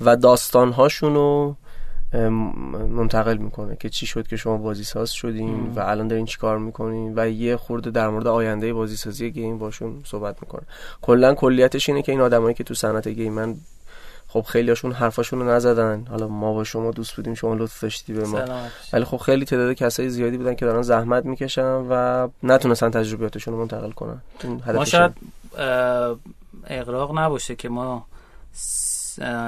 و 0.00 0.16
داستان 0.16 0.74
رو 1.00 1.56
منتقل 2.90 3.36
می‌کنه 3.36 3.76
که 3.76 3.88
چی 3.88 4.06
شد 4.06 4.26
که 4.26 4.36
شما 4.36 4.56
بازی 4.56 4.84
ساز 4.84 5.10
شدین 5.10 5.72
و 5.76 5.80
الان 5.80 6.08
دارین 6.08 6.26
چیکار 6.26 6.58
می‌کنین 6.58 7.12
و 7.16 7.28
یه 7.28 7.56
خورده 7.56 7.90
در 7.90 8.08
مورد 8.08 8.26
آینده 8.26 8.72
بازی 8.72 8.96
سازی 8.96 9.30
گیم 9.30 9.58
باشون 9.58 10.02
صحبت 10.04 10.36
می‌کنه. 10.42 10.62
کلا 11.02 11.34
کلیتش 11.34 11.88
اینه 11.88 12.02
که 12.02 12.12
این 12.12 12.20
آدمایی 12.20 12.54
که 12.54 12.64
تو 12.64 12.74
صنعت 12.74 13.08
گیمن 13.08 13.56
خب 14.28 14.42
خیلی 14.48 14.68
هاشون 14.68 14.92
حرفاشون 14.92 15.38
رو 15.38 15.50
نزدن. 15.50 16.06
حالا 16.10 16.28
ما 16.28 16.52
با 16.52 16.64
شما 16.64 16.90
دوست 16.90 17.16
بودیم 17.16 17.34
شما 17.34 17.54
لطف 17.54 17.82
داشتی 17.82 18.12
به 18.12 18.24
ما. 18.26 18.40
ولی 18.92 19.04
خب 19.04 19.16
خیلی 19.16 19.44
تعداد 19.44 19.72
کسای 19.72 20.10
زیادی 20.10 20.36
بودن 20.36 20.54
که 20.54 20.66
دارن 20.66 20.82
زحمت 20.82 21.24
می‌کشن 21.24 21.86
و 21.90 22.28
نتونستن 22.42 22.90
تجربیاتشون 22.90 23.54
رو 23.54 23.60
منتقل 23.60 23.90
کنن. 23.90 24.20
ما. 24.74 24.84
شاید 24.84 25.12
اقراق 26.66 27.18
نباشه 27.18 27.56
که 27.56 27.68
ما 27.68 28.06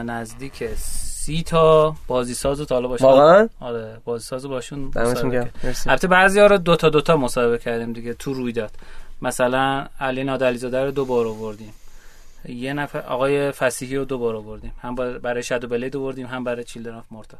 نزدیک 0.05 0.69
سی 0.77 1.43
تا 1.43 1.95
بازی 2.07 2.35
ساز 2.35 2.61
تا 2.61 2.75
حالا 2.75 2.89
باشون 2.89 3.09
واقعا؟ 3.09 3.49
آره 3.61 3.97
بازی 4.05 4.25
ساز 4.25 4.47
باشون 4.47 4.91
البته 5.87 6.09
بعضی 6.09 6.41
ها 6.41 6.47
رو 6.47 6.59
دو 6.59 6.77
تا 6.77 6.89
دو 6.89 7.01
تا 7.01 7.17
مصاحبه 7.17 7.59
کردیم 7.59 7.93
دیگه 7.93 8.15
تو 8.15 8.35
رویداد. 8.35 8.71
مثلا 9.23 9.87
علی 10.01 10.25
نادعلی‌زاده 10.25 10.85
رو 10.85 10.91
دو 10.91 11.05
بار 11.05 11.27
آوردیم. 11.27 11.73
یه 12.49 12.73
نفر 12.73 13.01
آقای 13.01 13.53
فسیحی 13.53 13.97
رو 13.97 14.05
دو 14.05 14.19
بار 14.19 14.37
آوردیم. 14.37 14.73
هم 14.83 14.95
بر- 14.95 15.19
برای 15.19 15.43
Shadow 15.43 15.69
Blade 15.69 15.97
آوردیم 15.97 16.27
هم 16.27 16.45
برای 16.45 16.65
Children 16.65 16.95
of 16.95 17.05
Morta. 17.11 17.39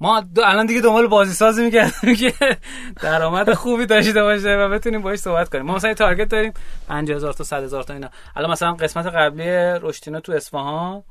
ما 0.00 0.20
دو 0.20 0.42
الان 0.44 0.66
دیگه 0.66 0.80
دنبال 0.80 1.06
بازی 1.06 1.32
سازی 1.32 1.64
می‌کردیم 1.64 2.14
که 2.16 2.32
درآمد 3.02 3.54
خوبی 3.54 3.86
داشته 3.86 4.22
باشه 4.22 4.56
و 4.56 4.68
بتونیم 4.68 5.02
باش 5.02 5.18
صحبت 5.18 5.48
کنیم. 5.48 5.64
ما 5.64 5.74
مثلا 5.74 5.94
target 5.94 6.28
داریم 6.28 6.52
50000 6.88 7.32
تا 7.32 7.44
100000 7.44 7.82
تا 7.82 7.94
اینا. 7.94 8.08
الان 8.36 8.50
مثلا 8.50 8.72
قسمت 8.72 9.06
قبلی 9.06 9.46
رشدینو 9.82 10.20
تو 10.20 10.32
اصفهان 10.32 11.02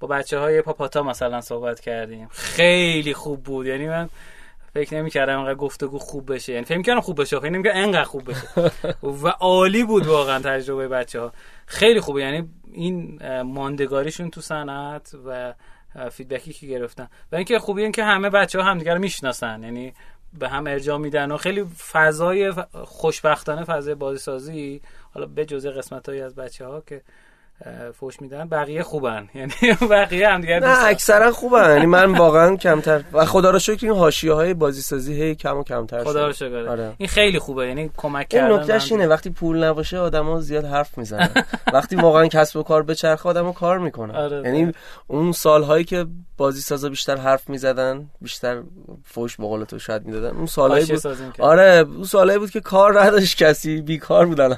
با 0.00 0.08
بچه 0.08 0.38
های 0.38 0.62
پاپاتا 0.62 1.02
مثلا 1.02 1.40
صحبت 1.40 1.80
کردیم. 1.80 2.28
خیلی 2.30 3.14
خوب 3.14 3.42
بود. 3.42 3.66
یعنی 3.66 3.88
من 3.88 4.08
فکر 4.74 4.96
نمی‌کردم 4.96 5.38
انقدر 5.38 5.54
گفتگو 5.54 5.98
خوب 5.98 6.34
بشه. 6.34 6.52
یعنی 6.52 6.64
فکر 6.64 6.76
می‌کردم 6.76 7.00
خوب 7.00 7.20
بشه 7.20 7.40
فکر 7.40 7.50
نمی‌کردم 7.50 7.78
انقدر 7.78 8.04
خوب 8.04 8.30
بشه. 8.30 8.72
و 9.02 9.28
عالی 9.28 9.84
بود 9.84 10.06
واقعا 10.06 10.38
تجربه 10.38 10.88
بچه 10.88 11.20
ها 11.20 11.32
خیلی 11.66 12.00
خوبه. 12.00 12.20
یعنی 12.20 12.48
این 12.72 13.18
ماندگاریشون 13.42 14.30
تو 14.30 14.40
صنعت 14.40 15.12
و 15.26 15.54
فیدبکی 16.10 16.52
که 16.52 16.66
گرفتن. 16.66 17.08
و 17.32 17.36
اینکه 17.36 17.58
خوبی 17.58 17.82
این 17.82 17.92
که 17.92 18.04
همه 18.04 18.30
بچه 18.30 18.60
ها 18.60 18.64
همدیگه 18.64 18.94
رو 18.94 19.00
می‌شناسن. 19.00 19.62
یعنی 19.62 19.92
به 20.38 20.48
هم 20.48 20.66
ارجاع 20.66 20.98
میدن 20.98 21.30
و 21.30 21.36
خیلی 21.36 21.64
فضای 21.92 22.52
خوشبختانه 22.84 23.64
فضای 23.64 23.94
بازی 23.94 24.18
سازی 24.18 24.80
حالا 25.14 25.26
به 25.26 25.44
جزء 25.44 25.70
قسمت 25.70 26.08
از 26.08 26.34
بچه 26.34 26.66
ها 26.66 26.80
که 26.80 27.02
فوش 27.94 28.20
میدن 28.20 28.48
بقیه 28.48 28.82
خوبن 28.82 29.28
یعنی 29.34 29.52
بقیه 29.90 30.28
همدیگه 30.28 30.54
رو 30.54 30.60
دوست 30.60 30.80
نه. 30.80 30.88
اکثرا 30.88 31.32
خوبه 31.32 31.58
یعنی 31.58 31.86
من 31.86 32.14
واقعا 32.24 32.56
کمتر 32.56 33.04
و 33.12 33.24
خدا 33.24 33.50
رو 33.50 33.58
شکر 33.58 33.86
این 33.86 33.96
حاشیه 33.96 34.32
های 34.32 34.54
بازی 34.54 34.82
سازی 34.82 35.22
هی 35.22 35.34
کم 35.34 35.56
و 35.56 35.64
کمتر 35.64 36.04
خدا 36.04 36.26
رو. 36.26 36.32
شکر 36.32 36.68
آره. 36.68 36.92
این 36.98 37.08
خیلی 37.08 37.38
خوبه 37.38 37.66
یعنی 37.66 37.90
کمک 37.96 38.14
این 38.16 38.42
کردن 38.42 38.54
نکتهش 38.54 38.88
به 38.88 38.94
هم 38.94 39.00
اینه 39.00 39.12
وقتی 39.14 39.30
پول 39.30 39.64
نباشه 39.64 39.98
آدما 39.98 40.40
زیاد 40.40 40.64
حرف 40.64 40.98
می‌زنن 40.98 41.28
وقتی 41.74 41.96
واقعا 41.96 42.26
کسب 42.26 42.56
و 42.56 42.62
کار 42.62 42.82
بچرخه 42.82 43.28
آدمو 43.28 43.52
کار 43.52 43.78
می‌کنن 43.78 44.14
آره. 44.14 44.42
یعنی 44.44 44.72
اون 45.06 45.32
سالهایی 45.32 45.84
که 45.84 46.06
بازی 46.36 46.60
سازا 46.60 46.88
بیشتر 46.88 47.16
حرف 47.16 47.50
می‌زدن 47.50 48.10
بیشتر 48.20 48.62
فوش 49.04 49.36
به 49.36 49.44
قول 49.44 49.64
تو 49.64 49.78
شاید 49.78 50.06
می‌دادن 50.06 50.36
اون 50.36 50.46
سالهایی 50.46 50.86
بود. 50.86 51.06
آره 51.38 51.84
اون 51.96 52.04
سالهایی 52.04 52.38
بود 52.38 52.50
که 52.50 52.60
کار 52.60 53.00
نداشت 53.02 53.36
کسی 53.36 53.80
بیکار 53.80 54.26
بودن 54.26 54.56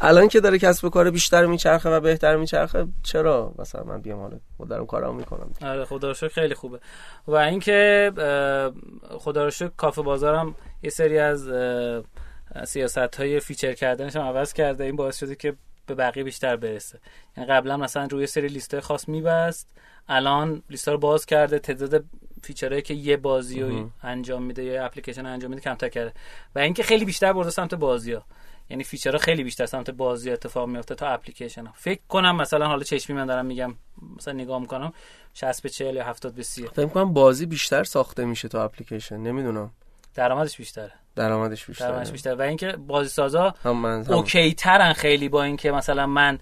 الان 0.00 0.28
که 0.28 0.40
داره 0.40 0.58
کسب 0.58 0.84
و 0.84 0.90
کار 0.90 1.10
بیشتر 1.10 1.46
میچرخه 1.46 1.90
بهتر 2.00 2.36
میچرخه 2.36 2.86
چرا؟ 3.02 3.54
مثلا 3.58 3.84
من 3.84 4.00
بیام 4.00 4.20
حالا 4.20 4.38
خودم 4.56 4.86
کارامو 4.86 5.18
می‌کنم. 5.18 5.50
آره 5.62 5.84
خدا 5.84 6.08
رو 6.08 6.14
شکر 6.14 6.28
خیلی 6.28 6.54
خوبه. 6.54 6.80
و 7.26 7.34
اینکه 7.34 8.12
خدا 9.10 9.44
رو 9.44 9.50
شکر 9.50 9.70
کافه 9.76 10.02
بازارم 10.02 10.54
یه 10.82 10.90
سری 10.90 11.18
از 11.18 11.50
سیاست 12.64 12.98
های 12.98 13.40
feature 13.40 13.72
کردنش 13.72 14.16
هم 14.16 14.22
عوض 14.22 14.52
کرده. 14.52 14.84
این 14.84 14.96
باعث 14.96 15.18
شده 15.18 15.34
که 15.34 15.56
به 15.86 15.94
بقیه 15.94 16.24
بیشتر 16.24 16.56
برسه. 16.56 16.98
یعنی 17.36 17.50
قبلا 17.50 17.76
مثلا 17.76 18.08
روی 18.10 18.26
سری 18.26 18.48
لیست 18.48 18.74
های 18.74 18.80
خاص 18.80 19.08
میبست 19.08 19.68
الان 20.08 20.62
لیست 20.70 20.88
رو 20.88 20.98
باز 20.98 21.26
کرده. 21.26 21.58
تعداد 21.58 22.04
feature 22.42 22.70
هایی 22.70 22.82
که 22.82 22.94
یه 22.94 23.16
بازی 23.16 23.60
رو 23.62 23.90
انجام 24.02 24.42
میده 24.42 24.64
یا 24.64 24.84
اپلیکیشن 24.84 25.26
انجام 25.26 25.50
میده 25.50 25.62
کمتر 25.62 25.88
کرده. 25.88 26.12
و 26.54 26.58
اینکه 26.58 26.82
خیلی 26.82 27.04
بیشتر 27.04 27.32
برده 27.32 27.50
سمت 27.50 27.74
بازی 27.74 28.12
ها 28.12 28.22
یعنی 28.70 28.84
feature 28.84 29.14
ها 29.14 29.18
خیلی 29.18 29.44
بیشتر 29.44 29.66
سمت 29.66 29.90
بازی 29.90 30.30
اتفاق 30.30 30.68
میفته 30.68 30.94
تا 30.94 31.08
اپلیکیشن 31.08 31.66
ها. 31.66 31.72
فکر 31.76 32.00
کنم 32.08 32.36
مثلا 32.36 32.66
حالا 32.66 32.82
چشمی 32.82 33.16
من 33.16 33.26
دارم 33.26 33.46
میگم 33.46 33.74
مثلا 34.16 34.34
نگاه 34.34 34.60
می‌کنم 34.60 34.92
60 35.34 35.62
به 35.62 35.68
40 35.68 35.96
یا 35.96 36.04
70 36.04 36.34
به 36.34 36.42
30 36.42 36.66
فکر 36.66 36.86
کنم 36.86 37.12
بازی 37.12 37.46
بیشتر 37.46 37.84
ساخته 37.84 38.24
میشه 38.24 38.48
تو 38.48 38.58
اپلیکیشن 38.58 39.16
نمی‌دونم. 39.16 39.70
درآمدش 40.14 40.56
بیشتره. 40.56 40.92
درآمدش 41.16 41.66
بیشتر 41.66 41.88
درآمدش 41.88 42.10
بیشتره. 42.10 42.34
و 42.34 42.42
اینکه 42.42 42.72
بازی 42.72 43.08
سازا 43.08 43.54
هم 43.64 43.76
من 43.76 44.04
هم. 44.04 44.12
OK 44.12 44.54
ترن 44.54 44.92
خیلی 44.92 45.28
با 45.28 45.42
اینکه 45.42 45.72
مثلا 45.72 46.06
من 46.06 46.38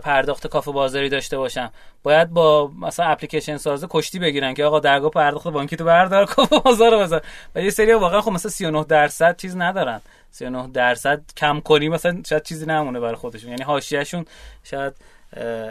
پرداخت 0.00 0.46
کافه 0.46 0.72
بازاری 0.72 1.08
داشته 1.08 1.38
باشم. 1.38 1.72
باید 2.02 2.30
با 2.30 2.72
مثلا 2.80 3.06
اپلیکیشن 3.06 3.56
سازه 3.56 3.86
کشتی 3.90 4.18
بگیرن 4.18 4.54
که 4.54 4.64
آقا 4.64 4.80
درگاه 4.80 5.10
پرداخت 5.10 5.48
بانکی 5.48 5.76
تو 5.76 5.84
بردار 5.84 6.24
کافه 6.24 6.58
بازار 6.58 7.02
بزن. 7.02 7.20
و 7.54 7.62
یه 7.62 7.70
سری 7.70 7.92
واقعا 7.92 8.20
خب 8.20 8.30
مثلا 8.30 8.50
39 8.50 8.84
درصد 8.84 9.36
چیز 9.36 9.56
ندارن. 9.56 10.00
39 10.30 10.68
درصد 10.72 11.22
کم 11.36 11.60
کنی 11.60 11.88
مثلا 11.88 12.22
شاید 12.26 12.42
چیزی 12.42 12.66
نمونه 12.66 13.00
برای 13.00 13.14
خودشون. 13.14 13.50
یعنی 13.50 13.62
حاشیهشون 13.62 14.24
شاید 14.64 14.94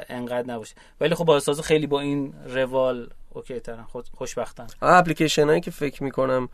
انقدر 0.10 0.48
نباشه. 0.48 0.76
ولی 1.02 1.16
خب 1.16 1.26
بازی 1.26 1.46
سازا 1.46 1.62
خیلی 1.62 1.88
با 1.88 2.00
این 2.00 2.34
روال 2.48 3.10
OK 3.34 3.60
ترن. 3.60 3.86
خوشبختن. 4.18 4.68
اپلیکیشن 4.82 5.48
هایی 5.48 5.62
که 5.62 5.72
فکر 5.72 6.04
می‌کنم 6.04 6.50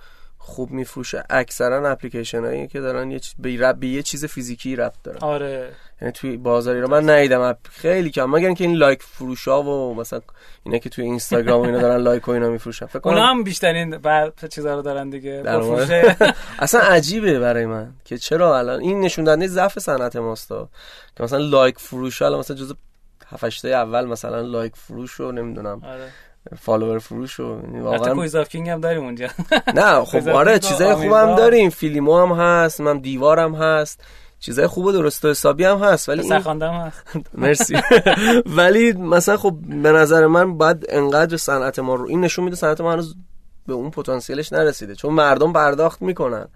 خوب 0.45 0.71
میفروشه. 0.71 1.23
اکثرا 1.29 1.91
اپلیکیشن 1.91 2.45
هایی 2.45 2.67
که 2.67 2.79
دارن 2.79 3.11
یه 3.11 3.19
چیز 3.19 3.35
به 3.79 3.87
یه 3.87 4.01
چیز 4.01 4.25
فیزیکی 4.25 4.75
ربط 4.75 4.95
دارن. 5.03 5.19
آره. 5.21 5.69
یعنی 6.01 6.11
توی 6.11 6.37
بازاری 6.37 6.81
رو 6.81 6.87
من 6.87 7.09
ندیدم. 7.09 7.57
خیلی 7.69 8.09
کم. 8.09 8.25
مگر 8.25 8.45
اینکه 8.45 8.63
این 8.63 8.75
لایک 8.75 9.03
فروش 9.03 9.47
ها 9.47 9.63
و 9.63 9.95
مثلا 9.95 10.21
اینا 10.63 10.77
که 10.77 10.89
توی 10.89 11.03
Instagram 11.03 11.61
و 11.61 11.63
اینا 11.63 11.79
دارن 11.79 11.97
like 12.01 12.27
و 12.27 12.31
اینا 12.31 12.49
میفروشن. 12.49 12.85
فکر 12.85 12.99
کنم 12.99 13.17
هم 13.17 13.43
بیشترین 13.43 13.97
بر 13.97 14.31
چیزا 14.49 14.75
رو 14.75 14.81
دارن 14.81 15.09
دیگه. 15.09 15.43
اصلا 16.59 16.81
عجیبه 16.81 17.39
برای 17.39 17.65
من 17.65 17.93
که 18.05 18.17
چرا 18.17 18.57
الان 18.57 18.79
این 18.79 18.99
نشون 18.99 19.25
دهنده 19.25 19.47
ضعف 19.47 19.79
صنعت 19.79 20.15
ماستا 20.15 20.69
که 21.17 21.23
مثلا 21.23 21.39
like 21.39 21.79
فروش 21.79 22.21
الان 22.21 22.39
مثلا 22.39 22.57
جزء 22.57 22.73
هفت 23.27 23.65
اول 23.65 24.05
مثلا 24.05 24.41
like 24.41 24.75
فروش 24.75 25.11
رو 25.11 25.31
نمی‌دونم. 25.31 25.81
آره. 25.83 26.09
follower 26.59 26.99
فروش 26.99 27.33
رو 27.33 27.61
یعنی 27.63 27.79
واقعا 27.79 28.15
Quiz 28.15 28.35
of 28.35 28.49
King 28.49 28.69
هم 28.69 28.81
داریم 28.81 29.03
اونجا. 29.03 29.27
نه 29.75 30.05
خب 30.05 30.29
آره 30.29 30.59
چیزای. 30.59 30.95
خوبم 30.95 31.35
داریم. 31.35 31.69
فیلیمو 31.69 32.17
هم 32.17 32.31
هست 32.31 32.81
من 32.81 32.99
دیوارم 32.99 33.55
هست. 33.55 34.01
چیزای 34.39 34.67
خوب 34.67 34.85
و 34.85 34.91
درست 34.91 35.25
و 35.25 35.29
حسابی 35.29 35.63
هم 35.63 35.77
هست 35.77 36.09
ولی 36.09 36.21
این... 36.21 36.33
هست. 36.33 37.03
مرسی. 37.33 37.75
ولی 38.57 38.93
مثلا 38.93 39.37
خب 39.37 39.55
به 39.83 39.91
نظر 39.91 40.27
من 40.27 40.57
باید 40.57 40.85
انقدر 40.89 41.37
صنعت 41.37 41.79
ما 41.79 41.95
رو 41.95 42.05
این 42.07 42.21
نشون 42.21 42.45
میده 42.45 42.55
صنعت 42.55 42.81
ما 42.81 42.91
هنوز 42.93 43.15
به 43.67 43.73
اون 43.73 43.91
پتانسیلش 43.91 44.53
نرسیده 44.53 44.95
چون 44.95 45.13
مردم 45.13 45.53
پرداخت 45.53 46.01
می‌کنن. 46.01 46.47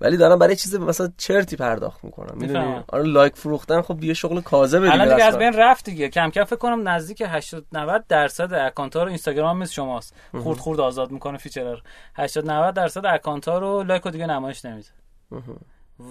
ولی 0.00 0.16
دارن 0.16 0.38
برای 0.38 0.56
چیز 0.56 0.74
مثلا 0.74 1.12
چرتی 1.16 1.56
پرداخت 1.56 2.04
می‌کنن 2.04 2.30
می‌دونی. 2.34 2.84
آره 2.88 3.02
like 3.02 3.36
فروختن 3.36 3.82
خب 3.82 4.00
دیگه 4.00 4.14
شغل 4.14 4.40
کاذبه 4.40 4.80
دیگه 4.80 4.92
الان 4.92 5.08
دیگه 5.08 5.24
از. 5.24 5.38
بین 5.38 5.52
رفت 5.52 5.84
دیگه. 5.84 6.08
کم 6.08 6.30
کم 6.30 6.44
فکر 6.44 6.56
کنم 6.56 6.88
نزدیک 6.88 7.22
80 7.26 7.64
90 7.72 8.04
درصد 8.08 8.54
account 8.54 8.96
ها 8.96 9.02
رو 9.02 9.08
Instagram 9.08 9.58
مثل 9.58 9.72
شماست. 9.72 10.14
خورد 10.42 10.58
خورد 10.58 10.80
آزاد 10.80 11.10
می‌کنه 11.10 11.38
feature 11.38 11.72
رو. 11.72 11.80
80 12.16 12.50
90 12.50 12.74
درصد 12.74 13.06
account 13.06 13.48
ها 13.48 13.58
رو 13.58 13.82
like 13.82 14.02
رو 14.02 14.10
دیگه 14.10 14.26
نمایش 14.26 14.64
نمیده. 14.64 14.88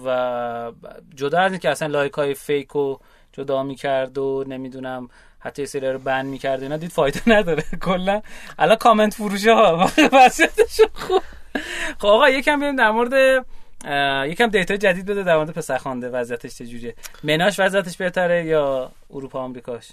و 0.04 0.72
جدا 1.14 1.38
از 1.38 1.52
اینکه 1.52 1.70
اصلا 1.70 1.88
لایک 1.88 2.12
های 2.12 2.34
fake 2.34 2.68
رو 2.68 3.00
جدا 3.32 3.62
می‌کرد 3.62 4.18
و 4.18 4.44
نمی‌دونم 4.48 5.08
حتی 5.38 5.62
یه 5.62 5.66
سری 5.66 5.92
رو 5.92 5.98
ban 5.98 6.26
می‌کرد 6.26 6.62
اینا 6.62 6.76
دید 6.76 6.90
فایده 6.90 7.20
نداره. 7.26 7.62
کلا. 7.86 8.22
الان 8.58 8.76
کامنت 8.76 9.14
فروشه 9.14 9.54
ها 9.54 9.90
وضعیتشون 10.12 10.86
خوب. 10.92 11.22
خب 11.98 12.06
آقا 12.06 12.28
یکم 12.28 12.60
بریم 12.60 12.76
در 12.76 12.90
مورد 12.90 13.46
یکم 14.28 14.46
data 14.46 14.76
جدید 14.76 15.06
بده 15.06 15.22
در 15.22 15.36
مورد 15.36 15.50
پسرخوانده 15.50 16.08
وضعیتش 16.08 16.54
چجوریه 16.54 16.94
MENA 17.22 17.47
ش 17.47 17.60
وضعیتش 17.60 17.96
بهتره 17.96 18.44
یا 18.44 18.92
اروپا 19.10 19.40
آمریکاش. 19.40 19.88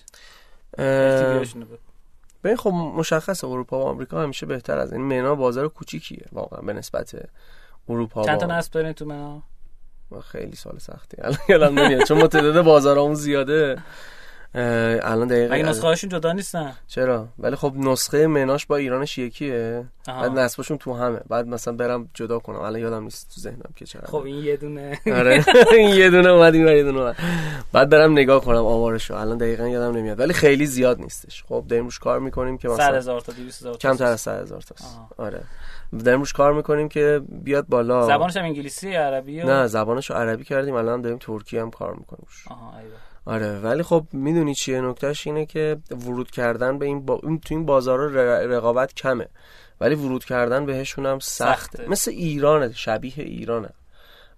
ببین 2.43 2.57
خب 2.57 2.69
مشخص 2.69 3.43
اروپا 3.43 3.79
و 3.79 3.83
آمریکا 3.83 4.23
همیشه 4.23 4.45
بهتر 4.45 4.77
از 4.77 4.93
این. 4.93 5.01
MENA 5.01 5.35
بازار 5.35 5.67
کوچیکیه 5.67 6.25
واقعا 6.31 6.61
به 6.61 6.73
نسبت 6.73 7.15
اروپا 7.89 8.25
چند 8.25 8.39
تا 8.39 8.45
نصب 8.45 8.71
دارین 8.71 8.93
تو 8.93 9.05
منا؟ 9.05 9.43
خیلی 10.31 10.55
سال 10.55 10.77
سختی. 10.77 11.17
الان 11.21 11.39
یادم 11.49 11.79
نمیاد 11.79 12.03
چون 12.03 12.17
ما 12.17 12.27
تعداد 12.27 12.61
بازارمون 12.65 13.13
زیاده. 13.13 13.77
الان 14.55 15.27
دقیقه 15.27 15.53
مگه 15.53 15.63
نسخه 15.63 15.87
هاشون 15.87 16.09
جدا 16.09 16.33
نیستن؟ 16.33 16.73
چرا؟ 16.87 17.27
ولی 17.39 17.55
خب 17.55 17.73
نسخه 17.75 18.27
مناش 18.27 18.65
با 18.65 18.75
ایرانش 18.75 19.17
یکیه. 19.17 19.85
بعد 20.07 20.31
نصبشون 20.31 20.77
تو 20.77 20.93
همه. 20.93 21.19
بعد 21.29 21.47
مثلا 21.47 21.73
برم 21.73 22.09
جدا 22.13 22.39
کنم. 22.39 22.59
الان 22.59 22.81
یادم 22.81 23.03
نیست 23.03 23.31
تو 23.35 23.41
ذهنم 23.41 23.69
که 23.75 23.85
چقدر 23.85 24.07
خب 24.07 24.23
این 24.25 24.35
یه 24.35 24.57
دونه. 24.57 24.99
آره. 25.05 25.45
این 25.77 25.89
یه 25.89 26.09
دونه 26.09 26.29
اومد 26.29 26.55
این 26.55 26.67
یه 26.67 26.83
دونه 26.83 26.99
اومد. 26.99 27.15
بعد 27.73 27.89
برم 27.89 28.11
نگاه 28.11 28.41
کنم 28.41 28.65
آمارشو 28.65 29.13
الان 29.15 29.37
دقیقا 29.37 29.67
یادم 29.67 29.97
نمیاد. 29.97 30.19
ولی 30.19 30.33
خیلی 30.33 30.65
زیاد 30.65 30.99
نیستش. 30.99 31.43
خب 31.43 31.65
داریم 31.69 31.85
روش 31.85 31.99
کار 31.99 32.19
می‌کنیم 32.19 32.57
که 32.57 32.67
100 32.69 32.73
مثلا 32.73 32.97
هزار 32.97 33.21
تا 33.21 33.31
200 33.33 33.61
هزار 33.61 33.73
تا. 33.73 33.79
کمتر 33.79 34.05
از 34.05 34.21
100 34.21 34.41
هزار 34.41 34.61
تاست. 34.61 34.95
آها. 34.95 35.09
آره. 35.17 35.41
داریم 36.05 36.19
روش 36.19 36.33
کار 36.33 36.53
می‌کنیم 36.53 36.89
که 36.89 37.21
بیاد 37.29 37.67
بالا. 37.67 38.07
زبانش 38.07 38.37
هم 38.37 38.43
انگلیسی 38.43 38.95
عربی. 38.95 39.43
نه 39.43 39.67
زبانشو 39.67 40.13
عربی 40.13 40.43
کردیم. 40.43 40.75
الان 40.75 41.01
داریم 41.01 41.17
ترکی 41.17 41.57
هم 41.57 41.71
کار 41.71 41.93
می‌کنیم. 41.93 42.27
آها 42.49 42.77
ایوه. 42.79 43.06
آره 43.27 43.59
ولی 43.59 43.83
خب 43.83 44.05
می‌دونی 44.13 44.55
چیه؟ 44.55 44.81
نکتهش 44.81 45.27
اینه 45.27 45.45
که 45.45 45.77
ورود 45.91 46.31
کردن 46.31 46.79
به 46.79 46.85
این 46.85 47.05
با... 47.05 47.19
این 47.23 47.39
تو 47.39 47.55
این 47.55 47.65
بازارا 47.65 48.07
ر- 48.07 48.47
رقابت 48.47 48.93
کمه 48.93 49.27
ولی 49.81 49.95
ورود 49.95 50.25
کردن 50.25 50.65
بهشون 50.65 51.05
هم 51.05 51.19
سخته, 51.19 51.77
سخته. 51.77 51.89
مثل 51.89 52.11
ایرانه 52.11 52.73
شبیه 52.73 53.13
ایرانه. 53.17 53.69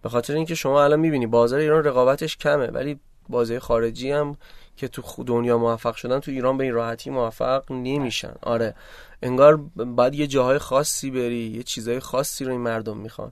به 0.02 0.10
خاطر 0.10 0.36
اینکه 0.36 0.56
شما 0.56 0.84
الان 0.84 1.00
می‌بینی 1.00 1.28
بازار 1.28 1.60
ایران 1.60 1.84
رقابتش 1.84 2.38
کمه 2.38 2.68
ولی 2.68 3.00
بازی 3.30 3.60
خارجی 3.60 4.12
هم 4.12 4.38
که 4.78 4.88
تو 4.88 5.24
دنیا 5.24 5.58
موفق 5.58 5.96
شدن 5.96 6.20
تو 6.20 6.32
ایران 6.32 6.58
به 6.58 6.64
این 6.64 6.74
راحتی 6.74 7.10
موفق 7.10 7.72
نمیشن. 7.72 8.34
آره 8.42 8.76
انگار 9.22 9.58
باید 9.76 10.16
یه 10.16 10.28
جاهای 10.28 10.58
خاصی 10.58 11.12
بری 11.12 11.52
یه 11.56 11.64
چیزای 11.64 12.00
خاصی 12.00 12.46
رو 12.46 12.52
این 12.52 12.62
مردم 12.62 12.98
می‌خوان. 12.98 13.32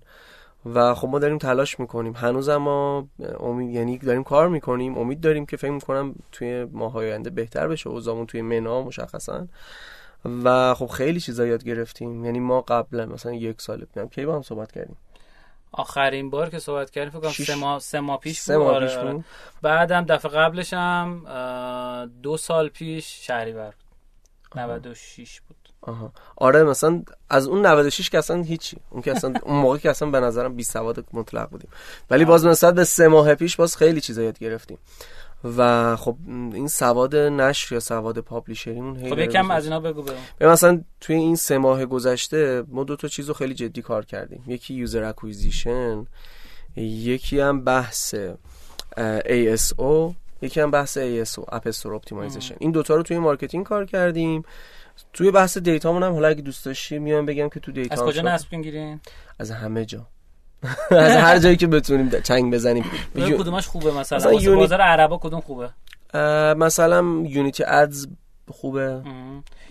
و 0.74 0.94
خب 0.94 1.08
ما 1.08 1.20
داریم 1.20 1.38
تلاش 1.38 1.80
می‌کنیم. 1.80 2.14
هنوز 2.14 2.50
ما 2.50 3.08
امید 3.40 3.76
یعنی 3.76 3.98
داریم 3.98 4.24
کار 4.24 4.50
می‌کنیم. 4.50 4.98
امید 4.98 5.20
داریم 5.20 5.46
که 5.46 5.58
فکر 5.58 5.72
می‌کنم 5.72 6.16
توی 6.32 6.66
ماهای 6.66 7.10
آینده 7.10 7.30
بهتر 7.30 7.68
بشه. 7.68 7.90
اوضاعمون 7.90 8.26
توی 8.26 8.42
منا 8.42 8.82
مشخصا. 8.82 9.48
و 10.44 10.74
خب 10.74 10.88
خیلی 10.88 11.20
چیزا 11.20 11.46
یاد 11.46 11.64
گرفتیم. 11.64 12.26
یعنی 12.26 12.40
ما 12.40 12.62
قبلا 12.62 13.06
مثلا 13.06 13.34
یک 13.34 13.62
سال 13.62 13.86
پیش 13.96 14.06
کی 14.10 14.26
با 14.26 14.36
هم 14.36 14.42
صحبت 14.42 14.72
کردیم؟ 14.72 14.98
آخرین 15.72 16.30
بار 16.30 16.50
که 16.50 16.60
صحبت 16.60 16.92
کردیم 16.92 17.12
فکر 17.12 17.20
کنم 17.20 17.32
سه 17.32 17.56
ماه 17.56 17.80
سه 17.80 18.00
ماه 18.00 18.20
پیش 18.20 18.40
سه 18.40 18.58
بود. 18.58 18.68
ماه 18.68 18.76
آره، 18.76 18.88
پیش 18.88 18.98
آره. 18.98 19.14
بود. 19.14 19.26
بعدم 19.62 20.06
دفعه 20.06 20.32
قبلش 20.32 20.74
هم 20.74 21.26
دو 22.24 22.38
سال 22.38 22.70
پیش 22.70 23.28
شهریور 23.28 23.66
بود. 23.66 24.60
96 24.62 25.42
بود. 25.42 25.67
آها. 25.82 26.12
آره 26.36 26.64
مثلا 26.64 27.04
از 27.30 27.48
اون 27.48 27.66
96 27.66 28.10
که 28.10 28.18
اصلا 28.18 28.42
هیچی. 28.42 28.78
اون 28.90 29.02
که 29.02 29.12
اصلا 29.12 29.34
اون 29.44 29.62
موقع 29.62 29.78
که 29.78 29.90
اصلا 29.90 30.10
به 30.10 30.20
نظرم 30.20 30.56
بی 30.56 30.64
سواد 30.64 31.06
مطلق 31.14 31.50
بودیم. 31.50 31.70
ولی 32.10 32.26
باز 32.26 32.46
نسبت 32.46 32.76
به 32.76 32.84
سه 32.84 33.08
ماه 33.08 33.36
پیش 33.36 33.56
باز 33.56 33.78
خیلی 33.78 34.02
چیزا 34.02 34.22
یاد 34.22 34.40
گرفتیم. 34.40 34.78
و 35.58 35.96
خب 35.96 36.16
این 36.28 36.68
سواد 36.68 37.16
نشر 37.16 37.74
یا 37.74 37.80
سواد 37.80 38.20
پابلیشریمون 38.20 39.10
خب 39.10 39.20
یکم 39.20 39.52
از 39.52 39.64
اینا 39.64 39.80
بگو 39.80 40.02
ببین 40.02 40.52
مثلا 40.52 40.82
توی 41.02 41.16
این 41.16 41.36
سه 41.36 41.58
ماه 41.58 41.86
گذشته 41.86 42.64
ما 42.68 42.84
دو 42.84 42.96
تا 42.96 43.08
چیز 43.08 43.28
رو 43.28 43.34
خیلی 43.34 43.54
جدی 43.54 43.82
کار 43.82 44.06
کردیم. 44.06 44.44
یکی 44.48 44.74
user 44.74 45.04
acquisition 45.04 46.08
یکی 46.76 47.40
هم 47.40 47.64
بحث 47.64 48.16
ASO 49.26 50.14
یکی 50.42 50.62
هم 50.62 50.72
بحث 50.72 50.98
ASO 50.98 51.44
App 51.48 51.68
Store 51.68 51.96
Optimization 51.96 52.56
این 52.60 52.72
دوتا 52.72 52.96
رو 52.96 53.04
توی 53.04 53.20
marketing 53.20 53.66
کار 53.66 53.86
کردیم. 53.86 54.44
توی 55.14 55.32
بحث 55.32 55.58
data 55.58 55.84
مون 55.84 56.04
هم 56.04 56.14
حالا 56.14 56.28
اگه 56.28 56.42
دوست 56.42 56.66
داشتی 56.66 57.00
میام 57.00 57.26
بگم 57.26 57.50
که 57.50 57.60
تو 57.60 57.72
data 57.72 57.96
از 57.96 58.02
کجا. 58.02 58.22
نصب 58.22 58.48
می‌گیرین؟ 58.54 59.00
از 59.40 59.52
همه 59.52 59.86
جا. 59.86 60.08
از 60.92 61.12
هر 61.12 61.40
جایی 61.40 61.56
که 61.58 61.68
بتونیم 61.68 62.10
چنگ 62.10 62.54
بزنیم. 62.54 62.84
کدومش 63.16 63.68
خوبه 63.68 63.92
مثلا؟ 63.92 64.18
مثلا 64.18 64.34
یونی- 64.34 64.60
بازار 64.60 64.82
عربا 64.82 65.18
کدوم 65.18 65.40
خوبه؟ 65.42 65.70
مثلا 66.58 67.02
Unity 67.28 67.64
Ads 67.64 68.08
خوبه. 68.52 69.02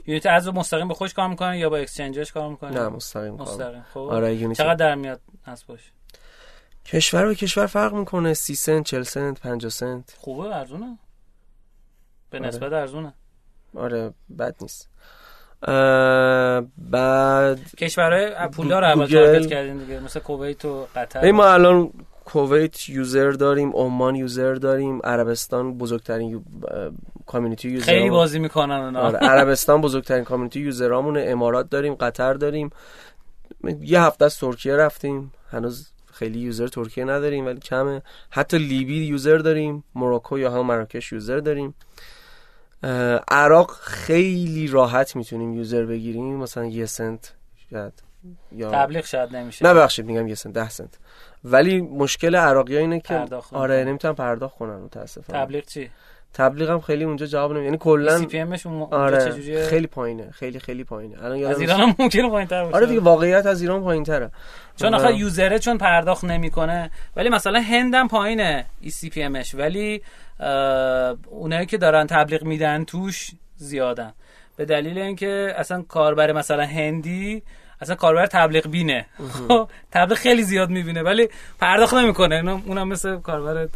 Unity 0.06 0.28
Ads 0.28 0.48
مستقیم 0.48 0.88
با 0.88 0.94
خودش 0.94 1.14
کار 1.14 1.28
می‌کنه 1.28 1.58
یا 1.58 1.70
با 1.70 1.76
exchange 1.76 2.21
ش 2.21 2.32
کار 2.32 2.48
می‌کنه؟ 2.48 2.70
نه 2.70 2.88
مستقیم 2.88 3.34
مستقیم. 3.34 3.84
خب. 3.94 4.00
آره 4.00 4.34
Unity 4.34 4.62
چقدر 4.62 4.74
در 4.74 4.94
میاد 4.94 5.20
نصبش 5.48 5.92
کشور 6.84 7.26
به 7.26 7.34
کشور 7.34 7.66
فرق 7.66 7.94
می‌کنه. 7.94 8.34
30 8.34 8.54
سنت 8.54 8.84
40 8.86 9.02
سنت 9.02 9.40
50 9.40 9.70
سنت. 9.70 10.14
خوبه 10.18 10.56
ارزونه. 10.56 10.98
به 12.30 12.38
آره. 12.38 12.48
نسبت 12.48 12.72
ارزونه. 12.72 13.14
آره 13.76 14.12
بد 14.38 14.54
نیست. 14.60 14.88
بعد 16.90 17.74
کشورهای 17.78 18.30
پولا 18.52 18.80
رو 18.80 18.86
اول. 18.86 19.06
target 19.06 19.46
کردین 19.46 19.76
دیگه 19.78 20.00
مثل 20.00 20.20
کویت 20.20 20.64
و 20.64 20.86
قطر. 20.96 21.32
ما 21.32 21.46
الان 21.46 21.90
کویت 22.24 22.88
user 22.88 23.30
داریم 23.30 23.70
عمان 23.74 24.16
user 24.16 24.54
داریم 24.54 25.00
عربستان 25.04 25.78
بزرگترین 25.78 26.44
community 27.26 27.70
user 27.70 27.84
خیلی 27.86 28.10
بازی 28.10 28.38
می‌کنن 28.38 28.74
اونا. 28.74 29.00
آره 29.00 29.18
عربستان 29.18 29.80
بزرگترین 29.80 30.24
community 30.24 30.60
user 30.60 30.92
امونه 30.92 31.24
امارات 31.28 31.70
داریم 31.70 31.94
قطر 31.94 32.34
داریم. 32.34 32.70
یه 33.80 34.02
هفته 34.02 34.24
از 34.24 34.38
ترکیه 34.38 34.76
رفتیم. 34.76 35.32
هنوز 35.50 35.90
خیلی 36.12 36.38
user 36.38 36.66
ترکیه 36.66 37.04
نداریم 37.04 37.46
ولی 37.46 37.60
کمه. 37.60 38.02
حتی 38.30 38.58
لیبی 38.58 39.06
user 39.06 39.36
داریم 39.36 39.84
Morocco 39.94 40.38
یا 40.38 40.50
هم 40.50 40.66
مراکش 40.66 41.12
user 41.12 41.38
داریم. 41.38 41.74
عراق 43.28 43.70
خیلی 43.70 44.68
راحت 44.68 45.16
می‌تونیم 45.16 45.54
user 45.54 45.84
بگیریم. 45.84 46.36
مثلا 46.36 46.64
یه 46.64 46.86
سنت 46.86 47.34
شاید 47.70 47.92
یا 48.52 48.70
تبلیغ 48.70 49.04
شاید 49.04 49.36
نمیشه. 49.36 49.66
نه 49.66 49.74
ببخشید 49.74 50.06
میگم 50.06 50.28
یه 50.28 50.34
سنت 50.34 50.52
ده 50.52 50.68
سنت. 50.68 50.98
ولی 51.44 51.80
مشکل 51.80 52.36
عراقی 52.36 52.76
اینه 52.76 53.00
که 53.00 53.24
آره. 53.52 53.84
نمی‌تونن 53.84 54.14
پرداخت 54.14 54.56
کنن 54.58 54.76
متاسفانه. 54.76 55.44
تبلیغ 55.44 55.64
چی؟ 55.64 55.90
تبلیغ 56.34 56.70
هم 56.70 56.80
خیلی 56.80 57.04
اونجا 57.04 57.26
جواب 57.26 57.50
نمیده. 57.50 57.64
یعنی 57.64 57.78
کلا 57.78 58.18
CPM 58.18 58.38
ش 58.38 58.66
آره 58.66 59.24
چجوریه؟ 59.24 59.64
خیلی 59.64 59.86
پایینه 59.86 60.30
خیلی 60.30 60.58
خیلی 60.58 60.84
پایینه. 60.84 61.24
الان 61.24 61.44
از 61.44 61.60
ایران 61.60 61.80
هم 61.80 61.94
ممکنه 61.98 62.30
پایین‌تر 62.30 62.64
باشه. 62.64 62.76
آره 62.76 62.86
دیگه 62.86 63.00
واقعیت 63.00 63.46
از 63.46 63.60
ایران 63.60 63.82
پایین 63.82 64.04
تره 64.04 64.30
چون 64.76 64.94
آخه 64.94 65.14
یوزره 65.14 65.58
چون 65.58 65.78
پرداخت 65.78 66.24
نمی‌کنه. 66.24 66.90
ولی 67.16 67.28
مثلا 67.28 67.60
هندم 67.60 68.08
پایینه 68.08 68.66
ای 68.80 68.90
سی 68.90 69.10
پی 69.10 69.22
امش 69.22 69.54
ولی 69.54 70.02
اونایی 71.30 71.66
که 71.66 71.78
دارن 71.78 72.06
تبلیغ 72.06 72.42
میدن 72.42 72.84
توش 72.84 73.30
زیادن. 73.56 74.12
به 74.56 74.64
دلیل 74.64 74.98
اینکه 74.98 75.54
اصلا 75.56 75.82
کاربر 75.82 76.32
مثلا 76.32 76.64
هندی 76.64 77.42
اصلا 77.80 77.94
کاربر 77.94 78.26
تبلیغ 78.26 78.68
بینه. 78.70 79.06
خب 79.48 79.68
تبلیغ 79.90 80.18
خیلی 80.18 80.42
زیاد 80.42 80.70
می‌بینه 80.70 81.02
ولی 81.02 81.28
پرداخت 81.60 81.94
نمی‌کنه. 81.94 82.62
اونم 82.66 82.88
مثل 82.88 83.20
کاربر 83.20 83.68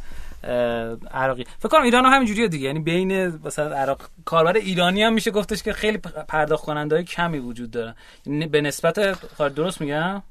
عراقی. 1.11 1.45
فکر 1.59 1.69
کنم 1.69 1.83
ایران 1.83 2.05
هم 2.05 2.13
همینجوریه 2.13 2.49
دیگه. 2.49 2.67
یعنی 2.67 2.79
بین 2.81 3.27
مثلا 3.45 3.77
عراق 3.77 4.03
کاربر 4.25 4.57
ایرانی 4.57 5.03
هم 5.03 5.13
میشه 5.13 5.31
گفتش 5.31 5.63
که 5.63 5.73
خیلی 5.73 5.99
پرداخت 6.29 6.65
کننده 6.65 6.95
های 6.95 7.05
کمی 7.05 7.39
وجود 7.39 7.71
دارن 7.71 7.95
یعنی 8.27 8.47
به 8.47 8.61
نسبت 8.61 9.13
خارج 9.39 9.55
درست 9.55 9.81
میگم؟ 9.81 10.23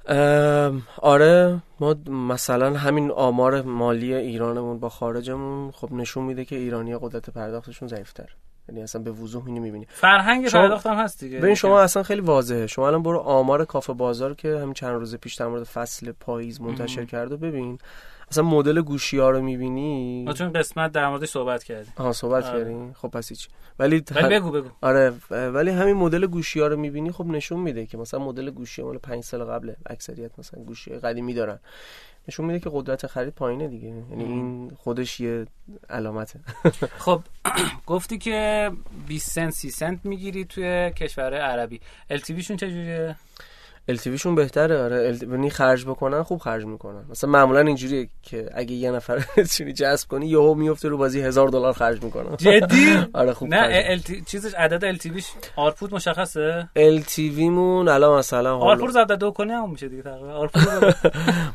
آره 1.02 1.60
ما 1.80 1.96
مثلا 2.08 2.74
همین 2.78 3.12
آمار 3.12 3.62
مالی 3.62 4.14
ایرانمون 4.14 4.80
با 4.80 4.90
خارجمون 4.90 5.72
خب 5.72 5.92
نشون 5.94 6.24
میده 6.24 6.46
که 6.46 6.56
ایرانی 6.56 6.98
قدرت 7.02 7.30
پرداختشون 7.30 7.88
ضعیفتر. 7.88 8.30
یعنی 8.70 8.82
اصلا 8.84 9.02
به 9.02 9.12
وضوح 9.12 9.48
اینو 9.48 9.62
می‌بینی. 9.62 9.88
فرهنگ 9.90 10.48
شما- 10.50 10.62
پرداخت 10.62 10.88
هم 10.88 10.96
هست 10.96 11.20
دیگه. 11.20 11.40
ببین 11.40 11.56
شما 11.56 11.82
اصلا 11.82 12.04
خیلی 12.04 12.22
واضحه. 12.22 12.68
شما 12.68 12.88
الان 12.88 13.04
برو 13.04 13.20
آمار 13.20 13.66
کافه 13.66 13.94
بازار 13.94 14.34
که 14.34 14.58
همین 14.58 14.74
چند 14.74 14.90
روز 14.94 15.16
پیش 15.18 15.36
در 15.36 15.48
مورد 15.48 15.64
فصل 15.64 16.12
پاییز 16.12 16.62
منتشر 16.62 17.06
کرده 17.06 17.36
ببین. 17.38 17.78
اصلا 18.32 18.44
مدل 18.44 18.82
گوشی 18.82 19.18
ها 19.18 19.30
رو 19.30 19.42
می‌بینی؟ 19.42 20.24
ما 20.24 20.34
چون 20.34 20.54
قسمت 20.54 20.92
در 20.92 21.10
موردش 21.10 21.30
صحبت 21.30 21.64
کردیم. 21.64 21.94
آها 21.98 22.14
صحبت 22.14 22.46
آره. 22.46 22.60
کردیم. 22.60 22.94
خب 22.94 23.08
پس 23.08 23.30
هیچ. 23.30 23.48
ولی 23.80 24.04
ولی 24.16 24.40
بگو 24.40 24.52
بگو. 24.52 24.70
آره 24.82 25.14
ولی 25.30 25.72
همین 25.72 25.96
مدل 25.96 26.28
گوشی 26.28 26.60
ها 26.60 26.68
رو 26.68 26.78
می‌بینی 26.78 27.12
خب 27.12 27.26
نشون 27.26 27.60
میده 27.60 27.86
که 27.86 27.98
مثلا 27.98 28.20
مدل 28.20 28.50
گوشی 28.50 28.82
مال 28.82 28.98
پنج 28.98 29.24
سال 29.24 29.44
قبل 29.44 29.74
اکثریت 29.86 30.40
مثلا 30.40 30.64
گوشی 30.64 30.92
قدیمی 30.92 31.34
دارن. 31.34 31.60
نشون 32.28 32.46
میده 32.46 32.60
که 32.60 32.70
قدرت 32.74 33.08
خرید 33.08 33.34
پایینه 33.34 33.68
دیگه. 33.68 33.88
یعنی 33.88 34.24
این 34.24 34.72
خودش 34.78 35.20
یه 35.20 35.46
علامته. 35.90 36.40
خب 37.06 37.22
گفتی 37.88 38.18
که 38.18 38.72
20 39.08 39.32
سنت 39.32 39.54
30 39.54 39.70
سنت 39.70 40.00
می‌گیری 40.04 40.46
توی 40.46 40.92
کشورهای 40.92 41.42
عربی. 41.42 41.82
ال 42.10 42.18
شون 42.18 42.58
چجوریه؟ 42.58 43.16
LTV 43.90 44.16
شون 44.16 44.36
بهتره 44.36 44.84
آره. 44.84 45.18
LTV 45.18 45.24
یعنی 45.24 45.50
خرج 45.50 45.86
بکنن 45.86 46.24
خوب 46.24 46.40
خرج 46.40 46.66
می‌کنن. 46.66 47.06
مثلا 47.10 47.30
معمولا 47.30 47.60
اینجوریه 47.60 48.10
که 48.22 48.50
اگه 48.54 48.74
یه 48.74 48.92
نفر 48.92 49.26
بتونی 49.38 49.74
جذب 49.74 50.08
کنی 50.08 50.28
یهو 50.28 50.54
میفته 50.54 50.88
رو 50.88 50.98
بازی 50.98 51.22
هزار 51.22 51.48
دلار 51.48 51.74
خرج 51.74 52.04
می‌کنن 52.04 52.38
جدی؟ 52.38 52.98
آره 53.14 53.34
خوب 53.34 53.50
نه 53.50 53.84
ال 53.90 54.00
چیزش 54.26 54.54
عدد 54.54 54.86
ال 54.86 54.98
تی 54.98 55.24
آرپوت 55.56 55.94
مشخصه؟ 55.94 56.70
LTV 56.76 57.40
مون 57.40 57.88
الان 57.88 58.20
مثلا 58.20 58.58
هولو... 58.58 58.92
زده 58.92 59.16
دو 59.16 59.32
کنی 59.32 59.52
هم 59.52 59.72
میشه 59.72 59.90
دیگه 59.90 60.04
تقریبا. 60.04 60.46
بگو. 60.46 60.92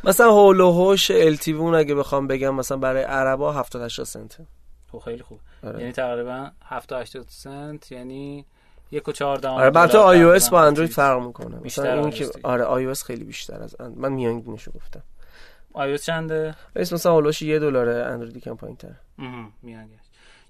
مثلا 0.09 0.33
هول 0.33 0.61
و 0.61 0.71
هوش 0.71 1.13
LTV 1.13 1.49
اون 1.49 1.75
اگه 1.75 1.95
بخوام 1.95 2.27
بگم 2.27 2.55
مثلا 2.55 2.79
برای 2.79 3.03
عربا 3.03 3.53
70 3.53 3.83
80 3.83 4.07
سنته. 4.07 4.47
خب 4.93 4.99
خیلی 4.99 5.23
خوب. 5.23 5.41
آره. 5.63 5.81
یعنی 5.81 5.93
تقریبا 5.93 6.51
70 6.65 7.03
80 7.03 7.27
سنت 7.29 7.93
یعنی 7.93 8.47
یک 8.95 9.09
و 9.09 9.13
چهار 9.13 9.37
دهم 9.37 9.53
آره 9.53 9.65
البته 9.65 9.93
دلار 9.93 10.07
آی 10.07 10.23
او 10.23 10.31
اس. 10.31 10.51
با 10.51 10.63
اندروید 10.63 10.91
فرق 10.91 11.23
می‌کنه. 11.23 11.57
بیشتر 11.57 11.83
مثلا 11.83 12.01
این 12.01 12.11
که. 12.11 12.27
آره 12.43 12.65
آی 12.65 12.85
او 12.85 12.91
اس 12.91 13.05
خیلی 13.05 13.25
بیشتر 13.25 13.63
از 13.63 13.81
اند... 13.81 13.99
من 13.99 14.13
میانگینشو 14.13 14.71
گفتم. 14.73 15.03
iOS 15.75 16.01
چنده؟ 16.01 16.55
اسم 16.77 16.95
مثلا 16.95 17.13
هولوش 17.13 17.43
یه 17.43 17.59
دلاره 17.59 18.05
اندرویدی 18.05 18.41
کم 18.41 18.55
پایین 18.57 18.77
تره 18.77 18.97
مهم. 19.19 19.53
میانگینش 19.63 19.99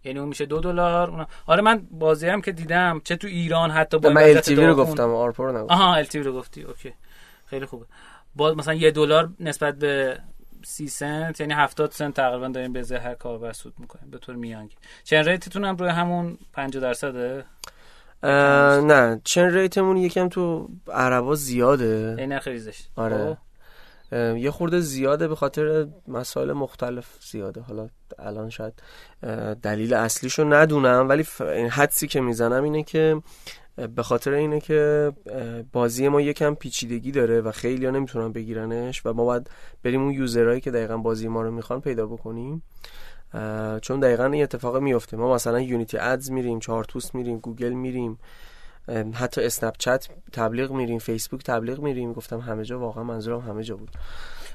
یعنی 0.04 0.18
اون 0.18 0.28
میشه 0.28 0.46
دو 0.46 0.60
دلار 0.60 1.10
اونم 1.10 1.26
آره 1.46 1.62
من 1.62 1.86
بازی 1.90 2.28
هم 2.28 2.40
که 2.40 2.52
دیدم 2.52 3.00
چه 3.04 3.16
تو 3.16 3.26
ایران 3.26 3.70
حتی 3.70 3.98
با 3.98 4.10
من 4.10 4.34
LTV 4.34 4.48
رو 4.48 4.74
گفتم 4.74 5.10
ARPU 5.10 5.44
رو 5.44 5.58
نگفتم. 5.58 5.74
آها 5.74 5.94
ال 5.94 6.06
رو 6.14 6.32
گفتی 6.32 6.62
اوکی. 6.62 6.92
خیلی 7.46 7.66
خوبه. 7.66 7.86
باز 8.36 8.56
مثلا 8.56 8.74
یه 8.74 8.90
دلار 8.90 9.30
نسبت 9.40 9.74
به 9.74 10.18
سی 10.64 10.88
سنت 10.88 11.40
یعنی 11.40 11.52
70 11.52 11.90
سنت 11.90 12.14
تقریبا 12.14 12.48
داریم 12.48 12.72
به 12.72 13.00
هر 13.04 13.14
کاربر 13.14 13.52
سود 13.52 13.74
می‌کنیم 13.78 14.10
به 14.10 14.18
طور 14.18 14.34
میانگین 14.34 14.76
churn 15.04 15.28
rate 15.28 15.49
تون 15.49 15.64
هم 15.64 15.76
روی 15.76 15.88
همون 15.88 16.38
50 16.52 16.82
درصده؟ 16.82 17.44
نه 18.24 19.20
churn 19.24 19.50
rate 19.50 19.77
مون 19.77 19.96
یکم 19.96 20.28
تو 20.28 20.68
عربا 20.92 21.34
زیاده. 21.34 22.16
این 22.18 22.38
خیلی 22.38 22.58
زشت. 22.58 22.90
آره. 22.96 23.16
خب. 23.16 23.36
یه 24.36 24.50
خورده 24.50 24.80
زیاده 24.80 25.28
به 25.28 25.34
خاطر 25.34 25.86
مسائل 26.08 26.52
مختلف 26.52 27.06
زیاده. 27.30 27.60
حالا 27.60 27.88
الان 28.18 28.50
شاید 28.50 28.72
دلیل 29.62 29.94
اصلیشو 29.94 30.44
ندونم 30.44 31.06
ولی 31.08 31.24
حدسی 31.70 32.06
که 32.06 32.20
می‌زنم 32.20 32.62
اینه 32.62 32.82
که 32.82 33.22
به 33.96 34.02
خاطر 34.02 34.32
اینه 34.32 34.60
که 34.60 35.12
بازی 35.72 36.08
ما 36.08 36.20
یکم 36.20 36.54
پیچیدگی 36.54 37.12
داره 37.12 37.40
و 37.40 37.52
خیلی 37.52 37.86
ها 37.86 37.90
نمی‌تونن 37.90 38.32
بگیرنش 38.32 39.06
و 39.06 39.12
ما 39.12 39.24
باید 39.24 39.50
بریم 39.82 40.02
اون 40.02 40.12
user 40.12 40.40
هایی 40.40 40.60
که 40.60 40.70
دقیقا 40.70 40.96
بازی 40.96 41.28
ما 41.28 41.42
رو 41.42 41.50
می‌خوان 41.50 41.80
پیدا 41.80 42.06
بکنیم. 42.06 42.62
چون 43.82 44.00
دقیقا 44.00 44.24
این 44.24 44.42
اتفاق 44.42 44.76
میفته. 44.76 45.16
ما 45.16 45.34
مثلا 45.34 45.60
Unity 45.60 45.98
Ads 45.98 46.30
میریم 46.30 46.58
Chartboost 46.58 47.14
میریم 47.14 47.38
گوگل 47.38 47.72
میریم 47.72 48.18
حتی 49.14 49.44
Snapchat 49.44 50.08
تبلیغ 50.32 50.70
میریم 50.70 50.98
فیسبوک 50.98 51.42
تبلیغ 51.42 51.78
میریم. 51.78 52.12
گفتم 52.12 52.40
همه 52.40 52.64
جا 52.64 52.78
واقعا 52.78 53.04
منظورم 53.04 53.40
همه 53.40 53.62
جا 53.62 53.76
بود. 53.76 53.90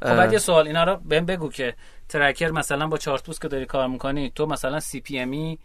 خب 0.02 0.16
بعد 0.16 0.34
یه 0.34 0.40
سوال 0.40 0.68
اینا 0.68 0.84
رو 0.84 0.96
بهم 0.96 1.26
بگو 1.26 1.50
که 1.50 1.76
tracker 2.10 2.52
مثلا 2.52 2.88
با 2.88 2.98
Chartboost 2.98 3.40
که 3.40 3.48
داری 3.48 3.66
کار 3.66 3.88
می‌کنی 3.88 4.32
تو 4.36 4.46
مثلا 4.46 4.80
CPM 4.80 5.20
ی 5.20 5.60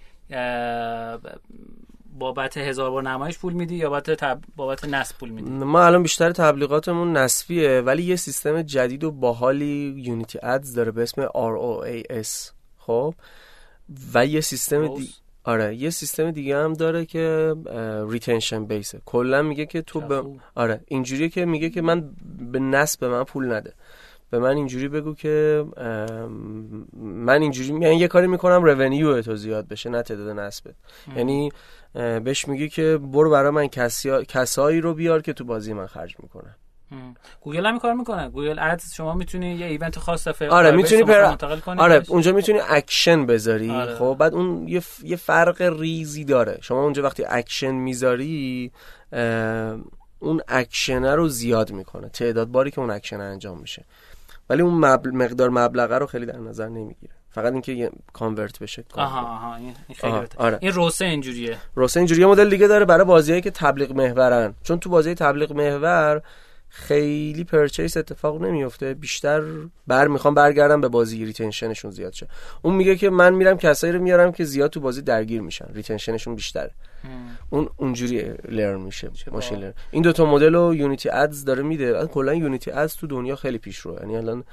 بابت 2.19 2.57
هزار 2.57 2.91
بار 2.91 3.03
نمایش 3.03 3.39
پول 3.39 3.53
میدی 3.53 3.75
یا 3.75 3.91
بابت 3.91 4.11
تب... 4.11 4.41
بابت 4.57 4.85
نصب 4.85 5.19
پول 5.19 5.29
میدی؟ 5.29 5.51
ما 5.51 5.85
الان 5.87 6.03
بیشتر 6.03 6.33
تبلیغاتمون 6.33 7.17
نصبیه 7.17 7.81
ولی 7.81 8.03
یه 8.03 8.17
سیستم 8.17 8.63
جدید 8.63 9.05
و 9.05 9.11
باحالی 9.11 9.95
Unity 9.97 10.39
Ads 10.43 10.75
داره 10.75 10.91
به 10.91 11.03
اسم 11.03 11.27
ROAS 11.27 12.53
خب 12.87 13.15
و 14.15 14.27
یه 14.27 14.41
سیستم 14.41 14.95
دی... 14.95 15.09
آره 15.45 15.77
یه 15.77 15.91
سیستم 15.91 16.31
دیگه 16.31 16.57
هم 16.57 16.73
داره 16.73 17.07
که 17.07 17.55
retention 18.09 18.65
base 18.65 18.93
ه 18.93 19.01
کلا 19.05 19.43
میگه 19.43 19.67
که 19.67 19.83
تو 19.83 20.01
به. 20.01 20.23
آره 20.55 20.81
اینجوریه 20.87 21.29
که 21.29 21.45
میگه 21.45 21.71
که 21.71 21.83
من 21.83 22.11
به 22.53 22.59
نصب 22.59 23.01
به 23.01 23.09
من 23.09 23.25
پول 23.25 23.53
نده. 23.53 23.73
به 24.31 24.39
من 24.39 24.57
اینجوری 24.57 24.89
بگو 24.89 25.15
که 25.15 25.65
من 27.03 27.43
اینجوری 27.43 27.69
یعنی 27.69 27.97
یه 27.97 28.09
کاری 28.09 28.27
می‌کنم 28.27 28.65
revenue 28.65 29.23
تو 29.23 29.37
زیاد 29.37 29.69
بشه 29.69 29.91
نه 29.91 30.03
تعداد 30.03 30.39
نصبت. 30.39 30.75
یعنی 31.17 31.53
بهش 31.95 32.49
میگی 32.49 32.69
که 32.69 32.99
برو 33.13 33.31
برای 33.31 33.51
من 33.51 33.67
کسیا... 33.67 34.23
کسایی 34.25 34.81
رو 34.81 34.95
بیار 34.95 35.23
که 35.23 35.33
تو 35.33 35.45
بازی 35.45 35.73
من 35.73 35.87
خرج 35.87 36.17
می‌کنن. 36.23 36.55
گوگل 37.41 37.67
هم 37.67 37.79
کار 37.79 37.95
می‌کنه 37.95 38.29
Google 38.29 38.59
Ads 38.59 38.93
شما 38.93 39.15
می‌تونی 39.15 39.55
یه 39.55 39.67
event 39.67 39.99
خاص 39.99 40.29
فر 40.29 40.49
آره 40.49 40.71
می‌تونی 40.71 41.03
پر... 41.03 41.27
منتقل 41.27 41.61
کنی 41.61 41.81
آره 41.81 41.99
بهش. 41.99 42.11
اونجا 42.11 42.33
می‌تونی 42.33 42.59
اکشن 42.69 43.27
بذاری 43.27 43.71
آره. 43.71 43.95
خب 43.95 44.17
بعد 44.21 44.35
اون 44.35 44.69
یه, 44.69 44.81
ف... 44.81 45.05
یه 45.05 45.17
فرق 45.17 45.63
ریزی 45.81 46.25
داره 46.25 46.59
شما 46.63 46.83
اونجا 46.83 47.03
وقتی 47.03 47.25
اکشن 47.29 47.71
می‌ذاری 47.71 48.73
اه، 49.13 49.79
اون 50.19 50.41
اکشنه 50.49 51.15
رو 51.15 51.29
زیاد 51.29 51.73
می‌کنه 51.73 52.09
تعداد 52.09 52.49
باری 52.49 52.71
که 52.71 52.81
اون 52.81 52.91
اکشن 52.91 53.21
انجام 53.21 53.59
میشه 53.59 53.85
ولی 54.51 54.63
اون 54.63 54.75
مبل... 54.75 55.11
مقدار 55.11 55.51
مبلغه 55.51 55.99
رو 55.99 56.07
خیلی 56.07 56.27
در 56.27 56.39
نظر 56.39 56.69
نمی‌گیره 56.69 57.13
فقط 57.31 57.53
اینکه 57.53 57.73
یه 57.73 57.91
convert 58.13 58.59
بشه 58.59 58.85
آها 58.95 59.21
آها 59.21 59.57
این 59.57 59.75
خیلی 59.95 60.13
آها،. 60.13 60.25
آره. 60.37 60.59
این 60.61 60.73
ROAS 60.73 60.98
ه 60.98 61.05
اینجوریه 61.05 61.57
ROAS 61.75 61.95
ه 61.95 62.01
اینجوری 62.01 62.21
یه 62.21 62.27
مدل 62.27 62.51
دیگه 62.51 62.67
داره 62.67 62.85
برای 62.85 63.05
بازیایی 63.05 63.43
که 63.43 63.51
تبلیغ 63.51 63.93
محورن 63.93 64.55
چون 64.63 64.79
تو 64.79 64.91
بازی 64.91 65.15
تبلیغ 65.15 65.53
محور 65.53 66.23
خیلی 66.77 67.45
purchase 67.45 67.97
اتفاق 67.97 68.43
نمیفته 68.43 68.95
بیشتر 68.95 69.43
بر 69.87 70.09
می‌خوام 70.09 70.35
برگردم 70.35 70.81
به 70.81 70.89
بازی 70.89 71.25
retention 71.25 71.70
شون 71.70 71.91
زیاد 71.91 72.13
شه. 72.13 72.29
اون 72.63 72.75
میگه 72.75 72.97
که 72.97 73.11
من 73.11 73.35
میرم 73.35 73.57
کسایی 73.57 73.93
رو 73.93 74.03
میارم 74.03 74.33
که 74.33 74.45
زیاد 74.45 74.71
تو 74.71 74.81
بازی 74.81 75.03
درگیر 75.03 75.41
میشن. 75.41 75.67
retention 75.75 76.16
شون 76.16 76.35
بیشتره. 76.35 76.71
اون 77.51 77.69
اونجوری 77.77 78.35
لرن 78.49 78.81
میشه. 78.81 79.11
ماشین. 79.33 79.59
لرن 79.59 79.75
این 79.91 80.03
دوتا 80.03 80.27
مدل 80.27 80.55
رو 80.55 80.75
یونیتی 80.75 81.11
ادز 81.11 81.45
داره 81.45 81.63
میده. 81.63 82.07
کلا 82.07 82.35
یونیتی 82.35 82.71
ادز 82.71 82.97
تو 82.97 83.07
دنیا 83.07 83.37
خیلی 83.37 83.59
پیش 83.59 83.79
رو 83.79 83.97
یعنی 84.01 84.17
الان 84.17 84.45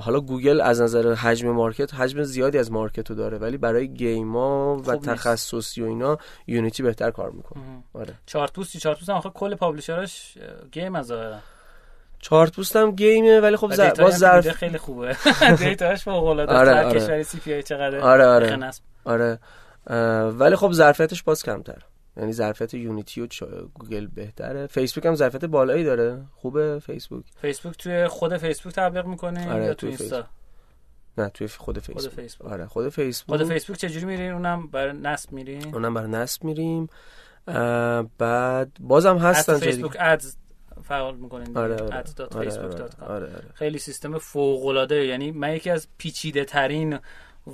حالا 0.00 0.20
گوگل 0.20 0.60
از 0.60 0.80
نظر 0.80 1.14
حجم 1.14 1.50
مارکت 1.50 1.94
حجم 1.94 2.22
زیادی 2.22 2.58
از 2.58 2.72
مارکت 2.72 3.10
رو 3.10 3.16
داره 3.16 3.38
ولی 3.38 3.56
برای 3.56 3.88
گیما 3.88 4.76
و 4.76 4.92
نیست. 4.92 5.04
تخصصی 5.04 5.82
و 5.82 5.86
اینا 5.86 6.18
یونیتی 6.46 6.82
بهتر 6.82 7.10
کار 7.10 7.30
می‌کنه. 7.30 7.62
آره 7.94 8.14
چارتوس 8.26 8.76
چارتوس 8.76 9.10
هم 9.10 9.16
آخه 9.16 9.30
کل 9.30 9.54
پابلشراش 9.54 10.38
گیم 10.72 10.94
از 10.94 11.12
چارت 12.20 12.56
پوست 12.56 12.76
هم 12.76 12.90
گیمه 12.90 13.40
ولی 13.40 13.56
خب 13.56 13.74
زر... 13.74 13.90
باز 13.90 14.18
ظرف 14.18 14.48
خیلی 14.48 14.78
خوبه 14.78 15.16
دیتاش 15.58 16.02
فوق 16.02 16.24
العاده 16.24 16.54
آره، 16.54 16.84
آره. 16.84 17.00
کشوری 17.00 17.22
سی 17.24 17.38
پی 17.38 17.74
آره، 17.74 18.26
آره. 18.26 18.70
آره 19.04 19.38
ولی 20.30 20.56
خب 20.56 20.72
ظرفیتش 20.72 21.22
باز 21.22 21.42
کمتر 21.42 21.82
یعنی 22.18 22.32
ظرفیت 22.32 22.74
یونیتی 22.74 23.20
و 23.20 23.26
گوگل 23.74 24.06
بهتره. 24.06 24.66
فیسبوک 24.66 25.06
هم 25.06 25.14
ظرفیت 25.14 25.44
بالایی 25.44 25.84
داره. 25.84 26.24
خوبه 26.36 26.78
فیسبوک. 26.78 27.24
فیسبوک 27.40 27.76
توی 27.78 28.08
خود 28.08 28.36
فیسبوک 28.36 28.74
تبلیغ 28.74 29.06
می‌کنه 29.06 29.52
آره، 29.52 29.64
یا 29.64 29.74
تو 29.74 29.74
توی 29.74 29.88
اینستا؟ 29.88 30.26
نه 31.18 31.28
توی 31.28 31.48
خود 31.48 31.78
فیسبوک. 31.78 32.12
فیسبوک. 32.12 32.52
آره 32.52 32.66
خود 32.66 32.88
فیسبوک. 32.88 33.38
خود 33.40 33.48
فیسبوک 33.48 33.76
چجوری 33.76 34.06
میرین 34.06 34.32
اونم 34.32 34.66
برای 34.66 34.92
نصب 34.92 35.32
میرین 35.32 35.74
اونم 35.74 35.94
برا 35.94 36.06
نصب 36.06 36.44
میریم. 36.44 36.88
بعد 38.18 38.76
بازم 38.80 39.16
Ads 39.16 39.22
هستن. 39.22 39.58
فیسبوک 39.58 39.96
Ads 40.00 40.36
فعال 40.82 41.16
می‌کنین 41.16 41.56
آره 41.58 41.74
آره. 41.74 41.84
آره, 41.84 42.58
آره, 42.58 42.88
آره, 43.00 43.26
آره. 43.26 43.44
خیلی 43.54 43.78
سیستم 43.78 44.18
فوق 44.18 44.66
العاده 44.66 45.06
یعنی 45.06 45.30
من 45.30 45.54
یکی 45.54 45.70
از 45.70 45.88
پیچیده 45.98 46.44
ترین 46.44 46.98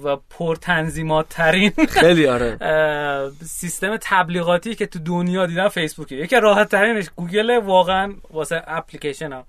و 0.03 0.17
پر 0.17 0.57
تنظیمات 0.57 1.29
ترین 1.29 1.73
خیلی 2.01 2.27
آره. 2.27 2.59
سیستم 3.45 3.97
تبلیغاتی 4.01 4.75
که 4.75 4.87
تو 4.87 4.99
دنیا 4.99 5.47
دیدم 5.47 5.69
فیسبوکه 5.69 6.15
یکی 6.15 6.37
راحت 6.37 6.69
ترینش 6.69 7.07
گوگل 7.17 7.51
واقعا 7.59 8.15
واسه 8.31 8.63
اپلیکیشن 8.67 9.33
ها. 9.33 9.45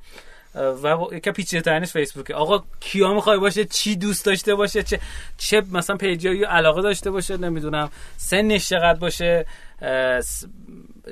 و 0.84 1.16
یکی 1.16 1.32
پیچیده 1.32 1.62
ترینش 1.62 1.92
فیسبوکه. 1.92 2.36
آقا 2.36 2.64
کیا 2.80 3.14
می‌خوای 3.14 3.38
باشه؟ 3.38 3.66
چی 3.66 3.96
دوست 3.96 4.26
داشته 4.26 4.56
باشه؟ 4.56 4.84
چه 4.84 5.00
چه 5.38 5.64
مثلا 5.72 5.98
page 5.98 6.28
ایی 6.28 6.44
علاقه 6.44 6.82
داشته 6.82 7.12
باشه؟ 7.12 7.38
نمی‌دونم. 7.38 7.90
سنش 8.18 8.70
چقدر 8.70 9.00
باشه؟ 9.00 9.46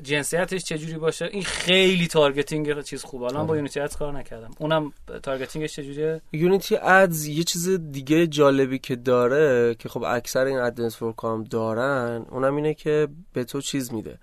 جنسیتش 0.04 0.64
چجوری 0.64 0.98
باشه؟ 0.98 1.26
این 1.26 1.44
خیلی 1.44 2.08
targeting 2.08 2.82
چیز 2.82 3.04
خوبه 3.04 3.26
الان 3.26 3.46
با 3.46 3.50
آره. 3.50 3.58
یونیتی 3.58 3.80
Ads 3.80 3.96
کار 3.96 4.14
نکردم. 4.14 4.52
اونم 4.60 4.94
targeting 5.24 5.66
ش 5.66 5.76
چجوریه؟ 5.76 6.22
یونیتی 6.34 6.76
Ads 6.76 7.26
یه 7.26 7.44
چیز 7.44 7.70
دیگه 7.70 8.28
جالبی 8.28 8.80
که 8.80 8.96
داره 8.96 9.76
که 9.76 9.90
خب 9.90 10.04
اکثر 10.04 10.46
این 10.46 10.58
ad 10.58 10.98
network 10.98 11.30
ها 11.30 11.34
هم 11.34 11.44
دارن 11.44 12.26
اونم 12.30 12.56
اینه 12.56 12.74
که 12.74 13.08
به 13.34 13.44
تو 13.44 13.62
چیز 13.62 13.94
میده. 13.94 14.20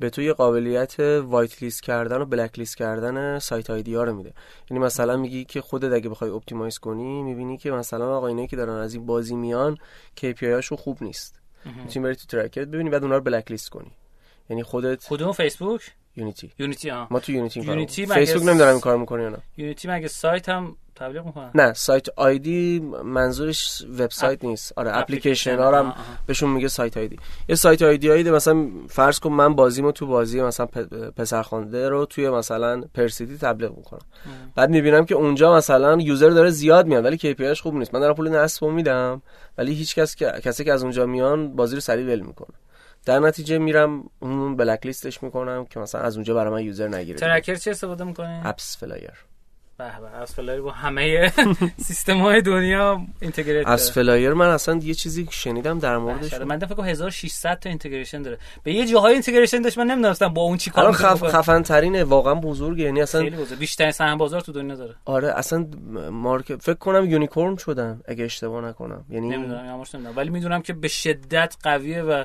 به 0.00 0.10
تو 0.10 0.22
یه 0.22 0.32
قابلیت 0.32 1.00
whitelist 1.00 1.82
کردن 1.82 2.20
و 2.20 2.24
blacklist 2.24 2.76
کردن 2.76 3.38
site 3.38 3.70
ID 3.70 3.94
ها 3.94 4.04
رو 4.04 4.14
میده. 4.14 4.32
یعنی 4.70 4.84
مثلا 4.84 5.16
میگی 5.16 5.44
که 5.44 5.60
خودت 5.60 5.92
اگه 5.92 6.08
بخوای 6.08 6.30
optimize 6.30 6.78
کنی 6.78 7.22
می‌بینی 7.22 7.58
که 7.58 7.70
مثلا 7.70 8.16
آقا 8.16 8.26
اینایی 8.26 8.48
که 8.48 8.56
دارن 8.56 8.72
از 8.72 8.94
این 8.94 9.06
بازی 9.06 9.36
میان 9.36 9.76
KPI 10.20 10.42
هاشون 10.42 10.78
خوب 10.78 11.02
نیست. 11.02 11.40
می‌تونی 11.84 12.04
بری 12.04 12.14
تو 12.14 12.26
tracker 12.26 12.59
ت 12.59 12.64
ببینی 12.68 12.90
بعد 12.90 13.02
اونا 13.02 13.16
رو 13.16 13.22
blacklist 13.22 13.68
کنی. 13.68 13.90
یعنی 14.50 14.62
خودت 14.62 15.06
کدوم 15.08 15.32
فیسبوک؟ 15.32 15.82
یونیتی. 16.16 16.50
یونیتی 16.58 16.88
ها 16.88 17.06
ما 17.10 17.20
تو 17.20 17.32
یونیتی 17.32 17.60
یونیتی 17.60 18.06
کارو 18.06 18.18
مگه 18.18 18.26
فیسبوک 18.26 18.48
نمی‌دونم 18.48 18.70
این 18.70 18.80
کار 18.80 18.96
می‌کنه 18.96 19.22
یا 19.22 19.28
نه. 19.28 19.38
یونیتی 19.56 19.88
مگه 19.88 20.08
سایت 20.08 20.48
هم 20.48 20.76
تبلیغ 20.96 21.26
می‌کنن؟ 21.26 21.50
نه 21.54 21.72
site 21.72 22.06
ID 22.16 22.80
منظورش 23.04 23.84
وبسایت 23.98 24.44
نیست. 24.44 24.72
آره 24.76 24.96
اپلیکیشن. 24.96 25.58
ها 25.58 25.78
هم 25.78 25.94
بهشون 26.26 26.50
میگه 26.50 26.68
site 26.68 26.96
ID 26.96 27.18
یه 27.48 27.54
site 27.54 27.82
ID 27.82 28.08
هایی 28.08 28.30
مثلا 28.30 28.68
فرض 28.88 29.18
کن 29.18 29.30
من 29.32 29.54
بازیمو 29.54 29.92
تو 29.92 30.06
بازی 30.06 30.40
مثلا 30.40 30.66
پسرخوانده 31.16 31.88
رو 31.88 32.06
توی 32.06 32.30
مثلا 32.30 32.82
پرسیتی 32.94 33.38
تبلیغ 33.38 33.76
می‌کنم. 33.76 34.00
بعد 34.54 34.70
می‌بینم 34.70 35.04
که 35.04 35.14
اونجا 35.14 35.56
مثلا 35.56 35.98
user 36.00 36.30
داره 36.30 36.50
زیاد 36.50 36.86
میاد 36.86 37.04
ولی 37.04 37.18
KPI 37.18 37.43
ش 37.43 37.60
خوب 37.60 37.74
نیست. 37.74 37.94
من 37.94 38.00
دارم 38.00 38.14
پول 38.14 38.28
نصب 38.28 38.64
میدم 38.64 39.22
ولی 39.58 39.74
هیچ 39.74 39.94
کس 39.94 40.14
که 40.14 40.32
کسی 40.44 40.64
که 40.64 40.72
از 40.72 40.82
اونجا 40.82 41.06
میان 41.06 41.56
بازی 41.56 41.74
رو 41.74 41.80
سریع 41.80 42.06
ول 42.06 42.20
می‌کنه. 42.20 42.56
در 43.08 43.18
نتیجه 43.18 43.58
میرم 43.58 44.10
اون 44.20 44.56
blacklist 44.56 44.86
ش 44.86 45.22
می‌کنم 45.22 45.66
که 45.70 45.80
مثلا 45.80 46.00
از 46.00 46.16
اونجا 46.16 46.34
برای 46.34 46.52
من 46.52 46.62
user 46.62 46.88
نگیره. 46.88 47.18
tracker 47.18 47.54
چه 47.54 47.70
استفاده 47.70 48.04
می‌کنین؟ 48.04 48.40
AppsFlyer 48.44 49.10
به 49.78 49.84
به 49.84 50.20
AppsFlyer 50.20 50.60
با 50.60 50.70
همه 50.70 51.32
سیستم 51.76 52.18
های 52.18 52.42
دنیا 52.42 53.00
integrate 53.20 53.66
Apps 53.66 53.92
Flyer 53.92 54.32
من 54.34 54.46
اصلا 54.46 54.76
یه 54.82 54.94
چیزی 54.94 55.28
شنیدم 55.30 55.78
در 55.78 55.98
موردش. 55.98 56.34
من 56.34 56.58
فکر 56.58 56.74
کنم 56.74 56.86
1600 56.86 57.58
تا 57.58 57.68
integration 57.68 58.22
داره. 58.22 58.38
به 58.62 58.72
یه 58.72 58.86
جاهای 58.86 59.12
integration 59.12 59.62
داشت 59.62 59.78
من 59.78 59.86
نمی‌دونستم 59.86 60.28
با 60.28 60.42
اون 60.42 60.56
چی 60.56 60.70
کار 60.70 60.84
الان 60.84 60.96
خف... 60.96 61.12
می‌کنه. 61.12 61.30
خفن 61.30 61.62
ترینه 61.62 62.04
واقعا 62.04 62.34
بزرگه. 62.34 62.84
یعنی 62.84 63.02
اصلا 63.02 63.20
خیلی 63.20 63.36
بزرگ. 63.36 63.58
بیشترین 63.58 63.90
سهم 63.90 64.18
بازار 64.18 64.40
تو 64.40 64.52
دنیا 64.52 64.74
داره. 64.74 64.94
آره 65.04 65.28
اصلا 65.28 65.66
مارک 66.10 66.56
فکر 66.56 66.74
کنم 66.74 67.10
unicorn 67.10 67.56
شدن 67.56 68.00
اگه 68.08 68.24
اشتباه 68.24 68.64
نکنم. 68.64 69.04
یعنی 69.10 69.28
نمی‌دونم. 69.28 69.84
ولی 70.16 70.30
می‌دونم 70.30 70.62
که 70.62 70.72
به 70.72 70.88
شدت 70.88 71.56
قویه 71.62 72.02
و 72.02 72.24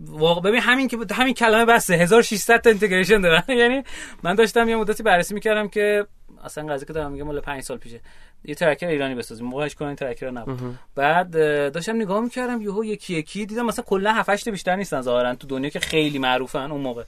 واقع 0.00 0.40
ببین 0.40 0.60
همین 0.60 0.88
که 0.88 0.98
همین 1.12 1.34
کلمه 1.34 1.64
بسه 1.64 1.94
1600 1.94 2.60
تا 2.60 2.70
integration 2.70 3.20
دارن 3.20 3.42
یعنی 3.58 3.82
من 4.22 4.34
داشتم 4.34 4.68
یه 4.68 4.76
مدتی 4.76 5.02
بررسی 5.02 5.34
می‌کردم 5.34 5.68
که 5.68 6.06
اصلا 6.44 6.66
قضیه 6.66 6.86
که 6.86 6.92
دارم 6.92 7.12
میگم 7.12 7.24
مال 7.24 7.40
5 7.40 7.62
سال 7.62 7.78
پیشه. 7.78 8.00
یه 8.44 8.54
tracker 8.54 8.86
ایرانی 8.86 9.14
بسازیم. 9.14 9.46
موقعش 9.46 9.74
کلا 9.74 9.96
tracker 9.96 10.30
نبود. 10.30 10.78
بعد 10.94 11.30
داشتم 11.72 11.96
نگاه 11.96 12.20
می‌کردم 12.20 12.62
یهو 12.62 12.84
یکی 12.84 13.14
یکی 13.14 13.46
دیدم 13.46 13.66
مثلا 13.66 13.84
کلا 13.88 14.12
7 14.12 14.28
8 14.30 14.48
بیشتر 14.48 14.76
نیستن 14.76 15.00
ظاهرا 15.00 15.34
تو 15.34 15.46
دنیا 15.46 15.70
که 15.70 15.80
خیلی 15.80 16.18
معروفن 16.18 16.70
اون 16.70 16.80
موقع. 16.80 17.04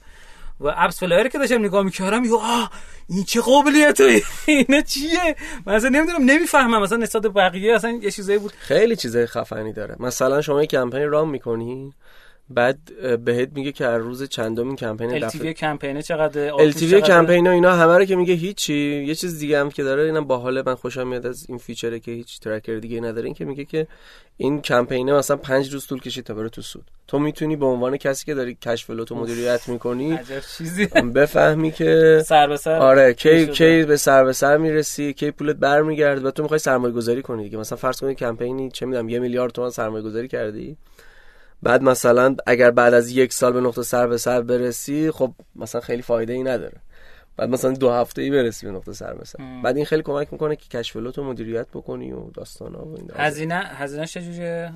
و 0.59 0.67
AppsFlyer 0.77 1.27
که 1.27 1.37
داشتم 1.37 1.65
نگاه 1.65 1.83
می‌کردم 1.83 2.23
یو 2.23 2.35
آه 2.35 2.71
این 3.09 3.23
چه 3.23 3.41
قابلیتایی 3.41 4.21
اینا 4.47 4.81
چیه؟ 4.81 5.35
من 5.65 5.73
اصلا 5.73 5.89
نمی‌دونم 5.89 6.25
نمی‌فهمم. 6.25 6.81
مثلا 6.81 6.97
نسبت 6.97 7.21
به 7.21 7.29
بقیه 7.29 7.75
اصلا 7.75 7.91
یه 7.91 8.11
چیزایی 8.11 8.39
بود. 8.39 8.51
خیلی 8.51 8.95
چیزای 8.95 9.25
خفنی 9.25 9.73
داره. 9.73 9.95
مثلا 9.99 10.41
شما 10.41 10.61
یه 10.61 10.67
کمپین 10.67 11.09
رام 11.09 11.29
می‌کنی 11.29 11.93
بعد 12.49 12.77
بهت 13.25 13.49
میگه 13.55 13.71
که 13.71 13.85
هر 13.85 13.97
روز 13.97 14.23
چندم 14.23 14.67
این 14.67 14.75
کمپین 14.75 15.19
دفعه 15.19 15.53
کمپینه 15.53 16.01
چقدر 16.01 16.53
التیوی 16.53 17.01
کمپین 17.01 17.47
اینا 17.47 17.75
همه 17.75 17.97
رو 17.97 18.05
که 18.05 18.15
میگه 18.15 18.33
هیچی. 18.33 19.03
یه 19.07 19.15
چیز 19.15 19.39
دیگه 19.39 19.59
هم 19.59 19.71
که 19.71 19.83
داره 19.83 20.03
اینم 20.03 20.25
باحال 20.25 20.63
من 20.65 20.75
خوشم 20.75 21.07
میاد 21.07 21.25
از 21.25 21.45
این 21.49 21.57
فیچره 21.57 21.99
که 21.99 22.11
هیچ 22.11 22.39
ترکر 22.39 22.75
دیگه 22.75 23.01
نداره. 23.01 23.25
این 23.25 23.33
که 23.33 23.45
میگه 23.45 23.65
که 23.65 23.87
این 24.37 24.61
کمپینه 24.61 25.13
مثلا 25.13 25.37
پنج 25.37 25.73
روز 25.73 25.87
طول 25.87 25.99
کشید 25.99 26.23
تا 26.23 26.33
بره 26.33 26.49
تو 26.49 26.61
سود. 26.61 26.83
تو 27.07 27.19
می‌تونی 27.19 27.55
به 27.55 27.65
عنوان 27.65 27.97
کسی 27.97 28.25
که 28.25 28.33
داری 28.33 28.57
کشف 28.61 28.89
لوتو 28.89 29.15
مدیریت 29.15 29.69
می‌کنی 29.69 30.19
بفهمی 31.15 31.71
که 31.71 32.21
سر 32.25 32.47
به 32.47 32.57
سر 32.57 32.75
آره 32.75 33.13
کی 33.13 33.47
کی 33.47 33.83
به 33.83 33.97
سر 33.97 34.23
به 34.23 34.33
سر 34.33 34.57
می‌رسی 34.57 35.13
کی 35.13 35.31
پولت 35.31 35.55
برمیگرده. 35.55 36.27
و 36.27 36.31
تو 36.31 36.43
می‌خوای 36.43 36.59
سرمایه 36.59 36.93
گذاری 36.93 37.21
کنی 37.21 37.43
دیگه. 37.43 37.57
مثلا 37.57 37.77
فرض 37.77 37.99
کنید 37.99 38.17
کمپینی 38.17 38.71
چه 38.71 38.85
می‌دونم 38.85 39.09
یه 39.09 39.19
میلیارد 39.19 39.51
تومان 39.51 39.71
سرمایه 39.71 40.03
گذاری 40.03 40.27
کردی. 40.27 40.77
بعد 41.63 41.83
مثلا 41.83 42.35
اگر 42.47 42.71
بعد 42.71 42.93
از 42.93 43.09
یک 43.09 43.33
سال 43.33 43.53
به 43.53 43.61
نقطه 43.61 43.83
سر 43.83 44.07
به 44.07 44.17
سر 44.17 44.41
برسی 44.41 45.11
خب 45.11 45.33
مثلا 45.55 45.81
خیلی 45.81 46.01
فایده 46.01 46.33
ای 46.33 46.43
نداره. 46.43 46.77
بعد 47.37 47.49
مثلا 47.49 47.71
دو 47.71 47.91
هفته 47.91 48.21
ای 48.21 48.31
برسی 48.31 48.65
به 48.65 48.71
نقطه 48.71 48.93
سر 48.93 49.13
مثلا 49.13 49.45
بعد 49.63 49.75
این 49.75 49.85
خیلی 49.85 50.01
کمک 50.01 50.33
می‌کنه 50.33 50.55
که 50.55 50.77
کشف 50.77 50.95
لوتو 50.95 51.23
مدیریت 51.23 51.67
بکنی 51.67 52.11
و 52.11 52.29
داستانا 52.29 52.85
و 52.85 52.95
این 52.95 53.11
هزینه 53.15 53.55
هزینه 53.55 54.05
چجوریه 54.05 54.71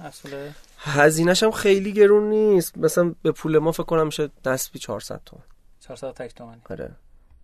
هزینه‌ش 0.78 1.44
هم 1.44 1.52
خیلی 1.52 1.94
گرون 1.94 2.30
نیست. 2.30 2.78
مثلا 2.78 3.16
به 3.24 3.32
پول 3.32 3.58
ما 3.58 3.72
فکر 3.72 3.84
کنم 3.84 4.06
میشه 4.06 4.30
نسبی 4.46 4.80
400 4.80 5.22
تومن. 5.26 5.44
400 5.80 6.12
تک 6.12 6.36
تومن 6.36 6.58
آره. 6.70 6.92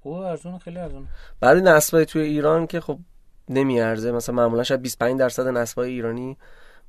او 0.04 0.14
ارزون 0.14 0.58
خیلی 0.60 0.78
ارزون 0.78 1.08
بعد 1.40 1.58
نسبای 1.58 2.06
توی 2.06 2.22
ایران 2.22 2.68
که 2.68 2.80
خب 2.80 3.00
نمیارزه. 3.50 4.12
مثلا 4.12 4.36
معمولا 4.36 4.64
شاید 4.64 4.82
25 4.82 5.20
درصد 5.20 5.48
نسبای 5.48 5.92
ایرانی 5.92 6.38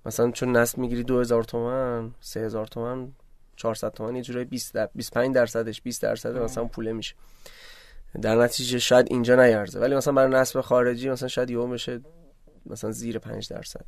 مثلا 0.07 0.31
چون 0.31 0.57
نصب 0.57 0.79
می‌گیری 0.79 1.03
2000 1.03 1.45
تومن 1.45 2.11
3000 2.21 2.67
تومن 2.67 3.13
400 3.57 3.93
تومن 3.93 4.17
یه 4.17 4.23
جورایی 4.23 4.45
20 4.45 4.77
25 4.77 5.35
درصدش 5.35 5.83
20 5.83 6.03
درصد 6.03 6.37
مثلا 6.37 6.65
پوله 6.65 6.93
میشه. 6.93 7.15
در 8.23 8.37
نتیجه 8.37 8.79
شاید 8.79 9.07
اینجا 9.11 9.35
نیارزه. 9.35 9.81
ولی 9.81 9.95
مثلا 9.95 10.13
برای 10.13 10.31
نصب 10.31 10.61
خارجی 10.61 11.11
مثلا 11.11 11.29
شاید 11.29 11.51
یهو 11.51 11.67
بشه 11.67 12.01
مثلا 12.67 12.91
زیر 12.91 13.19
5 13.19 13.49
درصد. 13.49 13.85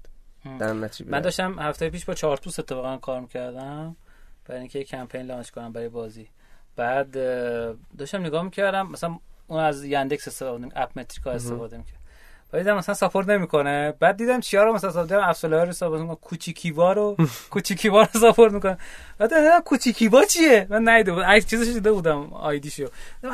در 0.58 0.72
نتیجه 0.72 1.10
من 1.10 1.20
داشتم 1.20 1.58
هفته 1.58 1.90
پیش 1.90 2.04
با 2.04 2.14
چارتوس 2.14 2.58
اتفاقا 2.58 2.96
کار 2.96 3.20
می‌کردم 3.20 3.96
برای 4.44 4.60
اینکه 4.60 4.84
کمپین 4.84 5.22
launch 5.22 5.50
کنم 5.50 5.72
برای 5.72 5.88
بازی. 5.88 6.28
بعد 6.76 7.12
داشتم 7.98 8.20
نگاه 8.20 8.42
می‌کردم 8.42 8.90
مثلا 8.90 9.18
اون 9.46 9.60
از 9.60 9.84
Yandex 9.84 10.28
استفاده 10.28 10.68
AppMetrica 10.76 11.30
استفاده 11.30 11.76
می‌کرد. 11.78 11.99
بعد 12.52 12.62
دیدم 12.62 12.76
مثلا 12.76 12.94
support 12.94 13.28
نمی‌کنه. 13.28 13.94
بعد 14.00 14.16
دیدم 14.16 14.40
چیا 14.40 14.64
رو 14.64 14.72
مثلا 14.72 15.02
دیدم 15.02 15.20
AppsFlyer 15.20 15.64
رو 15.64 15.72
support 15.72 16.00
می‌کنه 16.00 16.16
Kochava 16.16 16.92
رو 16.92 17.16
Kochava 17.50 18.02
رو 18.02 18.20
support 18.20 18.52
می‌کنه. 18.52 18.78
بعد 19.18 19.28
دیدم 19.28 19.60
Kochava 19.60 20.24
چیه؟ 20.24 20.66
من 20.70 20.88
نیده 20.88 21.12
بود 21.12 21.22
ای 21.22 21.42
چیزش 21.42 21.66
دیده 21.66 21.92
بودم 21.92 22.32
ID 22.32 22.54
شو 22.54 22.86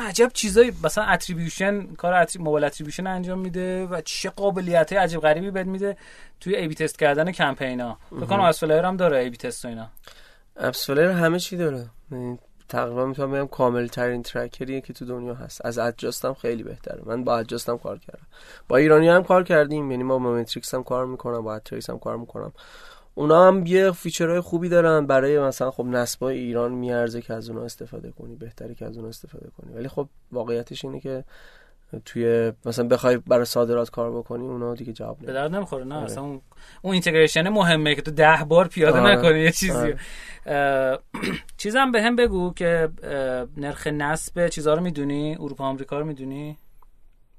عجب 0.07 0.31
چیزایی 0.33 0.73
مثلا 0.83 1.03
attribution 1.03 1.87
کار 1.87 2.13
اتری... 2.13 2.43
mobile 2.43 2.63
attribution 2.65 3.07
انجام 3.07 3.39
میده 3.39 3.85
و 3.85 4.01
چه 4.01 4.29
قابلیت 4.29 4.93
عجیب 4.93 5.21
غریبی 5.21 5.51
بهت 5.51 5.67
میده 5.67 5.97
توی 6.39 6.55
A/B 6.55 6.75
test 6.75 6.99
کردن 6.99 7.31
کمپینا. 7.31 7.97
فکر 8.09 8.25
کنم 8.25 8.39
AppsFlyer 8.39 8.87
هم 8.87 8.97
داره 8.97 9.17
A/B 9.17 9.37
test 9.37 9.65
و 9.65 9.67
اینا. 9.67 9.87
AppsFlyer 10.57 11.13
همه 11.15 11.39
چی 11.39 11.57
داره. 11.57 11.85
یعنی 12.11 12.39
تقریبا 12.69 13.05
می‌تونم 13.05 13.31
بگم 13.31 13.47
کامل 13.47 13.87
ترین 13.87 14.23
tracker 14.23 14.68
یه 14.68 14.81
که 14.81 14.93
تو 14.93 15.05
دنیا 15.05 15.33
هست. 15.33 15.65
از 15.65 15.77
Adjust 15.77 16.25
م 16.25 16.33
خیلی 16.33 16.63
بهتره. 16.63 17.01
من 17.05 17.23
با 17.23 17.37
Adjust 17.37 17.71
م 17.71 17.77
کار 17.77 17.99
کردم. 17.99 18.27
با 18.67 18.77
ایرانی 18.77 19.07
هم 19.07 19.23
کار 19.23 19.43
کردیم 19.43 19.91
یعنی 19.91 20.03
ما 20.03 20.19
Metrix 20.19 20.73
هم 20.73 20.83
کار 20.83 21.05
می‌کنم 21.05 21.41
با 21.41 21.55
Adtrace 21.55 21.89
هم 21.89 21.99
کار 21.99 22.17
می‌کنم. 22.17 22.51
اونا 23.15 23.47
هم 23.47 23.65
یه 23.65 23.91
feature 23.91 24.28
های 24.28 24.39
خوبی 24.39 24.69
دارن 24.69 25.05
برای 25.05 25.39
مثلا 25.39 25.71
خب 25.71 25.85
نصبای 25.85 26.37
ایران 26.37 26.71
میارزه 26.71 27.21
که 27.21 27.33
از 27.33 27.49
اونا 27.49 27.63
استفاده 27.63 28.11
کنی 28.11 28.35
بهتره 28.35 28.75
که 28.75 28.85
از 28.85 28.97
اونا 28.97 29.09
استفاده 29.09 29.49
کنی. 29.57 29.73
ولی 29.73 29.87
خب 29.87 30.09
واقعیتش 30.31 30.85
اینه 30.85 30.99
که 30.99 31.23
توی 32.05 32.51
مثلا 32.65 32.87
بخوای 32.87 33.17
برای 33.17 33.45
صادرات 33.45 33.89
کار 33.89 34.11
بکنی 34.11 34.47
اونا 34.47 34.75
دیگه 34.75 34.93
جواب 34.93 35.17
به 35.17 35.33
درد 35.33 35.55
نمی‌خوره 35.55 35.83
نه 35.83 35.95
آره. 35.95 36.05
اصلا 36.05 36.23
اون, 36.23 36.41
اون 36.81 36.93
اینتگریشن 36.93 37.49
مهمه 37.49 37.95
که 37.95 38.01
تو 38.01 38.11
ده 38.11 38.45
بار 38.47 38.67
پیاده 38.67 38.99
آره. 38.99 39.17
نکنی 39.17 39.39
یه 39.39 39.51
چیزی 39.51 39.95
آره. 40.45 40.99
چیزم 41.57 41.91
به 41.91 42.01
هم 42.01 42.15
بگو 42.15 42.53
که 42.53 42.89
نرخ 43.57 43.87
نصب 43.87 44.47
چیزها 44.47 44.73
رو 44.73 44.81
می‌دونی 44.81 45.35
اروپا 45.39 45.65
آمریکا 45.65 45.99
رو 45.99 46.05
می‌دونی 46.05 46.57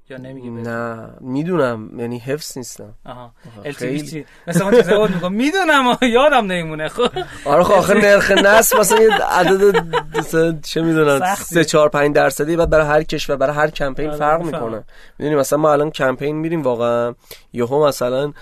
یا 0.09 0.17
نمیگی 0.17 0.49
نه 0.49 1.09
می‌دونم 1.21 1.99
یعنی 1.99 2.19
حفظ 2.19 2.57
نیستم. 2.57 2.93
آها. 3.05 3.33
چی؟ 3.79 4.25
مثلا 4.47 4.65
اون 4.65 4.75
چیزا 4.75 4.99
بود 4.99 5.15
میگم 5.15 5.33
می‌دونم 5.33 5.97
یادم 6.01 6.45
نمیمونه. 6.45 6.87
خب. 6.87 7.07
آره 7.45 7.63
خب 7.63 7.73
آخه 7.73 7.93
نرخ 7.93 8.31
نصب 8.31 8.79
مثلا 8.79 9.01
یه 9.01 9.13
عدد 9.13 10.61
چه 10.61 10.81
می‌دونم 10.81 11.35
3 11.35 11.63
4 11.65 11.89
5 11.89 12.15
درصدی 12.15 12.55
بعد 12.55 12.69
برای 12.69 12.87
هر 12.87 13.03
کشور 13.03 13.35
برای 13.35 13.55
هر 13.55 13.69
کمپین 13.69 14.09
آره، 14.09 14.17
فرق 14.17 14.41
می‌کنه. 14.41 14.83
می‌دونی 15.19 15.35
مثلا 15.35 15.59
ما 15.59 15.71
الان 15.71 15.91
کمپین 15.91 16.35
میریم 16.35 16.61
واقعا. 16.61 17.15
یهو 17.53 17.87
مثلا 17.87 18.33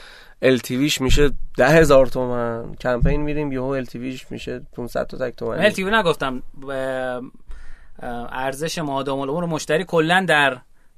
LTVش 0.44 1.02
میشه 1.02 1.32
ده 1.58 1.68
هزار 1.68 2.06
تومن. 2.06 2.76
کمپین 2.76 3.22
میریم 3.22 3.52
یهو 3.52 3.84
LTVش 3.84 4.26
میشه 4.30 4.62
500 4.78 5.08
تا 5.08 5.18
تک 5.18 5.36
تومن 5.36 5.70
LTV 5.70 5.80
نگفتم. 5.80 6.44
ارزش 8.32 8.80
مادام 8.80 9.20
العمر 9.20 9.46
مشتری 9.46 9.84
کلا 9.84 10.26
در 10.28 10.58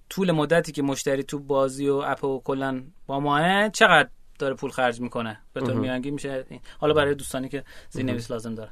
طول 0.10 0.32
مدتی 0.32 0.72
که 0.72 0.82
مشتری 0.82 1.24
تو 1.24 1.40
بازی 1.40 1.90
و 1.90 1.94
اپ 1.94 2.24
و 2.24 2.42
کلا 2.42 2.84
با 3.08 3.20
ماه 3.20 3.70
چقدر 3.70 4.10
داره 4.40 4.54
پول 4.54 4.72
خرج 4.72 5.02
می‌کنه؟ 5.02 5.40
به 5.54 5.62
طور 5.62 5.74
میانگی 5.74 6.12
میشه. 6.12 6.46
حالا 6.78 6.94
برای 6.94 7.16
دوستانی 7.16 7.50
که 7.50 7.64
زیرنویس 7.90 8.32
لازم 8.32 8.56
دارن. 8.56 8.72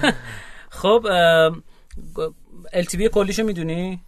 خب 0.80 1.06
LTV 2.72 3.02
کلیشو 3.02 3.42
می‌دونی؟ 3.44 4.00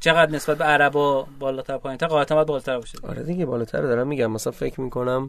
چقدر 0.00 0.32
نسبت 0.32 0.58
به 0.58 0.64
عربا 0.64 1.22
بالاتر 1.38 1.78
پایینتر 1.78 2.06
قاعدتا 2.06 2.34
باید 2.34 2.46
بالاتر 2.46 2.78
باشه. 2.78 2.98
آره 3.02 3.22
دیگه 3.22 3.46
بالاتر 3.46 3.82
دارم 3.82 4.06
میگم. 4.06 4.30
مثلا 4.32 4.52
فکر 4.52 4.80
می‌کنم 4.80 5.28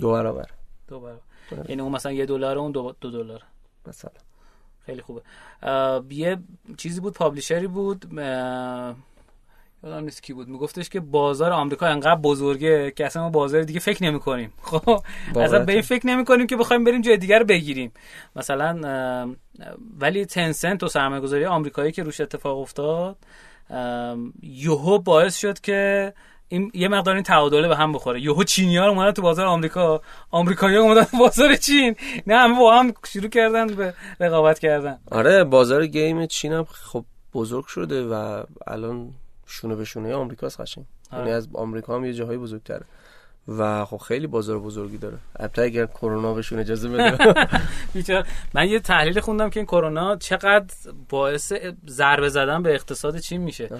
دو 0.00 0.12
برابر. 0.12 0.46
دو 0.88 1.00
برابر. 1.00 1.20
یعنی 1.68 1.82
اون 1.82 1.92
مثلا 1.92 2.12
یه 2.12 2.26
دلار 2.26 2.58
اون 2.58 2.72
دو, 2.72 2.94
دو 3.00 3.10
دلار. 3.10 3.42
مثلا. 3.86 4.10
خیلی 4.88 5.02
خوبه. 5.02 5.22
یه 6.10 6.38
چیزی 6.76 7.00
بود 7.00 7.14
پابلیشری 7.14 7.66
بود 7.66 8.06
یادم 9.82 10.04
نیست 10.04 10.22
کی 10.22 10.32
بود. 10.32 10.48
میگفتش 10.48 10.88
که 10.88 11.00
بازار 11.00 11.52
آمریکا 11.52 11.86
انقدر 11.86 12.20
بزرگه 12.20 12.90
که 12.90 13.06
اصلا 13.06 13.22
ما 13.22 13.30
بازار 13.30 13.62
دیگه 13.62 13.80
فکر 13.80 14.04
نمی 14.04 14.20
کنیم 14.20 14.52
خب 14.62 15.00
اصلا 15.36 15.64
به 15.64 15.72
این 15.72 15.82
فکر 15.82 16.06
نمی 16.06 16.24
کنیم 16.24 16.46
که 16.46 16.56
بخوایم 16.56 16.84
بریم 16.84 17.00
جای 17.00 17.16
دیگر 17.16 17.42
بگیریم. 17.42 17.92
مثلا 18.36 19.34
ولی 20.00 20.24
تنسنت 20.24 20.82
و 20.82 20.88
سرمایه 20.88 21.20
گذاری 21.20 21.44
آمریکایی 21.44 21.92
که 21.92 22.02
روش 22.02 22.20
اتفاق 22.20 22.58
افتاد 22.58 23.16
یوهو 24.42 24.98
باعث 24.98 25.36
شد 25.38 25.60
که 25.60 26.12
این 26.48 26.70
یه 26.74 26.88
مقدار 26.88 27.14
این 27.14 27.24
تعادله 27.24 27.68
به 27.68 27.76
هم 27.76 27.92
بخوره. 27.92 28.20
یهو 28.20 28.44
چینی‌ها 28.44 28.88
اومدن 28.88 29.10
تو 29.10 29.22
بازار 29.22 29.46
آمریکا. 29.46 30.00
آمریکایی‌ها 30.30 30.82
اومدن 30.82 31.04
تو 31.04 31.18
بازار 31.18 31.56
چین. 31.56 31.96
نه 32.26 32.36
همه 32.36 32.58
با 32.58 32.78
هم 32.78 32.92
شروع 33.06 33.28
کردن 33.28 33.66
به 33.66 33.94
رقابت 34.20 34.58
کردن. 34.58 34.98
آره 35.10 35.44
بازار 35.44 35.86
گیم 35.86 36.26
چین 36.26 36.52
هم 36.52 36.64
خب 36.64 37.04
بزرگ 37.34 37.66
شده 37.66 38.06
و 38.06 38.42
الان 38.66 39.10
شونه 39.46 39.74
به 39.74 39.84
شونه 39.84 40.14
آمریکاست 40.14 40.60
قشنگ. 40.60 40.84
یعنی 41.12 41.24
آره. 41.24 41.32
از 41.32 41.48
آمریکا 41.54 41.94
هم 41.94 42.04
یه 42.04 42.12
جاهای 42.12 42.36
بزرگتره. 42.36 42.84
و 43.48 43.84
خب 43.84 43.96
خیلی 43.96 44.26
بازار 44.26 44.58
بزرگی 44.58 44.98
داره. 44.98 45.18
البته 45.36 45.62
اگر 45.62 45.86
کرونا 45.86 46.34
بهشون 46.34 46.58
اجازه 46.58 46.88
بده. 46.88 48.24
من 48.54 48.68
یه 48.68 48.80
تحلیل 48.80 49.20
خوندم 49.20 49.50
که 49.50 49.60
این 49.60 49.66
کرونا 49.66 50.16
چقدر 50.16 50.74
باعث 51.08 51.52
ضربه 51.88 52.28
زدن 52.28 52.62
به 52.62 52.74
اقتصاد 52.74 53.18
چین 53.18 53.40
میشه. 53.40 53.70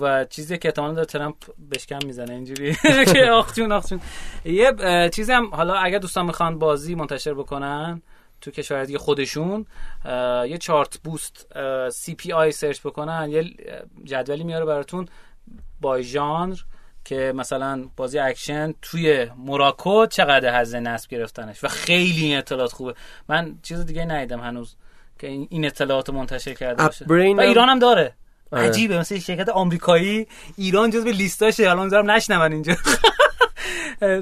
و 0.00 0.24
چیزی 0.24 0.58
که 0.58 0.68
احتمال 0.68 0.94
داره 0.94 1.06
ترامپ 1.06 1.36
بشکن 1.70 1.98
می‌زنه 2.06 2.32
اینجوری. 2.32 2.74
که 3.14 3.30
آخ 3.30 3.54
جون 3.54 3.72
آخ 3.72 3.86
جون. 3.86 4.00
یه 4.44 4.72
چیزی 5.14 5.32
هم 5.32 5.54
حالا 5.54 5.74
اگر 5.74 5.98
دوستان 5.98 6.26
می‌خوان 6.26 6.58
بازی 6.58 6.94
منتشر 6.94 7.34
بکنن 7.34 8.02
تو 8.40 8.50
کشور 8.50 8.84
دیگه 8.84 8.98
خودشون 8.98 9.66
یه 10.48 10.58
Chartboost 10.58 11.46
CPI 11.90 12.32
search 12.32 12.80
بکنن. 12.80 13.28
یه 13.30 13.44
جدولی 14.04 14.44
میاره 14.44 14.64
براتون. 14.64 15.08
با 15.80 16.00
ژانر 16.00 16.56
که 17.04 17.32
مثلا 17.36 17.84
بازی 17.96 18.18
اکشن 18.18 18.74
توی 18.82 19.26
موراکو 19.36 20.06
چقدر 20.06 20.60
هزینه 20.60 20.90
نصب 20.90 21.10
گرفتنش 21.10 21.64
و 21.64 21.68
خیلی 21.68 22.24
این 22.24 22.38
اطلاعات 22.38 22.72
خوبه. 22.72 22.94
من 23.28 23.58
چیز 23.62 23.86
دیگه 23.86 24.04
ندیدم 24.04 24.40
هنوز 24.40 24.76
که 25.18 25.26
این 25.26 25.64
اطلاعات 25.64 26.10
منتشر 26.10 26.54
کرده 26.54 26.86
باشه. 26.86 27.04
و 27.04 27.40
ایران 27.40 27.68
هم 27.68 27.78
داره. 27.78 28.14
آره. 28.52 28.68
عجیبه 28.68 28.98
مثل 28.98 29.18
شرکت 29.18 29.48
آمریکایی. 29.48 30.26
ایران 30.56 30.90
جزو 30.90 31.12
لیستاشه 31.12 31.70
الان 31.70 31.84
می‌ذارم 31.84 32.10
نشون 32.10 32.52
اینجا. 32.52 32.76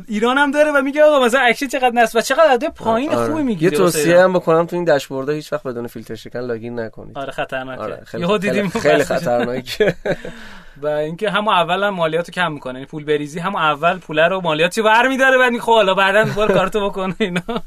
ایران 0.08 0.38
هم 0.38 0.50
داره 0.50 0.72
و 0.72 0.82
میگه 0.82 1.02
آقا 1.02 1.24
مثلا 1.24 1.40
اکشن 1.40 1.66
چقدر 1.66 1.90
نصب 1.94 2.18
و 2.18 2.20
چقدر 2.20 2.50
عدد 2.50 2.68
پایین 2.68 3.10
آره. 3.14 3.30
خوبی 3.30 3.42
می‌گیره 3.42 3.72
یه 3.72 3.78
توصیه 3.78 4.20
هم 4.20 4.32
بکنم 4.32 4.66
تو 4.66 4.76
این 4.76 4.84
داشبورد 4.84 5.28
هیچ 5.28 5.52
وقت 5.52 5.62
بدون 5.62 5.86
فیلتر 5.86 6.14
شکن 6.14 6.40
login 6.40 6.80
نکنید. 6.80 7.18
آره 7.18 7.32
خطرناکه. 7.32 7.82
آره 7.82 8.02
خیلی 8.04 8.22
یهو 8.22 8.38
دیدیم 8.38 8.68
خیلی, 8.68 8.82
خیلی 8.82 9.04
خطرناکه. 9.04 9.94
و 10.82 10.86
اینکه 10.86 11.30
همون 11.30 11.54
اول 11.54 11.84
هم 11.84 11.94
مالیاتو 11.94 12.32
کم 12.32 12.52
می‌کنه. 12.52 12.74
یعنی 12.74 12.86
پول 12.86 13.04
بریزی 13.04 13.38
همون 13.38 13.62
اول 13.62 13.98
پول 13.98 14.18
رو 14.18 14.40
مالیاتی 14.40 14.80
ور 14.80 15.08
میداره 15.08 15.38
بعد 15.38 15.58
خب 15.58 15.72
حالا 15.72 15.94
بعدا 15.94 16.24
بار 16.36 16.52
کارتو 16.58 16.88
بکنه 16.88 17.14
اینا. 17.18 17.62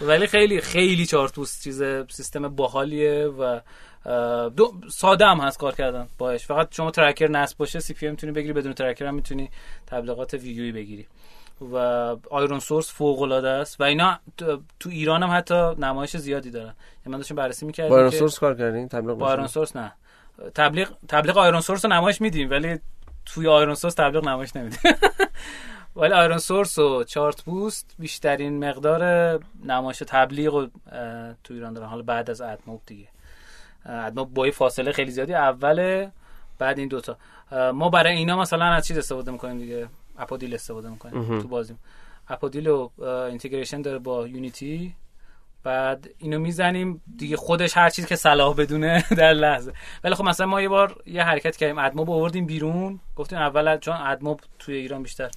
ولی 0.00 0.26
خیلی 0.26 0.60
خیلی 0.60 1.06
چارتوس 1.06 1.62
چیز 1.62 1.82
سیستم 2.10 2.48
باحالیه 2.48 3.26
و 3.26 3.60
دو 4.56 4.72
ساده 4.90 5.26
هم 5.26 5.40
هست 5.40 5.58
کار 5.58 5.74
کردن 5.74 6.08
باش 6.18 6.46
فقط 6.46 6.74
شما 6.74 6.90
ترکر 6.90 7.28
نصب 7.30 7.58
باشه 7.58 7.80
سی 7.80 7.94
پی 7.94 8.10
می‌تونی 8.10 8.32
بگیری 8.32 8.52
بدون 8.52 8.72
ترکر 8.72 9.06
هم 9.06 9.14
می‌تونی 9.14 9.50
تبلیغات 9.86 10.34
ویدیویی 10.34 10.72
بگیری. 10.72 11.06
و 11.72 11.76
آیرون 12.30 12.58
سورس 12.60 12.92
فوق 12.92 13.22
العاده 13.22 13.48
است. 13.48 13.80
و 13.80 13.84
اینا 13.84 14.18
تو- 14.36 14.90
ایران 14.90 15.22
هم 15.22 15.36
حتی 15.36 15.54
نمایش 15.78 16.16
زیادی 16.16 16.50
دارن. 16.50 16.64
یعنی 16.66 17.12
من 17.12 17.16
داشتم 17.16 17.34
بررسی 17.34 17.66
می‌کردم 17.66 17.90
با 17.90 17.96
ایرون 17.96 18.10
سورس 18.10 18.38
کار 18.38 18.54
کردین؟ 18.54 18.88
تبلیغ 18.88 19.16
با 19.18 19.26
آیرون؟ 19.26 19.46
سورس 19.46 19.76
نه. 19.76 19.92
تبلیغ 20.54 20.88
تبلیغ 21.08 21.38
آیرون 21.38 21.60
سورس 21.60 21.84
رو 21.84 21.92
نمایش 21.92 22.20
میدیم 22.20 22.50
ولی 22.50 22.78
توی 23.26 23.48
آیرون 23.48 23.74
سورس 23.74 23.94
تبلیغ 23.94 24.28
نمایش 24.28 24.56
نمیدیم. 24.56 24.80
ولی 25.96 26.12
آیرون 26.12 26.38
سورس 26.38 26.78
و 26.78 27.04
چارت 27.04 27.42
بوست 27.42 27.94
بیشترین 27.98 28.68
مقدار 28.68 29.40
نمایش 29.64 30.02
تبلیغ 30.06 30.54
و 30.54 30.58
اه، 30.92 31.34
تو 31.44 31.54
ایران 31.54 31.72
دارن. 31.72 31.86
حالا 31.88 32.02
بعد 32.02 32.30
از 32.30 32.40
ادموب 32.40 32.80
دیگه. 32.86 33.08
ادموب 33.86 34.34
با 34.34 34.46
یه 34.46 34.52
فاصله 34.52 34.92
خیلی 34.92 35.10
زیادی. 35.10 35.34
اوله 35.34 36.12
بعد 36.58 36.78
این 36.78 36.88
دوتا. 36.88 37.16
ما 37.74 37.88
برای 37.88 38.16
اینا 38.16 38.38
مثلا 38.38 38.64
از 38.64 38.86
چیز 38.86 38.98
استفاده 38.98 39.30
می‌کنیم 39.30 39.58
دیگه؟ 39.58 39.88
اپودیل 40.18 40.54
استفاده 40.54 40.88
می‌کنیم. 40.88 41.40
تو 41.40 41.48
بازیم. 41.48 41.78
اپودیل 42.28 42.68
و 42.68 42.88
اینتگریشن 43.02 43.82
داره 43.82 43.98
با 43.98 44.28
یونیتی. 44.28 44.94
بعد 45.64 46.10
اینو 46.18 46.38
می‌زنیم. 46.38 47.02
دیگه 47.16 47.36
خودش 47.36 47.76
هر 47.76 47.90
چیزی 47.90 48.08
که 48.08 48.16
صلاح 48.16 48.54
بدونه 48.54 49.04
در 49.18 49.32
لحظه. 49.32 49.72
ولی 50.04 50.14
خب 50.14 50.24
مثلا 50.24 50.46
ما 50.46 50.62
یه 50.62 50.68
بار 50.68 51.02
یه 51.06 51.22
حرکت 51.22 51.56
کردیم. 51.56 51.78
AdMob 51.78 52.10
آوردیم 52.10 52.46
بیرون. 52.46 53.00
گفتیم 53.16 53.38
اول 53.38 53.78
چون 53.78 53.96
AdMob 53.96 54.40
توی 54.58 54.74
ایران 54.74 55.02
بیشتر 55.02 55.30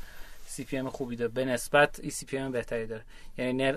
CPM 0.46 0.90
خوبی 0.90 1.16
داره. 1.16 1.32
به 1.32 1.46
نسبت 1.46 2.00
eCPM 2.04 2.52
بهتری 2.52 2.88
داره. 2.88 3.04
یعنی 3.38 3.74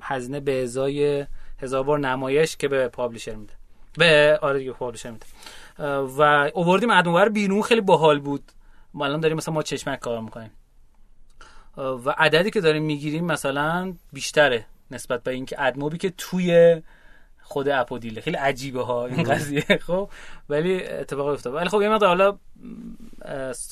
هزینه 0.00 0.40
به 0.40 0.62
ازای 0.62 1.26
هزار 1.64 1.82
بار 1.82 1.98
نمایش 1.98 2.56
که 2.56 2.68
به 2.68 2.88
publisher 2.88 3.34
میده. 3.34 3.52
به 3.98 4.38
آره 4.42 4.58
دیگه 4.58 4.72
publisher 4.72 5.10
میده. 5.10 5.26
و 6.18 6.50
آوردیم 6.54 6.90
AdMob 6.90 7.18
رو 7.18 7.30
بیرون 7.30 7.62
خیلی 7.62 7.80
باحال 7.80 8.20
بود. 8.20 8.42
ما 8.94 9.04
الان 9.04 9.20
داریم 9.20 9.36
مثلا 9.36 9.54
ما 9.54 9.62
چشمک 9.62 10.00
کار 10.00 10.20
می‌کنیم. 10.20 10.50
و 11.76 12.14
عددی 12.18 12.50
که 12.50 12.60
داریم 12.60 12.82
می‌گیریم 12.82 13.24
مثلا 13.24 13.94
بیشتره 14.12 14.66
نسبت 14.90 15.22
به 15.22 15.30
اینکه 15.30 15.62
ادموبی 15.62 15.98
که 15.98 16.12
توی 16.18 16.82
خود 17.46 17.68
اپودیله 17.68 18.20
خیلی 18.20 18.36
عجیبه 18.36 18.82
ها 18.84 19.06
این 19.06 19.22
قضیه 19.22 19.60
خب؟ 19.86 20.08
ولی 20.48 20.84
اتفاق 20.86 21.26
افتاد 21.26 21.54
ولی 21.54 21.68
خب 21.68 21.82
یه 21.82 21.88
مقدار 21.88 22.08
حالا 22.08 22.38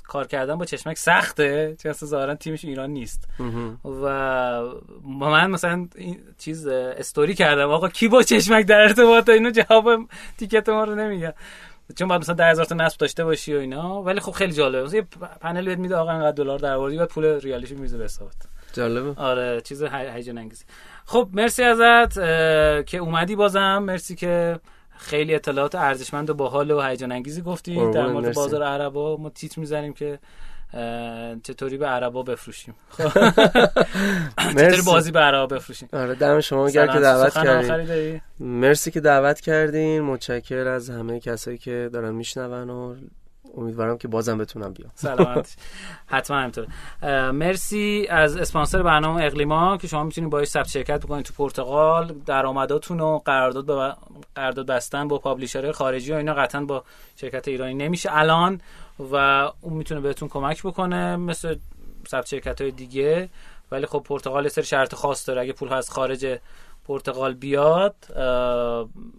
کار 0.07 0.27
کردن 0.27 0.55
با 0.59 0.65
چشمک 0.65 0.99
سخته 0.99 1.77
چون 1.83 1.91
اصلا 1.91 2.09
ظاهرا 2.09 2.35
تیمش 2.35 2.65
ایران 2.65 2.91
نیست. 2.91 3.29
و 3.85 4.63
من 5.05 5.51
مثلا 5.51 5.89
این 5.95 6.21
چیز 6.39 6.67
استوری 6.67 7.35
کردم. 7.35 7.71
آقا 7.71 7.89
کی 7.89 8.09
با 8.09 8.23
چشمک 8.23 8.67
در 8.67 8.81
ارتباط؟ 8.81 9.29
اینو 9.29 9.51
جواب 9.51 9.89
تیکت 10.39 10.69
ما 10.69 10.85
رو 10.85 10.95
نمیگه. 10.95 11.35
چون 11.99 12.09
باید 12.09 12.21
مثلا 12.21 12.35
10000 12.35 12.65
تا 12.65 12.75
نصب 12.75 12.99
داشته 12.99 13.25
باشی 13.25 13.55
و 13.55 13.59
اینا. 13.59 14.03
ولی 14.03 14.21
خب 14.21 14.33
خیلی 14.33 14.53
جالبه. 14.53 14.85
مثلا 14.85 14.97
یه 14.99 15.07
پنل 15.41 15.65
بهت 15.65 15.79
میده 15.79 15.97
آقا 15.97 16.11
اینقدر 16.13 16.31
دلار 16.37 16.59
در 16.59 16.75
آوردی 16.75 16.99
بعد 16.99 17.09
پول 17.09 17.25
ریالیشو 17.25 17.75
میزه 17.75 17.99
به 17.99 18.05
حسابت. 18.05 18.35
جالبه. 18.73 19.21
آره 19.21 19.61
چیز 19.61 19.83
هی- 19.83 20.11
هیجان 20.15 20.39
انگیزی 20.39 20.65
خب 21.13 21.29
مرسی 21.33 21.63
ازت 21.63 22.15
که 22.87 22.99
اومدی 22.99 23.37
بازم. 23.37 23.79
مرسی 23.79 24.15
که 24.15 24.61
خیلی 24.99 25.35
اطلاعات 25.35 25.75
ارزشمند 25.75 26.31
و 26.31 26.35
باحال 26.35 26.71
و 26.71 26.81
هیجان 26.81 27.13
انگیزی 27.13 27.43
گفتی 27.43 27.75
در 27.91 28.07
مورد 28.07 28.25
مرسی. 28.25 28.37
بازار 28.37 28.63
عربا. 28.63 29.17
ما 29.17 29.31
تیتر 29.31 29.61
می‌زنیم 29.61 29.93
که 29.93 30.19
چطوری 31.43 31.77
به 31.77 31.87
عربا 31.87 32.23
بفروشیم. 32.23 32.75
چطوری 34.59 34.83
بازی 34.87 35.11
به 35.11 35.21
عربا 35.21 35.47
بفروشیم. 35.47 35.89
آره 35.93 36.15
دم 36.15 36.41
شما 36.41 36.71
گرم 36.71 36.93
که 36.93 37.01
دعوت 37.01 37.35
کردین؟ 37.35 38.21
مرسی 38.41 38.91
که 38.91 39.01
دعوت 39.01 39.41
کردین. 39.41 40.03
متشکر 40.03 40.69
از 40.69 40.91
همه 40.91 41.21
کسایی 41.21 41.59
که 41.59 41.91
دارن 41.93 42.15
میشنون 42.15 42.71
و 42.71 42.95
امیدوارم 43.57 43.99
که 43.99 44.09
بازم 44.09 44.39
بتونم 44.39 44.73
بیام. 44.73 44.91
سلامت. 44.95 45.57
حتما 46.07 46.37
همینطوره. 46.37 46.69
اه، 47.03 47.31
مرسی 47.31 48.07
از 48.11 48.37
اسپانسر 48.37 48.83
برنامه 48.83 49.25
اقلیما 49.25 49.77
که 49.77 49.87
شما 49.87 50.05
می‌تونید 50.05 50.31
باهاش 50.31 50.49
ثبت 50.49 50.69
شرکت 50.69 51.01
بکنید 51.01 51.25
تو 51.25 51.35
پرتغال. 51.35 52.15
درآمداتون 52.27 52.99
رو 52.99 53.23
قرارداد 53.25 53.67
با 53.67 53.97
قرارداد 54.35 54.67
بستن 54.67 55.09
با 55.09 55.19
پابلیشرهای 55.19 55.73
خارجی 55.73 56.13
و 56.13 56.17
اینا 56.17 56.35
قطعا 56.35 56.65
با 56.65 56.85
شرکت 57.17 57.49
ایرانی 57.49 57.75
نمیشه. 57.75 58.09
الان 58.13 58.61
و 59.13 59.17
اون 59.61 59.73
می‌تونه 59.73 60.01
بهتون 60.01 60.29
کمک 60.29 60.63
بکنه 60.63 61.17
مثل 61.17 61.57
ثبت 62.09 62.27
شرکت 62.27 62.61
های 62.61 62.71
دیگه. 62.71 63.29
ولی 63.71 63.87
خب 63.87 64.03
پرتغال 64.05 64.49
سری 64.49 64.65
شرط 64.65 64.95
خاص 64.95 65.29
داره. 65.29 65.41
اگه 65.41 65.53
پول 65.53 65.73
از 65.73 65.91
خارج 65.91 66.39
پرتغال 66.89 67.35
بیاد 67.35 67.95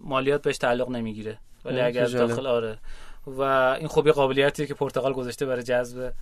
مالیات 0.04 0.42
بهش 0.42 0.58
تعلق 0.58 0.88
نمی‌گیره. 0.88 1.38
ولی 1.64 1.80
اگر. 1.80 2.04
داخل 2.04 2.46
آره. 2.46 2.78
و 3.26 3.42
این 3.42 3.88
یه 4.06 4.12
قابلیتیه 4.12 4.66
که 4.66 4.74
پرتغال 4.74 5.12
گذاشته 5.12 5.46
برای 5.46 5.62
جذب 5.62 6.12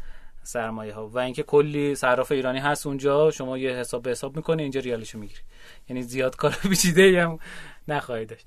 سرمایه 0.43 0.95
ها 0.95 1.07
و 1.07 1.19
اینکه 1.19 1.43
کلی 1.43 1.95
صراف 1.95 2.33
ایرانی 2.33 2.59
هست 2.59 2.87
اونجا 2.87 3.31
شما 3.31 3.59
یه 3.59 3.71
حساب 3.71 4.03
به 4.03 4.11
حساب 4.11 4.37
می‌کنی 4.37 4.63
اینجا 4.63 4.81
ریالشو 4.81 5.19
می‌گیری. 5.19 5.41
یعنی 5.89 6.03
زیاد 6.03 6.37
کار 6.37 6.51
پیچیده 6.71 7.23
هم 7.23 7.39
نخواهی 7.89 8.27
داشت. 8.27 8.47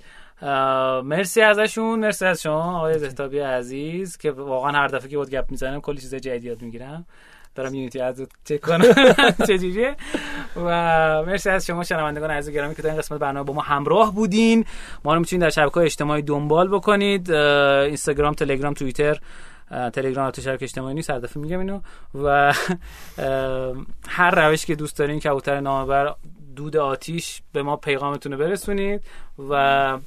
مرسی 1.03 1.41
ازشون 1.41 1.99
مرسی 1.99 2.25
از 2.25 2.41
شما 2.41 2.77
آقای 2.77 2.99
زهتابی 2.99 3.39
عزیز 3.39 4.17
که 4.17 4.31
واقعا 4.31 4.71
هر 4.71 4.87
دفعه 4.87 5.09
که 5.09 5.17
بود 5.17 5.29
گپ 5.29 5.51
می‌زنم 5.51 5.81
کلی 5.81 5.97
چیز 6.01 6.15
جدید 6.15 6.43
یاد 6.43 6.61
می‌گیرم. 6.61 7.05
دارم 7.55 7.73
یونیتی 7.73 7.99
از 7.99 8.27
چک 8.45 8.61
کنم. 8.61 8.93
چجوریه؟ 9.47 9.95
و 10.55 10.69
مرسی 11.23 11.49
از 11.49 11.65
شما 11.65 11.83
شنوندگان 11.83 12.31
عزیز 12.31 12.53
گرامی 12.53 12.75
که 12.75 12.81
تا 12.81 12.89
این 12.89 12.97
قسمت 12.97 13.19
برنامه 13.19 13.45
با 13.45 13.53
ما 13.53 13.61
همراه 13.61 14.15
بودین. 14.15 14.65
ما 15.03 15.13
رو 15.13 15.19
می‌تونید 15.19 15.41
در 15.43 15.49
شبکه 15.49 15.77
اجتماعی 15.77 16.21
دنبال 16.21 16.67
بکنید. 16.67 17.31
اینستاگرام 17.31 18.33
تلگرام 18.33 18.73
توییتر 18.73 19.19
تلگرام 19.93 20.31
تو 20.31 20.41
شبکه 20.41 20.63
اجتماعی 20.63 20.95
نیست. 20.95 21.09
هر 21.09 21.19
دفعه 21.19 21.43
میگم 21.43 21.59
اینو. 21.59 21.79
و 22.15 22.53
هر 24.17 24.31
روش 24.31 24.65
که 24.65 24.75
دوست 24.75 24.97
دارین 24.97 25.19
کبوتر 25.19 25.59
نامه‌بر 25.59 26.15
دود 26.55 26.77
آتیش 26.77 27.41
به 27.53 27.63
ما 27.63 27.75
پیغامتون 27.75 28.31
رو 28.31 28.37
برسونید. 28.37 29.01
و 29.49 29.97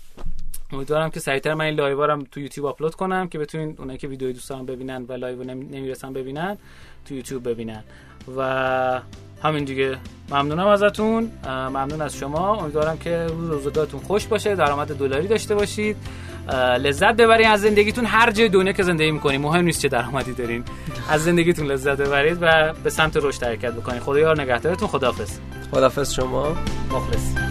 امیدوارم 0.73 1.11
که 1.11 1.21
سریعتر 1.21 1.55
من 1.55 1.65
این 1.65 1.75
live 1.75 2.07
رو 2.07 2.23
تو 2.33 2.41
یوتیوب 2.41 2.67
آپلود 2.67 2.95
کنم 2.95 3.29
که 3.29 3.39
بتونین 3.39 3.77
اونایی 3.79 3.99
که 3.99 4.09
ویدیوی 4.09 4.33
دوست 4.33 4.51
دارن 4.51 4.67
ببینن 4.67 5.05
و 5.09 5.13
live 5.13 5.45
نمی- 5.45 5.67
نمی‌رسن 5.67 6.13
ببینن 6.13 6.59
تو 7.05 7.15
یوتیوب 7.15 7.49
ببینن. 7.49 7.83
و 8.37 9.01
همین 9.43 9.65
دیگه. 9.65 9.97
ممنونم 10.31 10.67
ازتون. 10.67 11.31
ممنون 11.47 12.03
از 12.03 12.17
شما. 12.17 12.57
امیدوارم 12.57 12.99
که 12.99 13.27
روز 13.27 13.51
روزگارتون 13.51 14.01
خوش 14.01 14.27
باشه 14.27 14.55
درآمد 14.55 14.97
دلاری 14.97 15.27
داشته 15.27 15.55
باشید. 15.55 15.97
لذت 16.79 17.17
ببرید 17.17 17.47
از 17.47 17.61
زندگیتون. 17.61 18.05
هر 18.05 18.31
جای 18.31 18.49
دنیا 18.49 18.73
که 18.73 18.83
زندگی 18.83 19.11
می‌کنید 19.11 19.41
مهم 19.41 19.65
نیست 19.65 19.83
چه 19.83 19.89
درآمدی 19.89 20.33
دارین. 20.33 20.65
از 21.11 21.25
زندگیتون 21.25 21.67
لذت 21.67 21.97
ببرید 21.97 22.39
و 22.41 22.73
به 22.85 22.91
سمت 22.91 23.17
رشد 23.17 23.43
حرکت 23.43 23.73
بکنید 23.73 24.03
خدا 24.03 24.19
یار 24.19 24.41
نگهدارتون. 24.41 24.89
خداحافظ. 24.89 25.39
خدافظ 25.71 26.13
شما. 26.13 26.57
مخلص. 26.93 27.48